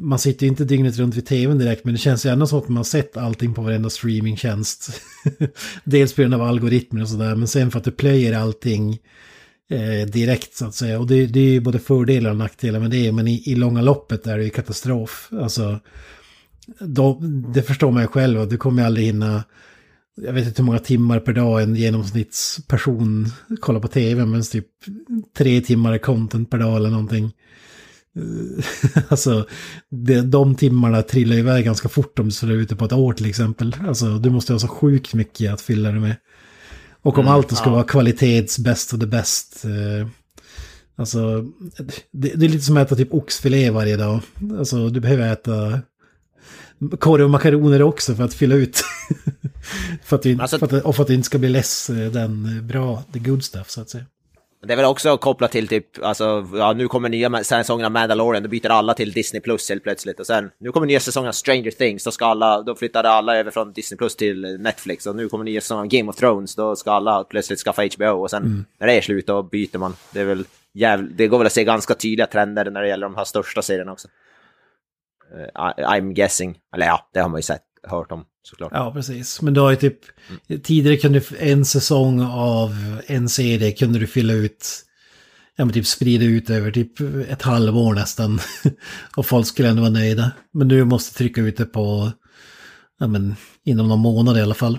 man 0.00 0.18
sitter 0.18 0.46
ju 0.46 0.50
inte 0.50 0.64
dygnet 0.64 0.98
runt 0.98 1.14
vid 1.14 1.26
tvn 1.26 1.58
direkt, 1.58 1.84
men 1.84 1.94
det 1.94 1.98
känns 1.98 2.26
ju 2.26 2.30
ändå 2.30 2.46
som 2.46 2.58
att 2.58 2.68
man 2.68 2.76
har 2.76 2.84
sett 2.84 3.16
allting 3.16 3.54
på 3.54 3.62
varenda 3.62 3.90
streamingtjänst. 3.90 5.02
Dels 5.84 6.12
på 6.12 6.20
grund 6.22 6.34
av 6.34 6.42
algoritmer 6.42 7.02
och 7.02 7.08
sådär, 7.08 7.34
men 7.34 7.48
sen 7.48 7.70
för 7.70 7.78
att 7.78 7.84
du 7.84 7.90
plöjer 7.90 8.38
allting 8.38 8.98
eh, 9.70 10.06
direkt 10.06 10.56
så 10.56 10.66
att 10.66 10.74
säga. 10.74 10.98
Och 10.98 11.06
det, 11.06 11.26
det 11.26 11.40
är 11.40 11.50
ju 11.50 11.60
både 11.60 11.78
fördelar 11.78 12.30
och 12.30 12.36
nackdelar 12.36 12.80
med 12.80 12.90
det, 12.90 13.12
men 13.12 13.28
i, 13.28 13.42
i 13.46 13.54
långa 13.54 13.82
loppet 13.82 14.26
är 14.26 14.38
det 14.38 14.44
ju 14.44 14.50
katastrof. 14.50 15.28
Alltså, 15.32 15.80
då, 16.80 17.20
det 17.54 17.62
förstår 17.62 17.90
man 17.90 18.02
ju 18.02 18.08
själv, 18.08 18.40
och 18.40 18.48
du 18.48 18.56
kommer 18.56 18.84
aldrig 18.84 19.06
hinna 19.06 19.44
jag 20.22 20.32
vet 20.32 20.46
inte 20.46 20.62
hur 20.62 20.66
många 20.66 20.78
timmar 20.78 21.20
per 21.20 21.32
dag 21.32 21.62
en 21.62 21.74
genomsnittsperson 21.74 23.26
kollar 23.60 23.80
på 23.80 23.88
tv, 23.88 24.26
men 24.26 24.42
typ 24.42 24.66
tre 25.36 25.60
timmar 25.60 25.98
content 25.98 26.50
per 26.50 26.58
dag 26.58 26.76
eller 26.76 26.90
någonting. 26.90 27.32
alltså, 29.08 29.46
det, 29.90 30.20
de 30.20 30.54
timmarna 30.54 31.02
trillar 31.02 31.36
iväg 31.36 31.64
ganska 31.64 31.88
fort 31.88 32.18
om 32.18 32.24
du 32.24 32.30
står 32.30 32.50
ute 32.50 32.76
på 32.76 32.84
ett 32.84 32.92
år 32.92 33.12
till 33.12 33.26
exempel. 33.26 33.76
Alltså, 33.86 34.18
du 34.18 34.30
måste 34.30 34.52
ha 34.52 34.60
så 34.60 34.68
sjukt 34.68 35.14
mycket 35.14 35.52
att 35.52 35.60
fylla 35.60 35.92
det 35.92 36.00
med. 36.00 36.16
Och 37.02 37.18
om 37.18 37.24
mm, 37.24 37.34
allt 37.34 37.56
ska 37.56 37.66
ja. 37.66 37.72
vara 37.72 37.84
kvalitets 37.84 38.58
bäst 38.58 38.92
och 38.92 38.98
det 38.98 39.06
bäst. 39.06 39.64
Eh, 39.64 40.08
alltså, 40.96 41.44
det, 42.12 42.32
det, 42.34 42.46
är 42.46 42.48
lite 42.48 42.64
som 42.64 42.76
att 42.76 42.86
äta 42.86 42.96
typ 42.96 43.14
oxfilé 43.14 43.70
varje 43.70 43.96
dag. 43.96 44.20
Alltså, 44.58 44.88
du 44.88 45.00
behöver 45.00 45.32
äta 45.32 45.80
korv 46.98 47.24
och 47.24 47.30
makaroner 47.30 47.82
också 47.82 48.14
för 48.14 48.24
att 48.24 48.34
fylla 48.34 48.54
ut. 48.54 48.82
för 50.04 50.16
att 50.16 50.22
du, 50.22 50.38
alltså, 50.40 50.58
för 50.58 50.76
att, 50.76 50.84
och 50.84 50.96
för 50.96 51.02
att 51.02 51.08
det 51.08 51.14
inte 51.14 51.26
ska 51.26 51.38
bli 51.38 51.48
less 51.48 51.90
eh, 51.90 52.12
den 52.12 52.56
eh, 52.56 52.62
bra, 52.62 53.02
the 53.12 53.18
good 53.18 53.44
stuff 53.44 53.70
så 53.70 53.80
att 53.80 53.90
säga. 53.90 54.04
Det 54.62 54.72
är 54.72 54.76
väl 54.76 54.84
också 54.84 55.16
kopplat 55.16 55.52
till 55.52 55.68
typ, 55.68 56.04
alltså, 56.04 56.46
ja 56.54 56.72
nu 56.72 56.88
kommer 56.88 57.08
nya 57.08 57.44
säsongen 57.44 57.86
av 57.86 57.92
Mandalorian, 57.92 58.42
då 58.42 58.48
byter 58.48 58.70
alla 58.70 58.94
till 58.94 59.12
Disney 59.12 59.40
Plus 59.40 59.68
helt 59.68 59.82
plötsligt. 59.82 60.20
Och 60.20 60.26
sen, 60.26 60.50
nu 60.60 60.72
kommer 60.72 60.86
nya 60.86 61.00
säsongen 61.00 61.28
av 61.28 61.32
Stranger 61.32 61.70
Things, 61.70 62.04
då 62.04 62.10
ska 62.10 62.26
alla, 62.26 62.62
då 62.62 62.74
flyttade 62.74 63.10
alla 63.10 63.36
över 63.36 63.50
från 63.50 63.72
Disney 63.72 63.98
Plus 63.98 64.16
till 64.16 64.56
Netflix. 64.60 65.06
Och 65.06 65.16
nu 65.16 65.28
kommer 65.28 65.44
nya 65.44 65.60
säsongen 65.60 65.82
av 65.84 65.88
Game 65.88 66.10
of 66.10 66.16
Thrones, 66.16 66.54
då 66.54 66.76
ska 66.76 66.92
alla 66.92 67.24
plötsligt 67.24 67.58
skaffa 67.58 67.82
HBO. 67.96 68.22
Och 68.22 68.30
sen 68.30 68.42
mm. 68.42 68.64
när 68.78 68.86
det 68.86 68.92
är 68.92 69.00
slut, 69.00 69.26
då 69.26 69.42
byter 69.42 69.78
man. 69.78 69.96
Det 70.12 70.20
är 70.20 70.24
väl 70.24 70.44
jävligt, 70.74 71.16
det 71.16 71.26
går 71.26 71.38
väl 71.38 71.46
att 71.46 71.52
se 71.52 71.64
ganska 71.64 71.94
tydliga 71.94 72.26
trender 72.26 72.70
när 72.70 72.82
det 72.82 72.88
gäller 72.88 73.06
de 73.06 73.16
här 73.16 73.24
största 73.24 73.62
serierna 73.62 73.92
också. 73.92 74.08
Uh, 75.34 75.86
I'm 75.88 76.12
guessing, 76.12 76.58
eller 76.74 76.86
ja, 76.86 77.08
det 77.12 77.20
har 77.20 77.28
man 77.28 77.38
ju 77.38 77.42
sett, 77.42 77.62
hört 77.82 78.12
om 78.12 78.24
såklart. 78.48 78.72
Ja, 78.74 78.92
precis. 78.92 79.42
Men 79.42 79.54
du 79.54 79.60
har 79.60 79.70
ju 79.70 79.76
typ, 79.76 79.98
mm. 80.48 80.60
tidigare 80.60 80.96
kunde 80.96 81.22
en 81.38 81.64
säsong 81.64 82.20
av 82.22 82.98
en 83.06 83.28
serie 83.28 83.72
kunde 83.72 83.98
du 83.98 84.06
fylla 84.06 84.32
ut, 84.32 84.84
ja 85.56 85.64
men 85.64 85.74
typ 85.74 85.86
sprida 85.86 86.24
ut 86.24 86.50
över 86.50 86.70
typ 86.70 87.00
ett 87.28 87.42
halvår 87.42 87.94
nästan. 87.94 88.40
och 89.16 89.26
folk 89.26 89.46
skulle 89.46 89.68
ändå 89.68 89.82
vara 89.82 89.92
nöjda. 89.92 90.30
Men 90.52 90.68
du 90.68 90.84
måste 90.84 91.18
trycka 91.18 91.40
ut 91.40 91.56
det 91.56 91.66
på, 91.66 92.12
ja 93.00 93.06
men 93.06 93.36
inom 93.64 93.88
någon 93.88 94.00
månad 94.00 94.38
i 94.38 94.40
alla 94.40 94.54
fall. 94.54 94.78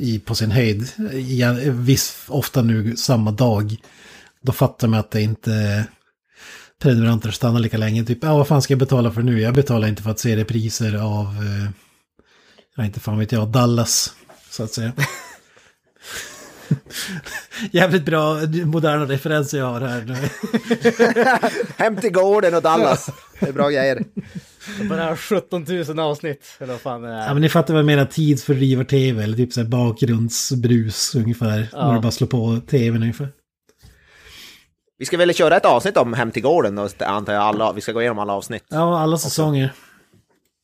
I, 0.00 0.18
på 0.18 0.34
sin 0.34 0.50
höjd. 0.50 0.88
Ja, 1.28 1.56
viss, 1.70 2.24
ofta 2.28 2.62
nu 2.62 2.96
samma 2.96 3.32
dag. 3.32 3.76
Då 4.42 4.52
fattar 4.52 4.88
man 4.88 5.00
att 5.00 5.10
det 5.10 5.22
inte 5.22 5.86
prenumeranter 6.82 7.30
stannar 7.30 7.60
lika 7.60 7.78
länge. 7.78 8.04
Typ, 8.04 8.18
ja 8.22 8.36
vad 8.36 8.48
fan 8.48 8.62
ska 8.62 8.72
jag 8.72 8.78
betala 8.78 9.10
för 9.10 9.22
nu? 9.22 9.40
Jag 9.40 9.54
betalar 9.54 9.88
inte 9.88 10.02
för 10.02 10.10
att 10.10 10.18
se 10.18 10.36
repriser 10.36 10.94
av, 10.94 11.26
eh, 11.26 11.70
jag 12.76 12.86
inte 12.86 13.00
fan 13.00 13.18
vet 13.18 13.32
jag, 13.32 13.48
Dallas, 13.48 14.14
så 14.50 14.62
att 14.62 14.70
säga. 14.70 14.92
Jävligt 17.70 18.04
bra 18.04 18.34
moderna 18.64 19.04
referenser 19.04 19.58
jag 19.58 19.66
har 19.66 19.80
här 19.80 20.02
nu. 20.02 20.16
Hem 21.84 21.96
till 21.96 22.12
gården 22.12 22.54
och 22.54 22.62
Dallas. 22.62 23.10
Det 23.40 23.48
är 23.48 23.52
bra 23.52 23.68
grejer. 23.70 24.04
Bara 24.88 25.16
17 25.16 25.64
000 25.68 25.98
avsnitt. 25.98 26.56
Eller 26.58 26.72
vad 26.72 26.80
fan 26.80 27.02
det 27.02 27.08
är. 27.08 27.26
Ja 27.26 27.32
men 27.32 27.42
ni 27.42 27.48
fattar 27.48 27.74
vad 27.74 27.78
jag 27.78 27.86
menar, 27.86 28.04
tidsfördrivar-tv 28.04 29.22
eller 29.22 29.36
typ 29.36 29.52
så 29.52 29.60
här 29.60 29.68
bakgrundsbrus 29.68 31.14
ungefär. 31.14 31.68
Ja. 31.72 31.86
När 31.86 31.94
du 31.94 32.00
bara 32.00 32.12
slår 32.12 32.28
på 32.28 32.60
tvn 32.70 33.02
ungefär. 33.02 33.28
Vi 34.98 35.04
ska 35.04 35.16
väl 35.16 35.34
köra 35.34 35.56
ett 35.56 35.64
avsnitt 35.64 35.96
om 35.96 36.12
Hem 36.12 36.30
till 36.30 36.42
gården 36.42 36.74
då, 36.74 36.88
antar 36.98 37.32
jag. 37.32 37.42
Alla, 37.42 37.72
vi 37.72 37.80
ska 37.80 37.92
gå 37.92 38.00
igenom 38.00 38.18
alla 38.18 38.32
avsnitt. 38.32 38.64
Ja, 38.68 39.00
alla 39.00 39.18
säsonger. 39.18 39.72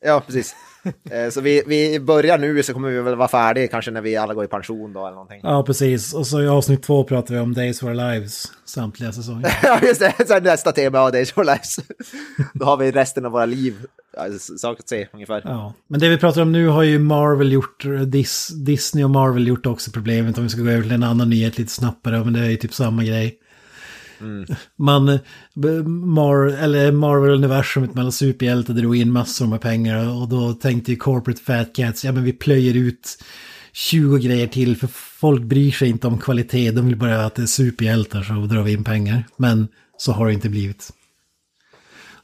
Ja, 0.05 0.23
precis. 0.27 0.55
Eh, 1.11 1.31
så 1.31 1.41
vi, 1.41 1.63
vi 1.67 2.01
börjar 2.01 2.39
nu 2.39 2.63
så 2.63 2.73
kommer 2.73 2.91
vi 2.91 3.01
väl 3.01 3.17
vara 3.17 3.29
färdiga 3.29 3.69
kanske 3.69 3.91
när 3.91 4.01
vi 4.01 4.17
alla 4.17 4.35
går 4.35 4.45
i 4.45 4.49
pension 4.49 4.93
då 4.93 5.01
eller 5.01 5.15
någonting. 5.15 5.41
Ja, 5.43 5.63
precis. 5.63 6.15
Och 6.15 6.27
så 6.27 6.43
i 6.43 6.49
avsnitt 6.49 6.83
två 6.83 7.05
pratar 7.05 7.35
vi 7.35 7.41
om 7.41 7.55
Days 7.55 7.83
of 7.83 7.89
Our 7.89 7.95
Lives 7.95 8.53
samtliga 8.65 9.13
säsonger. 9.13 9.59
Ja, 9.63 9.81
just 9.83 10.01
det. 10.01 10.29
Så 10.29 10.41
nästa 10.41 10.73
tema, 10.73 10.99
ja, 10.99 11.11
Days 11.11 11.33
of 11.33 11.39
Our 11.39 11.45
Lives. 11.45 11.77
Då 12.55 12.65
har 12.65 12.77
vi 12.77 12.91
resten 12.91 13.27
av 13.27 13.33
våra 13.33 13.47
liv, 13.47 13.75
alltså, 14.19 14.59
sak 14.59 14.81
att 14.81 14.89
se 14.89 15.09
ungefär. 15.13 15.43
Ja, 15.45 15.75
men 15.89 16.01
det 16.01 16.09
vi 16.09 16.19
pratar 16.19 16.43
om 16.43 16.53
nu 16.53 16.69
har 16.69 16.83
ju 16.83 16.99
Marvel 16.99 17.53
gjort, 17.53 17.85
Dis, 18.07 18.49
Disney 18.49 19.05
och 19.05 19.11
Marvel 19.11 19.49
gjort 19.49 19.67
också 19.67 19.91
problemet 19.91 20.39
om 20.39 20.45
vi 20.45 20.51
ska 20.51 20.61
gå 20.63 20.71
över 20.71 20.83
till 20.83 20.93
en 20.93 21.03
annan 21.03 21.31
nyhet 21.31 21.59
lite 21.59 21.73
snabbare, 21.73 22.25
men 22.25 22.33
det 22.33 22.41
är 22.41 22.51
ju 22.51 22.57
typ 22.57 22.75
samma 22.75 23.05
grej. 23.05 23.39
Man, 24.77 25.19
Mar, 25.87 26.47
eller 26.47 26.93
Marvel-universumet 26.93 27.95
mellan 27.95 28.13
superhjältar 28.13 28.75
drog 28.75 28.97
in 28.97 29.13
massor 29.13 29.47
med 29.47 29.61
pengar 29.61 30.21
och 30.23 30.29
då 30.29 30.53
tänkte 30.53 30.91
ju 30.91 30.97
corporate 30.97 31.43
fat 31.43 31.75
cats, 31.75 32.05
ja 32.05 32.13
men 32.13 32.25
vi 32.25 32.33
plöjer 32.33 32.77
ut 32.77 33.25
20 33.73 34.19
grejer 34.19 34.47
till 34.47 34.77
för 34.77 34.87
folk 35.21 35.43
bryr 35.43 35.71
sig 35.71 35.89
inte 35.89 36.07
om 36.07 36.19
kvalitet, 36.19 36.71
de 36.71 36.87
vill 36.87 36.97
bara 36.97 37.25
att 37.25 37.35
det 37.35 37.43
är 37.43 37.47
superhjältar 37.47 38.23
så 38.23 38.35
drar 38.35 38.63
vi 38.63 38.73
in 38.73 38.85
pengar. 38.85 39.25
Men 39.37 39.69
så 39.97 40.13
har 40.13 40.27
det 40.27 40.33
inte 40.33 40.49
blivit. 40.49 40.91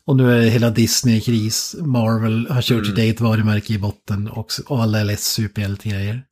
Och 0.04 0.16
nu 0.16 0.38
är 0.38 0.50
hela 0.50 0.70
Disney 0.70 1.16
i 1.16 1.20
kris, 1.20 1.76
Marvel 1.78 2.46
har 2.50 2.62
kört 2.62 2.86
sitt 2.86 2.98
eget 2.98 3.20
varumärke 3.20 3.72
i 3.72 3.78
botten 3.78 4.28
och, 4.28 4.46
och 4.66 4.82
alla 4.82 5.00
är 5.00 5.04
less 5.04 5.24
superhjältegrejer. 5.24 6.22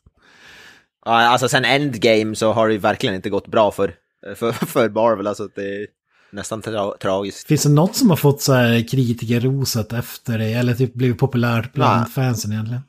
Ja, 1.05 1.13
alltså 1.13 1.49
sen 1.49 1.65
Endgame 1.65 2.37
så 2.37 2.53
har 2.53 2.69
det 2.69 2.75
ju 2.75 2.81
verkligen 2.81 3.15
inte 3.15 3.31
gått 3.31 3.47
bra 3.47 3.71
för, 3.71 3.95
för, 4.37 4.53
för 4.67 4.89
Marvel, 4.89 5.27
alltså 5.27 5.49
det 5.55 5.83
är 5.83 5.87
nästan 6.31 6.63
tra 6.63 6.97
tragiskt. 7.01 7.49
Finns 7.49 7.63
det 7.63 7.69
något 7.69 7.97
som 7.97 8.11
har 8.11 8.17
fått 8.17 8.43
så 8.43 8.53
här 8.53 8.89
kritikerroset 8.89 9.93
efter 9.93 10.39
det, 10.39 10.53
eller 10.53 10.75
typ 10.75 10.95
blivit 10.95 11.19
populärt 11.19 11.73
bland 11.73 12.01
Nej. 12.01 12.11
fansen 12.11 12.53
egentligen? 12.53 12.83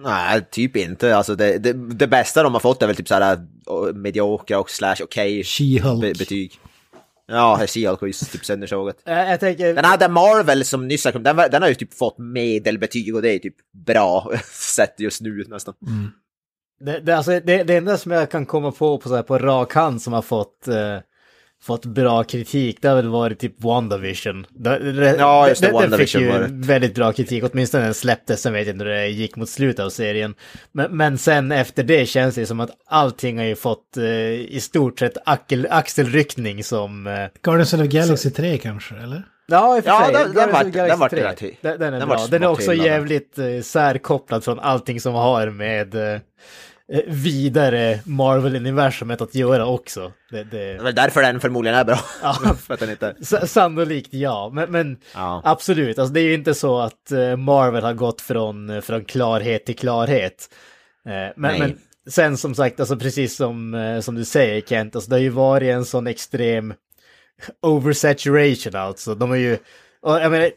Nej, 0.00 0.46
typ 0.50 0.76
inte. 0.76 1.16
Alltså 1.16 1.34
det, 1.34 1.58
det, 1.58 1.72
det 1.72 2.06
bästa 2.06 2.42
de 2.42 2.52
har 2.52 2.60
fått 2.60 2.82
är 2.82 2.86
väl 2.86 2.96
typ 2.96 3.08
såhär 3.08 3.34
uh, 3.34 3.94
mediokra 3.94 4.58
och 4.58 4.70
slash 4.70 4.96
okej 5.02 5.44
be, 6.00 6.12
betyg. 6.18 6.52
Ja, 7.26 7.58
She-Hulk 7.60 8.00
har 8.00 8.06
ju 8.06 8.12
typ 8.12 8.44
söndersågat. 8.44 8.96
Jag, 9.04 9.28
jag 9.32 9.40
tänker... 9.40 9.74
Den 9.74 9.84
hade 9.84 10.08
Marvel 10.08 10.64
som 10.64 10.88
nyss 10.88 11.04
har 11.04 11.12
kommit, 11.12 11.24
den, 11.24 11.36
den 11.36 11.62
har 11.62 11.68
ju 11.68 11.74
typ 11.74 11.94
fått 11.94 12.18
medelbetyg 12.18 13.14
och 13.14 13.22
det 13.22 13.34
är 13.34 13.38
typ 13.38 13.56
bra 13.86 14.32
sett 14.52 15.00
just 15.00 15.20
nu 15.20 15.44
nästan. 15.48 15.74
Det, 16.80 17.00
det, 17.00 17.16
alltså, 17.16 17.40
det, 17.44 17.62
det 17.62 17.76
enda 17.76 17.96
som 17.96 18.12
jag 18.12 18.30
kan 18.30 18.46
komma 18.46 18.72
på 18.72 18.98
på, 18.98 19.08
så 19.08 19.14
här, 19.16 19.22
på 19.22 19.38
rak 19.38 19.74
hand 19.74 20.02
som 20.02 20.12
har 20.12 20.22
fått, 20.22 20.68
eh, 20.68 20.98
fått 21.62 21.86
bra 21.86 22.24
kritik, 22.24 22.78
det 22.82 22.88
har 22.88 22.96
väl 22.96 23.08
varit 23.08 23.38
typ 23.38 23.62
WandaVision. 23.64 24.46
Det, 24.50 24.92
det, 24.92 25.16
Ja, 25.18 25.48
just 25.48 25.60
det, 25.60 25.66
fick 25.66 25.74
WandaVision 25.74 26.22
ju 26.22 26.28
var 26.32 26.38
det. 26.38 26.48
väldigt 26.50 26.94
bra 26.94 27.12
kritik, 27.12 27.44
åtminstone 27.52 27.84
den 27.84 27.94
släpptes, 27.94 28.42
sen 28.42 28.52
vet 28.52 28.66
jag 28.66 28.74
inte 28.74 28.84
hur 28.84 28.92
det 28.92 29.08
gick 29.08 29.36
mot 29.36 29.48
slutet 29.48 29.84
av 29.84 29.90
serien. 29.90 30.34
Men, 30.72 30.96
men 30.96 31.18
sen 31.18 31.52
efter 31.52 31.82
det 31.82 32.06
känns 32.06 32.34
det 32.34 32.46
som 32.46 32.60
att 32.60 32.70
allting 32.86 33.38
har 33.38 33.44
ju 33.44 33.56
fått 33.56 33.96
eh, 33.96 34.04
i 34.32 34.58
stort 34.62 34.98
sett 34.98 35.16
axel, 35.24 35.66
axelryckning 35.70 36.64
som... 36.64 37.06
Eh, 37.06 37.26
Guardians 37.42 37.74
of 37.74 37.80
the 37.80 37.86
Galaxy 37.86 38.30
3 38.30 38.58
kanske, 38.58 38.94
eller? 38.94 39.22
Ja, 39.46 39.76
i 39.76 39.80
och 39.80 39.84
för 39.84 39.90
Ja, 39.90 40.04
sig. 40.04 40.12
den- 40.14 40.34
den 40.34 40.46
Galaxy 40.46 40.70
den 40.70 40.98
vart 40.98 41.10
3. 41.10 41.24
rätt 41.24 41.42
hy- 41.42 41.56
Den, 41.60 41.78
den 41.78 41.94
är 41.94 41.98
den 41.98 42.08
bra. 42.08 42.26
Den 42.30 42.42
är 42.42 42.46
också 42.46 42.74
jävligt 42.74 43.38
eh, 43.38 43.60
särkopplad 43.62 44.44
från 44.44 44.60
allting 44.60 45.00
som 45.00 45.14
har 45.14 45.50
med 45.50 45.94
eh, 45.94 46.12
eh, 46.12 46.20
vidare 47.06 48.00
Marvel-universumet 48.04 49.20
att 49.22 49.34
göra 49.34 49.66
också. 49.66 50.12
Det, 50.30 50.44
Det 50.44 50.58
det, 50.82 50.88
är 50.88 50.92
därför 50.92 51.22
den 51.22 51.40
förmodligen 51.40 51.78
är 51.78 51.84
bra. 51.84 51.98
Ja. 52.22 52.34
för 52.60 52.74
att 52.74 52.80
den 52.80 52.90
inte... 52.90 53.14
s- 53.20 53.52
sannolikt 53.52 54.14
ja, 54.14 54.50
men, 54.52 54.70
men 54.72 54.96
Ja. 55.14 55.40
absolut. 55.44 55.98
Alltså, 55.98 56.14
det 56.14 56.20
är 56.20 56.24
ju 56.24 56.34
inte 56.34 56.54
så 56.54 56.78
att 56.80 57.12
eh, 57.12 57.36
Marvel 57.36 57.84
har 57.84 57.92
gått 57.94 58.20
från, 58.20 58.70
eh, 58.70 58.80
från 58.80 59.04
klarhet 59.04 59.66
till 59.66 59.76
klarhet. 59.76 60.48
Men, 61.04 61.58
men 61.58 61.78
sen 62.10 62.36
som 62.36 62.54
sagt, 62.54 62.80
alltså 62.80 62.96
precis 62.96 63.36
som, 63.36 63.98
som 64.04 64.14
du 64.14 64.24
säger 64.24 64.60
Kent, 64.60 64.94
alltså, 64.96 65.10
det 65.10 65.16
har 65.16 65.20
ju 65.20 65.28
varit 65.28 65.68
en 65.74 65.84
sån 65.84 66.06
extrem 66.06 66.74
oversaturation 67.60 68.74
alltså. 68.74 69.14
De 69.14 69.32
är 69.32 69.36
ju, 69.36 69.58
och 70.00 70.20
jag 70.20 70.30
menar, 70.30 70.50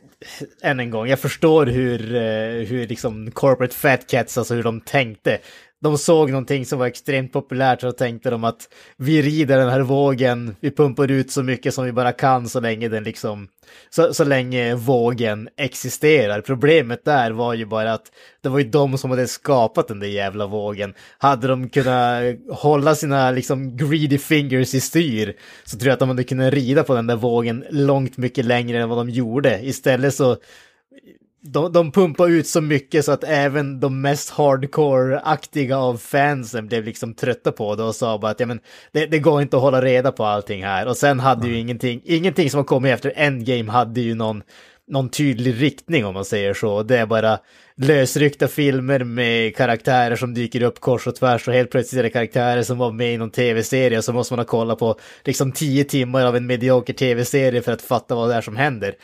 än 0.61 0.79
en 0.79 0.89
gång, 0.89 1.07
jag 1.07 1.19
förstår 1.19 1.65
hur, 1.65 2.15
eh, 2.15 2.67
hur 2.67 2.87
liksom 2.87 3.31
corporate 3.31 3.75
fat 3.75 4.07
cats, 4.07 4.37
alltså 4.37 4.53
hur 4.53 4.63
de 4.63 4.81
tänkte. 4.81 5.39
De 5.85 5.97
såg 5.97 6.29
någonting 6.29 6.65
som 6.65 6.79
var 6.79 6.87
extremt 6.87 7.33
populärt 7.33 7.83
och 7.83 7.97
tänkte 7.97 8.29
de 8.29 8.43
att 8.43 8.69
vi 8.97 9.21
rider 9.21 9.57
den 9.57 9.69
här 9.69 9.79
vågen, 9.79 10.55
vi 10.59 10.71
pumpar 10.71 11.11
ut 11.11 11.31
så 11.31 11.43
mycket 11.43 11.73
som 11.73 11.85
vi 11.85 11.91
bara 11.91 12.11
kan 12.11 12.49
så 12.49 12.59
länge 12.59 12.89
den 12.89 13.03
liksom, 13.03 13.47
så, 13.89 14.13
så 14.13 14.23
länge 14.23 14.75
vågen 14.75 15.49
existerar. 15.57 16.41
Problemet 16.41 17.05
där 17.05 17.31
var 17.31 17.53
ju 17.53 17.65
bara 17.65 17.93
att 17.93 18.11
det 18.41 18.49
var 18.49 18.59
ju 18.59 18.69
de 18.69 18.97
som 18.97 19.09
hade 19.09 19.27
skapat 19.27 19.87
den 19.87 19.99
där 19.99 20.07
jävla 20.07 20.47
vågen. 20.47 20.93
Hade 21.17 21.47
de 21.47 21.69
kunnat 21.69 22.35
hålla 22.49 22.95
sina 22.95 23.31
liksom 23.31 23.77
greedy 23.77 24.17
fingers 24.17 24.73
i 24.73 24.81
styr 24.81 25.33
så 25.63 25.77
tror 25.77 25.87
jag 25.87 25.93
att 25.93 25.99
de 25.99 26.09
hade 26.09 26.23
kunnat 26.23 26.53
rida 26.53 26.83
på 26.83 26.95
den 26.95 27.07
där 27.07 27.15
vågen 27.15 27.65
långt 27.69 28.17
mycket 28.17 28.45
längre 28.45 28.81
än 28.81 28.89
vad 28.89 28.97
de 28.97 29.09
gjorde. 29.09 29.59
Istället 29.63 30.15
så 30.15 30.37
de, 31.47 31.71
de 31.71 31.91
pumpar 31.91 32.27
ut 32.29 32.47
så 32.47 32.61
mycket 32.61 33.05
så 33.05 33.11
att 33.11 33.23
även 33.23 33.79
de 33.79 34.01
mest 34.01 34.29
hardcore-aktiga 34.29 35.77
av 35.77 35.97
fansen 35.97 36.67
blev 36.67 36.83
liksom 36.83 37.13
trötta 37.13 37.51
på 37.51 37.75
det 37.75 37.83
och 37.83 37.95
sa 37.95 38.17
bara 38.17 38.31
att 38.31 38.39
ja, 38.39 38.45
men, 38.45 38.59
det, 38.91 39.05
det 39.05 39.19
går 39.19 39.41
inte 39.41 39.57
att 39.57 39.63
hålla 39.63 39.81
reda 39.81 40.11
på 40.11 40.25
allting 40.25 40.63
här. 40.63 40.87
Och 40.87 40.97
sen 40.97 41.19
hade 41.19 41.47
ju 41.47 41.57
ingenting, 41.57 42.01
ingenting 42.03 42.49
som 42.49 42.57
har 42.57 42.65
kommit 42.65 42.93
efter 42.93 43.13
Endgame 43.15 43.71
hade 43.71 44.01
ju 44.01 44.15
någon, 44.15 44.43
någon 44.87 45.09
tydlig 45.09 45.61
riktning 45.61 46.05
om 46.05 46.13
man 46.13 46.25
säger 46.25 46.53
så. 46.53 46.83
Det 46.83 46.97
är 46.97 47.05
bara 47.05 47.39
lösryckta 47.77 48.47
filmer 48.47 49.03
med 49.03 49.55
karaktärer 49.55 50.15
som 50.15 50.33
dyker 50.33 50.63
upp 50.63 50.79
kors 50.79 51.07
och 51.07 51.15
tvärs 51.15 51.47
och 51.47 51.53
helt 51.53 51.71
plötsligt 51.71 51.99
är 51.99 52.03
det 52.03 52.09
karaktärer 52.09 52.63
som 52.63 52.77
var 52.77 52.91
med 52.91 53.13
i 53.13 53.17
någon 53.17 53.31
tv-serie 53.31 54.01
så 54.01 54.13
måste 54.13 54.33
man 54.33 54.39
ha 54.39 54.45
kollat 54.45 54.79
på 54.79 54.99
liksom 55.23 55.51
tio 55.51 55.83
timmar 55.83 56.25
av 56.25 56.35
en 56.35 56.47
medioker 56.47 56.93
tv-serie 56.93 57.61
för 57.61 57.71
att 57.71 57.81
fatta 57.81 58.15
vad 58.15 58.29
det 58.29 58.35
är 58.35 58.41
som 58.41 58.55
händer 58.55 58.95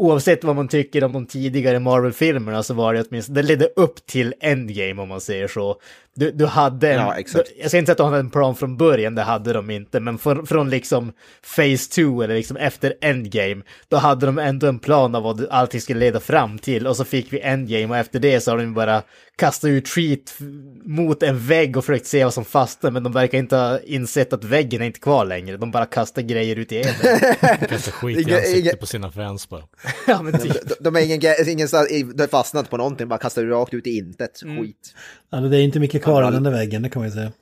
oavsett 0.00 0.44
vad 0.44 0.56
man 0.56 0.68
tycker 0.68 1.04
om 1.04 1.12
de 1.12 1.26
tidigare 1.26 1.78
Marvel-filmerna 1.78 2.62
så 2.62 2.74
var 2.74 2.94
det 2.94 3.04
åtminstone, 3.10 3.42
det 3.42 3.48
ledde 3.48 3.68
upp 3.76 4.06
till 4.06 4.34
Endgame 4.40 5.02
om 5.02 5.08
man 5.08 5.20
säger 5.20 5.48
så. 5.48 5.76
Du, 6.14 6.30
du 6.30 6.46
hade 6.46 6.92
en, 6.92 7.00
Ja, 7.00 7.14
exakt. 7.18 7.48
Du, 7.56 7.62
jag 7.62 7.70
säger 7.70 7.82
inte 7.82 7.92
att 7.92 7.98
de 7.98 8.04
hade 8.06 8.18
en 8.20 8.30
plan 8.30 8.56
från 8.56 8.76
början, 8.76 9.14
det 9.14 9.22
hade 9.22 9.52
de 9.52 9.70
inte, 9.70 10.00
men 10.00 10.18
från, 10.18 10.46
från 10.46 10.70
liksom 10.70 11.12
Phase 11.56 11.90
2 12.02 12.22
eller 12.22 12.34
liksom 12.34 12.56
efter 12.56 12.94
Endgame, 13.00 13.62
då 13.88 13.96
hade 13.96 14.26
de 14.26 14.38
ändå 14.38 14.66
en 14.66 14.78
plan 14.78 15.14
av 15.14 15.22
vad 15.22 15.46
allting 15.50 15.80
skulle 15.80 16.00
leda 16.00 16.20
fram 16.20 16.58
till 16.58 16.86
och 16.86 16.96
så 16.96 17.04
fick 17.04 17.32
vi 17.32 17.40
Endgame 17.40 17.86
och 17.86 17.96
efter 17.96 18.18
det 18.18 18.40
så 18.40 18.50
har 18.50 18.58
de 18.58 18.74
bara 18.74 19.02
kastat 19.38 19.68
ut 19.68 19.84
treat 19.86 20.20
f- 20.26 20.36
mot 20.84 21.22
en 21.22 21.38
vägg 21.46 21.76
och 21.76 21.84
försökt 21.84 22.06
se 22.06 22.24
vad 22.24 22.34
som 22.34 22.44
fastnar, 22.44 22.90
men 22.90 23.02
de 23.02 23.12
verkar 23.12 23.38
inte 23.38 23.56
ha 23.56 23.80
insett 23.80 24.32
att 24.32 24.44
väggen 24.44 24.82
är 24.82 24.86
inte 24.86 25.00
kvar 25.00 25.24
längre, 25.24 25.56
de 25.56 25.70
bara 25.70 25.86
kastar 25.86 26.22
grejer 26.22 26.56
ut 26.56 26.72
i 26.72 26.80
etern. 26.80 27.18
Kastar 27.68 27.92
skit 27.92 28.28
i 28.28 28.34
ansiktet 28.34 28.80
på 28.80 28.86
sina 28.86 29.10
fans 29.12 29.48
bara. 29.48 29.62
ja, 30.06 30.22
men 30.22 30.38
typ. 30.40 30.68
De, 30.68 30.74
de 30.80 30.96
är 30.96 31.00
ingen, 31.00 31.20
ge- 31.20 31.50
ingenstans, 31.50 31.88
de 31.88 32.02
har 32.22 32.26
fastnat 32.26 32.70
på 32.70 32.76
någonting, 32.76 33.08
bara 33.08 33.18
kastar 33.18 33.44
rakt 33.44 33.74
ut 33.74 33.86
i 33.86 33.96
intet. 33.98 34.42
Mm. 34.42 34.62
Skit. 34.62 34.94
Alltså, 35.30 35.48
det 35.48 35.56
är 35.56 35.62
inte 35.62 35.80
mycket 35.80 36.02
kvar 36.02 36.22
av 36.22 36.32
den 36.32 36.42
där 36.42 36.50
väggen, 36.50 36.82
det 36.82 36.88
kan 36.88 37.00
man 37.02 37.08
ju 37.08 37.14
säga. 37.14 37.32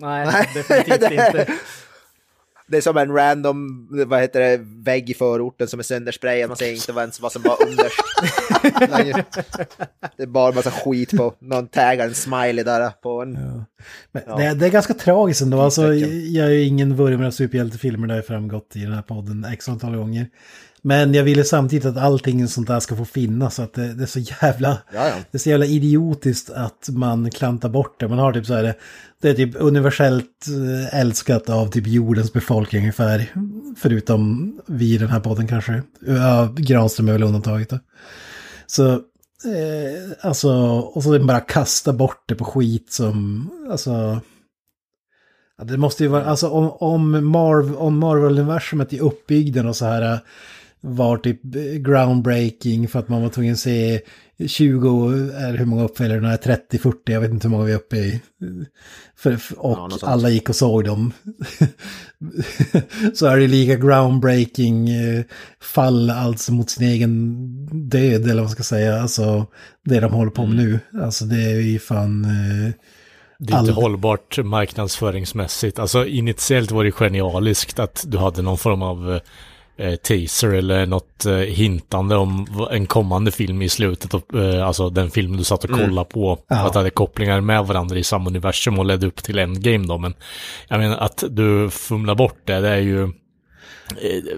Nej, 0.00 0.48
definitivt 0.54 1.02
inte. 1.10 1.46
Det 2.68 2.76
är 2.76 2.80
som 2.80 2.96
en 2.96 3.12
random, 3.14 3.88
vad 4.06 4.20
heter 4.20 4.40
det, 4.40 4.60
vägg 4.84 5.10
i 5.10 5.14
förorten 5.14 5.68
som 5.68 5.78
är 5.78 5.84
söndersprayad, 5.84 6.48
man 6.50 6.56
ser 6.56 6.72
inte 6.72 6.92
vad 6.92 7.02
ens 7.02 7.20
vad 7.20 7.32
som 7.32 7.42
var 7.42 7.56
underst. 7.68 7.96
det 10.16 10.22
är 10.22 10.26
bara 10.26 10.52
massa 10.54 10.70
skit 10.70 11.16
på, 11.16 11.34
någon 11.38 11.68
taggar 11.68 12.06
en 12.06 12.14
smiley 12.14 12.64
där 12.64 12.90
på 12.90 13.22
en. 13.22 13.32
Men 14.12 14.22
Ja. 14.26 14.36
det, 14.36 14.54
det 14.54 14.66
är 14.66 14.70
ganska 14.70 14.94
tragiskt 14.94 15.42
ändå. 15.42 15.60
Alltså, 15.60 15.94
jag 15.94 16.46
är 16.46 16.50
ju 16.50 16.62
ingen 16.64 16.96
vurmare 16.96 17.26
av 17.26 17.30
superhjältefilmer, 17.30 18.06
det 18.06 18.12
har 18.12 18.18
ju 18.18 18.26
framgått 18.26 18.76
i 18.76 18.80
den 18.84 18.92
här 18.92 19.02
podden 19.02 19.44
x 19.44 19.68
antal 19.68 19.96
gånger. 19.96 20.26
Men 20.84 21.14
jag 21.14 21.24
ville 21.24 21.44
samtidigt 21.44 21.86
att 21.86 21.96
allting 21.96 22.48
sånt 22.48 22.68
där 22.68 22.80
ska 22.80 22.96
få 22.96 23.04
finnas, 23.04 23.54
så 23.54 23.62
att 23.62 23.74
det, 23.74 23.94
det 23.94 24.02
är 24.02 24.06
så 24.06 24.18
jävla... 24.18 24.78
Det 25.30 25.36
är 25.36 25.38
så 25.38 25.50
jävla 25.50 25.66
idiotiskt 25.66 26.50
att 26.50 26.88
man 26.88 27.30
klantar 27.30 27.68
bort 27.68 28.00
det. 28.00 28.08
Man 28.08 28.18
har 28.18 28.32
typ 28.32 28.46
så 28.46 28.54
här, 28.54 28.74
det 29.22 29.28
är 29.28 29.34
typ 29.34 29.54
universellt 29.58 30.46
eh, 30.48 31.00
älskat 31.00 31.50
av 31.50 31.66
typ 31.66 31.86
jordens 31.86 32.32
befolkning 32.32 32.80
ungefär. 32.82 33.26
Förutom 33.76 34.52
vi 34.66 34.94
i 34.94 34.98
den 34.98 35.08
här 35.08 35.20
podden 35.20 35.48
kanske. 35.48 35.82
Ja, 36.06 36.54
Granström 36.56 37.08
är 37.08 37.12
väl 37.12 37.22
undantaget 37.22 37.70
då. 37.70 37.78
Så, 38.66 38.92
eh, 38.92 39.00
alltså, 40.20 40.50
och 40.94 41.02
så 41.02 41.18
bara 41.18 41.40
kasta 41.40 41.92
bort 41.92 42.24
det 42.26 42.34
på 42.34 42.44
skit 42.44 42.92
som, 42.92 43.48
alltså... 43.70 44.20
Det 45.64 45.76
måste 45.76 46.02
ju 46.02 46.08
vara, 46.08 46.24
alltså 46.24 46.48
om, 46.48 46.70
om, 46.70 47.26
Marv, 47.26 47.76
om 47.76 47.98
Marvel-universumet 47.98 48.92
i 48.92 49.00
uppbyggnaden 49.00 49.68
och 49.68 49.76
så 49.76 49.84
här 49.84 50.12
eh, 50.12 50.18
var 50.84 51.16
typ 51.16 51.42
groundbreaking 51.86 52.88
för 52.88 52.98
att 52.98 53.08
man 53.08 53.22
var 53.22 53.28
tvungen 53.28 53.52
att 53.52 53.58
se 53.58 54.00
20 54.46 55.08
är 55.34 55.54
hur 55.56 55.64
många 55.64 55.84
uppföljare 55.84 56.20
det 56.20 56.28
är, 56.28 56.36
30, 56.36 56.78
40, 56.78 56.98
jag 57.12 57.20
vet 57.20 57.30
inte 57.30 57.48
hur 57.48 57.52
många 57.52 57.64
vi 57.64 57.72
är 57.72 57.76
uppe 57.76 57.96
i. 57.96 58.20
För, 59.16 59.38
och 59.56 59.76
Ja, 59.90 59.98
alla 60.02 60.28
gick 60.30 60.48
och 60.48 60.56
såg 60.56 60.84
dem. 60.84 61.12
så 63.14 63.26
är 63.26 63.36
det 63.38 63.46
lika 63.46 63.74
groundbreaking 63.76 64.88
eh, 64.88 65.22
fall 65.60 66.10
alltså 66.10 66.52
mot 66.52 66.70
sin 66.70 66.86
egen 66.88 67.42
död, 67.88 68.22
eller 68.22 68.34
vad 68.34 68.42
man 68.42 68.50
ska 68.50 68.62
säga. 68.62 69.00
Alltså 69.02 69.46
det 69.84 70.00
de 70.00 70.12
håller 70.12 70.30
på 70.30 70.46
med 70.46 70.60
Mm. 70.60 70.80
nu. 70.92 71.00
Alltså 71.02 71.24
det 71.24 71.42
är 71.42 71.60
ju 71.60 71.78
fan... 71.78 72.24
Eh, 72.24 72.72
Det 73.38 73.52
är 73.52 73.60
inte 73.60 73.72
hållbart 73.72 74.38
marknadsföringsmässigt. 74.44 75.78
Alltså 75.78 76.06
initiellt 76.06 76.70
var 76.70 76.84
det 76.84 76.92
genialiskt 76.92 77.78
att 77.78 78.04
du 78.06 78.18
hade 78.18 78.42
någon 78.42 78.58
form 78.58 78.82
av 78.82 79.12
eh, 79.14 79.20
teaser 80.02 80.48
eller 80.48 80.86
något 80.86 81.26
eh, 81.26 81.34
hintande 81.34 82.16
om 82.16 82.46
en 82.70 82.86
kommande 82.86 83.30
film 83.30 83.62
i 83.62 83.68
slutet. 83.68 84.14
Av, 84.14 84.22
eh, 84.34 84.66
alltså 84.66 84.90
den 84.90 85.10
filmen 85.10 85.38
du 85.38 85.44
satt 85.44 85.64
och 85.64 85.70
kollade 85.70 86.10
på. 86.10 86.38
Ja. 86.48 86.56
Att 86.56 86.72
det 86.72 86.78
hade 86.78 86.90
kopplingar 86.90 87.40
med 87.40 87.66
varandra 87.66 87.98
i 87.98 88.04
samma 88.04 88.30
universum 88.30 88.78
och 88.78 88.86
ledde 88.86 89.06
upp 89.06 89.22
till 89.22 89.38
Endgame 89.38 89.86
då. 89.86 89.98
Men 89.98 90.14
jag 90.68 90.80
menar 90.80 90.96
att 90.96 91.24
du 91.30 91.70
fumlar 91.70 92.14
bort 92.14 92.38
det, 92.44 92.60
det 92.60 92.68
är 92.68 92.78
ju 92.78 93.02
eh, 93.02 93.10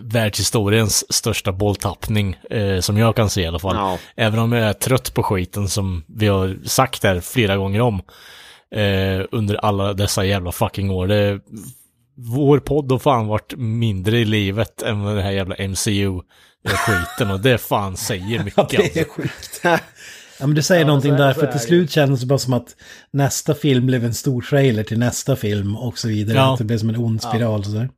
världshistoriens 0.00 1.12
största 1.12 1.52
bolltappning 1.52 2.36
eh, 2.50 2.80
som 2.80 2.98
jag 2.98 3.16
kan 3.16 3.30
se 3.30 3.42
i 3.42 3.46
alla 3.46 3.58
fall. 3.58 3.76
Ja. 3.76 3.98
Även 4.16 4.38
om 4.38 4.52
jag 4.52 4.68
är 4.68 4.72
trött 4.72 5.14
på 5.14 5.22
skiten 5.22 5.68
som 5.68 6.04
vi 6.06 6.26
har 6.26 6.56
sagt 6.64 7.04
här 7.04 7.20
flera 7.20 7.56
gånger 7.56 7.80
om 7.80 8.02
eh, 8.74 9.26
under 9.30 9.54
alla 9.54 9.92
dessa 9.92 10.24
jävla 10.24 10.52
fucking 10.52 10.90
år. 10.90 11.06
Det, 11.06 11.40
vår 12.16 12.58
podd 12.58 12.92
har 12.92 12.98
fan 12.98 13.26
varit 13.26 13.54
mindre 13.56 14.18
i 14.18 14.24
livet 14.24 14.82
än 14.82 15.02
den 15.04 15.18
här 15.18 15.30
jävla 15.30 15.54
MCU-skiten 15.68 17.30
och 17.30 17.40
det 17.40 17.58
fan 17.58 17.96
säger 17.96 18.44
mycket. 18.44 18.68
det 18.70 18.76
är 18.76 19.00
alltså. 19.00 19.14
sjukt. 19.14 19.60
Ja, 20.40 20.46
men 20.46 20.54
du 20.56 20.62
säger 20.62 20.84
någonting 20.84 21.10
så 21.10 21.14
är- 21.14 21.18
där, 21.26 21.32
så 21.34 21.40
för 21.40 21.46
till 21.46 21.58
det. 21.60 21.64
slut 21.66 21.90
kändes 21.90 22.20
det 22.20 22.26
bara 22.26 22.38
som 22.38 22.52
att 22.52 22.76
nästa 23.10 23.54
film 23.54 23.86
blev 23.86 24.04
en 24.04 24.14
stor 24.14 24.42
trailer 24.42 24.82
till 24.84 24.98
nästa 24.98 25.36
film 25.36 25.76
och 25.76 25.98
så 25.98 26.08
vidare. 26.08 26.36
Ja. 26.36 26.56
Det 26.58 26.64
blev 26.64 26.78
som 26.78 26.88
en 26.88 26.96
ond 26.96 27.22
spiral. 27.22 27.64
Så 27.64 27.70
där. 27.70 27.88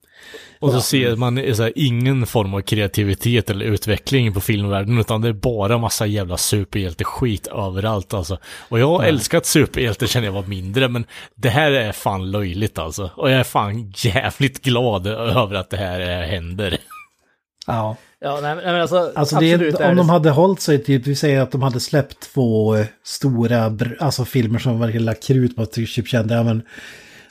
Och 0.59 0.73
så 0.73 0.81
ser 0.81 1.17
man 1.17 1.55
så 1.55 1.63
här, 1.63 1.73
ingen 1.77 2.27
form 2.27 2.55
av 2.55 2.61
kreativitet 2.61 3.51
eller 3.51 3.65
utveckling 3.67 4.33
på 4.35 4.41
filmvärlden 4.41 4.99
utan 4.99 5.21
det 5.21 5.29
är 5.29 5.33
bara 5.33 5.79
massa 5.79 6.07
jävla 6.07 6.37
superhjälteskit 6.37 7.47
överallt 7.47 8.15
alltså. 8.15 8.39
Och 8.69 8.79
jag 8.81 8.87
har 8.89 9.05
älskat 9.05 9.47
superhjälte 9.47 10.07
känner 10.07 10.27
jag 10.27 10.33
var 10.33 10.43
mindre 10.43 10.89
men 10.89 11.05
det 11.35 11.49
här 11.49 11.71
är 11.71 11.93
fan 11.93 12.31
löjligt 12.31 12.79
alltså. 12.79 13.11
Och 13.17 13.31
jag 13.31 13.41
är 13.41 13.45
fan 13.45 13.93
jävligt 13.97 14.63
glad 14.63 15.07
över 15.07 15.55
att 15.55 15.71
det 15.71 15.77
här 15.77 16.23
händer. 16.23 16.79
Ja. 17.67 17.97
Ja, 18.21 18.33
nej, 18.43 18.55
men- 18.55 18.65
nej 18.65 18.73
men 18.73 18.81
alltså, 18.81 19.13
Alltså 19.15 19.37
det 19.37 19.53
absolut 19.55 19.75
om 19.75 19.81
det 19.89 19.95
de 19.95 20.09
hade 20.11 20.31
hållit 20.31 20.61
sig 20.61 20.85
typ, 20.85 21.07
vi 21.07 21.15
säger 21.17 21.41
att 21.41 21.53
de 21.53 21.63
hade 21.63 21.81
släppt 21.81 22.21
två 22.21 22.77
eh, 22.77 22.87
stora, 23.05 23.77
alltså 24.01 24.25
filmer 24.25 24.59
som 24.59 24.81
verkligen 24.81 25.05
lagt 25.05 25.27
krut 25.27 25.57
på 25.57 25.63
att 25.63 25.73
typ 25.73 26.09
kände, 26.09 26.35
ja 26.35 26.43
men 26.43 26.63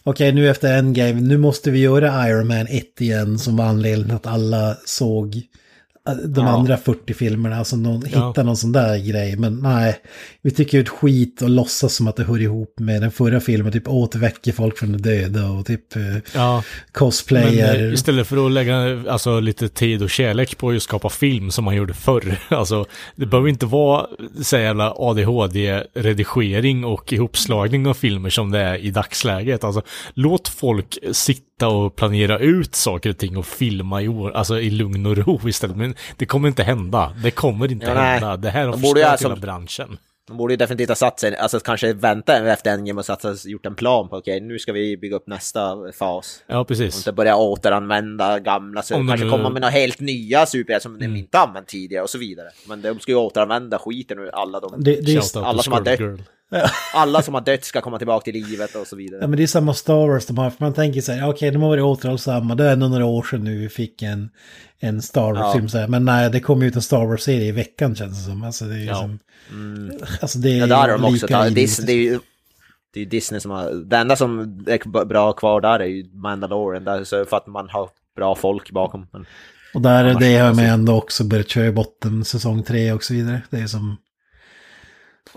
okej 0.06 0.32
nu 0.34 0.50
efter 0.50 0.78
Endgame, 0.78 1.22
nu 1.22 1.38
måste 1.38 1.72
vi 1.72 1.80
göra 1.80 2.30
Iron 2.30 2.48
Man 2.48 2.68
1 2.70 3.02
igen 3.02 3.40
som 3.40 3.58
var 3.58 3.66
anledningen 3.66 4.16
att 4.16 4.28
alla 4.28 4.78
såg 4.86 5.42
de 6.26 6.46
Ja. 6.46 6.50
andra 6.52 6.78
40 6.78 7.14
filmerna, 7.14 7.56
alltså 7.58 7.76
någon, 7.76 8.04
Ja. 8.14 8.28
hitta 8.28 8.44
någon 8.44 8.58
sån 8.58 8.72
där 8.72 8.98
grej. 8.98 9.36
Men 9.36 9.60
nej, 9.60 9.96
vi 10.42 10.52
tycker 10.52 10.78
ut 10.80 10.90
skit 10.90 11.42
och 11.42 11.50
låtsas 11.50 11.94
som 11.96 12.08
att 12.08 12.16
det 12.16 12.24
hör 12.24 12.42
ihop 12.42 12.80
med 12.80 13.02
den 13.02 13.12
förra 13.12 13.40
filmen, 13.40 13.72
typ 13.72 13.88
återväcker 13.88 14.52
folk 14.52 14.78
från 14.78 14.92
de 14.92 14.98
döda 14.98 15.46
och 15.50 15.66
typ 15.66 15.96
eh, 15.96 16.02
Ja, 16.34 16.54
men 16.56 16.64
cosplayer. 16.92 17.86
eh, 17.88 17.94
istället 17.94 18.28
för 18.28 18.46
att 18.46 18.52
lägga 18.52 19.04
alltså, 19.12 19.40
lite 19.40 19.70
tid 19.70 20.04
och 20.04 20.10
kärlek 20.10 20.58
på 20.58 20.70
att 20.70 20.82
skapa 20.84 21.10
film 21.10 21.52
som 21.52 21.64
man 21.66 21.76
gjorde 21.76 21.94
förr. 21.94 22.38
Alltså, 22.50 22.86
det 23.16 23.26
behöver 23.26 23.50
inte 23.50 23.66
vara 23.66 24.06
så 24.44 24.58
jävla 24.58 24.94
ADHD-redigering 24.98 26.86
och 26.86 27.14
ihopslagning 27.14 27.88
av 27.88 27.94
filmer 27.94 28.30
som 28.30 28.52
det 28.52 28.60
är 28.60 28.76
i 28.76 28.92
dagsläget. 28.92 29.64
Alltså, 29.64 29.82
låt 30.14 30.48
folk 30.48 30.98
sitta 31.12 31.46
och 31.64 31.96
planera 31.96 32.40
ut 32.40 32.76
saker 32.76 33.10
och 33.10 33.18
ting 33.18 33.38
och 33.38 33.46
filma 33.46 34.02
i, 34.02 34.08
år, 34.08 34.32
alltså, 34.32 34.60
i 34.60 34.70
lugn 34.70 35.06
och 35.06 35.18
ro 35.18 35.40
istället. 35.50 35.78
Men 35.78 35.96
det 36.18 36.26
kommer 36.26 36.48
inte 36.48 36.64
hända. 36.64 37.14
Det 37.24 37.32
kommer 37.32 37.72
inte 37.72 37.86
Ja, 37.86 37.94
nej. 37.94 38.04
hända. 38.20 38.38
Det 38.38 38.50
här 38.50 38.66
har 38.66 38.72
De 38.72 38.82
förstört 38.82 39.06
alltså- 39.06 39.28
hela 39.28 39.40
branschen. 39.40 39.98
De 40.28 40.38
borde 40.38 40.54
ju 40.54 40.58
definitivt 40.58 40.90
ha 40.90 40.96
satt 40.96 41.20
sig, 41.20 41.36
alltså 41.38 41.60
kanske 41.60 41.94
vänta 41.94 42.52
efter 42.52 42.72
Endgame 42.72 43.00
och 43.00 43.06
satt, 43.06 43.46
gjort 43.46 43.66
en 43.66 43.76
plan 43.76 44.10
på 44.10 44.16
okej, 44.18 44.42
nu 44.42 44.60
ska 44.60 44.74
vi 44.74 44.98
bygga 44.98 45.16
upp 45.16 45.28
nästa 45.28 45.76
fas. 46.00 46.44
Ja, 46.48 46.60
Och 46.60 46.68
precis. 46.68 46.98
inte 46.98 47.12
börja 47.12 47.36
återanvända 47.36 48.40
gamla, 48.40 48.82
så 48.82 48.96
Om 48.96 49.08
kanske 49.08 49.26
nu- 49.26 49.32
komma 49.32 49.50
med 49.50 49.62
några 49.62 49.72
helt 49.72 50.00
nya 50.00 50.46
superhjältar 50.46 50.80
som 50.90 50.96
Mm. 50.96 51.14
de 51.14 51.20
inte 51.20 51.40
använt 51.40 51.68
tidigare 51.68 52.04
och 52.04 52.10
så 52.10 52.18
vidare. 52.18 52.48
Men 52.68 52.82
de 52.82 53.00
ska 53.00 53.12
ju 53.12 53.18
återanvända 53.18 53.80
skiten 53.80 54.20
ur 54.20 54.30
alla 54.36 54.60
de... 54.60 54.74
det, 54.84 54.92
det 55.02 55.12
är 55.12 55.16
just, 55.16 55.34
Shoutout 55.34 55.48
alla 55.50 55.64
som 55.64 55.74
har 55.74 55.82
dött. 55.82 56.20
Alla 56.94 57.22
som 57.22 57.34
har 57.34 57.42
dött 57.42 57.64
ska 57.64 57.82
komma 57.82 57.98
tillbaka 57.98 58.24
till 58.32 58.46
livet 58.46 58.76
och 58.76 58.88
så 58.88 58.96
vidare. 58.96 59.22
Ja 59.22 59.28
men 59.28 59.38
det 59.38 59.44
är 59.44 59.48
samma 59.48 59.74
Star 59.74 60.08
Wars 60.08 60.26
de 60.26 60.38
har, 60.38 60.50
för 60.50 60.64
man 60.64 60.74
tänker 60.74 61.02
så 61.02 61.12
här, 61.12 61.30
okej 61.30 61.52
de 61.52 61.62
har 61.62 61.70
varit 61.70 61.84
återhållsamma, 61.84 62.56
det 62.56 62.64
är 62.66 62.74
ändå 62.74 62.88
några 62.88 63.06
år 63.06 63.24
sedan 63.24 63.44
nu 63.44 63.58
vi 63.60 63.70
fick 63.70 64.02
en, 64.02 64.30
en 64.80 65.02
Star 65.02 65.34
Wars-film 65.34 65.68
här, 65.74 65.88
men 65.88 66.06
nej 66.06 66.30
det 66.30 66.40
kommer 66.40 66.66
ut 66.66 66.76
en 66.76 66.82
Star 66.82 67.06
Wars-serie 67.06 67.48
i 67.48 67.52
veckan 67.52 67.96
känns 67.96 68.18
det 68.26 68.32
som. 68.32 68.44
Alltså 68.44 68.66
det 68.66 68.74
är 68.76 68.80
ju 68.80 68.86
Ja. 68.86 68.96
som, 68.96 69.20
alltså 70.22 70.40
det 70.40 70.50
är 70.50 70.58
Ja, 70.58 70.66
där 70.68 70.76
har 70.76 70.88
de 70.88 71.06
också 71.06 71.28
tagit. 71.28 71.86
det 71.86 71.92
är 71.92 71.98
ju 71.98 72.20
det 72.94 73.02
är 73.02 73.06
Disney 73.06 73.40
som 73.40 73.52
har... 73.52 73.72
Det 73.72 73.98
enda 73.98 74.16
som 74.16 74.40
är 74.68 75.06
bra 75.06 75.34
kvar 75.34 75.62
där 75.62 75.80
är 75.80 75.86
ju 75.86 76.06
Mandalorian, 76.14 76.84
där, 76.84 77.04
så 77.04 77.26
för 77.26 77.38
att 77.38 77.48
man 77.48 77.70
har 77.70 77.90
bra 78.16 78.36
folk 78.36 78.72
bakom. 78.72 79.08
Men, 79.12 79.26
Och 79.74 79.82
där 79.82 80.06
är 80.06 80.20
det 80.20 80.56
man 80.56 80.66
ändå 80.66 80.96
också 80.96 81.24
börjat 81.24 81.50
köra 81.50 81.66
i 81.66 81.72
botten 81.72 82.26
säsong 82.26 82.64
tre 82.64 82.92
och 82.92 83.04
så 83.04 83.14
vidare. 83.14 83.42
Det 83.50 83.58
är 83.60 83.68
som... 83.68 83.98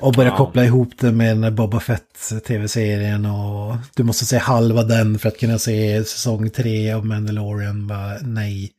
Och 0.01 0.13
börja 0.13 0.31
Ja. 0.31 0.37
koppla 0.37 0.65
ihop 0.65 0.91
det 0.99 1.13
med 1.13 1.37
den 1.37 1.55
Boba 1.55 1.81
Fett 1.81 2.33
tv-serien 2.47 3.27
och 3.27 3.77
du 3.97 4.03
måste 4.03 4.25
se 4.27 4.39
halva 4.39 4.83
den 4.83 5.19
för 5.19 5.29
att 5.29 5.39
kunna 5.39 5.59
se 5.59 6.05
säsong 6.05 6.51
tre 6.51 6.93
av 6.93 7.07
Mandalorian. 7.07 7.87
Bara, 7.87 8.19
nej. 8.23 8.73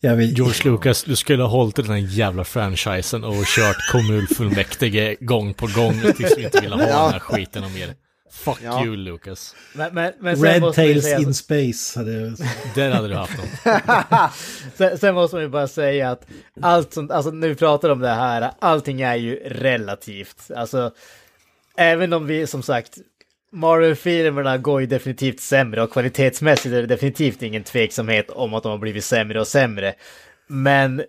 Jag 0.00 0.16
vill... 0.16 0.36
George 0.36 0.70
Lucas, 0.70 1.04
du 1.04 1.16
skulle 1.16 1.42
ha 1.42 1.50
hållit 1.50 1.78
i 1.78 1.82
den 1.82 1.90
här 1.90 1.98
jävla 1.98 2.44
franchisen 2.44 3.24
och 3.24 3.44
kört 3.46 3.76
kommunfullmäktige 3.92 5.16
gång 5.20 5.54
på 5.54 5.66
gång 5.66 6.00
tills 6.16 6.38
vi 6.38 6.44
inte 6.44 6.60
ville 6.60 6.74
ha 6.74 6.82
Ja. 6.82 7.02
den 7.04 7.12
här 7.12 7.18
skiten 7.18 7.64
och 7.64 7.70
mer. 7.70 7.94
Fuck 8.40 8.58
Ja. 8.62 8.84
you 8.84 8.96
Lucas. 8.96 9.54
Men, 9.72 9.94
men, 9.94 10.12
men 10.20 10.36
sen 10.36 10.44
Red 10.44 10.74
Tails 10.74 11.04
säga, 11.04 11.18
in 11.18 11.34
Space. 11.34 11.98
Hade... 11.98 12.34
Där 12.74 12.90
hade 12.90 13.08
du 13.08 13.14
haft 13.14 13.36
dem. 13.36 13.46
sen, 14.74 14.98
sen 14.98 15.14
måste 15.14 15.36
man 15.36 15.42
ju 15.42 15.48
bara 15.48 15.68
säga 15.68 16.10
att 16.10 16.26
allt 16.60 16.92
som, 16.92 17.10
alltså 17.10 17.30
när 17.30 17.48
vi 17.48 17.54
pratar 17.54 17.88
om 17.88 17.98
det 17.98 18.08
här, 18.08 18.50
allting 18.58 19.00
är 19.00 19.16
ju 19.16 19.36
relativt. 19.44 20.50
Alltså, 20.56 20.90
även 21.76 22.12
om 22.12 22.26
vi 22.26 22.46
som 22.46 22.62
sagt, 22.62 22.98
Marvel-filmerna 23.52 24.58
går 24.58 24.80
ju 24.80 24.86
definitivt 24.86 25.40
sämre 25.40 25.82
och 25.82 25.92
kvalitetsmässigt 25.92 26.74
är 26.74 26.80
det 26.80 26.86
definitivt 26.86 27.42
ingen 27.42 27.62
tveksamhet 27.62 28.30
om 28.30 28.54
att 28.54 28.62
de 28.62 28.68
har 28.72 28.78
blivit 28.78 29.04
sämre 29.04 29.40
och 29.40 29.48
sämre. 29.48 29.94
Men 30.46 31.02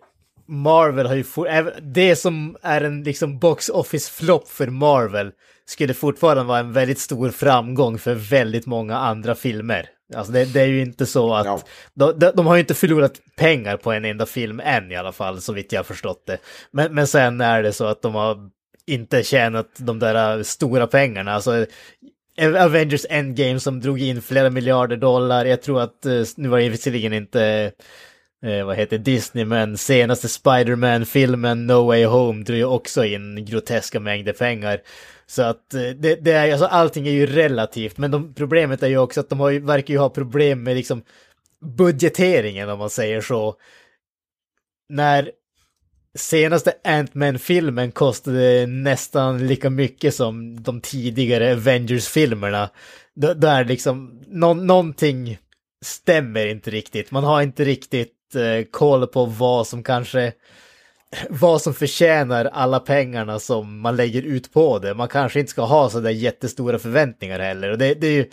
Marvel 0.51 1.07
har 1.07 1.15
ju 1.15 1.23
for, 1.23 1.71
det 1.81 2.15
som 2.15 2.57
är 2.61 2.81
en 2.81 3.03
liksom 3.03 3.39
box 3.39 3.69
office 3.69 4.11
flopp 4.11 4.47
för 4.47 4.67
Marvel 4.67 5.31
skulle 5.65 5.93
fortfarande 5.93 6.43
vara 6.43 6.59
en 6.59 6.73
väldigt 6.73 6.99
stor 6.99 7.29
framgång 7.29 7.97
för 7.99 8.15
väldigt 8.15 8.65
många 8.65 8.97
andra 8.97 9.35
filmer. 9.35 9.85
Alltså 10.15 10.33
det, 10.33 10.45
det 10.53 10.61
är 10.61 10.65
ju 10.65 10.81
inte 10.81 11.05
så 11.05 11.33
att 11.33 11.45
Ja. 11.45 11.61
de, 11.93 12.19
de, 12.19 12.31
de 12.35 12.47
har 12.47 12.55
ju 12.55 12.59
inte 12.59 12.73
förlorat 12.73 13.13
pengar 13.37 13.77
på 13.77 13.91
en 13.91 14.05
enda 14.05 14.25
film 14.25 14.61
än 14.63 14.91
i 14.91 14.95
alla 14.95 15.11
fall, 15.11 15.41
så 15.41 15.53
vitt 15.53 15.71
jag 15.71 15.79
har 15.79 15.83
förstått 15.83 16.23
det. 16.27 16.37
Men, 16.71 16.95
men 16.95 17.07
sen 17.07 17.41
är 17.41 17.63
det 17.63 17.73
så 17.73 17.85
att 17.85 18.01
de 18.01 18.15
har 18.15 18.37
inte 18.87 19.23
tjänat 19.23 19.67
de 19.77 19.99
där 19.99 20.43
stora 20.43 20.87
pengarna. 20.87 21.33
Alltså, 21.33 21.65
Avengers 22.59 23.05
Endgame 23.09 23.59
som 23.59 23.79
drog 23.81 24.01
in 24.01 24.21
flera 24.21 24.49
miljarder 24.49 24.97
dollar. 24.97 25.45
Jag 25.45 25.61
tror 25.61 25.81
att, 25.81 26.05
eh, 26.05 26.23
nu 26.37 26.49
var 26.49 26.59
det 26.59 26.69
visserligen 26.69 27.13
inte, 27.13 27.71
eh, 28.45 28.65
vad 28.65 28.75
heter 28.75 28.97
Disney, 28.97 29.45
men 29.45 29.77
senaste 29.77 30.27
Spider-Man-filmen 30.27 31.67
No 31.67 31.87
Way 31.87 32.05
Home 32.05 32.43
drog 32.43 32.57
ju 32.57 32.65
också 32.65 33.05
in 33.05 33.45
groteska 33.45 33.99
mängder 33.99 34.33
pengar. 34.33 34.81
Så 35.25 35.41
att 35.41 35.73
eh, 35.73 35.89
det, 35.89 36.15
det 36.15 36.31
är, 36.31 36.51
alltså 36.51 36.65
allting 36.65 37.07
är 37.07 37.11
ju 37.11 37.25
relativt, 37.25 37.97
men 37.97 38.11
de, 38.11 38.33
problemet 38.33 38.83
är 38.83 38.87
ju 38.87 38.97
också 38.97 39.19
att 39.19 39.29
de 39.29 39.39
har 39.39 39.49
ju, 39.49 39.59
verkar 39.59 39.93
ju 39.93 39.99
ha 39.99 40.09
problem 40.09 40.63
med 40.63 40.75
liksom 40.75 41.03
budgeteringen 41.77 42.69
om 42.69 42.79
man 42.79 42.89
säger 42.89 43.21
så. 43.21 43.55
När 44.89 45.31
senaste 46.15 46.73
Ant-Man-filmen 46.83 47.91
kostade 47.91 48.65
nästan 48.67 49.47
lika 49.47 49.69
mycket 49.69 50.15
som 50.15 50.63
de 50.63 50.81
tidigare 50.81 51.53
Avengers-filmerna. 51.53 52.69
Då, 53.15 53.33
då 53.33 53.47
är 53.47 53.63
det 53.63 53.69
liksom, 53.69 54.23
nå, 54.27 54.53
någonting 54.53 55.37
stämmer 55.85 56.47
inte 56.47 56.71
riktigt. 56.71 57.11
Man 57.11 57.23
har 57.23 57.41
inte 57.41 57.65
riktigt 57.65 58.13
Eh, 58.35 58.63
koll 58.71 59.07
på 59.07 59.25
vad 59.25 59.67
som 59.67 59.83
kanske, 59.83 60.33
vad 61.29 61.61
som 61.61 61.73
förtjänar 61.73 62.45
alla 62.45 62.79
pengarna 62.79 63.39
som 63.39 63.79
man 63.79 63.95
lägger 63.95 64.21
ut 64.21 64.53
på 64.53 64.79
det. 64.79 64.93
Man 64.93 65.07
kanske 65.07 65.39
inte 65.39 65.51
ska 65.51 65.61
ha 65.61 65.89
så 65.89 65.99
där 65.99 66.09
jättestora 66.09 66.79
förväntningar 66.79 67.39
heller. 67.39 67.71
Och 67.71 67.77
det, 67.77 67.93
det 67.93 68.07
är 68.07 68.11
ju 68.11 68.29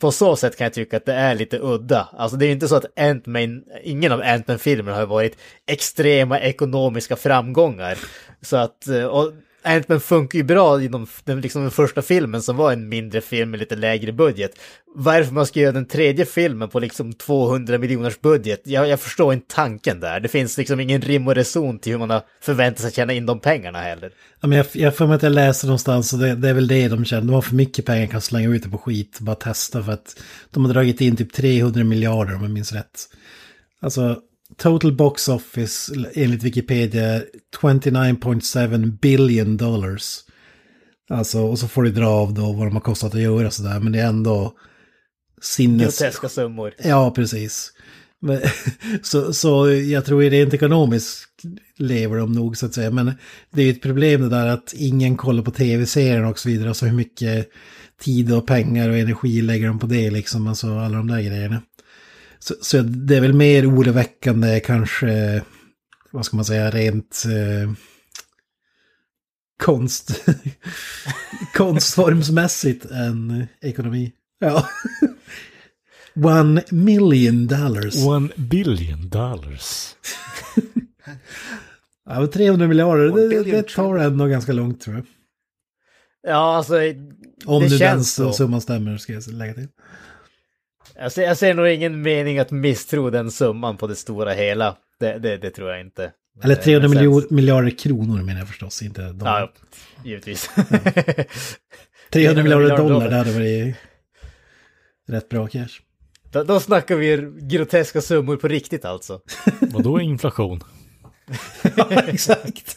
på 0.00 0.12
så 0.12 0.36
sätt 0.36 0.56
kan 0.56 0.64
jag 0.64 0.72
tycka 0.72 0.96
att 0.96 1.04
det 1.06 1.14
är 1.14 1.34
lite 1.34 1.58
udda. 1.58 2.08
Alltså 2.12 2.36
det 2.36 2.44
är 2.44 2.46
ju 2.46 2.52
inte 2.52 2.68
så 2.68 2.76
att 2.76 2.98
Ant-Man, 2.98 3.62
ingen 3.82 4.12
av 4.12 4.22
Ant-Man-filmerna 4.22 4.96
har 4.96 5.06
varit 5.06 5.36
extrema 5.66 6.40
ekonomiska 6.40 7.16
framgångar. 7.16 7.98
Så 8.40 8.56
att, 8.56 8.88
eh, 8.88 9.04
och 9.04 9.32
Ant-Man 9.64 10.00
funkar 10.00 10.38
ju 10.38 10.42
bra 10.42 10.82
inom 10.82 11.06
den, 11.24 11.40
liksom 11.40 11.62
den 11.62 11.70
första 11.70 12.02
filmen 12.02 12.42
som 12.42 12.56
var 12.56 12.72
en 12.72 12.88
mindre 12.88 13.20
film 13.20 13.50
med 13.50 13.60
lite 13.60 13.76
lägre 13.76 14.12
budget. 14.12 14.50
Varför 14.94 15.32
man 15.32 15.46
ska 15.46 15.60
göra 15.60 15.72
den 15.72 15.86
tredje 15.86 16.24
filmen 16.24 16.68
på 16.68 16.80
liksom 16.80 17.12
200 17.12 17.78
miljoners 17.78 18.20
budget, 18.20 18.60
jag, 18.64 18.88
jag 18.88 19.00
förstår 19.00 19.32
inte 19.32 19.54
tanken 19.54 20.00
där. 20.00 20.20
Det 20.20 20.28
finns 20.28 20.58
liksom 20.58 20.80
ingen 20.80 21.00
rim 21.00 21.28
och 21.28 21.34
reson 21.34 21.78
till 21.78 21.92
hur 21.92 21.98
man 21.98 22.10
har 22.10 22.22
förväntat 22.40 22.80
sig 22.80 22.88
att 22.88 22.94
tjäna 22.94 23.12
in 23.12 23.26
de 23.26 23.40
pengarna 23.40 23.78
heller. 23.78 24.10
Ja, 24.40 24.48
men 24.48 24.58
jag, 24.58 24.66
jag 24.72 24.96
får 24.96 25.06
mig 25.06 25.16
att 25.16 25.22
jag 25.22 25.32
läser 25.32 25.66
någonstans 25.66 26.12
och 26.12 26.18
det, 26.18 26.34
det 26.34 26.48
är 26.48 26.54
väl 26.54 26.68
det 26.68 26.88
de 26.88 27.04
känner. 27.04 27.26
De 27.26 27.34
har 27.34 27.42
för 27.42 27.54
mycket 27.54 27.86
pengar 27.86 28.06
kan 28.06 28.20
slänga 28.20 28.48
ut 28.48 28.62
det 28.62 28.68
på 28.68 28.78
skit 28.78 29.18
bara 29.20 29.36
testa 29.36 29.82
för 29.82 29.92
att 29.92 30.20
de 30.50 30.64
har 30.64 30.72
dragit 30.72 31.00
in 31.00 31.16
typ 31.16 31.32
300 31.32 31.84
miljarder 31.84 32.34
om 32.34 32.42
jag 32.42 32.50
minns 32.50 32.72
rätt. 32.72 33.08
Alltså 33.80 34.16
Total 34.56 34.92
Box 34.92 35.28
Office 35.28 35.92
enligt 36.14 36.42
Wikipedia 36.42 37.22
29.7 37.60 38.98
billion 39.00 39.56
dollars. 39.56 40.18
Alltså, 41.10 41.40
och 41.40 41.58
så 41.58 41.68
får 41.68 41.82
du 41.82 41.92
dra 41.92 42.08
av 42.08 42.34
då 42.34 42.52
vad 42.52 42.66
de 42.66 42.72
har 42.72 42.80
kostat 42.80 43.14
att 43.14 43.20
göra 43.20 43.50
sådär, 43.50 43.80
men 43.80 43.92
det 43.92 44.00
är 44.00 44.06
ändå 44.06 44.52
sinnes... 45.42 45.98
Groteska 45.98 46.28
summor. 46.28 46.74
Ja, 46.84 47.10
precis. 47.10 47.72
Men, 48.20 48.40
så, 49.02 49.32
så 49.32 49.70
jag 49.70 50.04
tror 50.04 50.22
rent 50.22 50.54
ekonomiskt 50.54 51.28
lever 51.78 52.16
de 52.16 52.32
nog 52.32 52.56
så 52.56 52.66
att 52.66 52.74
säga, 52.74 52.90
men 52.90 53.12
det 53.50 53.62
är 53.62 53.66
ju 53.66 53.70
ett 53.70 53.82
problem 53.82 54.22
det 54.22 54.28
där 54.28 54.46
att 54.46 54.72
ingen 54.76 55.16
kollar 55.16 55.42
på 55.42 55.50
tv-serien 55.50 56.24
och 56.24 56.38
så 56.38 56.48
vidare, 56.48 56.68
alltså 56.68 56.86
hur 56.86 56.96
mycket 56.96 57.48
tid 58.00 58.32
och 58.32 58.46
pengar 58.46 58.88
och 58.88 58.96
energi 58.96 59.42
lägger 59.42 59.66
de 59.66 59.78
på 59.78 59.86
det 59.86 60.10
liksom, 60.10 60.46
alltså 60.46 60.78
alla 60.78 60.96
de 60.96 61.08
där 61.08 61.20
grejerna. 61.20 61.62
Så, 62.42 62.54
så 62.60 62.82
det 62.82 63.16
är 63.16 63.20
väl 63.20 63.32
mer 63.32 63.70
oroväckande 63.70 64.60
kanske, 64.60 65.42
vad 66.10 66.26
ska 66.26 66.36
man 66.36 66.44
säga, 66.44 66.70
rent 66.70 67.22
eh, 67.26 67.72
konst, 69.62 70.24
konstformsmässigt 71.54 72.84
än 72.84 73.46
ekonomi. 73.60 74.12
Ja. 74.38 74.68
One 76.14 76.62
million 76.70 77.46
dollars. 77.46 78.06
One 78.06 78.28
billion 78.36 79.08
dollars. 79.08 79.94
ja, 82.06 82.20
men 82.20 82.30
300 82.30 82.68
miljarder, 82.68 83.28
det, 83.28 83.42
det 83.42 83.68
tar 83.68 83.96
ändå 83.96 84.26
ganska 84.26 84.52
långt 84.52 84.80
tror 84.80 84.96
jag. 84.96 85.06
Ja, 86.22 86.56
alltså... 86.56 86.74
Om 87.44 87.62
det 87.62 87.68
nu 87.68 87.68
den 87.68 87.78
känns 87.78 88.14
så. 88.14 88.32
summan 88.32 88.60
stämmer 88.60 88.96
ska 88.96 89.12
jag 89.12 89.26
lägga 89.26 89.54
till. 89.54 89.68
Jag 90.94 91.12
ser, 91.12 91.22
jag 91.22 91.36
ser 91.36 91.54
nog 91.54 91.68
ingen 91.68 92.02
mening 92.02 92.38
att 92.38 92.50
misstro 92.50 93.10
den 93.10 93.30
summan 93.30 93.76
på 93.76 93.86
det 93.86 93.96
stora 93.96 94.32
hela. 94.32 94.76
Det, 95.00 95.18
det, 95.18 95.36
det 95.36 95.50
tror 95.50 95.70
jag 95.70 95.80
inte. 95.80 96.12
Eller 96.44 96.56
Eh, 96.56 96.62
300 96.62 96.88
men 96.88 96.98
sen- 96.98 97.06
miljo- 97.08 97.32
miljarder 97.32 97.70
kronor 97.70 98.22
menar 98.22 98.40
jag 98.40 98.48
förstås, 98.48 98.82
inte 98.82 99.02
dollar. 99.02 99.40
Ja, 99.40 99.52
givetvis. 100.04 100.50
300 102.10 102.42
miljarder 102.42 102.76
dollar, 102.76 102.88
dollar. 102.94 103.08
det 103.10 103.16
hade 103.16 103.32
varit 103.32 103.74
rätt 105.08 105.28
bra 105.28 105.46
cash. 105.46 105.80
då, 106.32 106.44
då 106.44 106.60
snackar 106.60 106.96
vi 106.96 107.32
groteska 107.40 108.00
summor 108.00 108.36
på 108.36 108.48
riktigt 108.48 108.84
alltså. 108.84 109.20
Vadå 109.60 110.00
inflation? 110.00 110.60
ja, 111.76 111.88
exakt. 112.06 112.76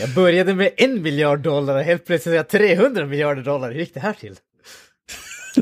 Jag 0.00 0.10
började 0.14 0.54
med 0.54 0.70
en 0.76 1.02
miljard 1.02 1.40
dollar 1.40 1.76
och 1.76 1.82
helt 1.82 2.06
plötsligt 2.06 2.32
är 2.32 2.36
jag 2.36 2.48
300 2.48 3.06
miljarder 3.06 3.42
dollar. 3.42 3.72
Hur 3.72 3.80
gick 3.80 3.94
det 3.94 4.00
här 4.00 4.12
till? 4.12 4.36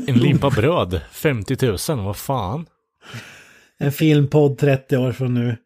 En 0.07 0.15
limpa 0.17 0.49
bröd, 0.49 1.01
50 1.11 1.57
000, 1.89 2.05
vad 2.05 2.17
fan? 2.17 2.65
En 3.79 3.91
filmpodd 3.91 4.57
30 4.57 4.97
år 4.97 5.11
från 5.11 5.33
nu. 5.33 5.57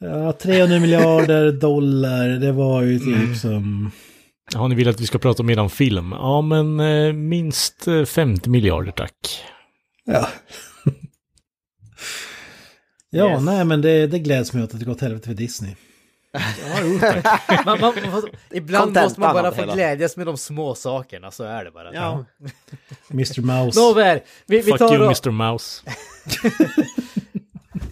Ja, 0.00 0.32
300 0.32 0.80
miljarder 0.80 1.52
dollar, 1.60 2.28
det 2.28 2.52
var 2.52 2.82
ju 2.82 2.98
typ 2.98 3.36
som... 3.36 3.90
Ja, 4.54 4.68
ni 4.68 4.74
vill 4.74 4.88
att 4.88 5.00
vi 5.00 5.06
ska 5.06 5.18
prata 5.18 5.42
mer 5.42 5.58
om 5.58 5.70
film? 5.70 6.12
Ja, 6.12 6.40
men 6.42 6.80
eh, 6.80 7.12
minst 7.12 7.88
eh, 7.88 8.04
50 8.04 8.50
miljarder 8.50 8.92
tack. 8.92 9.14
Ja. 10.04 10.28
Ja, 13.12 13.30
Yes. 13.32 13.42
nej 13.44 13.64
men 13.64 13.80
det, 13.82 14.06
det 14.06 14.18
gläds 14.18 14.52
mig 14.52 14.62
åt 14.64 14.74
att 14.74 14.80
det 14.80 14.86
gått 14.86 15.00
helvete 15.00 15.26
för 15.28 15.34
Disney. 15.34 15.74
Man, 17.64 17.80
man, 17.80 17.94
man, 18.10 18.22
ibland 18.50 18.84
Contentan 18.84 19.04
måste 19.04 19.20
man 19.20 19.34
bara 19.34 19.52
få 19.52 19.72
glädjas 19.72 20.16
med 20.16 20.26
de 20.26 20.36
små 20.36 20.74
sakerna, 20.74 21.30
så 21.30 21.44
är 21.44 21.64
det 21.64 21.70
bara. 21.70 21.94
Ja. 21.94 22.24
Mr 23.10 23.40
Mouse. 23.40 23.80
Nåväl, 23.80 24.20
vi, 24.46 24.56
vi, 24.56 24.62
Fuck 24.62 24.78
tar 24.78 24.94
you 24.94 25.06
och, 25.06 25.26
Mr 25.26 25.30
Mouse. 25.30 25.82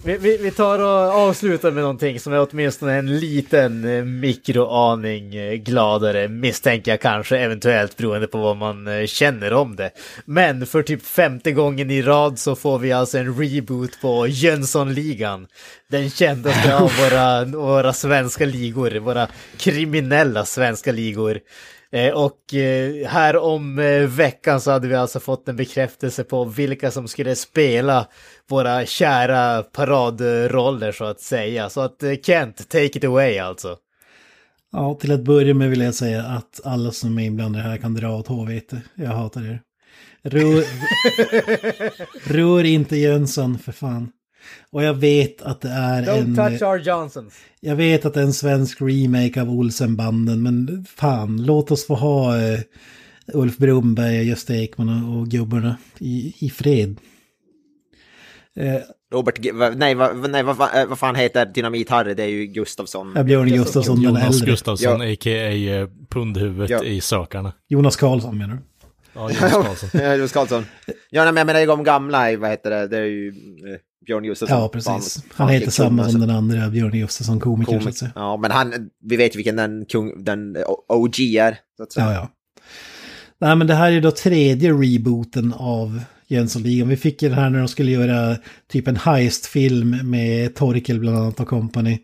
vi, 0.04 0.16
vi, 0.16 0.36
vi 0.36 0.50
tar 0.50 0.78
och 0.78 1.20
avslutar 1.20 1.70
med 1.70 1.82
någonting 1.82 2.20
som 2.20 2.32
är 2.32 2.46
åtminstone 2.50 2.94
en 2.94 3.18
liten 3.18 3.84
eh, 3.84 4.04
mikroaning 4.04 5.34
eh, 5.34 5.54
gladare, 5.54 6.28
misstänker 6.28 6.90
jag 6.90 7.00
kanske, 7.00 7.38
eventuellt 7.38 7.96
beroende 7.96 8.26
på 8.26 8.38
vad 8.38 8.56
man 8.56 8.86
eh, 8.86 9.06
känner 9.06 9.52
om 9.52 9.76
det. 9.76 9.90
Men 10.24 10.66
för 10.66 10.82
typ 10.82 11.06
femte 11.06 11.52
gången 11.52 11.90
i 11.90 12.02
rad 12.02 12.38
så 12.38 12.56
får 12.56 12.78
vi 12.78 12.92
alltså 12.92 13.18
en 13.18 13.34
reboot 13.34 14.00
på 14.00 14.26
Jönssonligan. 14.26 15.46
Den 15.88 16.10
kändaste 16.10 16.76
av 16.76 16.92
våra, 17.00 17.44
våra 17.44 17.92
svenska 17.92 18.44
ligor, 18.44 18.98
våra 18.98 19.28
kriminella 19.56 20.44
svenska 20.44 20.92
ligor. 20.92 21.40
Eh, 21.92 22.14
och 22.14 22.54
eh, 22.54 23.08
här 23.08 23.36
om 23.36 23.78
eh, 23.78 24.02
veckan 24.02 24.60
så 24.60 24.70
hade 24.70 24.88
vi 24.88 24.94
alltså 24.94 25.20
fått 25.20 25.48
en 25.48 25.56
bekräftelse 25.56 26.24
på 26.24 26.44
vilka 26.44 26.90
som 26.90 27.08
skulle 27.08 27.36
spela 27.36 28.06
våra 28.48 28.86
kära 28.86 29.62
paradroller 29.62 30.92
så 30.92 31.04
att 31.04 31.20
säga. 31.20 31.70
Så 31.70 31.80
att 31.80 32.02
Kent, 32.22 32.68
take 32.68 32.84
it 32.84 33.04
away 33.04 33.38
alltså. 33.38 33.76
Ja, 34.72 34.94
till 34.94 35.12
att 35.12 35.24
börja 35.24 35.54
med 35.54 35.70
vill 35.70 35.80
jag 35.80 35.94
säga 35.94 36.22
att 36.22 36.60
alla 36.64 36.92
som 36.92 37.18
är 37.18 37.24
inblandade 37.24 37.64
här 37.64 37.76
kan 37.76 37.94
dra 37.94 38.16
åt 38.16 38.28
HVT. 38.28 38.72
Jag 38.94 39.10
hatar 39.10 39.42
er. 39.42 39.62
Rör, 40.22 40.64
rör 42.32 42.64
inte 42.64 42.96
Jönsson 42.96 43.58
för 43.58 43.72
fan. 43.72 44.12
Och 44.70 44.82
jag 44.82 44.94
vet 44.94 45.42
att 45.42 45.60
det 45.60 45.68
är 45.68 46.02
en... 46.18 46.36
Don't 46.36 46.50
touch 46.50 46.62
our 46.62 46.78
Johnsons. 46.78 47.34
Jag 47.60 47.76
vet 47.76 48.04
att 48.04 48.14
det 48.14 48.20
är 48.20 48.24
en 48.24 48.32
svensk 48.32 48.78
remake 48.82 49.42
av 49.42 49.50
Olsenbanden, 49.50 50.42
men 50.42 50.84
fan, 50.96 51.42
låt 51.46 51.70
oss 51.70 51.86
få 51.86 51.94
ha 51.94 52.36
eh, 52.40 52.60
Ulf 53.34 53.56
Brumberg, 53.56 54.28
Gösta 54.28 54.54
Ekman 54.56 55.04
och, 55.04 55.18
och 55.20 55.28
gubbarna 55.28 55.76
i, 55.98 56.34
i 56.38 56.50
fred. 56.50 56.96
Eh, 58.56 58.74
Robert, 59.12 59.38
G- 59.38 59.52
va- 59.52 59.72
nej, 59.76 59.94
va, 59.94 60.12
nej 60.28 60.42
vad, 60.42 60.56
va, 60.56 60.68
vad 60.88 60.98
fan 60.98 61.14
heter 61.14 61.46
Dynamit-Harry? 61.46 62.14
Det 62.14 62.22
är 62.22 62.28
ju 62.28 62.46
Gustafsson. 62.46 63.12
jag 63.16 63.26
Björn 63.26 63.48
Gustafsson 63.48 63.96
den 63.96 64.04
Jonas 64.04 64.34
äldre. 64.34 64.50
Gustafsson, 64.50 65.00
Ja. 65.00 65.12
a.k.a. 65.12 65.52
eh, 65.52 65.88
pundhuvudet 66.10 66.70
Ja. 66.70 66.84
i 66.84 67.00
Sökarna. 67.00 67.52
Jonas 67.68 67.96
Karlsson 67.96 68.38
menar 68.38 68.54
du? 68.54 68.77
Ja, 69.40 69.50
Jonas 69.50 69.52
Karlsson. 69.66 69.90
Ja, 70.02 70.14
Jonas 70.14 70.32
Karlsson. 70.32 70.64
Ja, 71.10 71.24
men 71.24 71.36
jag 71.36 71.46
menar 71.46 71.66
de 71.66 71.84
gamla, 71.84 72.36
vad 72.36 72.50
heter 72.50 72.70
det? 72.70 72.88
Det 72.88 72.98
är 72.98 73.04
ju 73.04 73.28
eh, 73.28 73.78
Björn 74.06 74.22
Gustafsson. 74.22 74.58
Ja, 74.60 74.68
precis. 74.68 75.24
Han 75.34 75.48
heter 75.48 75.70
samma 75.70 76.08
som 76.08 76.20
den 76.20 76.30
andra 76.30 76.68
Björn 76.68 76.90
Gustafsson, 76.90 77.40
komikern 77.40 77.82
så 77.82 77.88
att 77.88 77.96
säga. 77.96 78.12
Ja, 78.14 78.36
men 78.36 78.50
han, 78.50 78.90
vi 79.04 79.16
vet 79.16 79.36
vilken 79.36 79.56
den, 79.56 79.84
kung, 79.88 80.24
den 80.24 80.56
O- 80.56 80.84
OG 80.88 81.20
är. 81.20 81.58
Så 81.76 81.82
att 81.82 81.92
säga. 81.92 82.06
Ja, 82.06 82.12
ja. 82.12 82.28
Nej, 83.40 83.56
men 83.56 83.66
det 83.66 83.74
här 83.74 83.92
är 83.92 84.00
då 84.00 84.10
tredje 84.10 84.72
rebooten 84.72 85.52
av 85.56 86.00
Jönssonligan. 86.26 86.88
Vi 86.88 86.96
fick 86.96 87.22
ju 87.22 87.28
det 87.28 87.34
här 87.34 87.50
när 87.50 87.58
de 87.58 87.68
skulle 87.68 87.90
göra 87.90 88.36
typ 88.68 88.88
en 88.88 88.96
heistfilm 88.96 90.10
med 90.10 90.54
Torkel 90.54 91.00
bland 91.00 91.16
annat 91.18 91.40
och 91.40 91.48
company. 91.48 91.98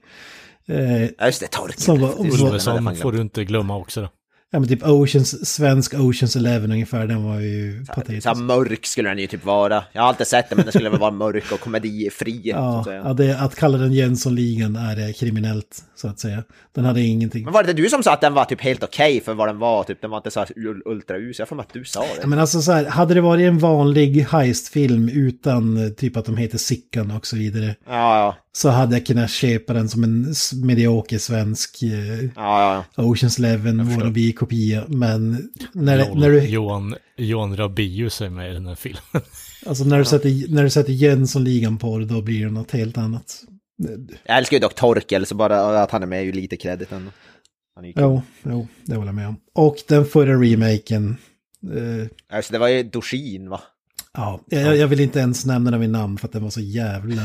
Eh, 0.69 1.03
Ja, 1.03 1.27
just 1.27 1.41
det, 1.41 1.47
Torkel. 1.47 1.81
Som 1.81 2.01
var- 2.01 2.51
den 2.51 2.61
fan 2.85 2.97
får 2.97 3.12
du 3.12 3.20
inte 3.20 3.45
glömma 3.45 3.77
också 3.77 4.01
då. 4.01 4.09
Ja, 4.55 4.60
men 4.60 4.68
typ 4.68 4.82
Oceans, 4.86 5.47
svensk 5.55 5.94
Oceans 5.94 6.36
Eleven 6.36 6.72
ungefär, 6.72 7.06
den 7.06 7.24
var 7.24 7.40
ju 7.40 7.85
Så 7.86 7.93
patetisk. 7.93 8.26
här 8.26 8.35
mörk 8.35 8.86
skulle 8.86 9.09
den 9.09 9.18
ju 9.18 9.26
typ 9.26 9.44
vara. 9.44 9.85
Jag 9.93 10.02
har 10.02 10.09
alltid 10.09 10.26
sett 10.26 10.48
den, 10.48 10.56
men 10.56 10.64
den 10.66 10.72
skulle 10.72 10.90
väl 10.90 11.01
vara 11.01 11.10
mörk 11.10 11.52
och 11.52 11.60
komedifri. 11.60 12.43
så 12.52 12.56
att 12.59 12.86
Ja, 12.86 12.93
ja 12.94 13.12
det, 13.12 13.39
att 13.40 13.55
kalla 13.55 13.78
den 13.78 13.93
Jönssonligan 13.93 14.76
är 14.76 15.12
kriminellt, 15.12 15.82
så 15.97 16.09
att 16.09 16.18
säga. 16.20 16.43
Den 16.74 16.85
hade 16.85 17.01
ingenting. 17.01 17.44
Men 17.44 17.52
var 17.52 17.62
det 17.64 17.72
du 17.72 17.89
som 17.89 18.02
sa 18.02 18.12
att 18.12 18.20
den 18.20 18.35
var 18.35 18.44
typ 18.44 18.60
helt 18.60 18.82
okej 18.85 19.20
för 19.20 19.35
vad 19.35 19.48
den 19.48 19.59
var? 19.59 19.85
Typ, 19.85 20.01
den 20.01 20.10
var 20.10 20.16
inte 20.18 20.31
så 20.31 20.40
här 20.40 20.48
ul- 20.56 20.82
ultraus. 20.85 21.39
Jag 21.39 21.48
får 21.48 21.60
att 21.60 21.72
du 21.72 21.85
sa 21.85 22.01
det. 22.01 22.06
Ja, 22.20 22.26
men 22.26 22.39
alltså 22.39 22.62
så 22.62 22.72
här, 22.72 22.85
hade 22.85 23.14
det 23.14 23.20
varit 23.20 23.43
en 23.48 23.59
vanlig 23.59 24.20
heistfilm 24.31 25.09
utan 25.09 25.85
eh, 25.85 25.89
typ 25.90 26.16
att 26.16 26.24
de 26.24 26.36
heter 26.36 26.59
Sickan 26.59 27.10
och 27.10 27.26
så 27.26 27.36
vidare, 27.36 27.66
Ja, 27.86 28.18
ja, 28.18 28.36
så 28.56 28.68
hade 28.68 28.97
jag 28.97 29.06
kunnat 29.06 29.31
köpa 29.31 29.72
den 29.72 29.89
som 29.89 30.05
en 30.05 30.35
medioker 30.62 31.18
svensk 31.18 31.82
eh, 31.82 32.24
ja, 32.36 32.85
ja. 32.97 33.02
Oceans 33.02 33.39
Eleven 33.39 33.89
wannabe-kopia. 33.89 34.85
Men 34.89 35.52
när, 35.72 36.09
Lol. 36.09 36.20
när, 36.20 36.31
du, 36.31 36.40
Johan, 36.40 36.97
Johan 37.16 37.56
Rabaeus 37.56 38.20
är 38.20 38.31
med 38.31 38.51
i 38.51 38.55
den 38.55 38.66
här 38.66 38.74
filmen. 38.74 39.02
alltså 39.66 39.85
när, 39.85 39.98
du 39.98 40.05
sätter, 40.05 40.52
när 40.55 40.62
du 40.62 40.70
sätter 40.70 40.93
Jönssonligan 40.93 41.78
på 41.78 41.98
det, 41.98 42.05
då 42.05 42.22
blir 42.22 42.44
det 42.44 42.52
något 42.52 42.70
helt 42.70 42.98
annat. 42.98 43.44
Jag 44.24 44.39
älskar 44.39 44.56
ju 44.56 44.60
dock 44.60 44.74
Torkel, 44.74 45.26
så 45.26 45.35
bara 45.35 45.82
att 45.82 45.90
han 45.90 46.02
är 46.02 46.06
med 46.06 46.18
är 46.20 46.24
ju 46.24 46.32
lite 46.32 46.56
kredit 46.56 46.93
ändå. 46.93 47.10
Han. 47.76 47.93
Jo, 47.97 48.22
jo, 48.43 48.68
det 48.85 48.94
håller 48.94 49.09
jag 49.09 49.14
med 49.14 49.28
om. 49.28 49.36
Och 49.55 49.76
den 49.89 50.05
förra 50.05 50.35
remaken 50.35 51.16
Eh, 51.72 52.36
Alltså, 52.36 52.52
det 52.52 52.59
var 52.59 52.68
ju 52.68 52.82
Doshin 52.82 53.48
va? 53.51 53.60
ja, 54.14 54.40
jag, 54.47 54.76
jag 54.76 54.86
vill 54.86 55.01
inte 55.01 55.18
ens 55.18 55.47
nämna 55.47 55.70
den 55.70 55.81
vid 55.81 55.90
namn 55.90 56.18
för 56.18 56.28
att 56.28 56.32
den 56.32 56.43
var 56.43 56.51
så 56.51 56.60
jävla... 56.60 57.22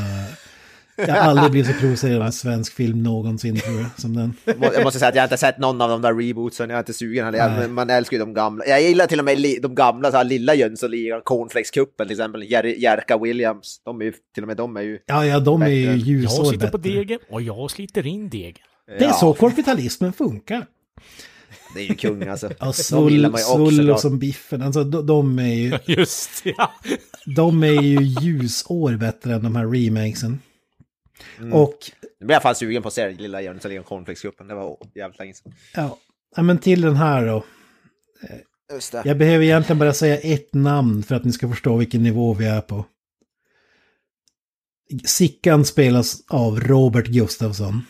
Jag 1.06 1.14
har 1.14 1.30
aldrig 1.30 1.50
blivit 1.50 1.74
så 1.74 1.80
provocerad 1.80 2.16
av 2.20 2.26
en 2.26 2.32
svensk 2.32 2.72
film 2.74 3.02
någonsin 3.02 3.56
tror 3.60 3.76
jag, 3.80 3.86
som 4.00 4.16
den. 4.16 4.34
Jag 4.74 4.84
måste 4.84 4.98
säga 4.98 5.08
att 5.08 5.14
jag 5.14 5.22
har 5.22 5.26
inte 5.26 5.36
sett 5.36 5.58
någon 5.58 5.80
av 5.80 5.88
de 5.90 6.02
där 6.02 6.14
rebootsen, 6.14 6.70
jag 6.70 6.76
är 6.76 6.80
inte 6.80 6.92
sugen 6.92 7.24
heller. 7.24 7.68
Man 7.68 7.90
älskar 7.90 8.16
ju 8.16 8.24
de 8.24 8.34
gamla. 8.34 8.66
Jag 8.66 8.82
gillar 8.82 9.06
till 9.06 9.18
och 9.18 9.24
med 9.24 9.40
li- 9.40 9.58
de 9.62 9.74
gamla, 9.74 10.10
så 10.10 10.16
här, 10.16 10.24
lilla 10.24 10.54
Jönssonligan, 10.54 11.20
Cornflakes-cupen 11.20 12.02
till 12.02 12.10
exempel, 12.10 12.42
Jer- 12.42 12.74
Jerka 12.78 13.18
Williams. 13.18 13.80
De 13.84 14.00
är 14.00 14.04
ju, 14.04 14.12
till 14.34 14.42
och 14.42 14.46
med 14.48 14.56
de 14.56 14.76
är 14.76 14.80
ju... 14.82 14.98
Ja, 15.06 15.26
ja, 15.26 15.40
de 15.40 15.62
är 15.62 15.68
ju 15.68 15.92
ljusår 15.96 16.44
Jag 16.44 16.52
sitter 16.52 16.68
på 16.68 16.76
degen 16.78 17.18
och 17.30 17.42
jag 17.42 17.70
sliter 17.70 18.06
in 18.06 18.28
degen. 18.28 18.54
Det 18.98 19.04
är 19.04 19.08
Ja, 19.08 19.12
så 19.12 19.32
kapitalismen 19.32 20.12
funkar. 20.12 20.66
Det 21.74 21.80
är 21.80 21.84
ju 21.84 21.94
kung 21.94 22.28
alltså. 22.28 22.50
Ja, 22.58 22.72
svull, 22.72 23.34
svull 23.38 23.90
och 23.90 24.00
som 24.00 24.18
biffen, 24.18 24.62
alltså 24.62 24.84
de, 24.84 25.06
de 25.06 25.38
är 25.38 25.54
ju... 25.54 25.78
Just 25.94 26.30
ja. 26.44 26.70
De 27.36 27.62
är 27.64 27.82
ju 27.82 28.00
ljusår 28.02 28.96
bättre 28.96 29.34
än 29.34 29.42
de 29.42 29.56
här 29.56 29.66
remakesen. 29.66 30.40
Mm. 31.38 31.52
Och 31.52 31.74
Nu 32.20 32.26
blir 32.26 32.34
jag 32.36 32.42
fan 32.42 32.54
sugen 32.54 32.82
på 32.82 32.88
att 32.88 32.94
se 32.94 33.06
den 33.06 33.16
lilla 33.16 33.42
Jönssonligan, 33.42 33.84
Cornflakes-cupen. 33.84 34.48
Det 34.48 34.54
var 34.54 34.76
jävligt 34.94 35.18
länge 35.18 35.34
sedan. 35.34 35.52
ja, 35.74 35.98
ja, 36.36 36.42
men 36.42 36.58
till 36.58 36.80
den 36.80 36.96
här 36.96 37.26
då. 37.26 37.44
Just 38.72 38.92
det. 38.92 39.02
Jag 39.04 39.18
behöver 39.18 39.44
egentligen 39.44 39.78
bara 39.78 39.92
säga 39.94 40.18
ett 40.18 40.54
namn 40.54 41.02
för 41.02 41.14
att 41.14 41.24
ni 41.24 41.32
ska 41.32 41.48
förstå 41.48 41.76
vilken 41.76 42.02
nivå 42.02 42.34
vi 42.34 42.46
är 42.46 42.60
på. 42.60 42.84
Sickan 45.04 45.64
spelas 45.64 46.24
av 46.28 46.60
Robert 46.60 47.06
Gustafsson. 47.06 47.82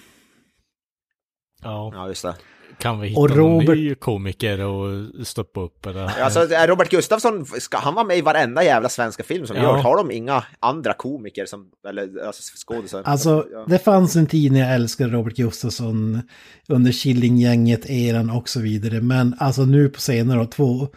ja. 1.62 1.90
Ja, 1.94 2.08
just 2.08 2.22
det. 2.22 2.36
Kan 2.80 3.00
vi 3.00 3.08
hitta 3.08 3.20
Och 3.20 3.30
någon 3.30 3.60
Robert- 3.60 3.76
ny 3.76 3.94
komiker 3.94 4.60
och 4.64 5.08
stoppa 5.26 5.60
upp 5.60 5.86
eller? 5.86 6.20
Alltså, 6.22 6.40
Robert 6.66 6.90
Gustafsson, 6.90 7.46
ska, 7.46 7.78
han 7.78 7.94
var 7.94 8.04
med 8.04 8.18
i 8.18 8.20
varenda 8.20 8.64
jävla 8.64 8.88
svenska 8.88 9.22
film 9.22 9.46
som 9.46 9.56
Ja. 9.56 9.62
görs. 9.62 9.82
Har 9.84 9.96
de 9.96 10.10
inga 10.10 10.44
andra 10.60 10.92
komiker 10.92 11.46
som, 11.46 11.66
eller 11.88 12.26
alltså 12.26 12.42
skådisar? 12.66 13.02
Alltså, 13.04 13.46
ja. 13.52 13.64
det 13.68 13.78
fanns 13.78 14.16
en 14.16 14.26
tid 14.26 14.52
när 14.52 14.60
jag 14.60 14.74
älskade 14.74 15.10
Robert 15.10 15.34
Gustafsson 15.36 16.22
under 16.68 16.92
Killinggänget-eran 16.92 18.30
och 18.30 18.48
så 18.48 18.60
vidare. 18.60 19.00
Men 19.00 19.34
alltså 19.38 19.62
nu 19.62 19.88
på 19.88 20.00
senare 20.00 20.46
två, 20.46 20.88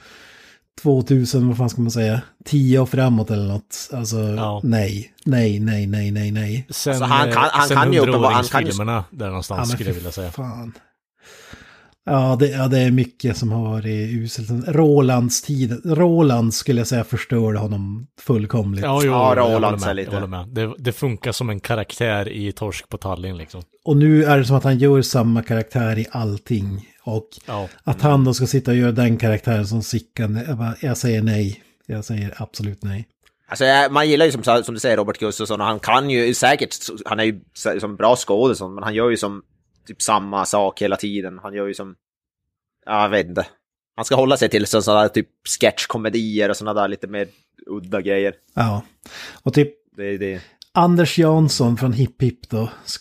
2000, 0.82 1.48
vad 1.48 1.58
fan 1.58 1.70
ska 1.70 1.82
man 1.82 1.92
säga, 1.92 2.22
10 2.46 2.80
och 2.80 2.90
framåt 2.90 3.32
eller 3.32 3.48
något. 3.48 3.90
Alltså 3.94 4.18
Ja. 4.20 4.62
nej, 4.64 5.14
nej, 5.26 5.60
nej, 5.60 5.88
nej, 5.88 6.12
nej, 6.12 6.32
nej. 6.32 6.68
Sen, 6.70 6.92
Alltså, 6.94 7.06
han 7.06 7.32
kan- 7.32 7.44
eh, 7.44 7.50
han 7.52 7.68
sen 7.68 7.78
kan 7.78 7.94
ju 7.94 8.00
uppenbar- 8.00 8.32
han 8.32 8.44
kan 8.44 8.62
ju- 8.66 8.68
filmerna 8.72 9.04
där 9.12 9.28
någonstans 9.28 9.60
men 9.70 9.78
skulle 9.78 9.90
jag 9.90 9.96
vilja 9.96 10.12
säga. 10.12 10.32
Fan. 10.32 10.74
Ja 12.06 12.36
det, 12.40 12.48
ja, 12.48 12.68
det 12.68 12.80
är 12.80 12.92
mycket 12.92 13.38
som 13.38 13.52
har 13.52 13.64
varit 13.72 14.10
uselt. 14.14 14.50
Rolands 14.68 15.42
tid, 15.42 15.82
Roland 15.86 16.54
skulle 16.54 16.80
jag 16.80 16.88
säga 16.88 17.04
förstörde 17.04 17.60
honom 17.60 18.08
fullkomligt. 18.20 18.84
Ja, 18.84 19.02
jo, 19.04 19.12
Ja, 19.12 19.36
jag 19.36 19.56
Roland 19.56 19.82
med. 19.82 19.96
lite. 19.96 20.16
Jag 20.16 20.30
med. 20.30 20.48
Det, 20.48 20.74
det 20.78 20.92
funkar 20.92 21.32
som 21.32 21.50
en 21.50 21.60
karaktär 21.60 22.30
i 22.30 22.52
Torsk 22.52 22.90
på 22.90 22.98
Tallinn 22.98 23.38
liksom. 23.38 23.62
Och 23.86 23.98
nu 23.98 24.24
är 24.26 24.38
det 24.38 24.46
som 24.46 24.56
att 24.56 24.64
han 24.64 24.78
gör 24.78 25.02
samma 25.02 25.44
karaktär 25.44 26.00
i 26.00 26.06
allting. 26.12 26.88
Och 27.04 27.28
Ja. 27.48 27.68
att 27.84 28.02
han 28.02 28.24
då 28.24 28.34
ska 28.34 28.48
sitta 28.48 28.72
och 28.72 28.78
göra 28.78 28.92
den 28.92 29.18
karaktären 29.18 29.68
som 29.68 29.84
Sickan, 29.84 30.40
jag, 30.48 30.58
bara, 30.58 30.76
jag 30.82 30.98
säger 30.98 31.22
nej. 31.22 31.64
Jag 31.86 32.06
säger 32.06 32.34
absolut 32.38 32.84
nej. 32.84 33.08
Alltså, 33.48 33.66
jag- 33.66 33.92
man 33.92 34.10
gillar 34.10 34.26
ju 34.26 34.32
som, 34.32 34.44
som 34.64 34.74
du 34.74 34.80
säger 34.80 34.98
Robert 34.98 35.18
Gustafsson 35.20 35.62
och 35.62 35.68
han 35.68 35.80
kan 35.80 36.10
ju 36.10 36.34
säkert, 36.34 36.76
han 37.06 37.20
är 37.20 37.24
ju 37.24 37.40
som 37.80 37.96
bra 37.96 38.16
skådis 38.16 38.62
men 38.62 38.84
han 38.84 38.94
gör 38.94 39.10
ju 39.10 39.18
som 39.18 39.42
typ 39.86 40.02
samma 40.02 40.46
sak 40.46 40.82
hela 40.82 40.96
tiden. 40.96 41.40
Han 41.44 41.54
gör 41.54 41.68
ju 41.68 41.74
som, 41.74 41.96
ja, 42.86 43.02
jag 43.02 43.10
vet 43.10 43.28
inte. 43.28 43.48
Han 43.96 44.06
ska 44.06 44.16
hålla 44.16 44.38
sig 44.38 44.50
till 44.50 44.66
så- 44.66 44.82
sådana 44.82 45.02
där 45.02 45.10
typ 45.10 45.30
sketchkomedier 45.60 46.50
och 46.50 46.58
sådana 46.58 46.82
där 46.82 46.88
lite 46.88 47.08
mer 47.08 47.28
udda 47.68 48.02
grejer. 48.02 48.34
Ja. 48.54 48.82
Och 49.44 49.54
typ 49.54 49.74
Det, 49.96 50.18
det, 50.18 50.42
Anders 50.72 51.18
Jansson 51.20 51.78
från 51.78 51.94
Hipp 51.94 52.22
Hipp 52.22 52.50
då 52.50 52.70
sk- 52.86 53.00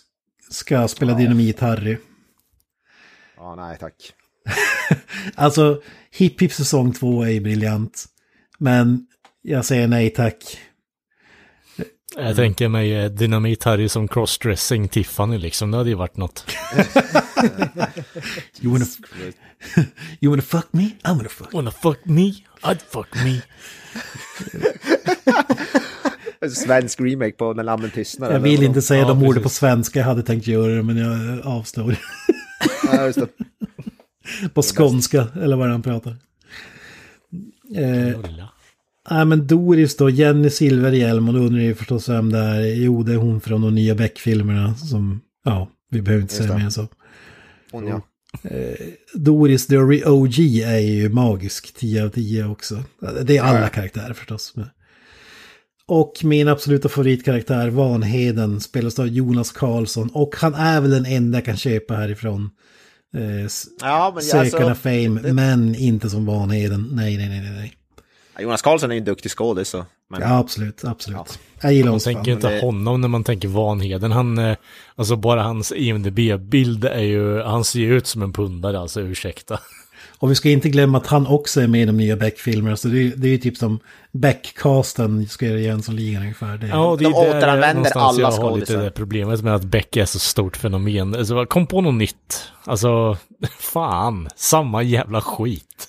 ska 0.50 0.88
spela 0.88 1.12
Dynamit-Harry. 1.18 1.96
ja, 3.36 3.54
nej 3.54 3.76
tack. 3.80 3.94
Alltså, 5.34 5.82
Hipp 6.10 6.42
Hipp 6.42 6.52
säsong 6.52 6.92
två 6.92 7.22
är 7.22 7.28
ju 7.30 7.40
briljant. 7.40 8.04
Men 8.58 9.06
jag 9.42 9.64
säger 9.64 9.88
nej 9.88 10.10
tack. 10.10 10.58
Jag 12.16 12.36
tänker 12.36 12.68
mig 12.68 12.94
eh, 12.94 13.10
Dynamit 13.10 13.64
Harry 13.64 13.88
som 13.88 14.08
crossdressing 14.08 14.88
Tiffany 14.88 15.38
liksom. 15.38 15.70
Det 15.70 15.76
hade 15.76 15.90
ju 15.90 15.96
varit 15.96 16.16
något. 16.16 16.46
You 18.60 18.72
wanna, 18.72 18.84
you 20.20 20.30
wanna 20.30 20.42
fuck 20.42 20.68
me? 20.70 20.82
I'm 20.82 21.16
gonna 21.16 21.28
fuck. 21.28 21.52
Wanna 21.52 21.70
fuck 21.70 21.98
me? 22.04 22.32
I'd 22.62 22.78
fuck 22.88 23.08
me. 23.14 23.40
Svensk 26.48 27.00
remake 27.00 27.32
på 27.32 27.52
När 27.52 27.62
lammen 27.62 27.90
tystnar. 27.90 28.32
Jag 28.32 28.40
vill 28.40 28.62
inte 28.62 28.82
säga 28.82 29.00
Ja, 29.00 29.08
de 29.08 29.22
orden 29.22 29.42
på 29.42 29.48
svenska, 29.48 29.98
jag 29.98 30.06
hade 30.06 30.22
tänkt 30.22 30.46
göra 30.46 30.72
det 30.74 30.82
men 30.82 30.96
jag 30.96 31.46
avstår. 31.46 31.96
Ja, 32.92 33.06
just 33.06 33.18
det. 33.18 33.28
på 34.54 34.62
skånska, 34.62 35.26
eller 35.42 35.56
vad 35.56 35.70
han 35.70 35.82
pratar. 35.82 36.16
Eh. 37.76 38.14
Nej 39.10 39.24
men 39.24 39.46
Doris 39.46 39.96
då, 39.96 40.10
Jenny 40.10 40.50
Silverhjelm 40.50 41.28
och 41.28 41.34
då 41.34 41.40
undrar 41.40 41.60
ju 41.62 41.74
förstås 41.74 42.08
vem 42.08 42.32
det 42.32 42.38
är. 42.38 42.60
Jo 42.74 43.02
det 43.02 43.12
är 43.12 43.16
hon 43.16 43.40
från 43.40 43.60
de 43.60 43.74
nya 43.74 43.94
Beck-filmerna 43.94 44.74
som, 44.74 45.20
ja, 45.44 45.68
vi 45.90 46.02
behöver 46.02 46.22
inte 46.22 46.34
Just 46.34 46.44
säga 46.46 46.56
det. 46.58 46.62
mer 46.64 46.70
så. 46.70 46.88
Hon 47.72 47.86
ja. 47.86 48.00
Doris 49.14 49.66
the 49.66 49.76
OG 50.04 50.38
är 50.64 50.78
ju 50.78 51.08
magisk, 51.08 51.74
10 51.74 52.04
av 52.04 52.08
10 52.08 52.44
också. 52.44 52.82
Det 53.22 53.36
är 53.36 53.42
alla 53.42 53.60
Ja. 53.60 53.68
karaktärer 53.68 54.12
förstås. 54.14 54.54
Och 55.86 56.12
min 56.24 56.48
absoluta 56.48 56.88
favoritkaraktär, 56.88 57.70
Vanheden, 57.70 58.60
spelas 58.60 58.98
av 58.98 59.08
Jonas 59.08 59.52
Karlsson. 59.52 60.10
Och 60.14 60.34
han 60.36 60.54
är 60.54 60.80
väl 60.80 60.90
den 60.90 61.06
enda 61.06 61.38
jag 61.38 61.44
kan 61.44 61.56
köpa 61.56 61.94
härifrån. 61.94 62.50
Eh, 63.16 63.46
Ja, 63.80 64.12
men 64.14 64.22
Sökarna 64.22 64.66
alltså, 64.70 64.82
Fame, 64.82 65.32
men 65.32 65.74
inte 65.74 66.10
som 66.10 66.26
Vanheden. 66.26 66.88
Nej, 66.92 67.16
nej, 67.16 67.28
nej, 67.28 67.50
nej. 67.50 67.72
Jonas 68.42 68.62
Karlsson 68.62 68.90
är 68.90 68.94
ju 68.94 68.98
en 68.98 69.04
duktig 69.04 69.30
skådis 69.30 69.68
så. 69.68 69.84
Men, 70.10 70.20
Ja, 70.20 70.38
absolut, 70.38 70.84
absolut. 70.84 71.38
Jag 71.60 71.72
gillar 71.72 71.90
Man 71.90 72.00
tänker 72.00 72.22
fan. 72.24 72.32
inte 72.32 72.50
det- 72.50 72.60
honom 72.60 73.00
när 73.00 73.08
man 73.08 73.24
tänker 73.24 73.48
Vanheden. 73.48 74.12
Han, 74.12 74.38
eh, 74.38 74.56
alltså 74.96 75.16
bara 75.16 75.42
hans 75.42 75.72
IMDB-bild 75.72 76.84
är 76.84 77.00
ju, 77.02 77.42
han 77.42 77.64
ser 77.64 77.80
ju 77.80 77.96
ut 77.96 78.06
som 78.06 78.22
en 78.22 78.32
pundare 78.32 78.78
alltså, 78.80 79.00
ursäkta. 79.00 79.58
Och 80.18 80.30
vi 80.30 80.34
ska 80.34 80.50
inte 80.50 80.68
glömma 80.68 80.98
att 80.98 81.06
han 81.06 81.26
också 81.26 81.60
är 81.60 81.66
med 81.66 81.82
i 81.82 81.84
de 81.84 81.96
nya 81.96 82.16
Beck-filmerna. 82.16 82.76
Så 82.76 82.88
det 82.88 82.98
är, 83.02 83.12
det 83.16 83.28
är 83.28 83.30
ju 83.30 83.38
typ 83.38 83.56
som 83.56 83.78
Beck-casten 84.12 85.26
ska 85.28 85.46
göra 85.46 85.58
Jönssonligan 85.58 86.22
ungefär. 86.22 86.58
Det 86.58 86.66
Ja, 86.66 86.96
det 86.98 87.04
De 87.04 87.10
är 87.14 87.24
där 87.24 87.38
återanvänder 87.38 87.74
någonstans 87.74 88.18
alla 88.18 88.30
jag 88.30 88.42
har 88.50 88.58
lite 88.58 88.76
det 88.76 88.90
problemet 88.90 89.42
med 89.42 89.54
att 89.54 89.64
Beck 89.64 89.96
är 89.96 90.04
så 90.04 90.18
stort 90.18 90.56
fenomen. 90.56 91.14
Alltså, 91.14 91.46
kom 91.46 91.66
på 91.66 91.80
något 91.80 91.94
nytt. 91.94 92.42
Alltså, 92.64 93.16
fan, 93.58 94.28
samma 94.36 94.82
jävla 94.82 95.20
skit. 95.20 95.88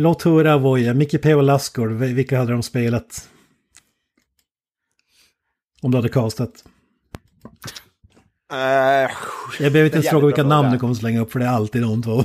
Låt 0.00 0.22
höra 0.22 0.58
Voja, 0.58 0.94
Micke 0.94 1.22
P. 1.22 1.34
och 1.34 1.42
Lassgård, 1.42 1.90
vil- 1.90 2.14
vilka 2.14 2.38
hade 2.38 2.52
de 2.52 2.62
spelat? 2.62 3.28
Om 5.82 5.90
du 5.90 5.98
hade 5.98 6.08
castat. 6.08 6.64
Eh, 8.52 8.58
Jag 8.58 9.72
behöver 9.72 9.84
inte 9.84 9.96
ens 9.96 10.08
fråga 10.08 10.26
vilka 10.26 10.42
namn 10.42 10.72
du 10.72 10.78
kommer 10.78 10.94
slänga 10.94 11.20
upp 11.20 11.32
för 11.32 11.38
det 11.38 11.44
är 11.46 11.50
alltid 11.50 11.82
de 11.82 12.02
två. 12.02 12.24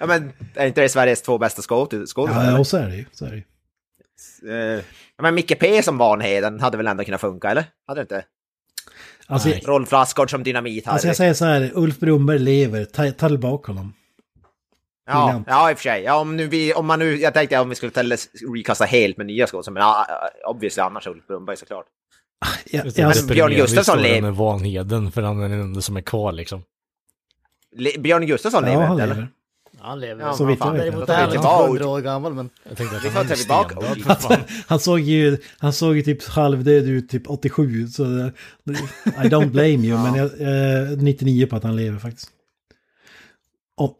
ja, 0.00 0.06
men 0.06 0.32
är 0.54 0.66
inte 0.66 0.80
det 0.80 0.88
Sveriges 0.88 1.22
två 1.22 1.38
bästa 1.38 1.62
skådisar? 1.62 2.28
Ja, 2.44 2.58
och 2.58 2.66
så 2.66 2.76
är 2.76 2.88
det 2.88 2.96
ju. 2.96 3.04
Så 3.12 3.24
är 3.26 3.30
det 3.30 3.36
ju. 3.36 3.42
Ja, 5.16 5.22
men 5.22 5.34
Micke 5.34 5.58
P 5.60 5.82
som 5.82 5.98
Vanheden 5.98 6.60
hade 6.60 6.76
väl 6.76 6.86
ändå 6.86 7.04
kunnat 7.04 7.20
funka, 7.20 7.50
eller? 7.50 7.64
Hade 7.86 8.00
det 8.00 8.02
inte? 8.02 8.24
Alltså. 9.26 9.48
Rolf 9.48 9.92
Lassgård 9.92 10.30
som 10.30 10.42
Dynamit 10.42 10.88
alltså 10.88 11.06
jag 11.06 11.16
säger 11.16 11.34
så 11.34 11.44
här, 11.44 11.70
Ulf 11.74 11.98
Brumberg 11.98 12.38
lever, 12.38 12.84
ta, 12.84 13.10
ta 13.10 13.28
tillbaka 13.28 13.72
honom. 13.72 13.92
Ja, 15.06 15.42
ja, 15.46 15.70
i 15.70 15.74
och 15.74 15.78
för 15.78 15.82
sig. 15.82 16.02
Ja, 16.02 16.16
om, 16.20 16.36
nu 16.36 16.46
vi, 16.46 16.74
om 16.74 16.86
man 16.86 16.98
nu, 16.98 17.16
jag 17.16 17.34
tänkte 17.34 17.58
om 17.58 17.68
vi 17.68 17.74
skulle 17.74 17.92
tele- 17.92 18.16
recasta 18.56 18.84
helt 18.84 19.16
med 19.16 19.26
nya 19.26 19.46
skådespelare, 19.46 19.74
men 19.74 19.82
ja, 20.08 20.50
obviously 20.50 20.82
annars 20.82 21.06
Ulf 21.06 21.26
Brumberg 21.26 21.56
såklart. 21.56 21.86
Det 22.70 22.98
jag, 22.98 23.16
är 23.16 23.26
Men 23.26 23.26
Björn 23.34 23.50
Gustafsson 23.52 24.02
lever. 24.02 24.20
med 24.20 24.34
Vanheden, 24.34 25.12
för 25.12 25.22
han 25.22 25.42
är 25.42 25.48
den 25.48 25.60
enda 25.60 25.80
som 25.80 25.96
är 25.96 26.00
kvar 26.00 26.32
liksom. 26.32 26.62
Le- 27.76 27.98
Björn 27.98 28.26
Gustafsson 28.26 28.64
ja, 28.64 28.70
lever 28.70 28.82
han 28.84 28.92
inte, 28.92 29.02
eller? 29.04 29.28
Han 29.80 30.00
lever. 30.00 30.22
Ja, 30.24 30.32
Så 30.32 30.44
vitt 30.44 30.58
jag 30.60 30.72
vet. 30.72 30.80
Däremot 30.82 31.08
är 31.08 31.14
han 31.14 31.34
inte 31.34 31.48
100 31.48 31.86
år 31.88 32.00
gammal 32.00 32.34
men... 32.34 32.50
Jag 32.68 32.76
tänkte 32.76 32.96
att 32.96 33.04
Vi 33.04 33.08
han 33.08 33.26
är 33.26 33.28
ta 33.28 33.34
tillbaka. 33.34 34.40
Han 34.66 34.80
såg 34.80 35.00
ju, 35.00 35.38
han 35.58 35.72
såg 35.72 35.96
ju 35.96 36.02
typ 36.02 36.28
halvdöd 36.28 36.88
ut 36.88 37.08
typ 37.08 37.30
87. 37.30 37.86
Så 37.88 38.02
I 38.04 38.32
don't 39.28 39.50
blame 39.50 39.68
you, 39.86 39.98
men 39.98 40.14
jag 40.14 40.30
är 40.40 40.96
99 40.96 41.46
på 41.46 41.56
att 41.56 41.62
han 41.62 41.76
lever 41.76 41.98
faktiskt. 41.98 42.30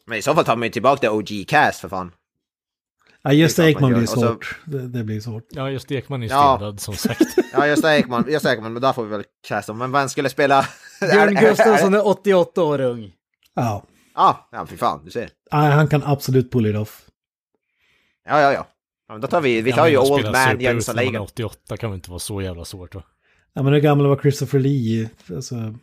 Men 0.06 0.18
i 0.18 0.22
så 0.22 0.34
fall 0.34 0.44
tar 0.44 0.56
man 0.56 0.66
ju 0.66 0.72
tillbaka 0.72 1.00
det 1.00 1.08
OG-cast 1.10 1.80
för 1.80 1.88
fan. 1.88 2.12
Ja, 3.22 3.48
man 3.58 3.66
Ekman 3.68 3.90
blir. 3.92 4.02
Och 4.02 4.08
så- 4.08 4.20
svårt. 4.20 4.58
Det, 4.64 4.88
det 4.88 5.04
blir 5.04 5.20
svårt. 5.20 5.46
Ja, 5.50 5.70
just 5.70 5.90
Ekman 5.92 6.22
är 6.22 6.26
Ja. 6.28 6.56
stendöd 6.56 6.80
som 6.80 6.94
sagt. 6.94 7.22
Ja, 7.52 7.66
Gösta 7.66 7.96
Ekman, 7.96 8.24
Gösta 8.28 8.52
Ekman, 8.52 8.72
men 8.72 8.82
där 8.82 8.92
får 8.92 9.04
vi 9.04 9.10
väl 9.10 9.24
casta. 9.48 9.72
Men 9.72 9.92
vem 9.92 10.08
skulle 10.08 10.28
spela... 10.28 10.66
Björn 11.00 11.34
Gustafsson 11.40 11.94
är 11.94 12.06
88 12.06 12.62
år 12.62 12.80
ung. 12.80 13.12
Ja. 13.54 13.84
Ah, 14.14 14.34
ja, 14.52 14.66
fy 14.66 14.76
fan, 14.76 15.04
du 15.04 15.10
ser. 15.10 15.30
Nej, 15.52 15.70
han 15.70 15.88
kan 15.88 16.02
absolut 16.04 16.50
pull 16.52 16.66
it 16.66 16.76
off. 16.76 17.02
Ja, 18.28 18.40
ja, 18.40 18.52
ja. 18.52 18.66
ja 19.08 19.14
men 19.14 19.20
då 19.20 19.26
tar 19.28 19.40
vi, 19.40 19.60
vi 19.60 19.72
tar 19.72 19.78
Ja, 19.78 19.88
ju 19.88 19.98
Old 19.98 20.10
Man 20.10 20.18
superhjälte 20.34 20.64
Jönsson 20.64 20.96
när 20.96 21.02
man 21.02 21.08
är 21.08 21.12
Lejon. 21.12 21.24
88 21.24 21.76
kan 21.76 21.90
väl 21.90 21.94
inte 21.96 22.10
vara 22.10 22.18
så 22.20 22.42
jävla 22.42 22.64
svårt 22.64 22.94
va? 22.94 23.02
Ja, 23.52 23.62
men 23.62 23.72
hur 23.72 23.80
gammal 23.80 24.06
var 24.06 24.16
Christopher 24.16 24.58
Lee? 24.58 25.10
Alltså, 25.34 25.74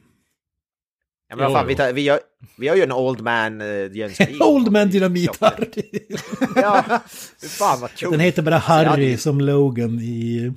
Ja, 1.40 1.44
men 1.44 1.52
fan, 1.54 1.68
vi, 1.68 1.76
tar, 1.76 1.94
vi, 1.94 2.02
gör, 2.02 2.20
vi 2.58 2.66
gör 2.66 2.76
ju 2.76 2.84
en 2.84 2.92
Old 2.92 3.22
Man 3.22 3.62
uh, 3.62 3.98
Jönsson 3.98 4.26
Lejon. 4.26 4.42
Old 4.42 4.72
Man 4.72 4.90
Dynamit 4.90 5.42
Harry. 5.42 5.70
Ja, 6.56 7.02
fan 7.50 7.82
vad 7.82 7.94
kul. 7.94 8.12
Den 8.12 8.20
heter 8.20 8.42
bara 8.42 8.56
ja, 8.56 8.60
Harry 8.60 9.12
det- 9.12 9.18
som 9.18 9.42
Logan 9.42 10.00
i 10.00 10.52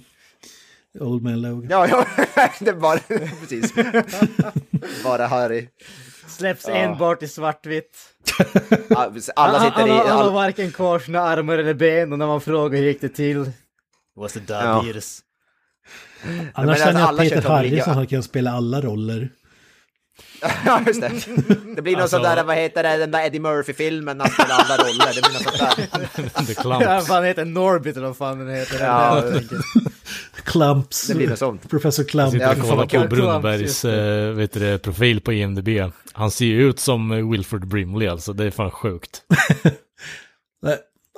Old 1.00 1.22
Man 1.22 1.42
Logan. 1.42 1.66
Ja, 1.70 1.88
ja, 1.88 2.06
det 2.60 2.72
bara, 2.72 2.98
precis. 3.40 3.72
Bara 5.04 5.26
Harry. 5.26 5.68
Släpps 6.28 6.64
Ja. 6.68 6.74
enbart 6.74 7.22
i 7.22 7.28
svartvitt. 7.28 7.96
Alla 9.36 9.60
sitter 9.60 9.86
i... 9.86 9.90
han 9.90 10.08
har 10.08 10.24
All, 10.24 10.32
varken 10.32 10.72
kvar 10.72 10.98
sina 10.98 11.20
armar 11.20 11.58
eller 11.58 11.74
ben 11.74 12.12
och 12.12 12.18
när 12.18 12.26
man 12.26 12.40
frågar 12.40 12.78
hur 12.78 12.86
gick 12.86 13.00
det 13.00 13.08
till? 13.08 13.50
Was 14.16 14.32
the 14.32 14.40
diabetes? 14.40 15.20
Annars 16.54 16.78
men 16.78 16.86
känner 16.86 17.00
jag 17.00 17.02
att 17.02 17.08
alla 17.08 17.22
Peter. 17.22 17.48
Harrison 17.48 17.94
hade 17.94 18.06
kunnat 18.06 18.24
spela 18.24 18.50
alla 18.52 18.80
roller. 18.80 19.28
Ja, 20.66 20.82
just 20.86 21.00
det. 21.00 21.12
Det 21.76 21.82
blir 21.82 21.92
någon 21.92 22.02
Alltså- 22.02 22.16
sån 22.16 22.22
där, 22.22 22.44
vad 22.44 22.56
heter 22.56 22.82
det, 22.82 22.96
den 22.96 23.10
där 23.10 23.26
Eddie 23.26 23.40
Murphy-filmen, 23.40 24.20
han 24.20 24.30
spelar 24.30 24.54
alla 24.58 24.76
roller. 24.76 25.14
Det 25.14 25.22
blir 25.22 25.32
något 25.32 25.42
sånt 25.42 26.36
där. 26.36 26.44
The 26.46 26.52
Ja, 26.56 26.62
Clamps. 26.78 27.06
fan 27.06 27.24
heter 27.24 27.44
Norbit 27.44 27.96
eller 27.96 28.06
vad 28.06 28.16
fan 28.16 28.38
den 28.38 28.54
heter. 28.56 28.84
Ja. 28.84 29.24
Clumps. 30.44 31.06
Det 31.06 31.14
blir 31.14 31.28
något 31.28 31.38
sånt. 31.38 31.70
Professor 31.70 32.04
Clump. 32.04 32.32
Sitter 32.32 32.46
Ja, 32.46 32.52
och 32.52 32.90
kollar 32.90 33.08
på 33.08 33.14
Brunnbergs 33.14 33.84
eh, 33.84 34.30
vet 34.32 34.52
du, 34.52 34.78
profil 34.78 35.20
på 35.20 35.32
IMDB. 35.32 35.68
Han 36.12 36.30
ser 36.30 36.46
ju 36.46 36.68
ut 36.68 36.80
som 36.80 37.12
eh, 37.12 37.30
Wilford 37.30 37.66
Brimley 37.66 38.08
alltså, 38.08 38.32
det 38.32 38.44
är 38.44 38.50
fan 38.50 38.70
sjukt. 38.70 39.22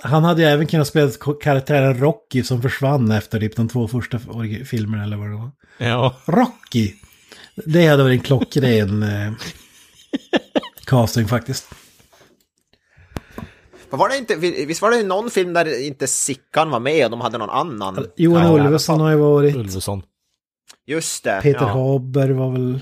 Han 0.02 0.24
hade 0.24 0.42
ju 0.42 0.48
även 0.48 0.66
kunnat 0.66 0.86
spela 0.86 1.10
karaktären 1.42 1.98
Rocky 2.00 2.42
som 2.42 2.62
försvann 2.62 3.10
efter 3.10 3.40
typ 3.40 3.56
de 3.56 3.68
två 3.68 3.88
första 3.88 4.20
filmerna 4.66 5.04
eller 5.04 5.16
vad 5.16 5.28
det 5.30 5.34
var. 5.36 5.50
Ja, 5.78 6.14
Rocky! 6.26 6.92
Det 7.66 7.86
hade 7.86 8.02
varit 8.02 8.18
en 8.18 8.24
klockren 8.24 9.02
eh, 9.02 9.32
casting 10.84 11.28
faktiskt. 11.28 11.66
Var 13.90 14.08
det 14.08 14.16
inte, 14.18 14.36
visst 14.36 14.82
var 14.82 14.90
det 14.90 15.02
någon 15.02 15.30
film 15.30 15.52
där 15.52 15.80
inte 15.86 16.06
Sickan 16.06 16.70
var 16.70 16.80
med 16.80 17.04
och 17.04 17.10
de 17.10 17.20
hade 17.20 17.38
någon 17.38 17.50
annan? 17.50 18.06
Johan 18.16 18.42
Ja, 18.56 18.64
Ulveson 18.66 19.00
har 19.00 19.10
ju 19.10 19.16
varit. 19.16 19.56
Ulveson. 19.56 20.02
Just 20.86 21.24
det. 21.24 21.40
Peter 21.42 21.60
ja. 21.60 21.66
Haber 21.66 22.28
var 22.30 22.50
väl 22.52 22.80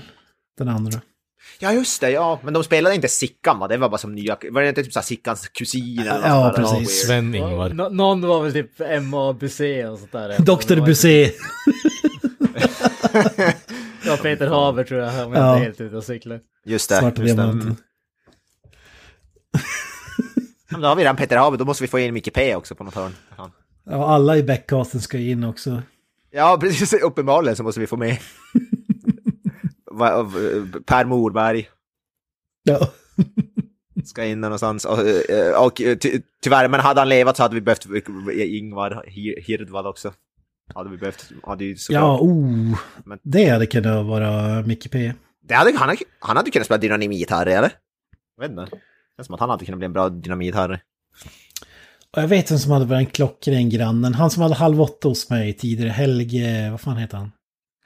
den 0.57 0.67
andra. 0.69 1.01
ja, 1.59 1.73
just 1.73 2.01
det. 2.01 2.09
Ja, 2.11 2.39
men 2.43 2.53
de 2.53 2.63
spelade 2.63 2.95
inte 2.95 3.07
Sickan 3.07 3.59
va? 3.59 3.67
Det 3.67 3.77
var 3.77 3.89
bara 3.89 3.97
som 3.97 4.15
nya... 4.15 4.37
Var 4.51 4.61
det 4.61 4.69
inte 4.69 4.83
typ 4.83 4.93
såhär 4.93 5.03
Sickans 5.03 5.47
kusin 5.47 5.99
eller 5.99 6.13
något 6.13 6.21
Ja, 6.27 6.43
där? 6.43 6.53
precis. 6.53 6.77
Weird. 6.79 6.87
Sven-Ingvar. 7.07 7.69
Nå- 7.69 7.89
någon 7.89 8.21
var 8.21 8.43
väl 8.43 8.53
typ 8.53 8.79
MABC 9.03 9.59
och 9.91 9.99
sånt 9.99 10.11
där. 10.11 10.39
Dr. 10.39 10.85
Busé. 10.85 11.31
Ja, 14.07 14.17
Peter 14.21 14.47
Haber 14.47 14.83
tror 14.83 14.99
jag, 15.01 15.27
om 15.27 15.33
jag 15.33 15.41
Ja. 15.43 15.53
inte 15.53 15.61
är 15.63 15.65
helt 15.65 15.81
ute 15.81 15.95
och 15.97 16.03
cyklar. 16.03 16.39
Just 16.65 16.89
det. 16.89 16.95
Svarta 16.95 17.21
just 17.23 17.35
det. 17.37 17.41
diamanten. 17.43 17.61
Mm. 17.67 17.75
Men 20.69 20.81
då 20.81 20.87
har 20.87 20.95
vi 20.95 21.01
redan 21.01 21.15
Peter 21.15 21.37
Haber, 21.37 21.57
då 21.57 21.65
måste 21.65 21.83
vi 21.83 21.87
få 21.87 21.99
in 21.99 22.13
Micke 22.13 22.33
P 22.33 22.55
också 22.55 22.75
på 22.75 22.83
något 22.83 22.95
hörn. 22.95 23.15
Ja, 23.85 24.07
alla 24.15 24.37
i 24.37 24.43
backcasten 24.43 25.01
ska 25.01 25.17
in 25.17 25.43
också. 25.43 25.81
Ja, 26.31 26.57
precis. 26.61 26.93
Uppenbarligen 26.93 27.55
så 27.55 27.63
måste 27.63 27.79
vi 27.79 27.87
få 27.87 27.97
med. 27.97 28.17
V- 29.91 30.79
per 30.85 31.05
Morberg 31.05 31.69
Ja. 32.63 32.89
ska 34.05 34.25
in 34.25 34.41
någonstans. 34.41 34.85
Och, 34.85 34.99
eh, 35.29 35.63
och 35.65 35.75
ty, 35.75 36.21
tyvärr, 36.41 36.67
men 36.69 36.79
hade 36.79 37.01
han 37.01 37.09
levat 37.09 37.37
så 37.37 37.43
hade 37.43 37.55
vi 37.55 37.61
behövt 37.61 37.85
Ingvar 38.33 39.03
Hi- 39.07 39.41
Hirdwall 39.41 39.87
också. 39.87 40.13
Hade 40.75 40.89
vi 40.89 40.97
behövt. 40.97 41.31
Hade 41.43 41.65
ju 41.65 41.75
såklart. 41.75 42.01
Ja, 42.01 42.19
oh. 42.19 42.77
Men- 43.05 43.19
Det 43.23 43.49
hade 43.49 43.65
kunnat 43.65 44.05
vara 44.05 44.61
Micke 44.61 44.91
P. 44.91 45.13
Det 45.47 45.53
hade, 45.53 45.77
han, 45.77 45.89
hade- 45.89 46.01
han 46.19 46.37
hade 46.37 46.51
kunnat 46.51 46.65
spela 46.65 46.81
dynamit-Harry, 46.81 47.51
eller? 47.51 47.71
Jag 48.37 48.41
vet 48.43 48.51
inte. 48.51 48.61
Det 48.75 48.79
känns 49.17 49.25
som 49.25 49.33
att 49.35 49.39
han 49.41 49.49
hade 49.49 49.65
kunnat 49.65 49.77
bli 49.79 49.85
en 49.85 49.93
bra 49.93 50.09
dynamit-Harry. 50.09 50.79
Och 52.15 52.21
jag 52.23 52.27
vet 52.27 52.51
vem 52.51 52.57
som 52.57 52.71
hade 52.71 52.85
varit 52.85 52.99
en 52.99 53.05
klockren 53.05 53.69
grannen. 53.69 54.13
Han 54.13 54.29
som 54.31 54.43
hade 54.43 54.55
halv 54.55 54.81
åtta 54.81 55.07
hos 55.07 55.29
mig 55.29 55.53
tidigare. 55.53 55.89
Helge, 55.89 56.71
vad 56.71 56.81
fan 56.81 56.97
heter 56.97 57.17
han? 57.17 57.31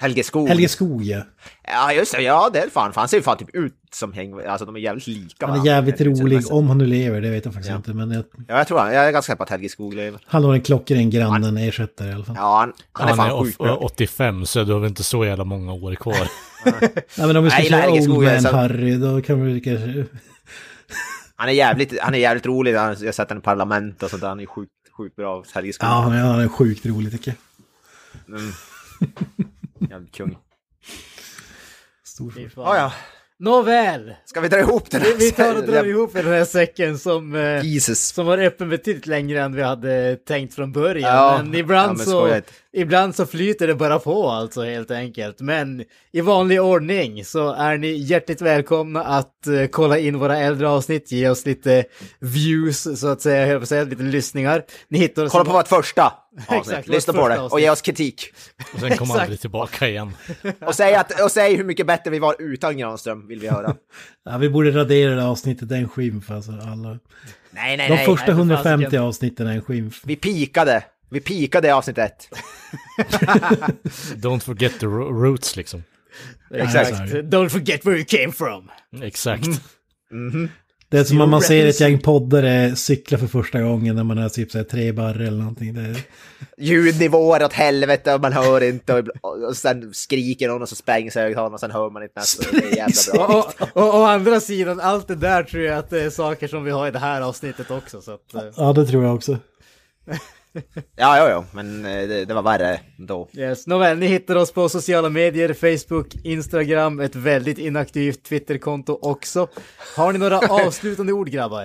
Helge 0.01 0.23
Skog. 0.23 0.47
Helge 0.47 0.67
Skog 0.69 1.03
ja. 1.03 1.21
Ja, 1.67 1.93
just 1.93 2.11
det. 2.15 2.21
Ja, 2.21 2.49
det 2.53 2.59
är 2.59 2.69
fan. 2.69 2.93
För 2.93 3.01
han 3.01 3.07
ser 3.07 3.17
ju 3.17 3.23
fan 3.23 3.37
typ 3.37 3.55
ut 3.55 3.73
som 3.93 4.13
Häng... 4.13 4.33
Alltså, 4.47 4.65
de 4.65 4.75
är 4.75 4.79
jävligt 4.79 5.07
lika 5.07 5.47
Han 5.47 5.59
är 5.61 5.65
jävligt 5.65 6.01
rolig. 6.01 6.51
Om 6.51 6.67
han 6.67 6.77
nu 6.77 6.85
lever, 6.85 7.21
det 7.21 7.29
vet 7.29 7.45
jag 7.45 7.53
faktiskt 7.53 7.69
Ja. 7.69 7.75
inte. 7.75 7.93
Men 7.93 8.11
jag, 8.11 8.23
Ja, 8.47 8.57
jag 8.57 8.67
tror 8.67 8.79
han. 8.79 8.93
Jag 8.93 9.05
är 9.07 9.11
ganska 9.11 9.31
säker 9.31 9.37
på 9.37 9.43
att 9.43 9.49
Helge 9.49 9.69
Skog 9.69 9.93
lever. 9.93 10.19
han 10.25 10.43
har 10.43 10.53
en 10.53 10.61
klockren 10.61 11.09
grannen 11.09 11.57
ersättare 11.57 12.09
i 12.09 12.13
alla 12.13 12.23
fall. 12.25 12.35
Ja, 12.39 12.57
han, 12.59 12.73
han 12.91 13.07
är 13.09 13.11
Han 13.15 13.19
är 13.27 13.29
fan 13.29 13.39
off- 13.47 13.57
bra. 13.57 13.75
85 13.77 14.45
så 14.45 14.63
du 14.63 14.73
har 14.73 14.79
väl 14.79 14.89
inte 14.89 15.03
så 15.03 15.25
jävla 15.25 15.43
många 15.43 15.73
år 15.73 15.95
kvar. 15.95 16.17
Ja, 17.17 17.27
men 17.27 17.37
om 17.37 17.43
vi 17.43 17.49
ska 17.49 17.59
Nej, 17.59 17.69
köra 17.69 17.79
Helge 17.81 17.95
Old 17.99 18.03
Skog 18.03 18.23
är 18.23 18.31
Man 18.33 18.41
så- 18.41 18.55
Harry, 18.55 18.95
då 18.95 19.21
kan 19.21 19.45
vi 19.45 19.61
kanske... 19.61 20.05
Han 21.35 21.49
är 21.49 21.53
jävligt, 21.53 21.99
han 22.01 22.13
är 22.13 22.17
jävligt 22.19 22.45
rolig. 22.45 22.73
Han- 22.75 22.95
Jag 22.99 23.05
har 23.07 23.11
sett 23.11 23.29
honom 23.29 23.41
i 23.41 23.43
Parlament 23.43 24.03
och 24.03 24.09
sånt 24.09 24.21
där. 24.21 24.29
Han 24.29 24.39
är 24.39 24.45
sjukt, 24.45 24.71
sjukt 24.97 25.15
bra. 25.15 25.43
Helge 25.53 25.73
Skog. 25.73 25.89
Ja, 25.89 25.93
han 25.93 26.13
är, 26.13 26.23
han 26.23 26.39
är 26.39 26.47
sjukt 26.47 26.85
rolig 26.85 27.11
tycker 27.11 27.33
jag. 28.27 28.37
Mm. 28.39 28.51
Jävligt 29.89 30.15
kung. 30.15 30.37
Stor 32.03 32.31
Fy 32.31 32.49
fan. 32.49 32.63
Ja, 32.63 32.77
ja. 32.77 32.93
Nåväl! 33.41 34.13
Ska 34.25 34.41
vi 34.41 34.47
dra 34.47 34.59
ihop 34.59 34.91
den 34.91 35.01
Vi, 35.01 35.13
vi 35.13 35.31
tar 35.31 35.55
och 35.55 35.63
drar 35.67 35.83
ihop 35.83 36.13
den 36.13 36.25
här 36.25 36.45
säcken 36.45 36.97
som, 36.97 37.35
eh, 37.35 37.65
Jesus. 37.65 38.07
som 38.07 38.25
var 38.25 38.37
öppen 38.37 38.69
betydligt 38.69 39.07
längre 39.07 39.41
än 39.41 39.55
vi 39.55 39.61
hade 39.61 40.15
tänkt 40.15 40.53
från 40.55 40.71
början. 40.71 41.15
Ja, 41.15 41.41
men 41.43 41.55
ibland, 41.55 41.91
ja, 41.91 41.97
men 41.97 42.05
så, 42.05 42.41
ibland 42.73 43.15
så 43.15 43.25
flyter 43.25 43.67
det 43.67 43.75
bara 43.75 43.99
på 43.99 44.29
alltså 44.29 44.63
helt 44.63 44.91
enkelt. 44.91 45.39
Men 45.39 45.83
i 46.11 46.21
vanlig 46.21 46.61
ordning 46.61 47.25
så 47.25 47.53
är 47.53 47.77
ni 47.77 47.87
hjärtligt 47.87 48.41
välkomna 48.41 49.03
att 49.03 49.47
eh, 49.47 49.65
kolla 49.65 49.97
in 49.97 50.19
våra 50.19 50.37
äldre 50.37 50.69
avsnitt, 50.69 51.11
ge 51.11 51.29
oss 51.29 51.45
lite 51.45 51.83
views 52.19 52.99
så 52.99 53.07
att 53.07 53.21
säga, 53.21 53.41
jag 53.41 53.47
höll 53.47 53.57
på 53.57 53.63
att 53.63 53.69
säga, 53.69 53.83
lite 53.83 54.03
lyssningar. 54.03 54.63
Ni 54.87 54.97
hittar 54.97 55.23
oss 55.23 55.31
Kolla 55.31 55.45
på 55.45 55.51
vårt 55.51 55.67
första 55.67 56.13
Exakt, 56.49 56.87
Lyssna 56.87 57.13
på 57.13 57.27
det 57.29 57.39
och 57.39 57.59
ge 57.59 57.69
oss 57.69 57.81
kritik. 57.81 58.33
Och 58.73 58.79
sen 58.79 58.97
kommer 58.97 59.19
aldrig 59.19 59.39
tillbaka 59.39 59.87
igen. 59.89 60.11
Och 60.65 60.75
säg, 60.75 60.95
att, 60.95 61.21
och 61.21 61.31
säg 61.31 61.55
hur 61.55 61.63
mycket 61.63 61.87
bättre 61.87 62.11
vi 62.11 62.19
var 62.19 62.35
utan 62.39 62.77
Granström, 62.77 63.27
vill 63.27 63.39
vi 63.39 63.47
höra. 63.47 63.75
Ja, 64.25 64.37
vi 64.37 64.49
borde 64.49 64.71
radera 64.71 65.15
det 65.15 65.23
avsnittet, 65.25 65.69
det 65.69 65.75
är 65.75 65.79
en 65.79 65.89
skymf 65.89 66.31
alltså. 66.31 66.51
Alla. 66.51 66.89
Nej, 67.51 67.77
nej, 67.77 67.89
De 67.89 67.95
nej. 67.95 68.05
första 68.05 68.25
nej, 68.25 68.35
för 68.35 68.39
150 68.41 68.83
fasiken. 68.85 69.01
avsnitten 69.03 69.47
är 69.47 69.51
en 69.55 69.61
skymf. 69.61 70.01
Vi 70.05 70.15
pikade. 70.15 70.83
Vi 71.09 71.19
pikade 71.19 71.67
i 71.67 71.71
avsnitt 71.71 71.97
ett. 71.97 72.29
Don't 74.15 74.39
forget 74.39 74.79
the 74.79 74.85
ro- 74.85 75.23
roots 75.23 75.55
liksom. 75.55 75.83
Exakt. 76.53 76.91
Don't 77.11 77.49
forget 77.49 77.85
where 77.85 77.95
you 77.97 78.05
came 78.05 78.31
from. 78.31 78.69
Exakt. 79.03 79.47
Det 80.91 80.99
är 80.99 81.03
som 81.03 81.21
om 81.21 81.29
man 81.29 81.41
ser 81.41 81.65
ett 81.65 81.79
gäng 81.79 81.99
poddare 81.99 82.75
cykla 82.75 83.17
för 83.17 83.27
första 83.27 83.61
gången 83.61 83.95
när 83.95 84.03
man 84.03 84.17
har 84.17 84.29
typ 84.29 84.51
så 84.51 84.57
här 84.57 84.65
tre 84.65 84.91
barre 84.91 85.27
eller 85.27 85.37
någonting. 85.37 85.73
Det 85.73 85.81
är... 85.81 85.97
Ljudnivåer 86.57 87.43
åt 87.43 87.53
helvete 87.53 88.13
och 88.13 88.21
man 88.21 88.33
hör 88.33 88.63
inte. 88.63 88.93
Och, 88.93 89.43
och 89.43 89.57
sen 89.57 89.93
skriker 89.93 90.47
någon 90.47 90.61
och 90.61 90.69
så 90.69 90.75
sprängs 90.75 91.15
högtalarna 91.15 91.53
och 91.53 91.59
sen 91.59 91.71
hör 91.71 91.89
man 91.89 92.03
inte 92.03 92.19
nästa. 92.19 92.51
Det 92.51 92.57
är 92.57 92.75
jävla 92.75 93.27
bra. 93.27 93.37
Och, 93.37 93.61
och, 93.61 93.87
och 93.87 93.99
å 93.99 94.05
andra 94.05 94.39
sidan, 94.39 94.79
allt 94.79 95.07
det 95.07 95.15
där 95.15 95.43
tror 95.43 95.63
jag 95.63 95.77
att 95.77 95.89
det 95.89 96.01
är 96.01 96.09
saker 96.09 96.47
som 96.47 96.63
vi 96.63 96.71
har 96.71 96.87
i 96.87 96.91
det 96.91 96.99
här 96.99 97.21
avsnittet 97.21 97.71
också. 97.71 98.01
Så 98.01 98.11
att, 98.11 98.33
eh, 98.33 98.41
Ja, 98.57 98.73
det 98.73 98.85
tror 98.85 99.03
jag 99.03 99.15
också. 99.15 99.37
Ja, 100.95 101.17
ja, 101.17 101.29
ja, 101.29 101.45
men 101.53 101.85
eh, 101.85 102.07
det, 102.07 102.25
det 102.25 102.33
var 102.33 102.41
värre 102.41 102.79
då. 102.97 103.29
yes. 103.33 103.67
Nåväl, 103.67 103.97
ni 103.97 104.07
hittar 104.07 104.35
oss 104.35 104.51
på 104.51 104.69
sociala 104.69 105.09
medier, 105.09 105.53
Facebook, 105.53 106.15
Instagram, 106.23 106.99
ett 106.99 107.15
väldigt 107.15 107.57
inaktivt 107.57 108.23
Twitterkonto 108.23 108.99
också. 109.01 109.47
Har 109.95 110.13
ni 110.13 110.19
några 110.19 110.37
avslutande 110.49 111.13
ord 111.13 111.29
grabbar? 111.29 111.63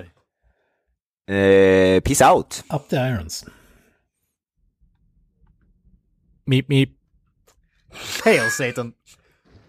Eh, 1.29 2.01
peace 2.01 2.25
out. 2.33 2.65
Up 2.75 2.89
the 2.89 2.97
irons. 2.97 3.45
Meep 6.47 6.69
meep. 6.69 6.91
Hail 8.25 8.51
Satan! 8.51 8.93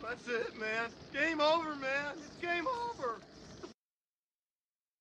That's 0.02 0.28
it, 0.28 0.54
man. 0.60 0.90
Game 1.14 1.44
over. 1.44 1.77